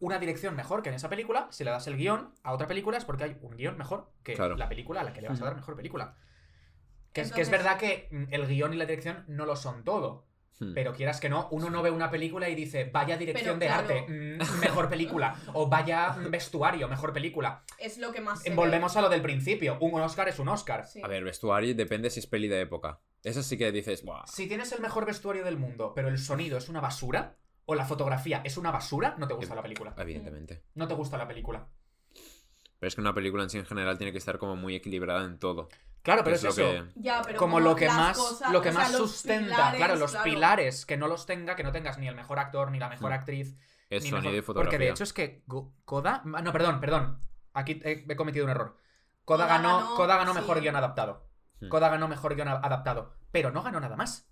una 0.00 0.18
dirección 0.18 0.54
mejor 0.54 0.82
que 0.82 0.90
en 0.90 0.96
esa 0.96 1.08
película. 1.08 1.48
Si 1.50 1.64
le 1.64 1.70
das 1.70 1.86
el 1.86 1.96
guion 1.96 2.34
a 2.42 2.52
otra 2.52 2.66
película, 2.66 2.98
es 2.98 3.06
porque 3.06 3.24
hay 3.24 3.38
un 3.40 3.56
guion 3.56 3.78
mejor 3.78 4.12
que 4.22 4.34
Claro. 4.34 4.54
la 4.58 4.68
película 4.68 5.00
a 5.00 5.04
la 5.04 5.14
que 5.14 5.22
le 5.22 5.30
vas 5.30 5.40
a 5.40 5.46
dar 5.46 5.54
mejor 5.56 5.76
película. 5.76 6.18
Que, 7.14 7.22
es, 7.22 7.32
que 7.32 7.40
es 7.40 7.48
verdad 7.48 7.78
que 7.78 8.08
mm, 8.10 8.34
el 8.34 8.46
guion 8.46 8.74
y 8.74 8.76
la 8.76 8.84
dirección 8.84 9.24
no 9.28 9.46
lo 9.46 9.56
son 9.56 9.82
todo. 9.82 10.26
Hmm. 10.58 10.72
Pero 10.74 10.94
quieras 10.94 11.20
que 11.20 11.28
no, 11.28 11.48
uno 11.50 11.68
no 11.68 11.82
ve 11.82 11.90
una 11.90 12.10
película 12.10 12.48
y 12.48 12.54
dice, 12.54 12.88
vaya 12.92 13.16
dirección 13.16 13.58
Pero 13.58 13.58
de 13.58 13.66
claro. 13.66 13.82
arte, 13.82 14.12
mm, 14.12 14.60
mejor 14.60 14.88
película. 14.88 15.36
o 15.52 15.68
vaya 15.68 16.16
vestuario, 16.30 16.88
mejor 16.88 17.12
película. 17.12 17.62
Es 17.78 17.98
lo 17.98 18.12
que 18.12 18.20
más 18.20 18.42
ve. 18.42 18.54
Volvemos 18.54 18.96
a 18.96 19.02
lo 19.02 19.08
del 19.08 19.22
principio. 19.22 19.76
Un 19.80 20.00
Oscar 20.00 20.28
es 20.28 20.38
un 20.38 20.48
Oscar. 20.48 20.86
Sí. 20.86 21.00
A 21.02 21.08
ver, 21.08 21.24
vestuario 21.24 21.74
depende 21.74 22.08
si 22.10 22.20
es 22.20 22.26
peli 22.26 22.48
de 22.48 22.60
época. 22.60 23.00
Eso 23.22 23.42
sí 23.42 23.58
que 23.58 23.72
dices, 23.72 24.04
¡buah! 24.04 24.26
Si 24.26 24.46
tienes 24.46 24.72
el 24.72 24.80
mejor 24.80 25.04
vestuario 25.04 25.44
del 25.44 25.58
mundo, 25.58 25.92
pero 25.94 26.08
el 26.08 26.18
sonido 26.18 26.56
es 26.58 26.68
una 26.68 26.80
basura, 26.80 27.36
o 27.66 27.74
la 27.74 27.84
fotografía 27.84 28.40
es 28.44 28.56
una 28.56 28.70
basura, 28.70 29.16
no 29.18 29.26
te 29.26 29.34
gusta 29.34 29.54
la 29.54 29.62
película. 29.62 29.94
Evidentemente. 29.98 30.62
No 30.74 30.86
te 30.86 30.94
gusta 30.94 31.18
la 31.18 31.26
película. 31.26 31.66
Pero 32.86 32.90
es 32.90 32.94
que 32.94 33.00
una 33.00 33.14
película 33.14 33.42
en 33.42 33.50
sí 33.50 33.58
en 33.58 33.66
general 33.66 33.98
tiene 33.98 34.12
que 34.12 34.18
estar 34.18 34.38
como 34.38 34.54
muy 34.54 34.76
equilibrada 34.76 35.24
en 35.24 35.40
todo. 35.40 35.68
Claro, 36.02 36.22
pero 36.22 36.36
es, 36.36 36.44
lo 36.44 36.50
eso. 36.50 36.62
que- 36.62 36.84
Ya, 36.94 37.20
pero 37.26 37.36
Como 37.36 37.58
lo 37.58 37.74
que 37.74 37.88
más, 37.88 38.16
cosas- 38.16 38.52
lo 38.52 38.62
que 38.62 38.70
sea, 38.70 38.80
más 38.82 38.92
sustenta, 38.92 39.50
pilares, 39.56 39.76
claro, 39.78 39.96
los 39.96 40.10
claro. 40.12 40.22
pilares, 40.24 40.86
que 40.86 40.96
no 40.96 41.08
los 41.08 41.26
tenga, 41.26 41.56
que 41.56 41.64
no 41.64 41.72
tengas 41.72 41.98
ni 41.98 42.06
el 42.06 42.14
mejor 42.14 42.38
actor, 42.38 42.70
ni 42.70 42.78
la 42.78 42.88
mejor 42.88 43.10
Mm. 43.10 43.14
actriz, 43.14 43.56
Es 43.90 44.04
ni 44.04 44.10
sonido 44.10 44.30
mejor- 44.30 44.38
y 44.38 44.42
fotografía. 44.42 44.70
Porque 44.70 44.84
de 44.84 44.90
hecho 44.92 45.02
es 45.02 45.12
que 45.12 45.42
Koda, 45.84 46.22
no, 46.24 46.52
perdón, 46.52 46.78
perdón, 46.78 47.18
aquí 47.54 47.80
he, 47.82 48.14
cometido 48.14 48.44
un 48.44 48.52
error. 48.52 48.76
Koda, 49.24 49.46
Koda 49.46 49.56
ganó, 49.56 49.78
ganó, 49.80 49.94
Koda 49.96 50.16
ganó 50.16 50.32
sí. 50.32 50.38
mejor 50.38 50.60
guion 50.60 50.76
adaptado. 50.76 51.26
Hmm. 51.58 51.68
Koda 51.68 51.88
ganó 51.88 52.06
mejor 52.06 52.36
guion 52.36 52.46
a- 52.46 52.52
adaptado, 52.52 53.16
pero 53.32 53.50
no 53.50 53.64
ganó 53.64 53.80
nada 53.80 53.96
más. 53.96 54.28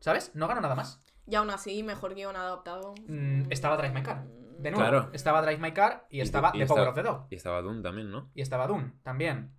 ¿Sabes? 0.00 0.30
No 0.34 0.48
ganó 0.48 0.62
nada 0.62 0.74
más. 0.74 1.02
Y 1.26 1.34
aún 1.34 1.50
así, 1.50 1.82
mejor 1.82 2.14
guion 2.14 2.36
adaptado. 2.36 2.94
Mm, 3.06 3.52
estaba 3.52 3.76
Drive 3.76 3.92
My 3.92 4.02
Car. 4.02 4.24
De 4.58 4.70
nuevo, 4.70 4.88
Claro. 4.88 5.10
estaba 5.12 5.42
Drive 5.42 5.58
My 5.58 5.72
Car 5.72 6.06
y 6.10 6.20
estaba 6.20 6.50
y 6.54 6.60
The 6.60 6.66
Power 6.66 6.80
estaba- 6.82 6.88
of 6.90 6.94
the 6.94 7.02
Dog. 7.02 7.26
Y 7.30 7.34
estaba 7.36 7.62
Doom 7.62 7.82
también, 7.82 8.10
¿no? 8.10 8.30
Y 8.34 8.40
estaba 8.42 8.66
Dune 8.66 8.92
también. 9.02 9.52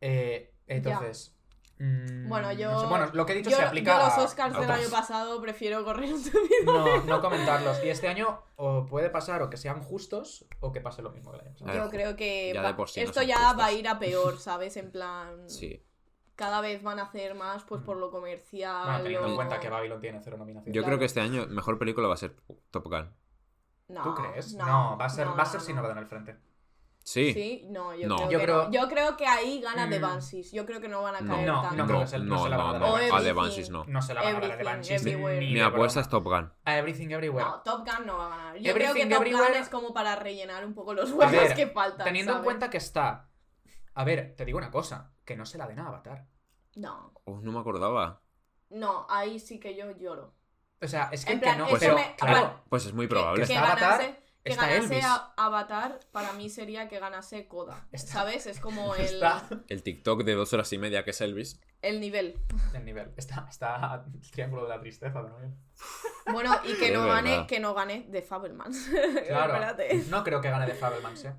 Eh, 0.00 0.52
entonces. 0.66 1.34
mm, 1.78 2.28
Bueno, 2.28 2.52
yo. 2.52 2.70
no 2.72 2.80
sé. 2.80 2.86
Bueno, 2.86 3.10
lo 3.12 3.26
que 3.26 3.32
he 3.32 3.36
dicho 3.36 3.50
yo, 3.50 3.56
se 3.56 3.62
aplica 3.62 3.98
yo 3.98 4.04
los 4.06 4.18
Oscars 4.26 4.54
a 4.56 4.60
del 4.60 4.70
año 4.70 4.88
pasado 4.90 5.40
prefiero 5.40 5.84
correr 5.84 6.12
un. 6.14 6.22
No, 6.64 7.02
no 7.04 7.20
comentarlos. 7.20 7.82
Y 7.84 7.88
este 7.88 8.08
año 8.08 8.40
o 8.56 8.86
puede 8.86 9.10
pasar 9.10 9.42
o 9.42 9.50
que 9.50 9.56
sean 9.56 9.82
justos 9.82 10.46
o 10.60 10.72
que 10.72 10.80
pase 10.80 11.02
lo 11.02 11.10
mismo 11.10 11.32
del 11.32 11.42
año 11.42 11.52
pasado. 11.52 11.74
Yo 11.74 11.90
creo 11.90 12.16
que 12.16 12.52
ya 12.54 12.62
va- 12.62 12.86
sí 12.86 13.00
esto 13.00 13.22
ya 13.22 13.36
justos. 13.38 13.58
va 13.60 13.66
a 13.66 13.72
ir 13.72 13.88
a 13.88 13.98
peor, 13.98 14.38
¿sabes? 14.38 14.76
En 14.76 14.90
plan. 14.90 15.48
Sí. 15.48 15.82
cada 16.36 16.60
vez 16.60 16.82
van 16.82 16.98
a 16.98 17.04
hacer 17.04 17.34
más 17.34 17.64
pues 17.64 17.80
por 17.80 17.96
lo 17.96 18.10
comercial. 18.10 18.84
Bueno, 18.84 19.02
teniendo 19.04 19.26
en 19.28 19.36
cuenta 19.36 19.58
que 19.58 19.70
Babylon 19.70 19.98
tiene 20.02 20.20
cero 20.22 20.36
nominaciones. 20.36 20.74
Yo 20.74 20.82
Claro. 20.82 20.88
creo 20.88 20.98
que 20.98 21.04
este 21.06 21.22
año 21.22 21.46
mejor 21.46 21.78
película 21.78 22.08
va 22.08 22.12
a 22.14 22.18
ser 22.18 22.36
Top 22.70 22.84
Gun. 22.84 23.10
No, 23.88 24.02
¿Tú 24.02 24.14
crees? 24.14 24.54
No, 24.54 24.66
No, 24.66 24.98
va 24.98 25.04
a 25.04 25.08
ser, 25.08 25.26
no, 25.26 25.36
va 25.36 25.42
a 25.42 25.46
ser 25.46 25.60
no, 25.60 25.66
si 25.66 25.72
no 25.72 25.82
lo 25.82 25.88
dan 25.88 25.98
al 25.98 26.06
frente. 26.06 26.36
Sí. 27.04 27.32
Sí, 27.32 27.66
no, 27.70 27.94
yo, 27.94 28.08
No. 28.08 28.16
Creo, 28.16 28.30
Yo 28.30 28.38
que 28.40 28.44
creo- 28.44 28.64
no. 28.64 28.70
Yo 28.72 28.88
creo 28.88 29.16
que 29.16 29.26
ahí 29.28 29.60
gana 29.60 29.88
The 29.88 30.00
Mm. 30.00 30.02
Banshees. 30.02 30.50
Yo 30.50 30.66
creo 30.66 30.80
que 30.80 30.88
no 30.88 31.02
van 31.02 31.14
a 31.14 31.20
No, 31.20 31.34
caer 31.34 31.46
No, 31.46 31.60
tanto. 31.62 31.76
no 31.76 31.86
creo 31.86 32.00
que 32.00 32.06
se- 32.08 32.18
no 32.18 32.42
se 32.42 32.48
la 32.48 32.56
van 32.56 32.66
a 32.66 32.72
dar 32.72 32.80
no. 32.80 32.88
No 33.86 34.02
se 34.02 34.14
la 34.14 34.22
van 34.22 34.34
a 34.36 34.40
dar 34.40 34.44
a 34.44 34.46
The 34.48 34.52
Everything, 34.54 34.64
Banshees. 34.64 35.06
everywhere. 35.06 35.38
ni 35.40 35.46
Mi 35.52 35.54
de 35.54 35.62
apuesta 35.62 36.00
es 36.00 36.08
Top 36.08 36.24
Gun. 36.24 36.52
A 36.64 36.76
Everything 36.78 37.10
Everywhere. 37.10 37.44
No, 37.48 37.60
Top 37.62 37.86
Gun 37.86 38.06
no 38.06 38.18
va 38.18 38.26
a 38.26 38.28
ganar. 38.30 38.56
Yo 38.58 38.70
Everything 38.72 38.92
creo 38.92 38.94
que 39.08 39.14
Top 39.14 39.22
Everywhere- 39.22 39.48
Gun 39.52 39.56
es 39.62 39.68
como 39.68 39.94
para 39.94 40.16
rellenar 40.16 40.66
un 40.66 40.74
poco 40.74 40.94
los 40.94 41.16
ver, 41.16 41.54
que 41.54 41.68
faltan. 41.68 42.04
Teniendo 42.04 42.36
en 42.38 42.42
cuenta 42.42 42.70
que 42.70 42.78
está. 42.78 43.28
A 43.94 44.02
ver, 44.04 44.34
te 44.36 44.44
digo 44.44 44.58
una 44.58 44.72
cosa. 44.72 45.12
Que 45.24 45.36
no 45.36 45.46
se 45.46 45.58
la 45.58 45.68
den 45.68 45.78
a 45.78 45.86
Avatar. 45.86 46.26
No, 46.74 47.12
Oh, 47.24 47.38
no 47.40 47.52
me 47.52 47.60
acordaba. 47.60 48.20
no, 48.70 49.06
ahí 49.08 49.38
sí 49.38 49.60
que 49.60 49.76
yo 49.76 49.92
lloro. 49.92 50.34
O 50.82 50.86
sea, 50.88 51.08
es 51.12 51.24
que, 51.24 51.32
En 51.32 51.40
que 51.40 51.56
no. 51.56 51.66
eso 51.68 51.76
pero, 51.78 51.94
me- 51.96 52.14
claro, 52.16 52.62
Pues 52.68 52.84
es 52.86 52.92
muy 52.92 53.06
Que- 53.06 53.10
probable. 53.10 53.46
Que, 53.46 53.56
Avatar, 53.56 53.78
ganase, 53.80 54.16
que 54.44 54.50
está 54.52 54.66
ganase 54.68 54.84
Elvis. 54.94 55.04
a- 55.04 55.32
Avatar, 55.36 56.00
para 56.12 56.32
mí 56.34 56.50
sería 56.50 56.86
que 56.88 56.98
ganase 56.98 57.48
Coda. 57.48 57.86
Está- 57.92 58.12
¿Sabes? 58.12 58.46
Es 58.46 58.60
como 58.60 58.94
el, 58.96 59.02
está. 59.02 59.48
El 59.68 59.82
TikTok 59.82 60.22
de 60.24 60.34
dos 60.34 60.52
horas 60.52 60.72
y 60.72 60.78
media 60.78 61.02
que 61.04 61.10
es 61.10 61.20
Elvis. 61.20 61.60
el 61.82 62.00
nivel. 62.00 62.38
El 62.74 62.84
nivel. 62.84 63.12
Está, 63.16 63.46
está 63.48 64.04
el 64.22 64.30
triángulo 64.30 64.64
de 64.64 64.68
la 64.70 64.80
tristeza 64.80 65.22
también. 65.22 65.56
Bueno, 66.32 66.54
y 66.64 66.74
que 66.74 66.88
Es 66.88 66.92
no 66.94 67.06
gane, 67.06 67.46
que 67.46 67.60
no 67.60 67.72
gane 67.74 68.06
de 68.08 68.22
Fabelmans. 68.22 68.90
Claro. 69.26 69.76
No 70.08 70.24
creo 70.24 70.40
que 70.40 70.50
gane 70.50 70.66
de 70.66 70.74
Fabelmans, 70.74 71.24
eh. 71.24 71.34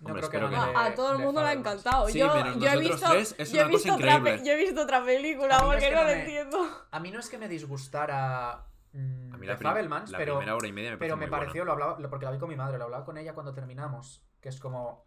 No 0.00 0.14
Hombre, 0.14 0.28
creo 0.28 0.48
que. 0.48 0.56
A, 0.56 0.66
de- 0.66 0.76
a 0.76 0.94
todo 0.94 1.12
el 1.12 1.18
de 1.18 1.24
mundo 1.24 1.42
le 1.42 1.48
ha 1.48 1.52
encantado. 1.52 2.08
Sí, 2.08 2.18
yo, 2.18 2.26
yo 2.56 2.68
he 2.70 2.78
visto, 2.78 3.10
tres, 3.10 3.34
es 3.36 3.52
yo 3.52 3.60
he 3.62 3.68
visto 3.68 3.94
otra 3.94 4.14
increíble. 4.16 4.38
pe- 4.42 4.46
yo 4.46 4.52
he 4.52 4.56
visto 4.56 4.80
otra 4.82 5.04
película 5.04 5.58
no 5.58 5.64
porque 5.66 5.78
es 5.78 5.84
que 5.84 5.90
no 5.90 5.96
no 5.96 6.02
lo 6.02 6.08
me- 6.14 6.20
entiendo. 6.20 6.86
A 6.90 7.00
mí 7.00 7.10
no 7.10 7.20
es 7.20 7.28
que 7.28 7.36
me 7.38 7.48
disgustara 7.48 8.64
mm, 8.92 9.34
A 9.34 9.36
mí 9.36 9.46
de 9.46 9.52
la, 9.52 9.58
prim- 9.58 9.68
Fabelmans, 9.70 10.10
la 10.10 10.18
pero, 10.18 10.36
primera 10.38 10.56
hora 10.56 10.66
y 10.68 10.72
media 10.72 10.90
me 10.92 10.96
pero 10.96 11.14
pareció 11.16 11.26
me 11.30 11.38
pareció, 11.38 11.64
lo 11.66 11.72
hablaba, 11.72 11.98
lo- 12.00 12.08
porque 12.10 12.24
la 12.24 12.30
vi 12.32 12.38
con 12.38 12.48
mi 12.48 12.56
madre, 12.56 12.78
lo 12.78 12.84
hablaba 12.84 13.04
con 13.04 13.18
ella 13.18 13.34
cuando 13.34 13.52
terminamos, 13.52 14.24
que 14.40 14.48
es 14.48 14.58
como... 14.58 15.06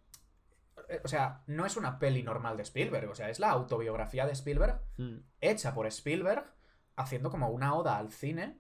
eh, 0.90 1.02
O 1.04 1.08
sea, 1.08 1.42
no 1.48 1.66
es 1.66 1.76
una 1.76 1.98
peli 1.98 2.22
normal 2.22 2.56
de 2.58 2.62
Spielberg, 2.64 3.10
o 3.10 3.16
sea, 3.16 3.30
es 3.30 3.40
la 3.40 3.50
autobiografía 3.50 4.26
de 4.28 4.34
Spielberg 4.34 4.80
Mm. 4.98 5.18
hecha 5.42 5.74
por 5.74 5.88
Spielberg, 5.88 6.46
haciendo 6.96 7.32
como 7.32 7.50
una 7.50 7.74
oda 7.74 7.98
al 7.98 8.12
cine, 8.12 8.60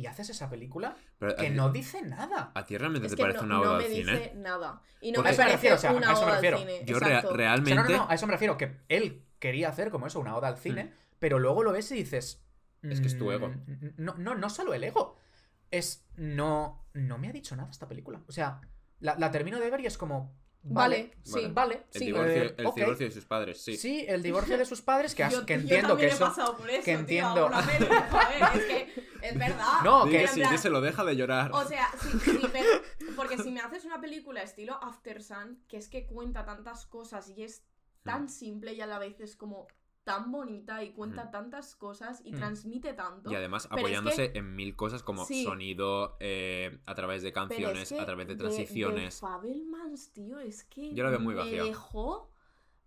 y 0.00 0.06
haces 0.06 0.30
esa 0.30 0.48
película 0.50 0.96
Pero 1.18 1.32
a 1.32 1.36
que 1.36 1.48
ti- 1.50 1.54
no 1.54 1.70
dice 1.70 2.02
nada. 2.02 2.50
¿A 2.54 2.64
ti 2.66 2.76
realmente 2.76 3.06
Es 3.08 3.14
te 3.14 3.20
parece 3.22 3.38
no, 3.40 3.44
una 3.44 3.54
no 3.56 3.60
oda 3.62 3.78
me 3.78 3.84
al 3.84 3.90
cine? 3.90 4.12
dice 4.12 4.32
nada. 4.36 4.82
Y 5.00 5.12
no 5.12 5.16
Porque- 5.16 5.22
me 5.22 5.28
A 5.28 5.32
eso 5.32 5.38
me 5.42 5.44
parece 5.44 5.56
refiero, 5.56 5.76
o 5.76 5.78
sea, 5.78 5.90
a 5.90 5.94
una 5.94 6.12
eso 6.12 6.26
me 6.26 6.32
refiero. 6.32 6.58
cine. 6.58 6.84
Yo. 6.86 6.96
O 6.96 7.00
sea, 7.00 7.20
realmente... 7.32 7.74
no, 7.74 7.88
no, 7.88 7.96
no, 8.04 8.10
a 8.10 8.14
eso 8.14 8.26
me 8.26 8.32
refiero, 8.32 8.56
que 8.56 8.76
él 8.88 9.24
quería 9.38 9.68
hacer 9.68 9.90
como 9.90 10.06
eso, 10.06 10.18
una 10.20 10.36
oda 10.36 10.48
al 10.48 10.56
cine, 10.58 10.92
pero 11.18 11.38
luego 11.38 11.62
lo 11.62 11.72
ves 11.72 11.90
y 11.92 11.94
dices... 11.94 12.42
Es 12.82 13.00
que 13.00 13.08
es 13.08 13.18
tu 13.18 13.30
ego. 13.30 13.48
mm, 13.48 13.88
No, 13.98 14.14
no, 14.16 14.34
no 14.34 14.48
solo 14.50 14.72
el 14.74 14.82
ego. 14.84 15.16
Es... 15.70 16.06
No, 16.16 16.86
no 16.94 17.18
me 17.18 17.28
ha 17.28 17.32
dicho 17.32 17.54
nada 17.56 17.70
esta 17.70 17.86
película. 17.88 18.22
O 18.26 18.32
sea, 18.32 18.60
la, 19.00 19.16
la 19.18 19.30
termino 19.30 19.58
de 19.60 19.70
ver 19.70 19.80
y 19.80 19.86
es 19.86 19.98
como... 19.98 20.34
Vale, 20.62 21.14
Vale, 21.24 21.42
sí. 21.46 21.48
vale. 21.52 21.74
El, 21.94 21.98
Sí. 22.00 22.06
divorcio, 22.06 22.42
eh, 22.42 22.54
el 22.58 22.66
ok. 22.66 22.76
divorcio 22.76 23.06
de 23.06 23.12
sus 23.12 23.24
padres, 23.24 23.62
sí. 23.62 23.76
Sí, 23.78 24.04
el 24.06 24.22
divorcio 24.22 24.58
de 24.58 24.64
sus 24.66 24.82
padres, 24.82 25.14
que, 25.14 25.24
has- 25.24 25.32
Yo- 25.32 25.46
que 25.46 25.54
yo 25.54 25.60
entiendo 25.60 25.96
que 25.96 26.06
eso... 26.08 26.26
pasado 26.26 26.56
por 26.56 26.68
eso, 26.68 26.84
que 26.84 26.92
entiendo- 26.92 27.50
es 28.54 28.64
que 28.66 29.08
es 29.22 29.38
verdad. 29.38 29.80
No, 29.84 30.04
que 30.06 30.28
sí, 30.28 30.40
plan- 30.40 30.52
díselo, 30.52 30.80
deja 30.82 31.02
de 31.04 31.16
llorar. 31.16 31.50
O 31.54 31.64
sea, 31.64 31.88
sí, 32.00 32.08
sí, 32.24 32.40
pero- 32.52 32.82
porque 33.16 33.38
si 33.38 33.50
me 33.50 33.60
haces 33.60 33.84
una 33.86 34.00
película 34.02 34.42
estilo 34.42 34.74
After 34.82 35.22
Sun, 35.22 35.64
que 35.66 35.78
es 35.78 35.88
que 35.88 36.06
cuenta 36.06 36.44
tantas 36.44 36.84
cosas 36.86 37.30
y 37.30 37.42
es 37.42 37.64
tan 38.02 38.28
simple 38.28 38.74
y 38.74 38.80
a 38.82 38.86
la 38.86 38.98
vez 38.98 39.18
es 39.20 39.36
como 39.36 39.66
tan 40.10 40.32
bonita 40.32 40.82
y 40.82 40.90
cuenta 40.92 41.24
Mm. 41.26 41.30
tantas 41.30 41.76
cosas 41.76 42.20
y 42.24 42.32
Mm. 42.32 42.36
transmite 42.36 42.92
tanto. 42.94 43.30
Y 43.30 43.34
además 43.34 43.66
es 43.66 43.72
apoyándose 43.72 44.32
en 44.34 44.54
mil 44.56 44.74
cosas 44.76 45.02
como 45.02 45.24
Sí. 45.24 45.44
sonido, 45.44 46.16
eh, 46.20 46.78
a 46.86 46.94
través 46.94 47.22
de 47.22 47.32
canciones, 47.32 47.82
es 47.92 47.96
que 47.96 48.00
a 48.00 48.06
través 48.06 48.26
de 48.26 48.34
De, 48.34 48.38
transiciones. 48.40 49.20
Fabelmans, 49.20 50.12
tío, 50.12 50.38
es 50.38 50.64
que 50.64 50.92
Yo 50.94 51.04
la 51.04 51.10
veo 51.10 51.20
muy 51.20 51.34
me 51.34 51.40
vacía. 51.40 51.64
dejó... 51.64 52.29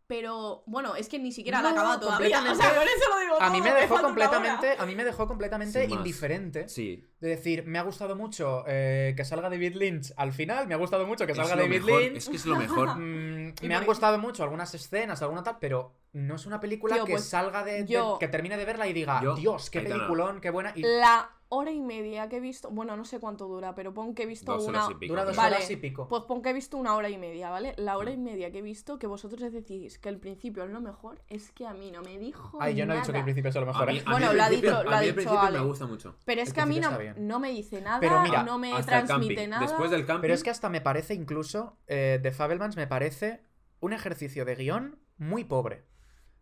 Pero, 0.06 0.64
bueno, 0.66 0.96
es 0.96 1.08
que 1.08 1.18
ni 1.18 1.32
siquiera 1.32 1.60
No, 1.62 1.70
la 1.70 1.70
acaba 1.72 2.00
todavía. 2.00 2.28
O 2.40 2.44
completamente. 2.44 2.64
sea, 2.64 2.76
con 2.76 2.88
eso 2.88 3.10
lo 3.10 3.20
digo 3.22 3.42
A 3.42 3.50
mí 3.50 3.62
me 3.62 3.74
dejó 3.74 4.02
completamente, 4.02 4.76
a 4.78 4.86
mí 4.86 4.96
me 4.96 5.04
dejó 5.06 5.28
completamente 5.28 5.86
indiferente. 5.86 6.68
Sí. 6.70 7.08
De 7.20 7.30
decir, 7.30 7.66
me 7.66 7.80
ha 7.80 7.84
gustado 7.84 8.16
mucho 8.16 8.66
eh, 8.68 9.14
que 9.16 9.24
salga 9.24 9.50
David 9.50 9.76
Lynch 9.76 10.12
al 10.18 10.34
final, 10.34 10.68
me 10.68 10.74
ha 10.74 10.78
gustado 10.78 11.08
mucho 11.08 11.26
que 11.26 11.32
Es 11.32 11.38
salga 11.38 11.56
David 11.56 11.82
mejor, 11.84 12.02
Lynch. 12.02 12.18
es 12.18 12.30
que 12.30 12.36
es 12.36 12.46
lo 12.46 12.58
mejor. 12.58 12.90
Mm, 12.98 13.54
Y 13.62 13.68
me 13.68 13.76
han 13.76 13.86
gustado 13.86 14.18
mucho 14.20 14.44
algunas 14.44 14.74
escenas, 14.74 15.22
alguna 15.22 15.42
tal, 15.44 15.58
pero 15.60 15.94
no 16.14 16.36
es 16.36 16.46
una 16.46 16.60
película 16.60 16.96
Tío, 16.96 17.06
que 17.06 17.14
pues, 17.14 17.26
salga 17.26 17.64
de, 17.64 17.84
de- 17.84 17.86
yo- 17.86 18.18
que 18.20 18.28
termine 18.28 18.58
de 18.58 18.66
verla 18.66 18.88
y 18.88 18.94
diga, 18.94 19.22
Yo- 19.24 19.36
Dios, 19.36 19.70
qué 19.70 19.80
peliculón, 19.82 20.42
qué 20.42 20.50
buena. 20.50 20.72
Y 20.76 20.82
La 20.84 21.30
hora 21.54 21.72
y 21.72 21.80
media 21.82 22.28
que 22.30 22.38
he 22.38 22.40
visto, 22.40 22.70
bueno, 22.70 22.98
no 22.98 23.06
sé 23.06 23.20
cuánto 23.20 23.48
dura, 23.48 23.74
pero 23.76 23.94
pon 23.94 24.14
que 24.16 24.24
he 24.24 24.26
visto 24.26 24.54
Dos 24.54 24.68
una... 24.68 24.80
horas 24.86 24.92
y 24.92 25.00
pico. 25.00 25.14
dura 25.14 25.26
dos. 25.26 25.36
Vale. 25.36 25.56
horas 25.56 25.72
y 25.72 25.76
pico. 25.78 26.08
Pues 26.08 26.24
pon 26.24 26.42
que 26.42 26.50
he 26.50 26.54
visto 26.54 26.78
una 26.78 26.96
hora 26.96 27.10
y 27.10 27.18
media, 27.18 27.50
¿vale? 27.50 27.74
La 27.78 27.98
hora 27.98 28.12
y 28.12 28.18
media 28.18 28.52
que 28.52 28.60
he 28.60 28.62
visto, 28.62 28.98
que 29.00 29.08
vosotros 29.08 29.52
decís 29.52 30.00
que 30.00 30.10
el 30.10 30.20
principio 30.20 30.64
es 30.64 30.70
lo 30.72 30.82
mejor, 30.82 31.22
es 31.28 31.52
que 31.52 31.66
a 31.66 31.74
mí 31.74 31.92
no 31.92 32.02
me 32.02 32.18
dijo 32.18 32.58
Ay, 32.62 32.76
yo 32.76 32.86
no 32.86 32.94
he 32.94 32.98
dicho 32.98 33.12
que 33.12 33.20
el 33.20 33.24
principio 33.24 33.50
es 33.50 33.56
lo 33.56 33.66
mejor. 33.66 33.90
A 33.90 33.92
mí, 33.92 33.98
¿eh? 34.00 34.04
a 34.06 34.10
mí 34.10 34.12
Bueno, 34.12 34.34
lo 34.34 34.44
ha 34.44 34.50
dicho- 34.50 34.84
lo 34.84 34.90
a 34.92 34.98
ha 34.98 35.02
dicho 35.02 35.16
principio 35.16 35.40
Ale. 35.40 35.60
me 35.60 35.66
gusta 35.66 35.86
mucho. 35.86 36.16
Pero 36.26 36.42
es 36.42 36.50
El 36.50 36.54
que 36.56 36.62
a 36.62 36.66
mí 36.66 36.80
no, 36.80 36.92
no 37.18 37.40
me 37.40 37.50
dice 37.52 37.82
nada, 37.82 38.00
Pero 38.00 38.22
mira, 38.22 38.44
no 38.44 38.58
me 38.58 38.72
transmite 38.84 39.48
nada. 39.48 39.62
Después 39.66 39.92
del 39.92 40.06
camping. 40.06 40.22
Pero 40.22 40.34
es 40.34 40.44
que 40.44 40.50
hasta 40.50 40.70
me 40.70 40.82
parece 40.82 41.14
incluso, 41.14 41.78
eh, 41.88 42.20
de 42.22 42.32
Fabelmans 42.32 42.76
me 42.76 42.88
parece 42.88 43.44
un 43.80 43.94
ejercicio 43.94 44.46
de 44.46 44.56
guion 44.56 45.00
muy 45.18 45.44
pobre. 45.44 45.84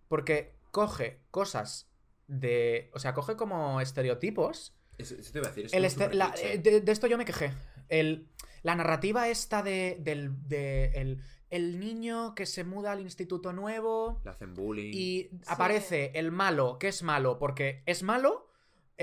Porque 0.07 0.55
coge 0.71 1.21
cosas 1.31 1.89
de... 2.27 2.89
O 2.93 2.99
sea, 2.99 3.13
coge 3.13 3.35
como 3.35 3.81
estereotipos. 3.81 4.73
Eso, 5.01 5.15
eso 5.15 5.31
te 5.31 5.39
iba 5.39 5.47
a 5.47 5.51
decir. 5.51 5.65
es 5.65 5.73
El 5.73 5.79
como 5.79 5.87
este- 5.87 6.03
súper 6.05 6.15
la- 6.15 6.31
cliché. 6.31 6.57
de, 6.57 6.81
de 6.81 6.91
esto 6.91 7.07
yo 7.07 7.17
me 7.17 7.25
quejé. 7.25 7.51
El, 7.89 8.27
la 8.63 8.75
narrativa 8.75 9.27
esta 9.29 9.63
de, 9.63 9.97
del 10.01 10.47
de 10.47 10.91
el, 10.95 11.21
el 11.49 11.79
niño 11.79 12.33
que 12.35 12.45
se 12.45 12.63
muda 12.63 12.91
al 12.93 13.01
instituto 13.01 13.51
nuevo 13.53 14.21
Le 14.23 14.29
hacen 14.31 14.53
bullying. 14.53 14.91
y 14.93 15.29
aparece 15.47 16.11
el 16.15 16.31
malo, 16.31 16.77
que 16.79 16.87
es 16.89 17.03
malo 17.03 17.37
porque 17.39 17.81
es 17.85 18.03
malo, 18.03 18.47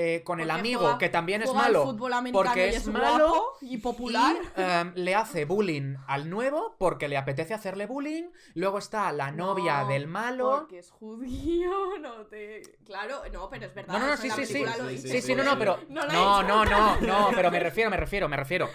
eh, 0.00 0.22
con 0.22 0.38
el 0.38 0.50
amigo, 0.50 0.80
juega- 0.82 0.98
que 0.98 1.08
también 1.08 1.42
es 1.42 1.52
malo, 1.52 1.82
fútbol 1.84 2.12
americano 2.12 2.44
porque 2.44 2.68
y 2.70 2.74
es 2.74 2.86
malo 2.86 3.54
y 3.60 3.78
popular. 3.78 4.36
y 4.56 4.60
em, 4.60 4.92
le 4.94 5.14
hace 5.16 5.44
bullying 5.44 5.96
al 6.06 6.30
nuevo 6.30 6.76
porque 6.78 7.08
le 7.08 7.16
apetece 7.16 7.52
hacerle 7.54 7.86
bullying. 7.86 8.30
Luego 8.54 8.78
está 8.78 9.10
la 9.12 9.32
novia 9.32 9.82
No, 9.82 9.88
del 9.88 10.06
malo. 10.06 10.50
Porque 10.60 10.78
es 10.78 10.90
judío, 10.90 11.70
no 12.00 12.26
te. 12.26 12.62
Claro, 12.84 13.22
no, 13.32 13.50
pero 13.50 13.66
es 13.66 13.74
verdad. 13.74 13.92
No, 13.94 13.98
no, 13.98 14.06
no, 14.08 14.16
sí, 14.16 14.30
sí, 14.30 14.46
sí. 14.46 14.64
Sí, 14.98 14.98
Sí, 15.08 15.20
sí, 15.20 15.34
no, 15.34 15.42
no, 15.42 15.58
pero. 15.58 15.80
No 15.88 16.06
No, 16.06 16.42
no, 16.42 16.64
no, 16.64 16.96
no, 17.00 17.30
pero 17.34 17.50
me 17.50 17.58
refiero, 17.58 17.90
me 17.90 17.96
refiero, 17.96 18.28
me 18.28 18.36
refiero. 18.36 18.68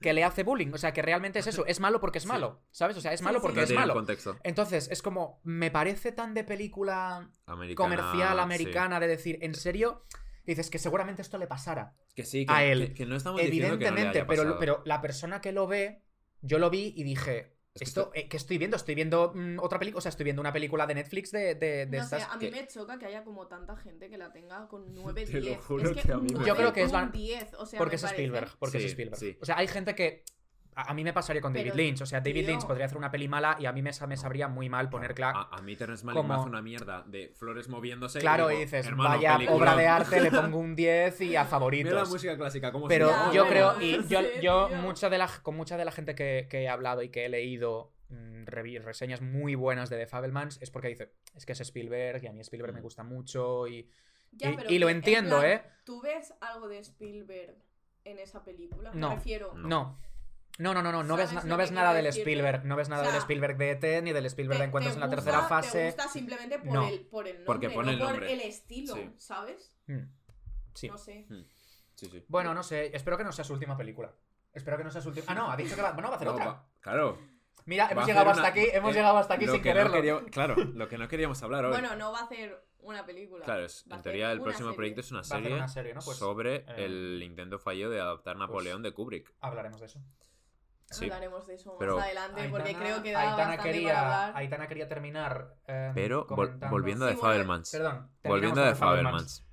Que 0.00 0.12
le 0.12 0.24
hace 0.24 0.42
bullying. 0.42 0.72
O 0.74 0.78
sea, 0.78 0.92
que 0.92 1.00
realmente 1.00 1.38
es 1.38 1.46
eso. 1.46 1.64
Es 1.64 1.78
malo 1.78 2.00
porque 2.00 2.18
es 2.18 2.24
Sí. 2.24 2.28
malo. 2.28 2.60
¿Sabes? 2.72 2.96
O 2.96 3.00
sea, 3.00 3.12
es 3.12 3.22
malo 3.22 3.38
sí. 3.38 3.42
porque 3.42 3.62
es 3.62 3.72
malo. 3.72 3.94
contexto. 3.94 4.36
Entonces, 4.42 4.88
es 4.90 5.00
como. 5.00 5.40
Me 5.44 5.70
parece 5.70 6.10
tan 6.12 6.34
de 6.34 6.42
película 6.44 7.30
Americana, 7.46 7.76
comercial 7.96 8.34
sí. 8.34 8.40
americana 8.40 8.98
de 9.00 9.06
decir, 9.06 9.38
en 9.42 9.54
serio. 9.54 10.02
Dices 10.46 10.70
que 10.70 10.78
seguramente 10.78 11.22
esto 11.22 11.38
le 11.38 11.46
pasara. 11.46 11.94
Que 12.14 12.24
sí, 12.24 12.46
que, 12.46 12.52
a 12.52 12.64
él. 12.64 12.88
que, 12.88 12.94
que 12.94 13.06
no 13.06 13.16
estamos 13.16 13.40
diciendo 13.40 13.78
que 13.78 13.84
no 13.90 13.94
le 13.96 14.02
Evidentemente, 14.02 14.18
haya 14.20 14.26
pero, 14.26 14.58
pero 14.58 14.82
la 14.84 15.00
persona 15.00 15.40
que 15.40 15.52
lo 15.52 15.66
ve, 15.66 16.02
yo 16.40 16.58
lo 16.58 16.68
vi 16.70 16.92
y 16.96 17.04
dije. 17.04 17.52
Es 17.74 17.78
que 17.78 17.84
Esto, 17.84 18.10
eh, 18.14 18.28
¿qué 18.28 18.36
estoy 18.36 18.58
viendo? 18.58 18.76
Estoy 18.76 18.94
viendo 18.94 19.32
mm, 19.34 19.58
otra 19.60 19.78
película, 19.78 19.98
o 19.98 20.02
sea, 20.02 20.10
estoy 20.10 20.24
viendo 20.24 20.42
una 20.42 20.52
película 20.52 20.86
de 20.86 20.94
Netflix 20.94 21.30
de, 21.30 21.54
de, 21.54 21.86
de 21.86 21.98
No 21.98 22.04
sé, 22.06 22.16
estas. 22.18 22.34
a 22.34 22.36
mí 22.36 22.50
me 22.50 22.66
choca 22.66 22.98
que 22.98 23.06
haya 23.06 23.24
como 23.24 23.46
tanta 23.46 23.76
gente 23.76 24.10
que 24.10 24.18
la 24.18 24.30
tenga 24.30 24.68
con 24.68 24.92
9, 24.94 25.24
Te 25.24 25.32
lo 25.40 25.46
10. 25.46 25.58
juro 25.64 25.90
es 25.90 25.96
que, 25.96 26.02
que 26.02 26.12
a 26.12 26.16
mí 26.18 26.22
me- 26.24 26.32
9 26.34 26.46
Yo 26.48 26.54
creo 26.56 26.72
que 26.74 26.82
es 26.82 26.92
la- 26.92 27.06
10, 27.06 27.54
o 27.54 27.64
sea, 27.64 27.78
porque 27.78 27.96
es 27.96 28.02
parece- 28.02 28.16
Spielberg, 28.22 28.50
porque 28.58 28.78
Sí, 28.78 28.84
es 28.84 28.90
Spielberg. 28.90 29.18
sí. 29.18 29.38
O 29.40 29.46
sea, 29.46 29.56
hay 29.56 29.68
gente 29.68 29.94
que 29.94 30.22
a, 30.74 30.90
a 30.90 30.94
mí 30.94 31.04
me 31.04 31.12
pasaría 31.12 31.40
con 31.42 31.52
David 31.52 31.72
Pero, 31.72 31.76
Lynch, 31.82 32.00
o 32.02 32.06
sea, 32.06 32.20
David 32.20 32.40
tío. 32.40 32.48
Lynch 32.50 32.66
podría 32.66 32.86
hacer 32.86 32.98
una 32.98 33.10
peli 33.10 33.28
mala 33.28 33.56
y 33.60 33.66
a 33.66 33.72
mí 33.72 33.82
me, 33.82 33.90
me 34.08 34.16
sabría 34.16 34.48
muy 34.48 34.68
mal 34.68 34.88
poner 34.88 35.14
claro. 35.14 35.38
A, 35.38 35.56
a 35.58 35.62
mí 35.62 35.76
Terrence 35.76 36.04
Malick 36.04 36.22
me 36.22 36.28
como- 36.28 36.40
hace 36.40 36.48
una 36.48 36.62
mierda 36.62 37.02
de 37.06 37.28
flores 37.34 37.68
moviéndose. 37.68 38.18
claro, 38.20 38.48
digo, 38.48 38.60
y 38.60 38.64
dices, 38.64 38.86
"Hermano, 38.86 39.10
vaya 39.10 39.34
peliculón". 39.34 39.62
obra 39.62 39.76
de 39.76 39.86
arte, 39.86 40.20
le 40.20 40.30
pongo 40.30 40.58
un 40.58 40.74
10 40.74 41.20
y 41.20 41.24
a 41.24 41.26
Mira 41.30 41.42
la 41.44 41.48
favoritos. 41.50 42.08
música 42.10 42.36
clásica, 42.36 42.72
¿cómo 42.72 42.88
Pero 42.88 43.06
se 43.08 43.12
Ya, 43.12 43.18
llama? 43.20 43.34
yo 43.34 43.46
creo, 43.48 43.72
no 43.74 43.82
y 43.82 44.06
yo, 44.08 44.20
yo 44.42 44.68
mucha 44.80 45.10
de 45.10 45.18
la, 45.18 45.28
con 45.42 45.56
mucha 45.56 45.76
de 45.76 45.84
la 45.84 45.92
gente 45.92 46.14
que, 46.14 46.46
que 46.50 46.62
he 46.62 46.68
hablado 46.68 47.02
y 47.02 47.08
que 47.10 47.26
he 47.26 47.28
leído 47.28 47.92
mm, 48.08 48.44
reseñas 48.46 49.20
muy 49.20 49.54
buenas 49.54 49.88
de 49.90 49.96
The 49.98 50.06
Fabelmans 50.06 50.60
es 50.62 50.70
porque 50.70 50.88
dice, 50.88 51.12
es 51.34 51.46
que 51.46 51.52
es 51.52 51.60
Spielberg 51.60 52.22
y 52.24 52.26
a 52.26 52.32
mí 52.32 52.40
Spielberg 52.40 52.72
me 52.74 52.80
Mm. 52.80 52.82
gusta 52.82 53.02
mucho 53.04 53.66
y, 53.68 53.88
Ya, 54.32 54.50
y- 54.50 54.56
pero 54.56 54.70
y 54.70 54.78
lo 54.78 54.88
en 54.88 54.96
entiendo, 54.96 55.38
plan, 55.40 55.50
¿eh? 55.50 55.62
¿Tú 55.84 56.00
ves 56.00 56.32
algo 56.40 56.68
de 56.68 56.78
Spielberg 56.78 57.56
en 58.04 58.18
esa 58.18 58.42
película? 58.42 58.90
No. 58.94 59.10
Me 59.10 59.14
refiero. 59.16 59.52
No. 59.54 59.98
No. 60.62 60.72
No, 60.74 60.82
no, 60.82 60.92
no, 60.92 61.02
no, 61.02 61.16
ves, 61.16 61.28
¿Sabes 61.30 61.44
na- 61.44 61.48
lo 61.50 61.56
no 61.56 61.56
ves 61.58 61.72
nada 61.72 61.92
del 61.94 62.04
decirte? 62.04 62.30
Spielberg, 62.30 62.64
no 62.64 62.76
ves 62.76 62.88
nada 62.88 63.02
O 63.02 63.04
sea, 63.04 63.12
del 63.12 63.20
Spielberg 63.22 63.56
de 63.56 63.70
ET 63.72 64.02
ni 64.02 64.12
del 64.12 64.26
Spielberg 64.26 64.58
de 64.58 64.64
te- 64.64 64.68
Encuentros 64.68 64.94
te 64.94 64.96
en 64.96 65.00
la 65.00 65.06
gusta- 65.06 65.22
tercera 65.22 65.42
Te 65.42 65.48
fase. 65.48 65.86
gusta 65.86 66.08
simplemente 66.08 66.58
por, 66.58 66.72
No. 66.72 66.88
el, 66.88 67.00
por 67.06 67.26
el 67.26 67.32
nombre, 67.34 67.46
Porque 67.46 67.70
pone 67.70 67.96
no 67.96 68.08
el 68.10 68.14
por 68.14 68.24
el 68.24 68.40
estilo, 68.40 68.94
Sí. 68.94 69.10
¿sabes? 69.18 69.76
Mm, 69.86 69.98
Sí. 70.74 70.88
No 70.88 70.96
sé. 70.98 71.26
Sí, 71.94 72.08
sí. 72.10 72.24
Bueno, 72.28 72.54
no 72.54 72.62
sé, 72.62 72.90
espero 72.96 73.18
que 73.18 73.24
no 73.24 73.32
sea 73.32 73.44
su 73.44 73.52
última 73.52 73.76
película. 73.76 74.12
Espero 74.54 74.76
que 74.78 74.84
no 74.84 74.90
sea 74.90 75.00
su 75.02 75.08
última. 75.10 75.26
Ah, 75.28 75.34
no, 75.34 75.50
ha 75.50 75.56
dicho 75.56 75.74
que 75.76 75.82
va, 75.82 75.92
bueno, 75.92 76.08
va 76.08 76.14
a 76.14 76.16
hacer 76.16 76.26
No, 76.28 76.34
otra. 76.34 76.46
va- 76.46 76.66
Claro. 76.80 77.18
Mira, 77.64 77.88
hemos 77.90 78.06
llegado 78.06 78.30
hasta 78.30 78.40
una- 78.42 78.48
aquí, 78.48 78.66
hemos 78.72 78.90
eh, 78.90 78.94
llegado 78.94 79.18
hasta 79.18 79.34
aquí 79.34 79.44
sin 79.46 79.52
que 79.62 79.68
no 79.68 79.74
quererlo. 79.74 79.92
queríamos- 79.92 80.22
claro, 80.32 80.54
lo 80.56 80.88
que 80.88 80.98
no 80.98 81.06
queríamos 81.08 81.42
hablar 81.42 81.64
hoy. 81.66 81.70
Bueno, 81.72 81.94
no 81.96 82.10
va 82.12 82.20
a 82.20 82.24
hacer 82.24 82.64
una 82.80 83.06
película. 83.06 83.44
claro, 83.44 83.64
es- 83.64 83.84
en 83.88 84.02
teoría 84.02 84.32
el 84.32 84.40
próximo 84.40 84.68
serie. 84.70 84.76
proyecto 84.76 85.00
es 85.02 85.12
una 85.12 85.22
serie, 85.22 85.54
una 85.54 85.68
serie, 85.68 85.94
¿no? 85.94 86.00
Pues, 86.04 86.16
sobre 86.18 86.56
eh, 86.56 86.64
el 86.78 87.22
intento 87.22 87.58
fallido 87.60 87.90
de 87.90 88.00
adaptar 88.00 88.36
Napoleón 88.36 88.82
de 88.82 88.92
Kubrick. 88.92 89.32
Hablaremos 89.40 89.78
de 89.78 89.86
eso. 89.86 90.00
Sí. 90.92 91.04
Hablaremos 91.06 91.46
de 91.46 91.54
eso 91.54 91.76
Pero- 91.78 91.96
más 91.96 92.04
adelante 92.06 92.48
porque 92.50 92.74
creo 92.74 93.02
que 93.02 93.12
da 93.12 93.20
Aitana 93.20 93.36
bastante 93.36 93.56
para 93.58 93.72
quería, 93.72 94.00
hablar. 94.00 94.36
Aitana 94.36 94.68
quería 94.68 94.88
terminar. 94.88 95.54
eh, 95.66 95.92
Pero 95.94 96.26
comentando- 96.26 96.68
volviendo 96.70 97.06
a 97.06 97.10
Sí, 97.12 97.16
Fabelmans. 97.16 97.70
Perdón. 97.72 98.10
Volviendo 98.24 98.60
con 98.60 98.64
a 98.64 98.66
The 98.68 98.72
The 98.74 98.78
Fabelmans. 98.78 99.46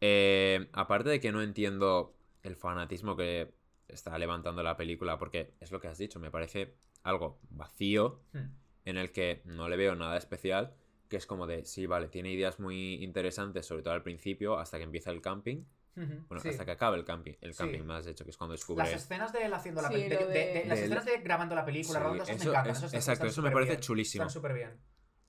Eh, 0.00 0.68
aparte 0.72 1.08
de 1.10 1.20
que 1.20 1.32
no 1.32 1.42
entiendo 1.42 2.16
el 2.42 2.56
fanatismo 2.56 3.16
que 3.16 3.52
está 3.88 4.16
levantando 4.18 4.62
la 4.62 4.76
película, 4.76 5.18
porque 5.18 5.54
es 5.60 5.72
lo 5.72 5.80
que 5.80 5.88
has 5.88 5.98
dicho, 5.98 6.18
me 6.20 6.30
parece 6.30 6.76
algo 7.02 7.38
vacío, 7.50 8.20
Hmm. 8.32 8.46
en 8.84 8.96
el 8.96 9.12
que 9.12 9.42
no 9.44 9.68
le 9.68 9.76
veo 9.76 9.94
nada 9.94 10.16
especial, 10.16 10.74
que 11.08 11.16
es 11.16 11.26
como 11.26 11.46
de, 11.46 11.64
sí, 11.64 11.86
vale, 11.86 12.08
tiene 12.08 12.30
ideas 12.32 12.60
muy 12.60 13.02
interesantes, 13.02 13.66
sobre 13.66 13.82
todo 13.82 13.94
al 13.94 14.02
principio, 14.02 14.58
hasta 14.58 14.78
que 14.78 14.84
empieza 14.84 15.10
el 15.10 15.20
camping. 15.20 15.64
Bueno, 15.94 16.40
sí. 16.42 16.48
hasta 16.48 16.64
que 16.64 16.70
acabe 16.70 16.96
el 16.96 17.04
camping. 17.04 17.34
El 17.40 17.52
Sí. 17.52 17.58
camping, 17.58 17.82
más 17.82 18.04
de 18.04 18.12
hecho, 18.12 18.24
que 18.24 18.30
es 18.30 18.36
cuando 18.36 18.52
descubre... 18.52 18.84
Las 18.84 18.94
escenas 19.02 19.32
de 19.32 19.44
él 19.44 19.52
haciendo 19.52 19.82
la 19.82 19.88
Sí, 19.88 19.94
película. 19.94 20.26
de- 20.26 20.64
las 20.66 20.78
escenas 20.78 21.04
de 21.04 21.18
grabando 21.18 21.54
la 21.54 21.64
película, 21.64 21.98
Sí, 21.98 22.02
rodando, 22.02 22.22
eso- 22.24 22.32
me 22.32 22.38
encantan. 22.50 22.70
es- 22.72 22.76
eso 22.78 22.86
está- 22.86 22.96
exacto, 22.98 23.12
están 23.26 23.28
eso 23.28 23.42
me 23.42 23.50
parece 23.50 23.72
bien, 23.72 23.80
chulísimo. 23.82 24.22
Están 24.22 24.30
súper 24.32 24.54
bien. 24.54 24.80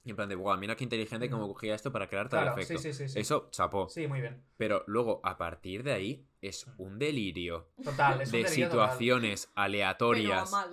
Y 0.03 0.09
en 0.09 0.16
plan 0.16 0.28
de, 0.30 0.34
wow, 0.36 0.57
mira 0.57 0.76
qué 0.76 0.84
inteligente 0.84 1.30
cómo 1.30 1.47
cogía 1.47 1.76
esto 1.76 1.91
para 1.91 2.07
crear 2.07 2.28
tal 2.28 2.41
Claro, 2.45 2.59
efecto. 2.59 2.82
sí, 2.82 2.91
sí, 2.91 3.07
sí, 3.07 3.14
sí. 3.14 3.20
Eso, 3.20 3.49
chapó. 3.51 3.88
Sí, 3.88 4.07
muy 4.07 4.20
bien. 4.20 4.43
Pero 4.57 4.84
luego, 4.88 5.22
a 5.24 5.38
partir 5.38 5.84
de 5.84 5.93
ahí, 5.93 6.28
es 6.41 6.66
un 6.78 6.97
delirio 6.97 7.70
Total, 7.84 8.20
es 8.22 8.30
un 8.30 8.32
de 8.32 8.39
total. 8.39 8.53
situaciones 8.55 9.45
Pero 9.45 9.59
a 9.62 9.64
aleatorias. 9.66 10.51
mal. 10.51 10.70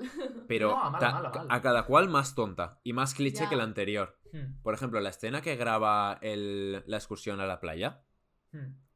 Pero 0.49 0.69
No, 0.77 0.83
a 0.83 0.91
mal, 0.91 1.01
ta- 1.01 1.09
a 1.09 1.13
mal, 1.13 1.27
a 1.27 1.31
mal. 1.31 1.47
a 1.51 1.61
cada 1.61 1.85
cual 1.85 2.09
más 2.09 2.35
tonta 2.35 2.81
y 2.85 2.95
más 2.95 3.13
cliché 3.15 3.47
que 3.51 3.57
la 3.57 3.65
anterior. 3.65 4.17
Hmm, 4.33 4.63
Por 4.63 4.73
ejemplo, 4.73 4.99
la 5.01 5.11
escena 5.11 5.43
que 5.43 5.57
graba 5.57 6.19
el- 6.23 6.83
la 6.87 6.97
excursión 6.97 7.39
a 7.41 7.47
la 7.47 7.61
playa 7.61 8.01
hmm. 8.53 8.88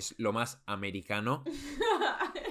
Es 0.00 0.14
lo 0.18 0.32
más 0.32 0.62
americano 0.66 1.44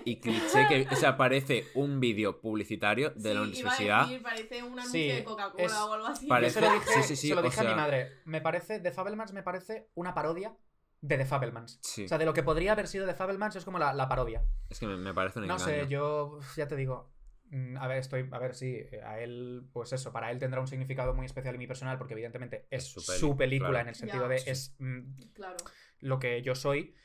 y 0.06 0.20
cliché 0.22 0.68
que 0.68 0.88
o 0.92 0.96
sea, 0.96 1.18
parece 1.18 1.66
un 1.76 2.00
vídeo 2.00 2.40
publicitario 2.42 3.12
de 3.12 3.34
la 3.34 3.42
Sí, 3.46 3.60
iba 3.60 3.72
a 3.72 3.74
universidad. 3.74 4.02
decir, 4.08 4.22
parece 4.22 4.64
un 4.64 4.80
anuncio 4.80 4.92
Sí, 4.92 5.08
de 5.08 5.24
Coca-Cola 5.24 5.66
es- 5.66 5.74
o 5.74 5.94
algo 5.94 6.08
así. 6.08 6.28
Parece- 6.28 6.60
Yo 6.62 6.68
se 6.68 6.74
lo 6.74 6.80
dije, 6.80 6.92
sí, 6.94 7.04
sí, 7.04 7.16
sí, 7.16 7.28
se 7.30 7.36
lo 7.36 7.42
dije 7.42 7.60
a 7.60 7.64
mi 7.64 7.76
madre. 7.76 8.12
Me 8.26 8.42
parece, 8.42 8.80
The 8.80 8.92
Fabelmans 8.92 9.34
me 9.34 9.44
parece 9.44 9.90
una 9.96 10.14
parodia 10.14 10.56
de 11.02 11.18
The 11.18 11.26
Fabelmans. 11.26 11.80
Sí, 11.84 12.06
O 12.06 12.08
sea, 12.08 12.18
de 12.18 12.26
lo 12.26 12.34
que 12.34 12.44
podría 12.44 12.72
haber 12.72 12.88
sido 12.88 13.06
The 13.06 13.14
Fabelmans 13.14 13.56
es 13.56 13.66
como 13.66 13.80
la, 13.80 13.94
la 13.94 14.08
parodia. 14.08 14.44
es 14.70 14.80
que 14.80 14.88
me, 14.88 14.98
me 14.98 15.14
parece 15.14 15.40
un 15.40 15.48
No 15.48 15.56
engaño. 15.56 15.66
sé, 15.84 15.88
yo 15.88 16.40
ya 16.58 16.68
te 16.68 16.76
digo. 16.76 17.12
mm, 17.52 17.78
A 17.78 17.88
ver, 17.88 17.98
estoy. 18.00 18.28
A 18.32 18.40
ver, 18.40 18.56
sí, 18.56 18.78
a 19.06 19.20
él, 19.20 19.68
pues 19.72 19.94
eso, 19.94 20.12
para 20.12 20.32
él 20.32 20.40
tendrá 20.40 20.60
un 20.62 20.68
significado 20.68 21.14
muy 21.14 21.26
especial 21.28 21.54
y 21.54 21.58
muy 21.60 21.68
personal, 21.68 21.98
porque 22.00 22.14
evidentemente 22.14 22.66
es, 22.72 22.96
Es 22.98 23.20
su 23.20 23.38
película 23.38 23.70
claro. 23.70 23.84
en 23.84 23.90
el 23.90 23.96
sentido 23.96 24.24
Ya. 24.24 24.30
de 24.30 24.40
Sí. 24.40 24.50
es 24.50 24.76
mm, 24.80 25.02
Claro. 25.34 25.58
lo 26.00 26.18
que 26.20 26.42
yo 26.42 26.56
soy 26.56 26.96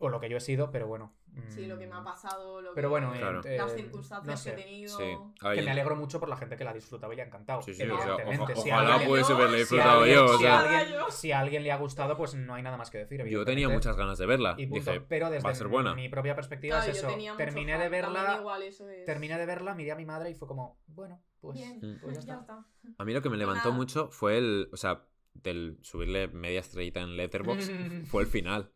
o 0.00 0.08
lo 0.08 0.18
que 0.20 0.28
yo 0.28 0.36
he 0.38 0.40
sido, 0.40 0.70
pero 0.70 0.86
bueno. 0.88 1.14
Sí, 1.48 1.66
lo 1.66 1.78
que 1.78 1.86
me 1.86 1.94
ha 1.94 2.00
mm, 2.00 2.04
pasado, 2.04 2.60
lo 2.60 2.74
Pero 2.74 2.88
que- 2.88 2.90
bueno, 2.90 3.12
Claro. 3.12 3.40
eh, 3.44 3.56
las 3.56 3.72
eh, 3.72 3.76
circunstancias 3.76 4.26
no 4.26 4.36
sé. 4.36 4.54
que 4.56 4.60
he 4.60 4.64
tenido. 4.64 4.98
Sí. 4.98 5.16
Que 5.54 5.62
me 5.62 5.70
alegro 5.70 5.94
mucho 5.94 6.18
por 6.18 6.28
la 6.28 6.36
gente 6.36 6.56
que 6.56 6.64
la 6.64 6.70
ha 6.70 6.74
disfrutado 6.74 7.12
y 7.12 7.16
le 7.16 7.22
ha 7.22 7.26
encantado. 7.26 7.62
Sí, 7.62 7.72
sí, 7.72 7.82
o 7.84 7.86
sea, 7.86 7.94
evidentemente. 8.14 8.52
oja- 8.52 8.56
Si 8.62 8.68
ojalá 8.70 8.90
alguien- 8.94 9.08
pudiese 9.10 9.32
haberle 9.32 9.56
si 9.58 9.60
disfrutado 9.60 9.98
alguien- 10.00 10.16
yo. 10.18 10.24
o 10.24 10.28
si 10.36 10.42
sea, 10.42 10.58
alguien- 10.58 10.98
Yo- 10.98 11.10
si 11.10 11.32
a 11.32 11.38
alguien 11.40 11.62
le 11.62 11.70
ha 11.72 11.76
gustado, 11.76 12.16
pues 12.16 12.34
no 12.34 12.54
hay 12.54 12.62
nada 12.64 12.76
más 12.76 12.90
que 12.90 12.98
decir. 12.98 13.18
yo 13.18 13.24
tenía 13.24 13.36
evidentemente. 13.42 13.74
muchas 13.74 13.96
ganas 13.96 14.18
de 14.18 14.26
verla. 14.26 14.54
Y. 14.58 14.66
Dije, 14.66 15.00
pero 15.02 15.30
desde 15.30 15.44
va 15.46 15.50
a 15.52 15.54
ser 15.54 15.68
buena. 15.68 15.94
mi 15.94 16.08
propia 16.08 16.34
perspectiva 16.34 16.78
Claro, 16.78 16.90
es 16.90 16.98
eso. 16.98 17.08
Terminé 17.36 17.78
de 17.78 17.88
verla. 17.88 18.36
igual 18.40 18.62
eso 18.64 18.88
es- 18.88 19.04
Terminé 19.04 19.38
de 19.38 19.46
verla, 19.46 19.74
miré 19.74 19.92
a 19.92 19.96
mi 19.96 20.04
madre 20.06 20.30
y 20.30 20.34
fue 20.34 20.48
como, 20.48 20.80
bueno, 20.88 21.22
pues, 21.40 21.58
Bien, 21.58 21.78
pues 22.02 22.16
ya 22.18 22.34
ya 22.34 22.40
está. 22.40 22.64
está. 22.82 22.94
A 22.98 23.04
mí 23.04 23.12
lo 23.14 23.22
que 23.22 23.30
me 23.30 23.36
levantó 23.36 23.70
mucho 23.72 24.08
fue 24.10 24.36
el. 24.36 24.68
O 24.72 24.76
sea, 24.76 25.04
del 25.32 25.78
subirle 25.82 26.26
media 26.26 26.58
estrellita 26.58 27.00
en 27.00 27.16
Letterboxd 27.16 27.70
fue 28.10 28.22
el 28.22 28.28
final. 28.28 28.72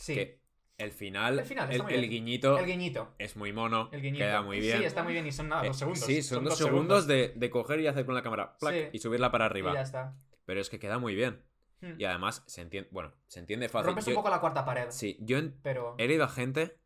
Sí, 0.00 0.14
Que 0.14 0.40
el 0.78 0.92
final, 0.92 1.38
El 1.40 1.44
final, 1.44 1.66
el, 1.66 1.72
está 1.72 1.84
muy 1.84 1.92
el 1.94 2.00
bien. 2.00 2.10
guiñito 2.12 2.58
el 2.58 2.64
guiñito. 2.66 3.14
es 3.18 3.36
muy 3.36 3.52
mono, 3.52 3.90
El 3.92 4.00
guiñito. 4.00 4.24
queda 4.24 4.40
muy 4.42 4.60
bien. 4.60 4.78
Sí, 4.78 4.84
está 4.84 5.02
muy 5.02 5.12
bien 5.12 5.26
y 5.26 5.32
son 5.32 5.48
nada, 5.50 5.64
Eh, 5.64 5.68
dos 5.68 5.78
segundos. 5.78 6.04
sí, 6.04 6.22
son, 6.22 6.44
dos, 6.44 6.56
segundos, 6.56 7.06
De, 7.06 7.34
de 7.36 7.50
coger 7.50 7.80
y 7.80 7.86
hacer 7.86 8.06
con 8.06 8.14
la 8.14 8.22
cámara 8.22 8.56
plac, 8.58 8.74
Sí. 8.74 8.88
y 8.92 8.98
subirla 8.98 9.30
para 9.30 9.44
Y 9.44 9.48
arriba. 9.48 9.74
ya 9.74 9.82
está. 9.82 10.14
Pero 10.46 10.60
es 10.60 10.70
que 10.70 10.78
queda 10.78 10.98
muy 10.98 11.14
bien. 11.14 11.42
Hmm. 11.82 11.94
Y 11.98 12.04
además 12.04 12.42
se 12.46 12.62
entiende. 12.62 12.88
Bueno, 12.92 13.12
se 13.26 13.40
entiende 13.40 13.68
fácil. 13.68 13.88
Rompes 13.88 14.06
Yo- 14.06 14.12
un 14.12 14.16
poco 14.16 14.30
la 14.30 14.40
cuarta 14.40 14.64
pared. 14.64 14.86
Sí, 14.90 15.16
yo 15.20 15.36
en- 15.38 15.58
Pero 15.62 15.94
he 15.98 16.08
leído 16.08 16.24
a 16.24 16.28
gente 16.28 16.78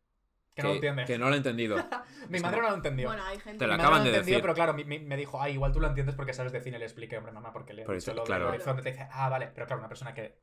que 0.55 0.61
no 0.63 0.69
lo 0.69 0.75
entiende. 0.75 1.05
que 1.05 1.17
no 1.17 1.27
lo 1.29 1.33
ha 1.33 1.37
entendido. 1.37 1.75
Mi 2.29 2.37
es 2.37 2.41
madre 2.43 2.55
como- 2.57 2.61
no 2.63 2.69
lo 2.69 2.75
entendió. 2.75 3.07
Bueno, 3.09 3.23
hay 3.23 3.39
gente 3.39 3.59
Te 3.59 3.65
Mi 3.65 3.71
madre 3.71 3.81
acaban 3.83 3.99
no 3.99 4.05
de 4.05 4.11
lo 4.11 4.15
entendió, 4.17 4.31
decir. 4.35 4.41
pero 4.41 4.53
claro, 4.53 4.73
mi- 4.73 4.83
mi- 4.85 4.99
me 4.99 5.15
dijo, 5.17 5.41
ah, 5.41 5.49
igual 5.49 5.71
tú 5.71 5.79
lo 5.79 5.87
entiendes 5.87 6.15
porque 6.15 6.33
sabes 6.33 6.51
de 6.51 6.61
cine. 6.61 6.79
Le 6.79 6.85
expliqué, 6.85 7.17
hombre, 7.17 7.31
mamá, 7.31 7.51
porque 7.53 7.73
le 7.73 7.81
he 7.83 7.85
Por 7.85 7.95
dicho 7.95 8.11
eso, 8.11 8.17
lo 8.17 8.23
claro. 8.25 8.49
horizonte. 8.49 8.81
Te 8.81 8.91
dice, 8.91 9.07
ah, 9.11 9.29
vale. 9.29 9.51
Pero 9.53 9.67
claro, 9.67 9.79
una 9.81 9.89
persona 9.89 10.13
que... 10.13 10.39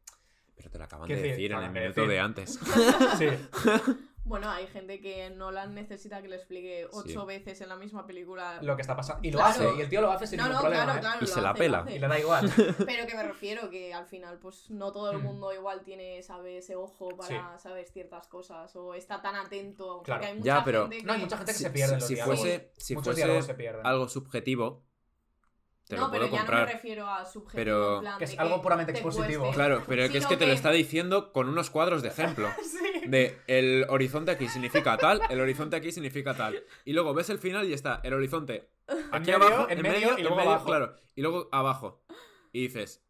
Pero 0.63 0.71
te 0.71 0.79
lo 0.79 0.85
acaban 0.85 1.09
¿Qué 1.09 1.17
de 1.17 1.23
decir? 1.23 1.37
decir 1.37 1.53
en 1.53 1.63
el 1.65 1.71
minuto 1.73 2.01
decir. 2.03 2.09
de 2.09 2.21
antes. 2.21 2.59
Sí, 3.19 3.27
Bueno, 4.25 4.49
hay 4.49 4.69
gente 4.69 5.01
que 5.01 5.31
Nolan 5.31 5.75
necesita 5.75 6.23
que 6.23 6.29
le 6.29 6.37
explique 6.37 6.87
ocho 6.93 7.27
veces 7.27 7.61
en 7.61 7.69
la 7.69 7.75
misma 7.75 8.07
película. 8.07 8.61
lo 8.63 8.77
que 8.77 8.83
está 8.83 8.95
pasando. 8.95 9.27
Y 9.27 9.33
lo 9.33 9.39
Claro. 9.41 9.51
hace, 9.71 9.79
y 9.79 9.81
el 9.81 9.89
tío 9.89 10.01
lo 10.01 10.13
hace 10.13 10.29
sin 10.29 10.39
no, 10.39 10.45
ningún 10.45 10.55
no, 10.57 10.61
problema. 10.63 10.85
claro, 10.85 10.99
¿eh? 10.99 11.01
claro. 11.01 11.19
Y 11.25 11.27
se 11.27 11.41
la 11.41 11.51
hace, 11.51 11.59
pela. 11.59 11.79
lo 11.79 11.85
hace. 11.85 11.97
Y 11.97 11.99
le 11.99 12.07
da 12.09 12.19
igual. 12.21 12.53
Pero 12.87 13.07
que 13.09 13.15
me 13.17 13.23
refiero 13.25 13.69
que 13.69 13.93
al 13.93 14.07
final, 14.07 14.39
pues 14.39 14.71
no 14.71 14.93
todo 14.93 15.11
el 15.11 15.19
Hmm. 15.19 15.23
mundo 15.25 15.53
igual 15.53 15.83
tiene, 15.83 16.23
sabe, 16.23 16.59
ese 16.59 16.77
ojo 16.77 17.09
para 17.17 17.59
saber 17.59 17.85
ciertas 17.89 18.29
cosas 18.29 18.75
o 18.77 18.95
está 18.95 19.21
tan 19.21 19.35
atento. 19.35 20.03
Claro. 20.05 20.21
Porque 20.21 20.27
hay 20.33 20.39
mucha 20.39 20.47
Ya, 20.59 20.65
pero- 20.65 20.83
gente 20.83 20.99
que... 20.99 21.03
No, 21.05 21.13
hay 21.15 21.21
mucha 21.21 21.37
gente 21.39 21.53
que 21.53 21.59
Si, 21.59 21.65
se 21.65 21.71
pierde 21.71 21.95
en 21.95 22.01
si- 22.01 22.03
los 22.03 22.09
si 22.09 22.15
diálogos. 22.15 22.41
fuese, 22.41 22.73
si 22.77 22.95
Muchos 22.95 23.05
fuese 23.07 23.19
diálogos 23.19 23.47
se 23.47 23.55
pierden. 23.55 23.85
algo 23.87 24.09
subjetivo, 24.09 24.85
te 25.87 25.97
no, 25.97 26.03
lo 26.03 26.09
puedo 26.11 26.23
pero 26.23 26.33
ya 26.33 26.39
comprar. 26.39 26.61
no 26.61 26.67
me 26.67 26.73
refiero 26.73 27.07
a 27.09 27.25
subjetivo. 27.25 27.55
Pero- 27.57 27.95
en 27.97 28.01
plan 28.03 28.19
Que 28.19 28.25
es 28.25 28.31
de 28.33 28.39
algo 28.39 28.63
puramente 28.63 28.93
te 28.93 28.99
expositivo. 29.01 29.41
cueste. 29.45 29.57
Claro, 29.57 29.83
pero 29.89 30.09
que 30.11 30.19
es 30.19 30.27
que 30.27 30.37
te 30.37 30.47
lo 30.47 30.53
está 30.53 30.71
diciendo 30.71 31.33
con 31.33 31.49
unos 31.49 31.71
cuadros 31.71 32.03
de 32.03 32.09
ejemplo. 32.09 32.49
Sí. 32.63 33.09
De 33.09 33.41
el 33.49 33.85
horizonte 33.89 34.31
aquí 34.31 34.49
significa 34.49 34.97
tal, 34.97 35.21
el 35.29 35.41
horizonte 35.41 35.75
aquí 35.77 35.91
significa 35.91 36.35
tal. 36.35 36.63
Y 36.85 36.93
luego 36.93 37.13
ves 37.13 37.31
el 37.31 37.39
final 37.39 37.69
y 37.69 37.73
está 37.73 38.01
el 38.05 38.13
horizonte 38.15 38.71
aquí 39.13 39.33
medio, 39.33 39.37
abajo, 39.45 39.67
en 39.69 39.79
en 39.79 39.83
medio 39.83 39.95
medio, 40.01 40.09
y 40.11 40.17
en 40.19 40.23
luego 40.23 40.37
medio, 40.37 40.51
abajo. 40.51 40.67
claro. 40.67 40.97
Y 41.17 41.23
luego 41.23 41.49
abajo. 41.51 42.05
Y 42.53 42.61
dices, 42.63 43.05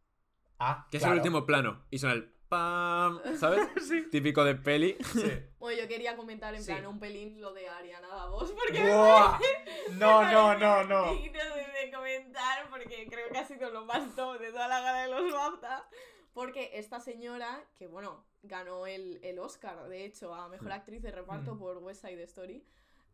Ah, 0.59 0.87
que 0.91 0.97
es 0.97 1.03
claro. 1.03 1.15
el 1.15 1.19
último 1.21 1.45
plano. 1.45 1.85
Y 1.91 1.99
suena 1.99 2.15
el 2.15 2.32
pam, 2.57 3.21
¿sabes? 3.39 3.67
Típico 4.11 4.45
de 4.45 4.55
peli. 4.55 4.97
Sí. 5.15 5.23
Bueno, 5.59 5.81
yo 5.83 5.89
quería 5.89 6.17
comentar 6.17 6.55
en 6.55 6.63
Sí. 6.63 6.71
plan 6.71 6.87
un 6.87 6.99
pelín 7.01 7.41
lo 7.41 7.53
de 7.55 7.67
Ariana 7.69 8.09
Davos 8.09 8.53
porque 8.53 8.83
Buah. 8.83 9.39
me 9.39 9.95
No, 9.99 10.31
no, 10.31 10.55
no, 10.59 10.85
no. 10.85 11.15
digno 11.15 11.39
de, 11.55 11.87
de 11.87 11.91
comentar 11.93 12.69
porque 12.69 13.07
creo 13.09 13.29
que 13.31 13.39
ha 13.39 13.45
sido 13.47 13.71
lo 13.71 13.87
más 13.87 14.15
top 14.15 14.39
de 14.39 14.51
toda 14.51 14.69
la 14.69 14.81
gala 14.81 15.03
de 15.03 15.09
los 15.09 15.33
BAFTA. 15.33 15.89
Porque 16.35 16.71
esta 16.75 17.01
señora, 17.01 17.63
que 17.79 17.87
bueno, 17.87 18.25
ganó 18.43 18.87
el, 18.87 19.21
el 19.23 19.39
Oscar, 19.39 19.89
de 19.89 20.05
hecho, 20.05 20.35
a 20.35 20.49
Mejor. 20.49 20.73
Actriz 20.73 21.03
de 21.03 21.11
Reparto 21.11 21.55
Mm. 21.55 21.59
por 21.59 21.79
West 21.79 22.03
Side 22.07 22.23
Story, 22.25 22.65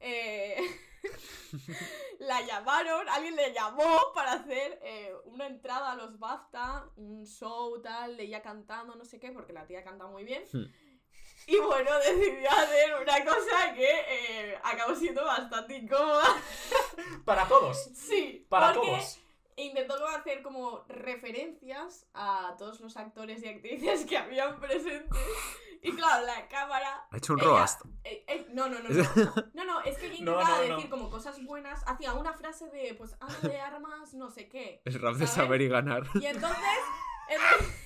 eh, 0.00 0.56
la 2.18 2.40
llamaron, 2.42 3.08
alguien 3.08 3.36
le 3.36 3.52
llamó 3.52 4.12
para 4.14 4.32
hacer 4.32 4.78
eh, 4.82 5.14
una 5.24 5.46
entrada 5.46 5.92
a 5.92 5.96
los 5.96 6.18
BAFTA, 6.18 6.88
un 6.96 7.24
show 7.26 7.80
tal, 7.80 8.16
de 8.16 8.24
ella 8.24 8.42
cantando, 8.42 8.94
no 8.94 9.04
sé 9.04 9.18
qué, 9.18 9.30
porque 9.30 9.52
la 9.52 9.66
tía 9.66 9.84
canta 9.84 10.06
muy 10.06 10.24
bien. 10.24 10.42
Hmm. 10.52 10.66
Y 11.46 11.58
bueno, 11.58 11.90
decidió 12.06 12.50
hacer 12.50 12.94
una 13.00 13.24
cosa 13.24 13.74
que 13.74 13.88
eh, 14.08 14.58
acabó 14.62 14.94
siendo 14.94 15.24
bastante 15.24 15.76
incómoda. 15.76 16.26
Para 17.24 17.48
todos. 17.48 17.90
Sí, 17.94 18.46
Para 18.48 18.74
todos. 18.74 19.18
intentó 19.56 20.06
hacer 20.08 20.42
como 20.42 20.84
referencias 20.88 22.06
a 22.12 22.54
todos 22.58 22.80
los 22.80 22.96
actores 22.96 23.42
y 23.42 23.48
actrices 23.48 24.04
que 24.04 24.18
habían 24.18 24.60
presentes. 24.60 25.18
Y 25.82 25.92
claro, 25.94 26.26
la 26.26 26.48
cámara. 26.48 27.06
Ha 27.10 27.16
hecho 27.16 27.34
un 27.34 27.40
ella- 27.40 27.48
roast. 27.48 27.82
eh, 28.04 28.24
eh, 28.26 28.46
no, 28.52 28.68
no, 28.68 28.78
no, 28.80 28.88
no. 28.90 29.34
No, 29.54 29.64
no, 29.64 29.80
es 29.82 29.96
que 29.98 30.06
ella 30.06 30.24
No, 30.24 30.32
intentaba 30.32 30.58
no, 30.62 30.68
no. 30.68 30.74
decir 30.76 30.90
como 30.90 31.10
cosas 31.10 31.42
buenas. 31.44 31.82
Hacía 31.86 32.14
una 32.14 32.32
frase 32.32 32.68
de, 32.70 32.94
pues, 32.94 33.16
Ana 33.20 33.38
de 33.42 33.60
armas, 33.60 34.14
no 34.14 34.28
sé 34.30 34.48
qué. 34.48 34.82
El 34.84 35.00
rap 35.00 35.14
de 35.16 35.26
saber 35.26 35.60
y 35.62 35.68
ganar. 35.68 36.04
Y 36.14 36.26
entonces. 36.26 36.58
entonces- 37.28 37.84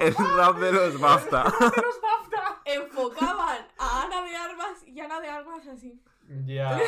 El 0.00 0.14
rap 0.14 0.56
de 0.58 0.72
los 0.72 0.98
BAFTA. 1.00 1.44
Los 1.60 2.00
BAFTA. 2.00 2.60
enfocaban 2.64 3.66
a 3.78 4.02
Ana 4.02 4.22
de 4.22 4.36
Armas 4.36 4.82
y 4.86 4.98
Ana 5.00 5.20
de 5.20 5.28
Armas 5.28 5.66
así. 5.68 6.02
Ya. 6.46 6.80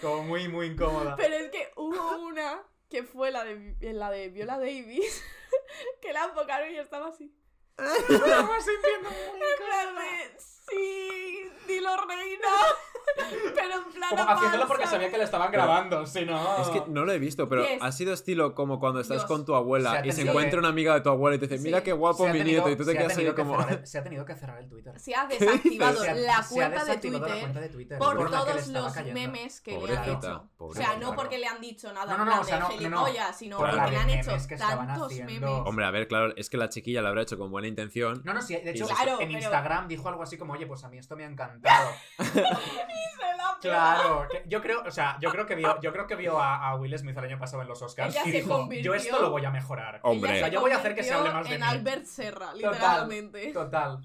Como 0.00 0.22
muy, 0.24 0.48
muy 0.48 0.66
incómoda. 0.66 1.16
Pero 1.16 1.34
es 1.34 1.50
que 1.50 1.72
hubo 1.76 2.18
una 2.18 2.62
que 2.92 3.02
fue 3.02 3.30
la 3.30 3.42
de, 3.42 3.74
la 3.94 4.10
de 4.10 4.28
Viola 4.28 4.58
Davis 4.58 5.24
que 6.02 6.12
la 6.12 6.26
enfocaron 6.26 6.70
y 6.70 6.76
estaba 6.76 7.08
así. 7.08 7.34
En 7.78 7.80
plan 7.80 7.96
de, 9.96 10.36
sí, 10.68 11.48
dilo 11.68 11.90
reina. 12.06 12.48
Pero 13.54 13.74
en 13.74 13.92
plano 13.92 14.16
Como 14.16 14.30
haciéndolo 14.30 14.66
porque 14.68 14.86
sabía 14.86 15.10
que 15.10 15.18
le 15.18 15.24
estaban 15.24 15.50
grabando, 15.52 16.06
si 16.06 16.24
no... 16.24 16.62
Es 16.62 16.68
que 16.68 16.82
no 16.88 17.04
lo 17.04 17.12
he 17.12 17.18
visto, 17.18 17.48
pero 17.48 17.62
Yes. 17.66 17.78
ha 17.82 17.92
sido 17.92 18.12
estilo 18.14 18.54
como 18.54 18.78
cuando 18.80 19.00
estás 19.00 19.18
Dios. 19.18 19.26
con 19.26 19.44
tu 19.44 19.54
abuela 19.54 20.04
y 20.06 20.12
se 20.12 20.22
encuentra 20.22 20.52
que- 20.52 20.58
una 20.58 20.68
amiga 20.68 20.94
de 20.94 21.00
tu 21.02 21.10
abuela 21.10 21.36
y 21.36 21.38
te 21.38 21.46
dice, 21.46 21.58
Sí. 21.58 21.64
mira 21.64 21.82
qué 21.82 21.92
guapo 21.92 22.26
mi 22.26 22.38
tenido- 22.38 22.64
nieto, 22.66 22.70
y 22.70 22.76
tú 22.76 22.84
te 22.90 22.96
quedas 22.96 23.16
ahí 23.18 23.24
que 23.26 23.34
como... 23.34 23.60
cerrar 23.60 23.86
se 23.86 23.98
ha 23.98 24.02
tenido 24.02 24.24
que 24.24 24.34
cerrar 24.34 24.58
el 24.60 24.68
Twitter. 24.68 24.98
Se 24.98 25.14
ha 25.14 25.26
desactivado 25.26 26.00
Se 26.02 26.10
ha- 26.10 26.14
la 26.14 26.42
se 26.42 26.62
ha 26.62 26.70
cuenta 26.70 26.84
de 26.84 26.94
la 26.94 27.00
Twitter 27.00 27.20
cuenta 27.40 27.60
de 27.60 27.68
Twitter 27.68 27.98
por 27.98 28.30
todos 28.30 28.68
los 28.68 28.92
cayendo. 28.92 29.20
memes 29.20 29.60
que 29.60 29.78
le 29.78 29.96
han 29.96 30.08
hecho. 30.08 30.48
O 30.58 30.74
sea, 30.74 30.96
no 30.96 31.14
porque 31.14 31.38
le 31.38 31.46
han 31.46 31.60
dicho 31.60 31.92
nada 31.92 32.06
No, 32.16 32.18
no, 32.18 32.24
no, 32.24 32.30
plan 32.30 32.40
o 32.40 32.44
sea, 32.44 32.68
de 32.68 32.74
gilipollas, 32.78 33.38
sino 33.38 33.58
porque 33.58 33.76
le 33.90 33.96
han 33.96 34.10
hecho 34.10 34.36
tantos 34.58 35.12
memes. 35.12 35.50
Hombre, 35.66 35.84
a 35.84 35.90
ver, 35.90 36.08
claro, 36.08 36.32
es 36.36 36.48
que 36.48 36.56
la 36.56 36.68
chiquilla 36.68 37.02
lo 37.02 37.08
habrá 37.08 37.22
hecho 37.22 37.36
con 37.36 37.50
buena 37.50 37.68
intención. 37.68 38.22
No, 38.24 38.32
no, 38.32 38.40
sí, 38.40 38.56
de 38.56 38.70
hecho, 38.70 38.86
en 39.20 39.30
Instagram 39.32 39.86
dijo 39.88 40.08
algo 40.08 40.22
así 40.22 40.38
como, 40.38 40.51
oye, 40.52 40.66
pues 40.66 40.82
a 40.84 40.88
mí 40.88 40.98
esto 40.98 41.16
me 41.16 41.24
ha 41.24 41.28
encantado. 41.28 41.90
Se 42.18 42.40
la 42.40 43.58
Claro, 43.60 44.26
que 44.30 44.42
yo 44.48 44.60
creo, 44.60 44.82
o 44.84 44.90
sea, 44.90 45.16
yo 45.20 45.30
creo 45.30 45.46
que 45.46 45.54
vio, 45.54 45.80
yo 45.80 45.92
creo 45.92 46.06
que 46.06 46.16
vio 46.16 46.40
a, 46.40 46.68
a 46.68 46.74
Will 46.76 46.96
Smith 46.98 47.16
el 47.16 47.24
año 47.24 47.38
pasado 47.38 47.62
en 47.62 47.68
los 47.68 47.80
Oscars 47.82 48.14
Ella 48.14 48.24
y 48.26 48.32
se 48.32 48.36
dijo, 48.38 48.48
convirtió- 48.58 48.82
yo 48.82 48.94
esto 48.94 49.20
lo 49.20 49.30
voy 49.30 49.44
a 49.44 49.50
mejorar. 49.50 50.00
Hombre. 50.02 50.32
O 50.32 50.34
sea, 50.36 50.46
se 50.46 50.52
yo 50.52 50.60
voy 50.60 50.72
a 50.72 50.76
hacer 50.78 50.94
que 50.94 51.02
se 51.02 51.12
hable 51.12 51.30
más 51.32 51.48
de 51.48 51.54
en 51.54 51.60
mí. 51.60 51.66
Albert 51.66 52.04
Serra, 52.06 52.52
literalmente. 52.54 53.52
Total. 53.52 54.00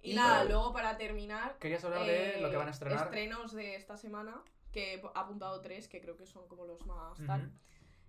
Y 0.00 0.14
nada, 0.14 0.44
luego 0.44 0.72
para 0.72 0.96
terminar, 0.96 1.56
¿Querías 1.60 1.84
hablar 1.84 2.04
de 2.04 2.38
lo 2.40 2.50
que 2.50 2.56
van 2.56 2.66
a 2.66 2.70
eh, 2.70 2.74
estrenar? 2.74 3.04
Estrenos 3.04 3.52
de 3.52 3.76
esta 3.76 3.96
semana, 3.96 4.42
que 4.72 4.94
he 4.94 5.02
apuntado 5.14 5.60
tres, 5.60 5.86
que 5.86 6.00
creo 6.00 6.16
que 6.16 6.26
son 6.26 6.48
como 6.48 6.64
los 6.64 6.84
más 6.86 7.18
tal. 7.26 7.52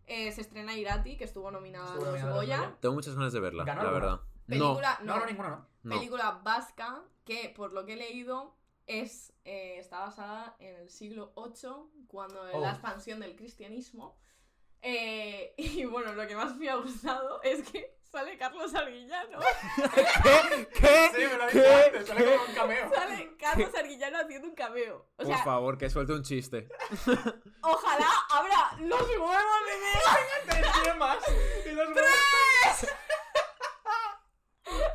Eh, 0.07 0.31
se 0.31 0.41
estrena 0.41 0.73
Irati, 0.75 1.17
que 1.17 1.23
estuvo 1.23 1.51
nominada 1.51 1.85
Estuvo 1.85 2.05
a 2.07 2.11
los 2.11 2.21
nominada 2.21 2.31
a 2.33 2.35
los 2.35 2.45
Goya. 2.45 2.57
Goya. 2.57 2.77
Tengo 2.81 2.95
muchas 2.95 3.15
ganas 3.15 3.31
de 3.33 3.39
verla, 3.39 3.63
¿Ganó 3.63 3.83
la 3.83 3.89
alguna? 3.89 4.05
verdad. 4.07 4.21
No, 4.47 4.47
Película, 4.47 4.99
No, 5.03 5.19
no, 5.19 5.25
ninguno, 5.25 5.49
no. 5.49 5.67
No. 5.83 5.95
película 5.97 6.31
vasca 6.43 7.03
que, 7.25 7.53
por 7.55 7.71
lo 7.73 7.85
que 7.85 7.93
he 7.93 7.97
leído, 7.97 8.55
es 8.87 9.31
eh, 9.45 9.77
está 9.79 9.99
basada 9.99 10.55
en 10.59 10.75
el 10.75 10.89
siglo 10.89 11.33
VIII, 11.37 12.05
cuando 12.07 12.41
Oh. 12.53 12.59
la 12.61 12.71
expansión 12.71 13.19
del 13.19 13.35
cristianismo. 13.35 14.17
Eh, 14.81 15.53
y 15.57 15.85
bueno, 15.85 16.13
lo 16.13 16.27
que 16.27 16.35
más 16.35 16.55
me 16.57 16.69
ha 16.69 16.75
gustado 16.75 17.41
es 17.43 17.69
que 17.69 17.97
sale 18.01 18.37
Carlos 18.37 18.75
Arguillano. 18.75 19.39
¿Qué? 20.73 21.09
Sí, 21.15 21.21
me 21.21 21.37
lo 21.37 21.47
¿Qué? 21.47 21.59
dije 21.59 21.85
antes, 21.85 22.07
sale 22.07 22.25
como 22.25 22.45
un 22.45 22.53
cameo. 22.53 22.89
Sale 22.93 23.37
Carlos 23.37 23.75
Arguillano 23.75 24.17
haciendo 24.19 24.47
un 24.49 24.55
cameo. 24.55 25.07
O 25.17 25.23
Por 25.23 25.37
favor, 25.43 25.77
que 25.77 25.89
suelte 25.89 26.13
un 26.13 26.23
chiste. 26.23 26.67
ojalá 27.61 28.09
abra 28.29 28.77
los 28.81 29.01
huevos 29.01 29.61
de. 29.65 30.51
Tres 30.51 30.65
yemas 30.83 31.17
y 31.65 31.71
los 31.71 31.89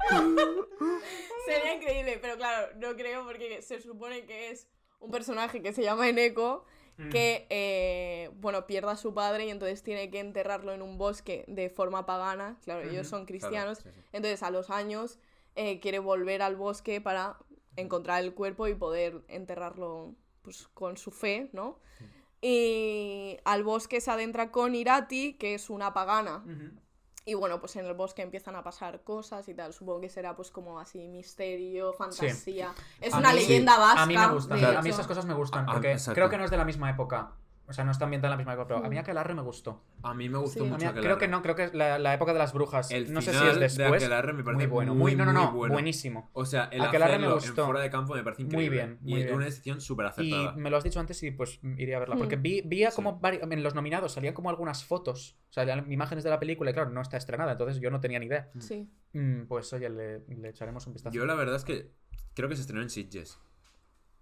Sería 1.47 1.75
increíble, 1.75 2.19
pero 2.21 2.37
claro, 2.37 2.69
no 2.77 2.95
creo 2.97 3.25
porque 3.25 3.63
se 3.63 3.81
supone 3.81 4.27
que 4.27 4.51
es 4.51 4.69
un 5.01 5.11
personaje 5.11 5.63
que 5.63 5.73
se 5.73 5.83
llama 5.83 6.09
Eneco 6.09 6.65
Mm. 6.99 7.11
que, 7.11 7.47
eh, 7.49 8.31
bueno, 8.35 8.67
pierde 8.67 8.91
a 8.91 8.97
su 8.97 9.15
padre 9.15 9.47
y 9.47 9.51
entonces 9.51 9.85
tiene 9.85 10.11
que 10.11 10.19
enterrarlo 10.19 10.73
en 10.73 10.83
un 10.83 10.99
bosque 10.99 11.45
de 11.47 11.71
forma 11.71 12.07
pagana. 12.07 12.59
Claro, 12.65 12.83
ellos 12.83 13.07
son 13.07 13.25
cristianos. 13.25 13.79
Claro, 13.79 13.97
sí, 13.97 14.03
sí. 14.03 14.09
Entonces, 14.13 14.43
a 14.43 14.51
los 14.51 14.69
años, 14.69 15.21
eh, 15.55 15.79
quiere 15.79 16.01
volver 16.01 16.43
al 16.43 16.57
bosque 16.57 17.01
para 17.01 17.39
encontrar 17.77 18.25
el 18.25 18.35
cuerpo 18.35 18.67
y 18.67 18.75
poder 18.75 19.23
enterrarlo 19.29 20.17
pues, 20.43 20.67
con 20.69 20.97
su 20.97 21.13
fe, 21.13 21.51
¿no? 21.53 21.79
Y 22.41 23.39
al 23.45 23.63
bosque 23.63 24.01
se 24.01 24.11
adentra 24.11 24.51
con 24.51 24.75
Irati, 24.75 25.35
que 25.35 25.55
es 25.55 25.71
una 25.71 25.95
pagana. 25.95 26.45
Y 27.29 27.35
bueno, 27.35 27.61
pues 27.61 27.77
en 27.77 27.85
el 27.85 27.93
bosque 27.93 28.23
empiezan 28.23 28.57
a 28.57 28.63
pasar 28.63 29.03
cosas 29.03 29.47
y 29.51 29.55
tal. 29.55 29.75
Supongo 29.75 30.01
que 30.01 30.09
será 30.09 30.35
pues 30.35 30.51
como 30.51 30.81
así 30.81 31.07
misterio, 31.09 31.93
fantasía. 31.93 32.73
Es 33.03 33.13
A 33.13 33.19
una 33.19 33.35
mí- 33.35 33.41
leyenda 33.41 33.79
vasca. 33.79 34.03
A 34.05 34.07
mí 34.07 34.15
me 34.17 34.21
a 34.23 34.81
mí 34.81 34.89
esas 34.89 35.07
cosas 35.07 35.27
me 35.27 35.35
gustan, 35.35 35.67
Ah, 35.69 35.75
porque 35.75 35.95
creo 36.15 36.31
que 36.31 36.39
no 36.39 36.45
es 36.47 36.51
de 36.51 36.57
la 36.57 36.65
misma 36.65 36.89
época. 36.89 37.33
O 37.69 37.73
sea, 37.75 37.85
no 37.85 37.91
está 37.91 38.05
ambientada 38.07 38.29
en 38.29 38.33
la 38.33 38.37
misma 38.39 38.55
época, 38.55 38.67
pero 38.69 38.85
a 38.85 38.89
mí 38.89 38.97
Mm. 38.97 39.01
Aquelarre 39.01 39.35
me 39.35 39.43
gustó. 39.43 39.85
A 40.03 40.15
mí 40.15 40.29
me 40.31 40.39
gustó 40.39 40.61
Sí. 40.61 40.67
A 40.67 40.71
mucho 40.71 40.79
mí- 40.79 40.85
Aquelarre. 40.87 41.03
creo 41.03 41.19
que 41.19 41.29
no, 41.29 41.43
creo 41.43 41.55
que 41.55 41.65
es 41.65 41.75
la, 41.75 41.99
la 41.99 42.15
época 42.15 42.33
de 42.33 42.39
las 42.39 42.55
brujas. 42.55 42.91
El 42.91 43.13
no 43.13 43.21
sé 43.21 43.31
si 43.33 43.37
final 43.37 43.63
es 43.63 43.77
de 43.77 43.83
después. 43.85 44.03
Aquelarre 44.03 44.33
me 44.33 44.43
parece 44.43 44.57
muy 44.67 44.73
bueno, 44.73 44.95
muy, 44.95 45.01
muy, 45.13 45.17
no, 45.17 45.27
no, 45.27 45.33
no, 45.35 45.51
muy 45.51 45.59
bueno. 45.59 45.73
buenísimo. 45.75 46.31
O 46.33 46.47
sea, 46.47 46.65
el 46.73 46.81
Aquelarre 46.81 47.19
me 47.19 47.31
gustó. 47.31 47.61
en 47.63 47.67
fuera 47.67 47.81
de 47.83 47.91
campo 47.91 48.15
me 48.15 48.23
parece 48.25 48.43
Muy 48.45 48.53
increíble. 48.53 48.77
bien, 48.77 48.99
muy 49.03 49.13
y 49.21 49.25
bien. 49.25 49.35
una 49.37 49.45
decisión 49.45 49.81
súper 49.83 50.07
Y 50.07 50.09
acertada. 50.09 50.53
me 50.57 50.71
lo 50.71 50.77
has 50.79 50.85
dicho 50.85 50.99
antes 50.99 51.23
y 51.23 51.31
pues 51.31 51.61
iré 51.77 51.95
a 51.95 51.99
verla. 51.99 52.17
Porque 52.17 52.39
Mm. 52.39 52.43
vi, 52.43 52.63
vi 52.65 52.85
a 52.85 52.91
Sí. 52.91 52.97
como 52.97 53.21
vari- 53.21 53.41
en 53.53 53.63
los 53.63 53.75
nominados 53.75 54.13
salían 54.13 54.33
como 54.33 54.49
algunas 54.49 54.85
fotos, 54.85 55.37
o 55.51 55.53
sea, 55.53 55.65
imágenes 55.89 56.25
de 56.25 56.31
la 56.31 56.41
película 56.41 56.71
y 56.71 56.73
claro, 56.75 56.89
no 56.89 57.03
está 57.03 57.19
estrenada, 57.19 57.53
entonces 57.53 57.81
yo 57.83 57.91
no 57.91 58.01
tenía 58.01 58.19
ni 58.19 58.27
idea. 58.27 58.51
Sí. 58.61 58.89
Mm, 59.13 59.43
pues 59.47 59.71
oye, 59.75 59.91
le, 59.91 60.21
le 60.21 60.49
echaremos 60.49 60.87
un 60.87 60.95
vistazo. 60.95 61.15
Yo 61.15 61.27
la 61.27 61.35
verdad 61.35 61.57
es 61.57 61.65
que 61.65 61.93
creo 62.35 62.49
que 62.49 62.55
se 62.57 62.63
estrenó 62.63 62.83
en 62.83 62.89
Sitges 62.89 63.39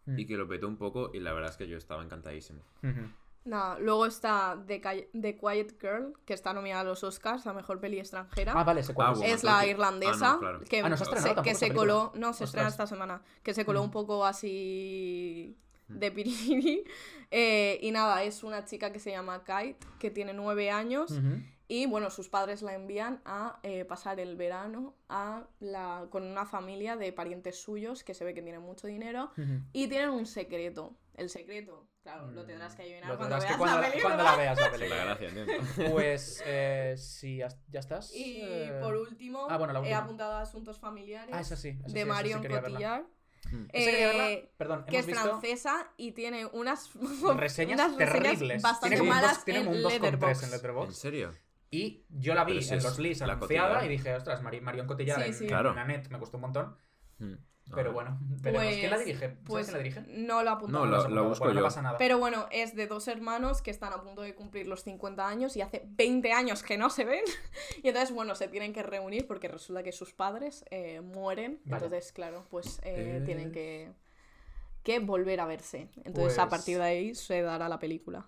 Mm. 0.07 0.19
y 0.21 0.27
que 0.27 0.37
lo 0.37 0.47
petó 0.49 0.69
un 0.69 0.77
poco 0.79 1.11
y 1.13 1.21
la 1.21 1.33
verdad 1.33 1.51
es 1.51 1.57
que 1.57 1.67
yo 1.69 1.77
estaba 1.77 2.03
encantadísimo. 2.03 2.61
Ujú. 2.83 3.09
Nada, 3.47 3.79
luego 3.79 4.07
está 4.07 4.63
The, 4.67 5.09
The 5.19 5.37
Quiet 5.39 5.81
Girl, 5.81 6.15
que 6.25 6.35
está 6.35 6.53
nominada 6.53 6.81
a 6.83 6.85
los 6.85 7.03
Oscars, 7.05 7.47
a 7.47 7.53
mejor 7.53 7.81
peli 7.81 7.99
extranjera. 8.01 8.53
Ah, 8.57 8.65
vale, 8.65 8.83
cuál 8.93 9.09
Ah, 9.09 9.13
es. 9.13 9.19
bueno. 9.19 9.35
es 9.35 9.45
la 9.45 9.67
irlandesa 9.67 10.31
Ah, 10.31 10.35
no, 10.35 10.39
claro. 10.41 10.61
que, 10.69 10.81
Ah, 10.81 10.89
no 10.89 10.97
se 10.97 11.05
se, 11.05 11.35
que 11.43 11.55
se 11.55 11.73
coló 11.73 12.13
no 12.17 12.33
se 12.33 12.45
estrena 12.45 12.69
esta 12.69 12.87
semana 12.87 13.23
que 13.43 13.55
se 13.55 13.65
coló 13.65 13.81
Mm. 13.81 13.85
un 13.85 13.91
poco 13.93 14.25
así 14.27 15.57
de 15.89 16.11
piriri 16.11 16.85
Eh, 17.31 17.79
y 17.83 17.91
nada 17.91 18.23
es 18.23 18.45
una 18.45 18.65
chica 18.65 18.93
que 18.93 19.01
se 19.01 19.11
llama 19.11 19.43
Kite 19.45 19.79
que 19.99 20.11
tiene 20.11 20.33
nueve 20.33 20.71
años 20.71 21.13
y 21.69 21.87
bueno 21.87 22.11
sus 22.11 22.29
padres 22.29 22.63
la 22.63 22.75
envían 22.75 23.21
a 23.25 23.59
eh, 23.65 23.85
pasar 23.85 24.21
el 24.21 24.37
verano 24.37 24.95
a 25.09 25.45
la 25.59 26.07
con 26.11 26.23
una 26.23 26.47
familia 26.47 26.97
de 26.97 27.13
parientes 27.13 27.61
suyos 27.61 28.05
que 28.05 28.15
se 28.15 28.25
ve 28.25 28.33
que 28.35 28.43
tienen 28.43 28.63
mucho 28.63 28.87
dinero 28.87 29.31
y 29.73 29.89
tienen 29.89 30.11
un 30.11 30.27
secreto 30.27 30.97
el 31.15 31.29
secreto 31.31 31.87
claro 32.07 32.31
lo 32.31 32.45
tendrás 32.45 32.75
que 32.75 32.83
adivinar 32.83 33.05
Mm. 33.05 33.09
Lo 33.09 33.17
cuando 33.19 33.37
veas 33.37 33.51
que 33.51 33.59
cuando, 33.59 33.77
la 33.77 33.81
la- 33.83 33.89
película 33.91 34.15
cuando 34.15 34.25
la 34.25 34.37
veas 34.37 34.57
la 34.59 34.65
La 34.65 34.71
película. 34.73 35.05
gracia. 35.05 35.91
Pues 35.93 36.43
eh, 36.47 36.95
sí, 36.97 37.39
ya, 37.39 37.79
estás. 37.81 38.15
y 38.15 38.41
eh, 38.43 38.79
por 38.81 38.97
último 38.97 39.47
ah, 39.51 39.57
bueno, 39.59 39.73
la 39.73 39.87
he 39.87 39.93
apuntado 39.95 40.33
a 40.35 40.41
asuntos 40.43 40.79
familiares 40.79 41.35
Ah, 41.35 41.41
esa 41.41 41.57
sí. 41.57 41.71
esa 41.79 41.89
sí, 41.89 41.95
de 41.95 42.01
sí 42.03 42.07
Marion 42.07 42.43
verla. 42.43 42.61
Cotillard 42.63 43.03
Mm. 43.53 43.67
Eh, 43.73 44.51
Perdón, 44.57 44.85
que 44.89 44.99
es 44.99 45.07
visto 45.07 45.23
francesa 45.23 45.93
y 45.97 46.11
tiene 46.13 46.47
unas 46.47 46.91
reseñas 47.37 47.79
unas 47.79 47.97
reseñas 47.97 47.97
terribles. 47.97 48.61
bastante 48.63 48.97
tiene 48.97 49.09
malas 49.09 49.35
dos- 49.37 49.45
tiene 49.45 49.61
en 49.61 49.69
un 49.69 49.75
2,3 49.83 49.91
Letterboxd. 49.93 50.39
en 50.43 50.45
¿En 50.47 50.51
Letterboxd. 50.51 50.93
serio? 50.97 51.35
Y 51.71 52.05
yo 52.09 52.35
la 52.35 52.43
vi 52.45 52.59
en 52.69 52.83
los 52.83 52.99
Leeds 52.99 53.21
la 53.21 53.35
anunciada 53.35 53.85
y 53.85 53.89
dije, 53.89 54.15
ostras, 54.17 54.43
Mari- 54.43 54.61
Marion 54.61 54.87
Cotillard 54.89 55.23
Sí, 55.23 55.29
en, 55.29 55.35
sí. 55.35 55.45
en 55.45 55.49
Claro. 55.51 55.75
la 55.75 55.85
net 55.85 56.09
me 56.11 56.19
gustó 56.19 56.39
un 56.39 56.41
montón. 56.41 56.77
Mm. 57.19 57.35
Pero 57.75 57.91
Ah. 57.91 57.93
bueno, 57.93 58.19
veremos. 58.43 58.67
¿Quién 58.75 58.91
la 58.91 58.97
Pues- 58.97 59.07
dirige? 59.07 59.27
¿Sabes 59.27 59.39
Pues 59.45 59.67
quién 59.67 59.77
la 59.77 59.83
dirige? 59.83 60.01
no 60.25 60.43
lo 60.43 60.51
he 60.51 60.53
apuntado. 60.53 60.85
No, 60.85 60.91
lo 60.91 60.97
has 60.97 61.03
lo- 61.03 61.07
apuntado. 61.07 61.29
busco 61.29 61.45
Bueno, 61.45 61.55
yo. 61.55 61.61
No 61.61 61.67
pasa 61.67 61.83
nada. 61.83 61.99
Pero 61.99 62.19
bueno, 62.19 62.47
es 62.51 62.75
de 62.77 62.87
dos 62.87 63.09
hermanos 63.09 63.61
que 63.63 63.71
están 63.71 63.93
a 63.93 64.01
punto 64.03 64.23
de 64.23 64.35
cumplir 64.35 64.67
los 64.69 64.83
50 64.85 65.27
años 65.29 65.57
y 65.57 65.63
hace 65.63 65.83
20 65.87 66.33
años 66.33 66.63
que 66.63 66.79
no 66.79 66.91
se 66.91 67.05
ven. 67.05 67.25
Y 67.83 67.89
entonces, 67.89 68.15
bueno, 68.15 68.35
se 68.35 68.49
tienen 68.49 68.73
que 68.73 68.83
reunir 68.83 69.27
porque 69.27 69.49
resulta 69.49 69.83
que 69.83 69.93
sus 69.93 70.13
padres 70.13 70.65
eh, 70.71 71.01
mueren. 71.01 71.61
Entonces, 71.67 72.13
claro, 72.13 72.45
pues 72.51 72.79
eh, 72.85 73.19
Eh. 73.19 73.23
tienen 73.25 73.51
que, 73.53 73.93
que 74.83 74.99
volver 75.01 75.41
a 75.41 75.47
verse. 75.47 75.89
Entonces, 76.05 76.39
a 76.39 76.49
Pues- 76.49 76.59
partir 76.61 76.79
de 76.79 76.85
ahí 76.85 77.15
se 77.15 77.43
dará 77.43 77.69
la 77.69 77.79
película. 77.81 78.27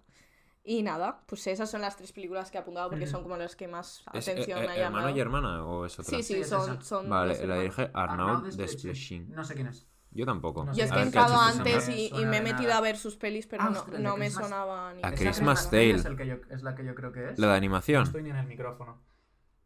Y 0.71 0.83
nada, 0.83 1.23
pues 1.25 1.47
esas 1.47 1.71
son 1.71 1.81
las 1.81 1.97
tres 1.97 2.13
películas 2.13 2.51
que 2.51 2.59
he 2.59 2.61
apuntado 2.61 2.91
porque 2.91 3.07
son 3.07 3.23
como 3.23 3.39
las 3.39 3.57
que 3.57 3.67
más 3.67 4.05
¿Es 4.13 4.29
atención 4.29 4.59
eh, 4.63 4.67
me 4.67 4.77
eh, 4.77 4.85
han 4.85 4.87
hermano 4.89 4.97
llamado. 5.09 5.17
y 5.17 5.21
hermana 5.21 5.65
o 5.65 5.87
es 5.87 5.99
otra? 5.99 6.11
Sí, 6.11 6.23
sí, 6.23 6.35
Sí, 6.35 6.41
es 6.41 6.49
son, 6.51 6.73
esa. 6.73 6.81
son 6.83 7.09
Vale, 7.09 7.35
dos 7.39 7.47
la 7.47 7.57
dirige 7.57 7.91
Arnaud 7.95 8.53
Desplechin. 8.55 9.31
No 9.35 9.45
sé 9.45 9.55
quién 9.55 9.69
es. 9.69 9.87
Yo 10.11 10.27
tampoco. 10.27 10.65
No 10.67 10.75
Yo 10.75 10.85
es 10.85 10.91
que 10.93 10.99
he 10.99 11.05
ver, 11.05 11.11
¿qué 11.13 11.19
entrado 11.19 11.35
esa 11.35 11.49
antes 11.59 11.89
y, 11.89 12.11
me 12.27 12.37
he 12.37 12.41
metido 12.43 12.69
nada. 12.69 12.79
a 12.79 12.81
ver 12.83 12.99
sus 12.99 13.17
pelis, 13.17 13.47
pero 13.47 13.63
Ah, 13.63 13.71
no, 13.71 13.81
ostras, 13.81 13.99
no 14.01 14.17
me 14.19 14.27
Christmas- 14.27 14.45
sonaba 14.45 14.93
ni 14.93 15.01
A 15.03 15.09
Esa 15.09 15.17
Christmas 15.17 15.61
es 15.65 15.71
Tale. 15.71 15.91
el 15.95 16.17
que 16.19 16.27
yo- 16.27 16.37
es 16.51 16.63
la 16.63 16.75
que 16.75 16.85
yo 16.85 16.95
creo 16.95 17.13
que 17.13 17.31
es. 17.31 17.39
La 17.39 17.47
de 17.47 17.53
No 17.53 17.57
animación. 17.57 18.03
estoy 18.03 18.23
ni 18.23 18.29
en 18.31 18.37
el 18.37 18.47
micrófono. 18.47 19.01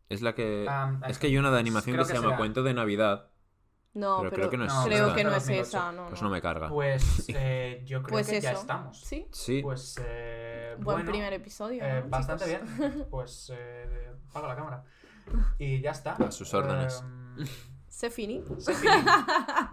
Es 0.08 0.22
la 0.22 0.36
que. 0.36 0.66
Ah, 0.68 1.00
es 1.08 1.18
que 1.18 1.26
hay 1.26 1.36
una 1.36 1.50
de 1.50 1.58
animación 1.58 1.96
que 1.96 2.04
se 2.04 2.12
llama 2.14 2.26
será. 2.28 2.36
Cuento 2.36 2.62
de 2.62 2.74
Navidad. 2.74 3.28
No, 3.94 4.18
Pero 4.18 4.30
pero, 4.30 4.40
creo 4.48 4.50
que 4.50 4.56
no 4.56 4.64
es 4.66 4.72
creo 4.84 5.04
esta. 5.06 5.14
que 5.16 5.24
no 5.24 5.30
es 5.30 5.36
2008. 5.46 5.62
esa, 5.68 5.92
no, 5.92 6.08
Pues 6.08 6.22
no. 6.22 6.28
no 6.28 6.34
me 6.34 6.40
carga. 6.40 6.68
Pues 6.68 7.24
eh, 7.28 7.82
yo 7.84 8.02
creo 8.02 8.12
Pues 8.12 8.28
que 8.28 8.40
ya 8.40 8.52
eso. 8.52 8.60
estamos. 8.62 9.00
Sí, 9.00 9.26
Sí. 9.32 9.60
Pues 9.62 9.96
eh, 10.02 10.41
buen 10.78 10.96
bueno, 10.98 11.10
primer 11.10 11.32
episodio. 11.32 11.82
eh, 11.84 12.00
¿no, 12.02 12.08
bastante 12.10 12.44
chicos? 12.44 12.78
bien. 12.78 13.06
Pues 13.10 13.52
eh, 13.54 14.10
apaga 14.30 14.48
la 14.48 14.56
cámara. 14.56 14.84
Y 15.58 15.80
ya 15.80 15.90
está. 15.92 16.14
A 16.14 16.30
sus 16.30 16.52
órdenes. 16.54 17.02
Se 17.88 18.10
finí. 18.10 18.42
se 18.58 18.74
finí. 18.74 18.92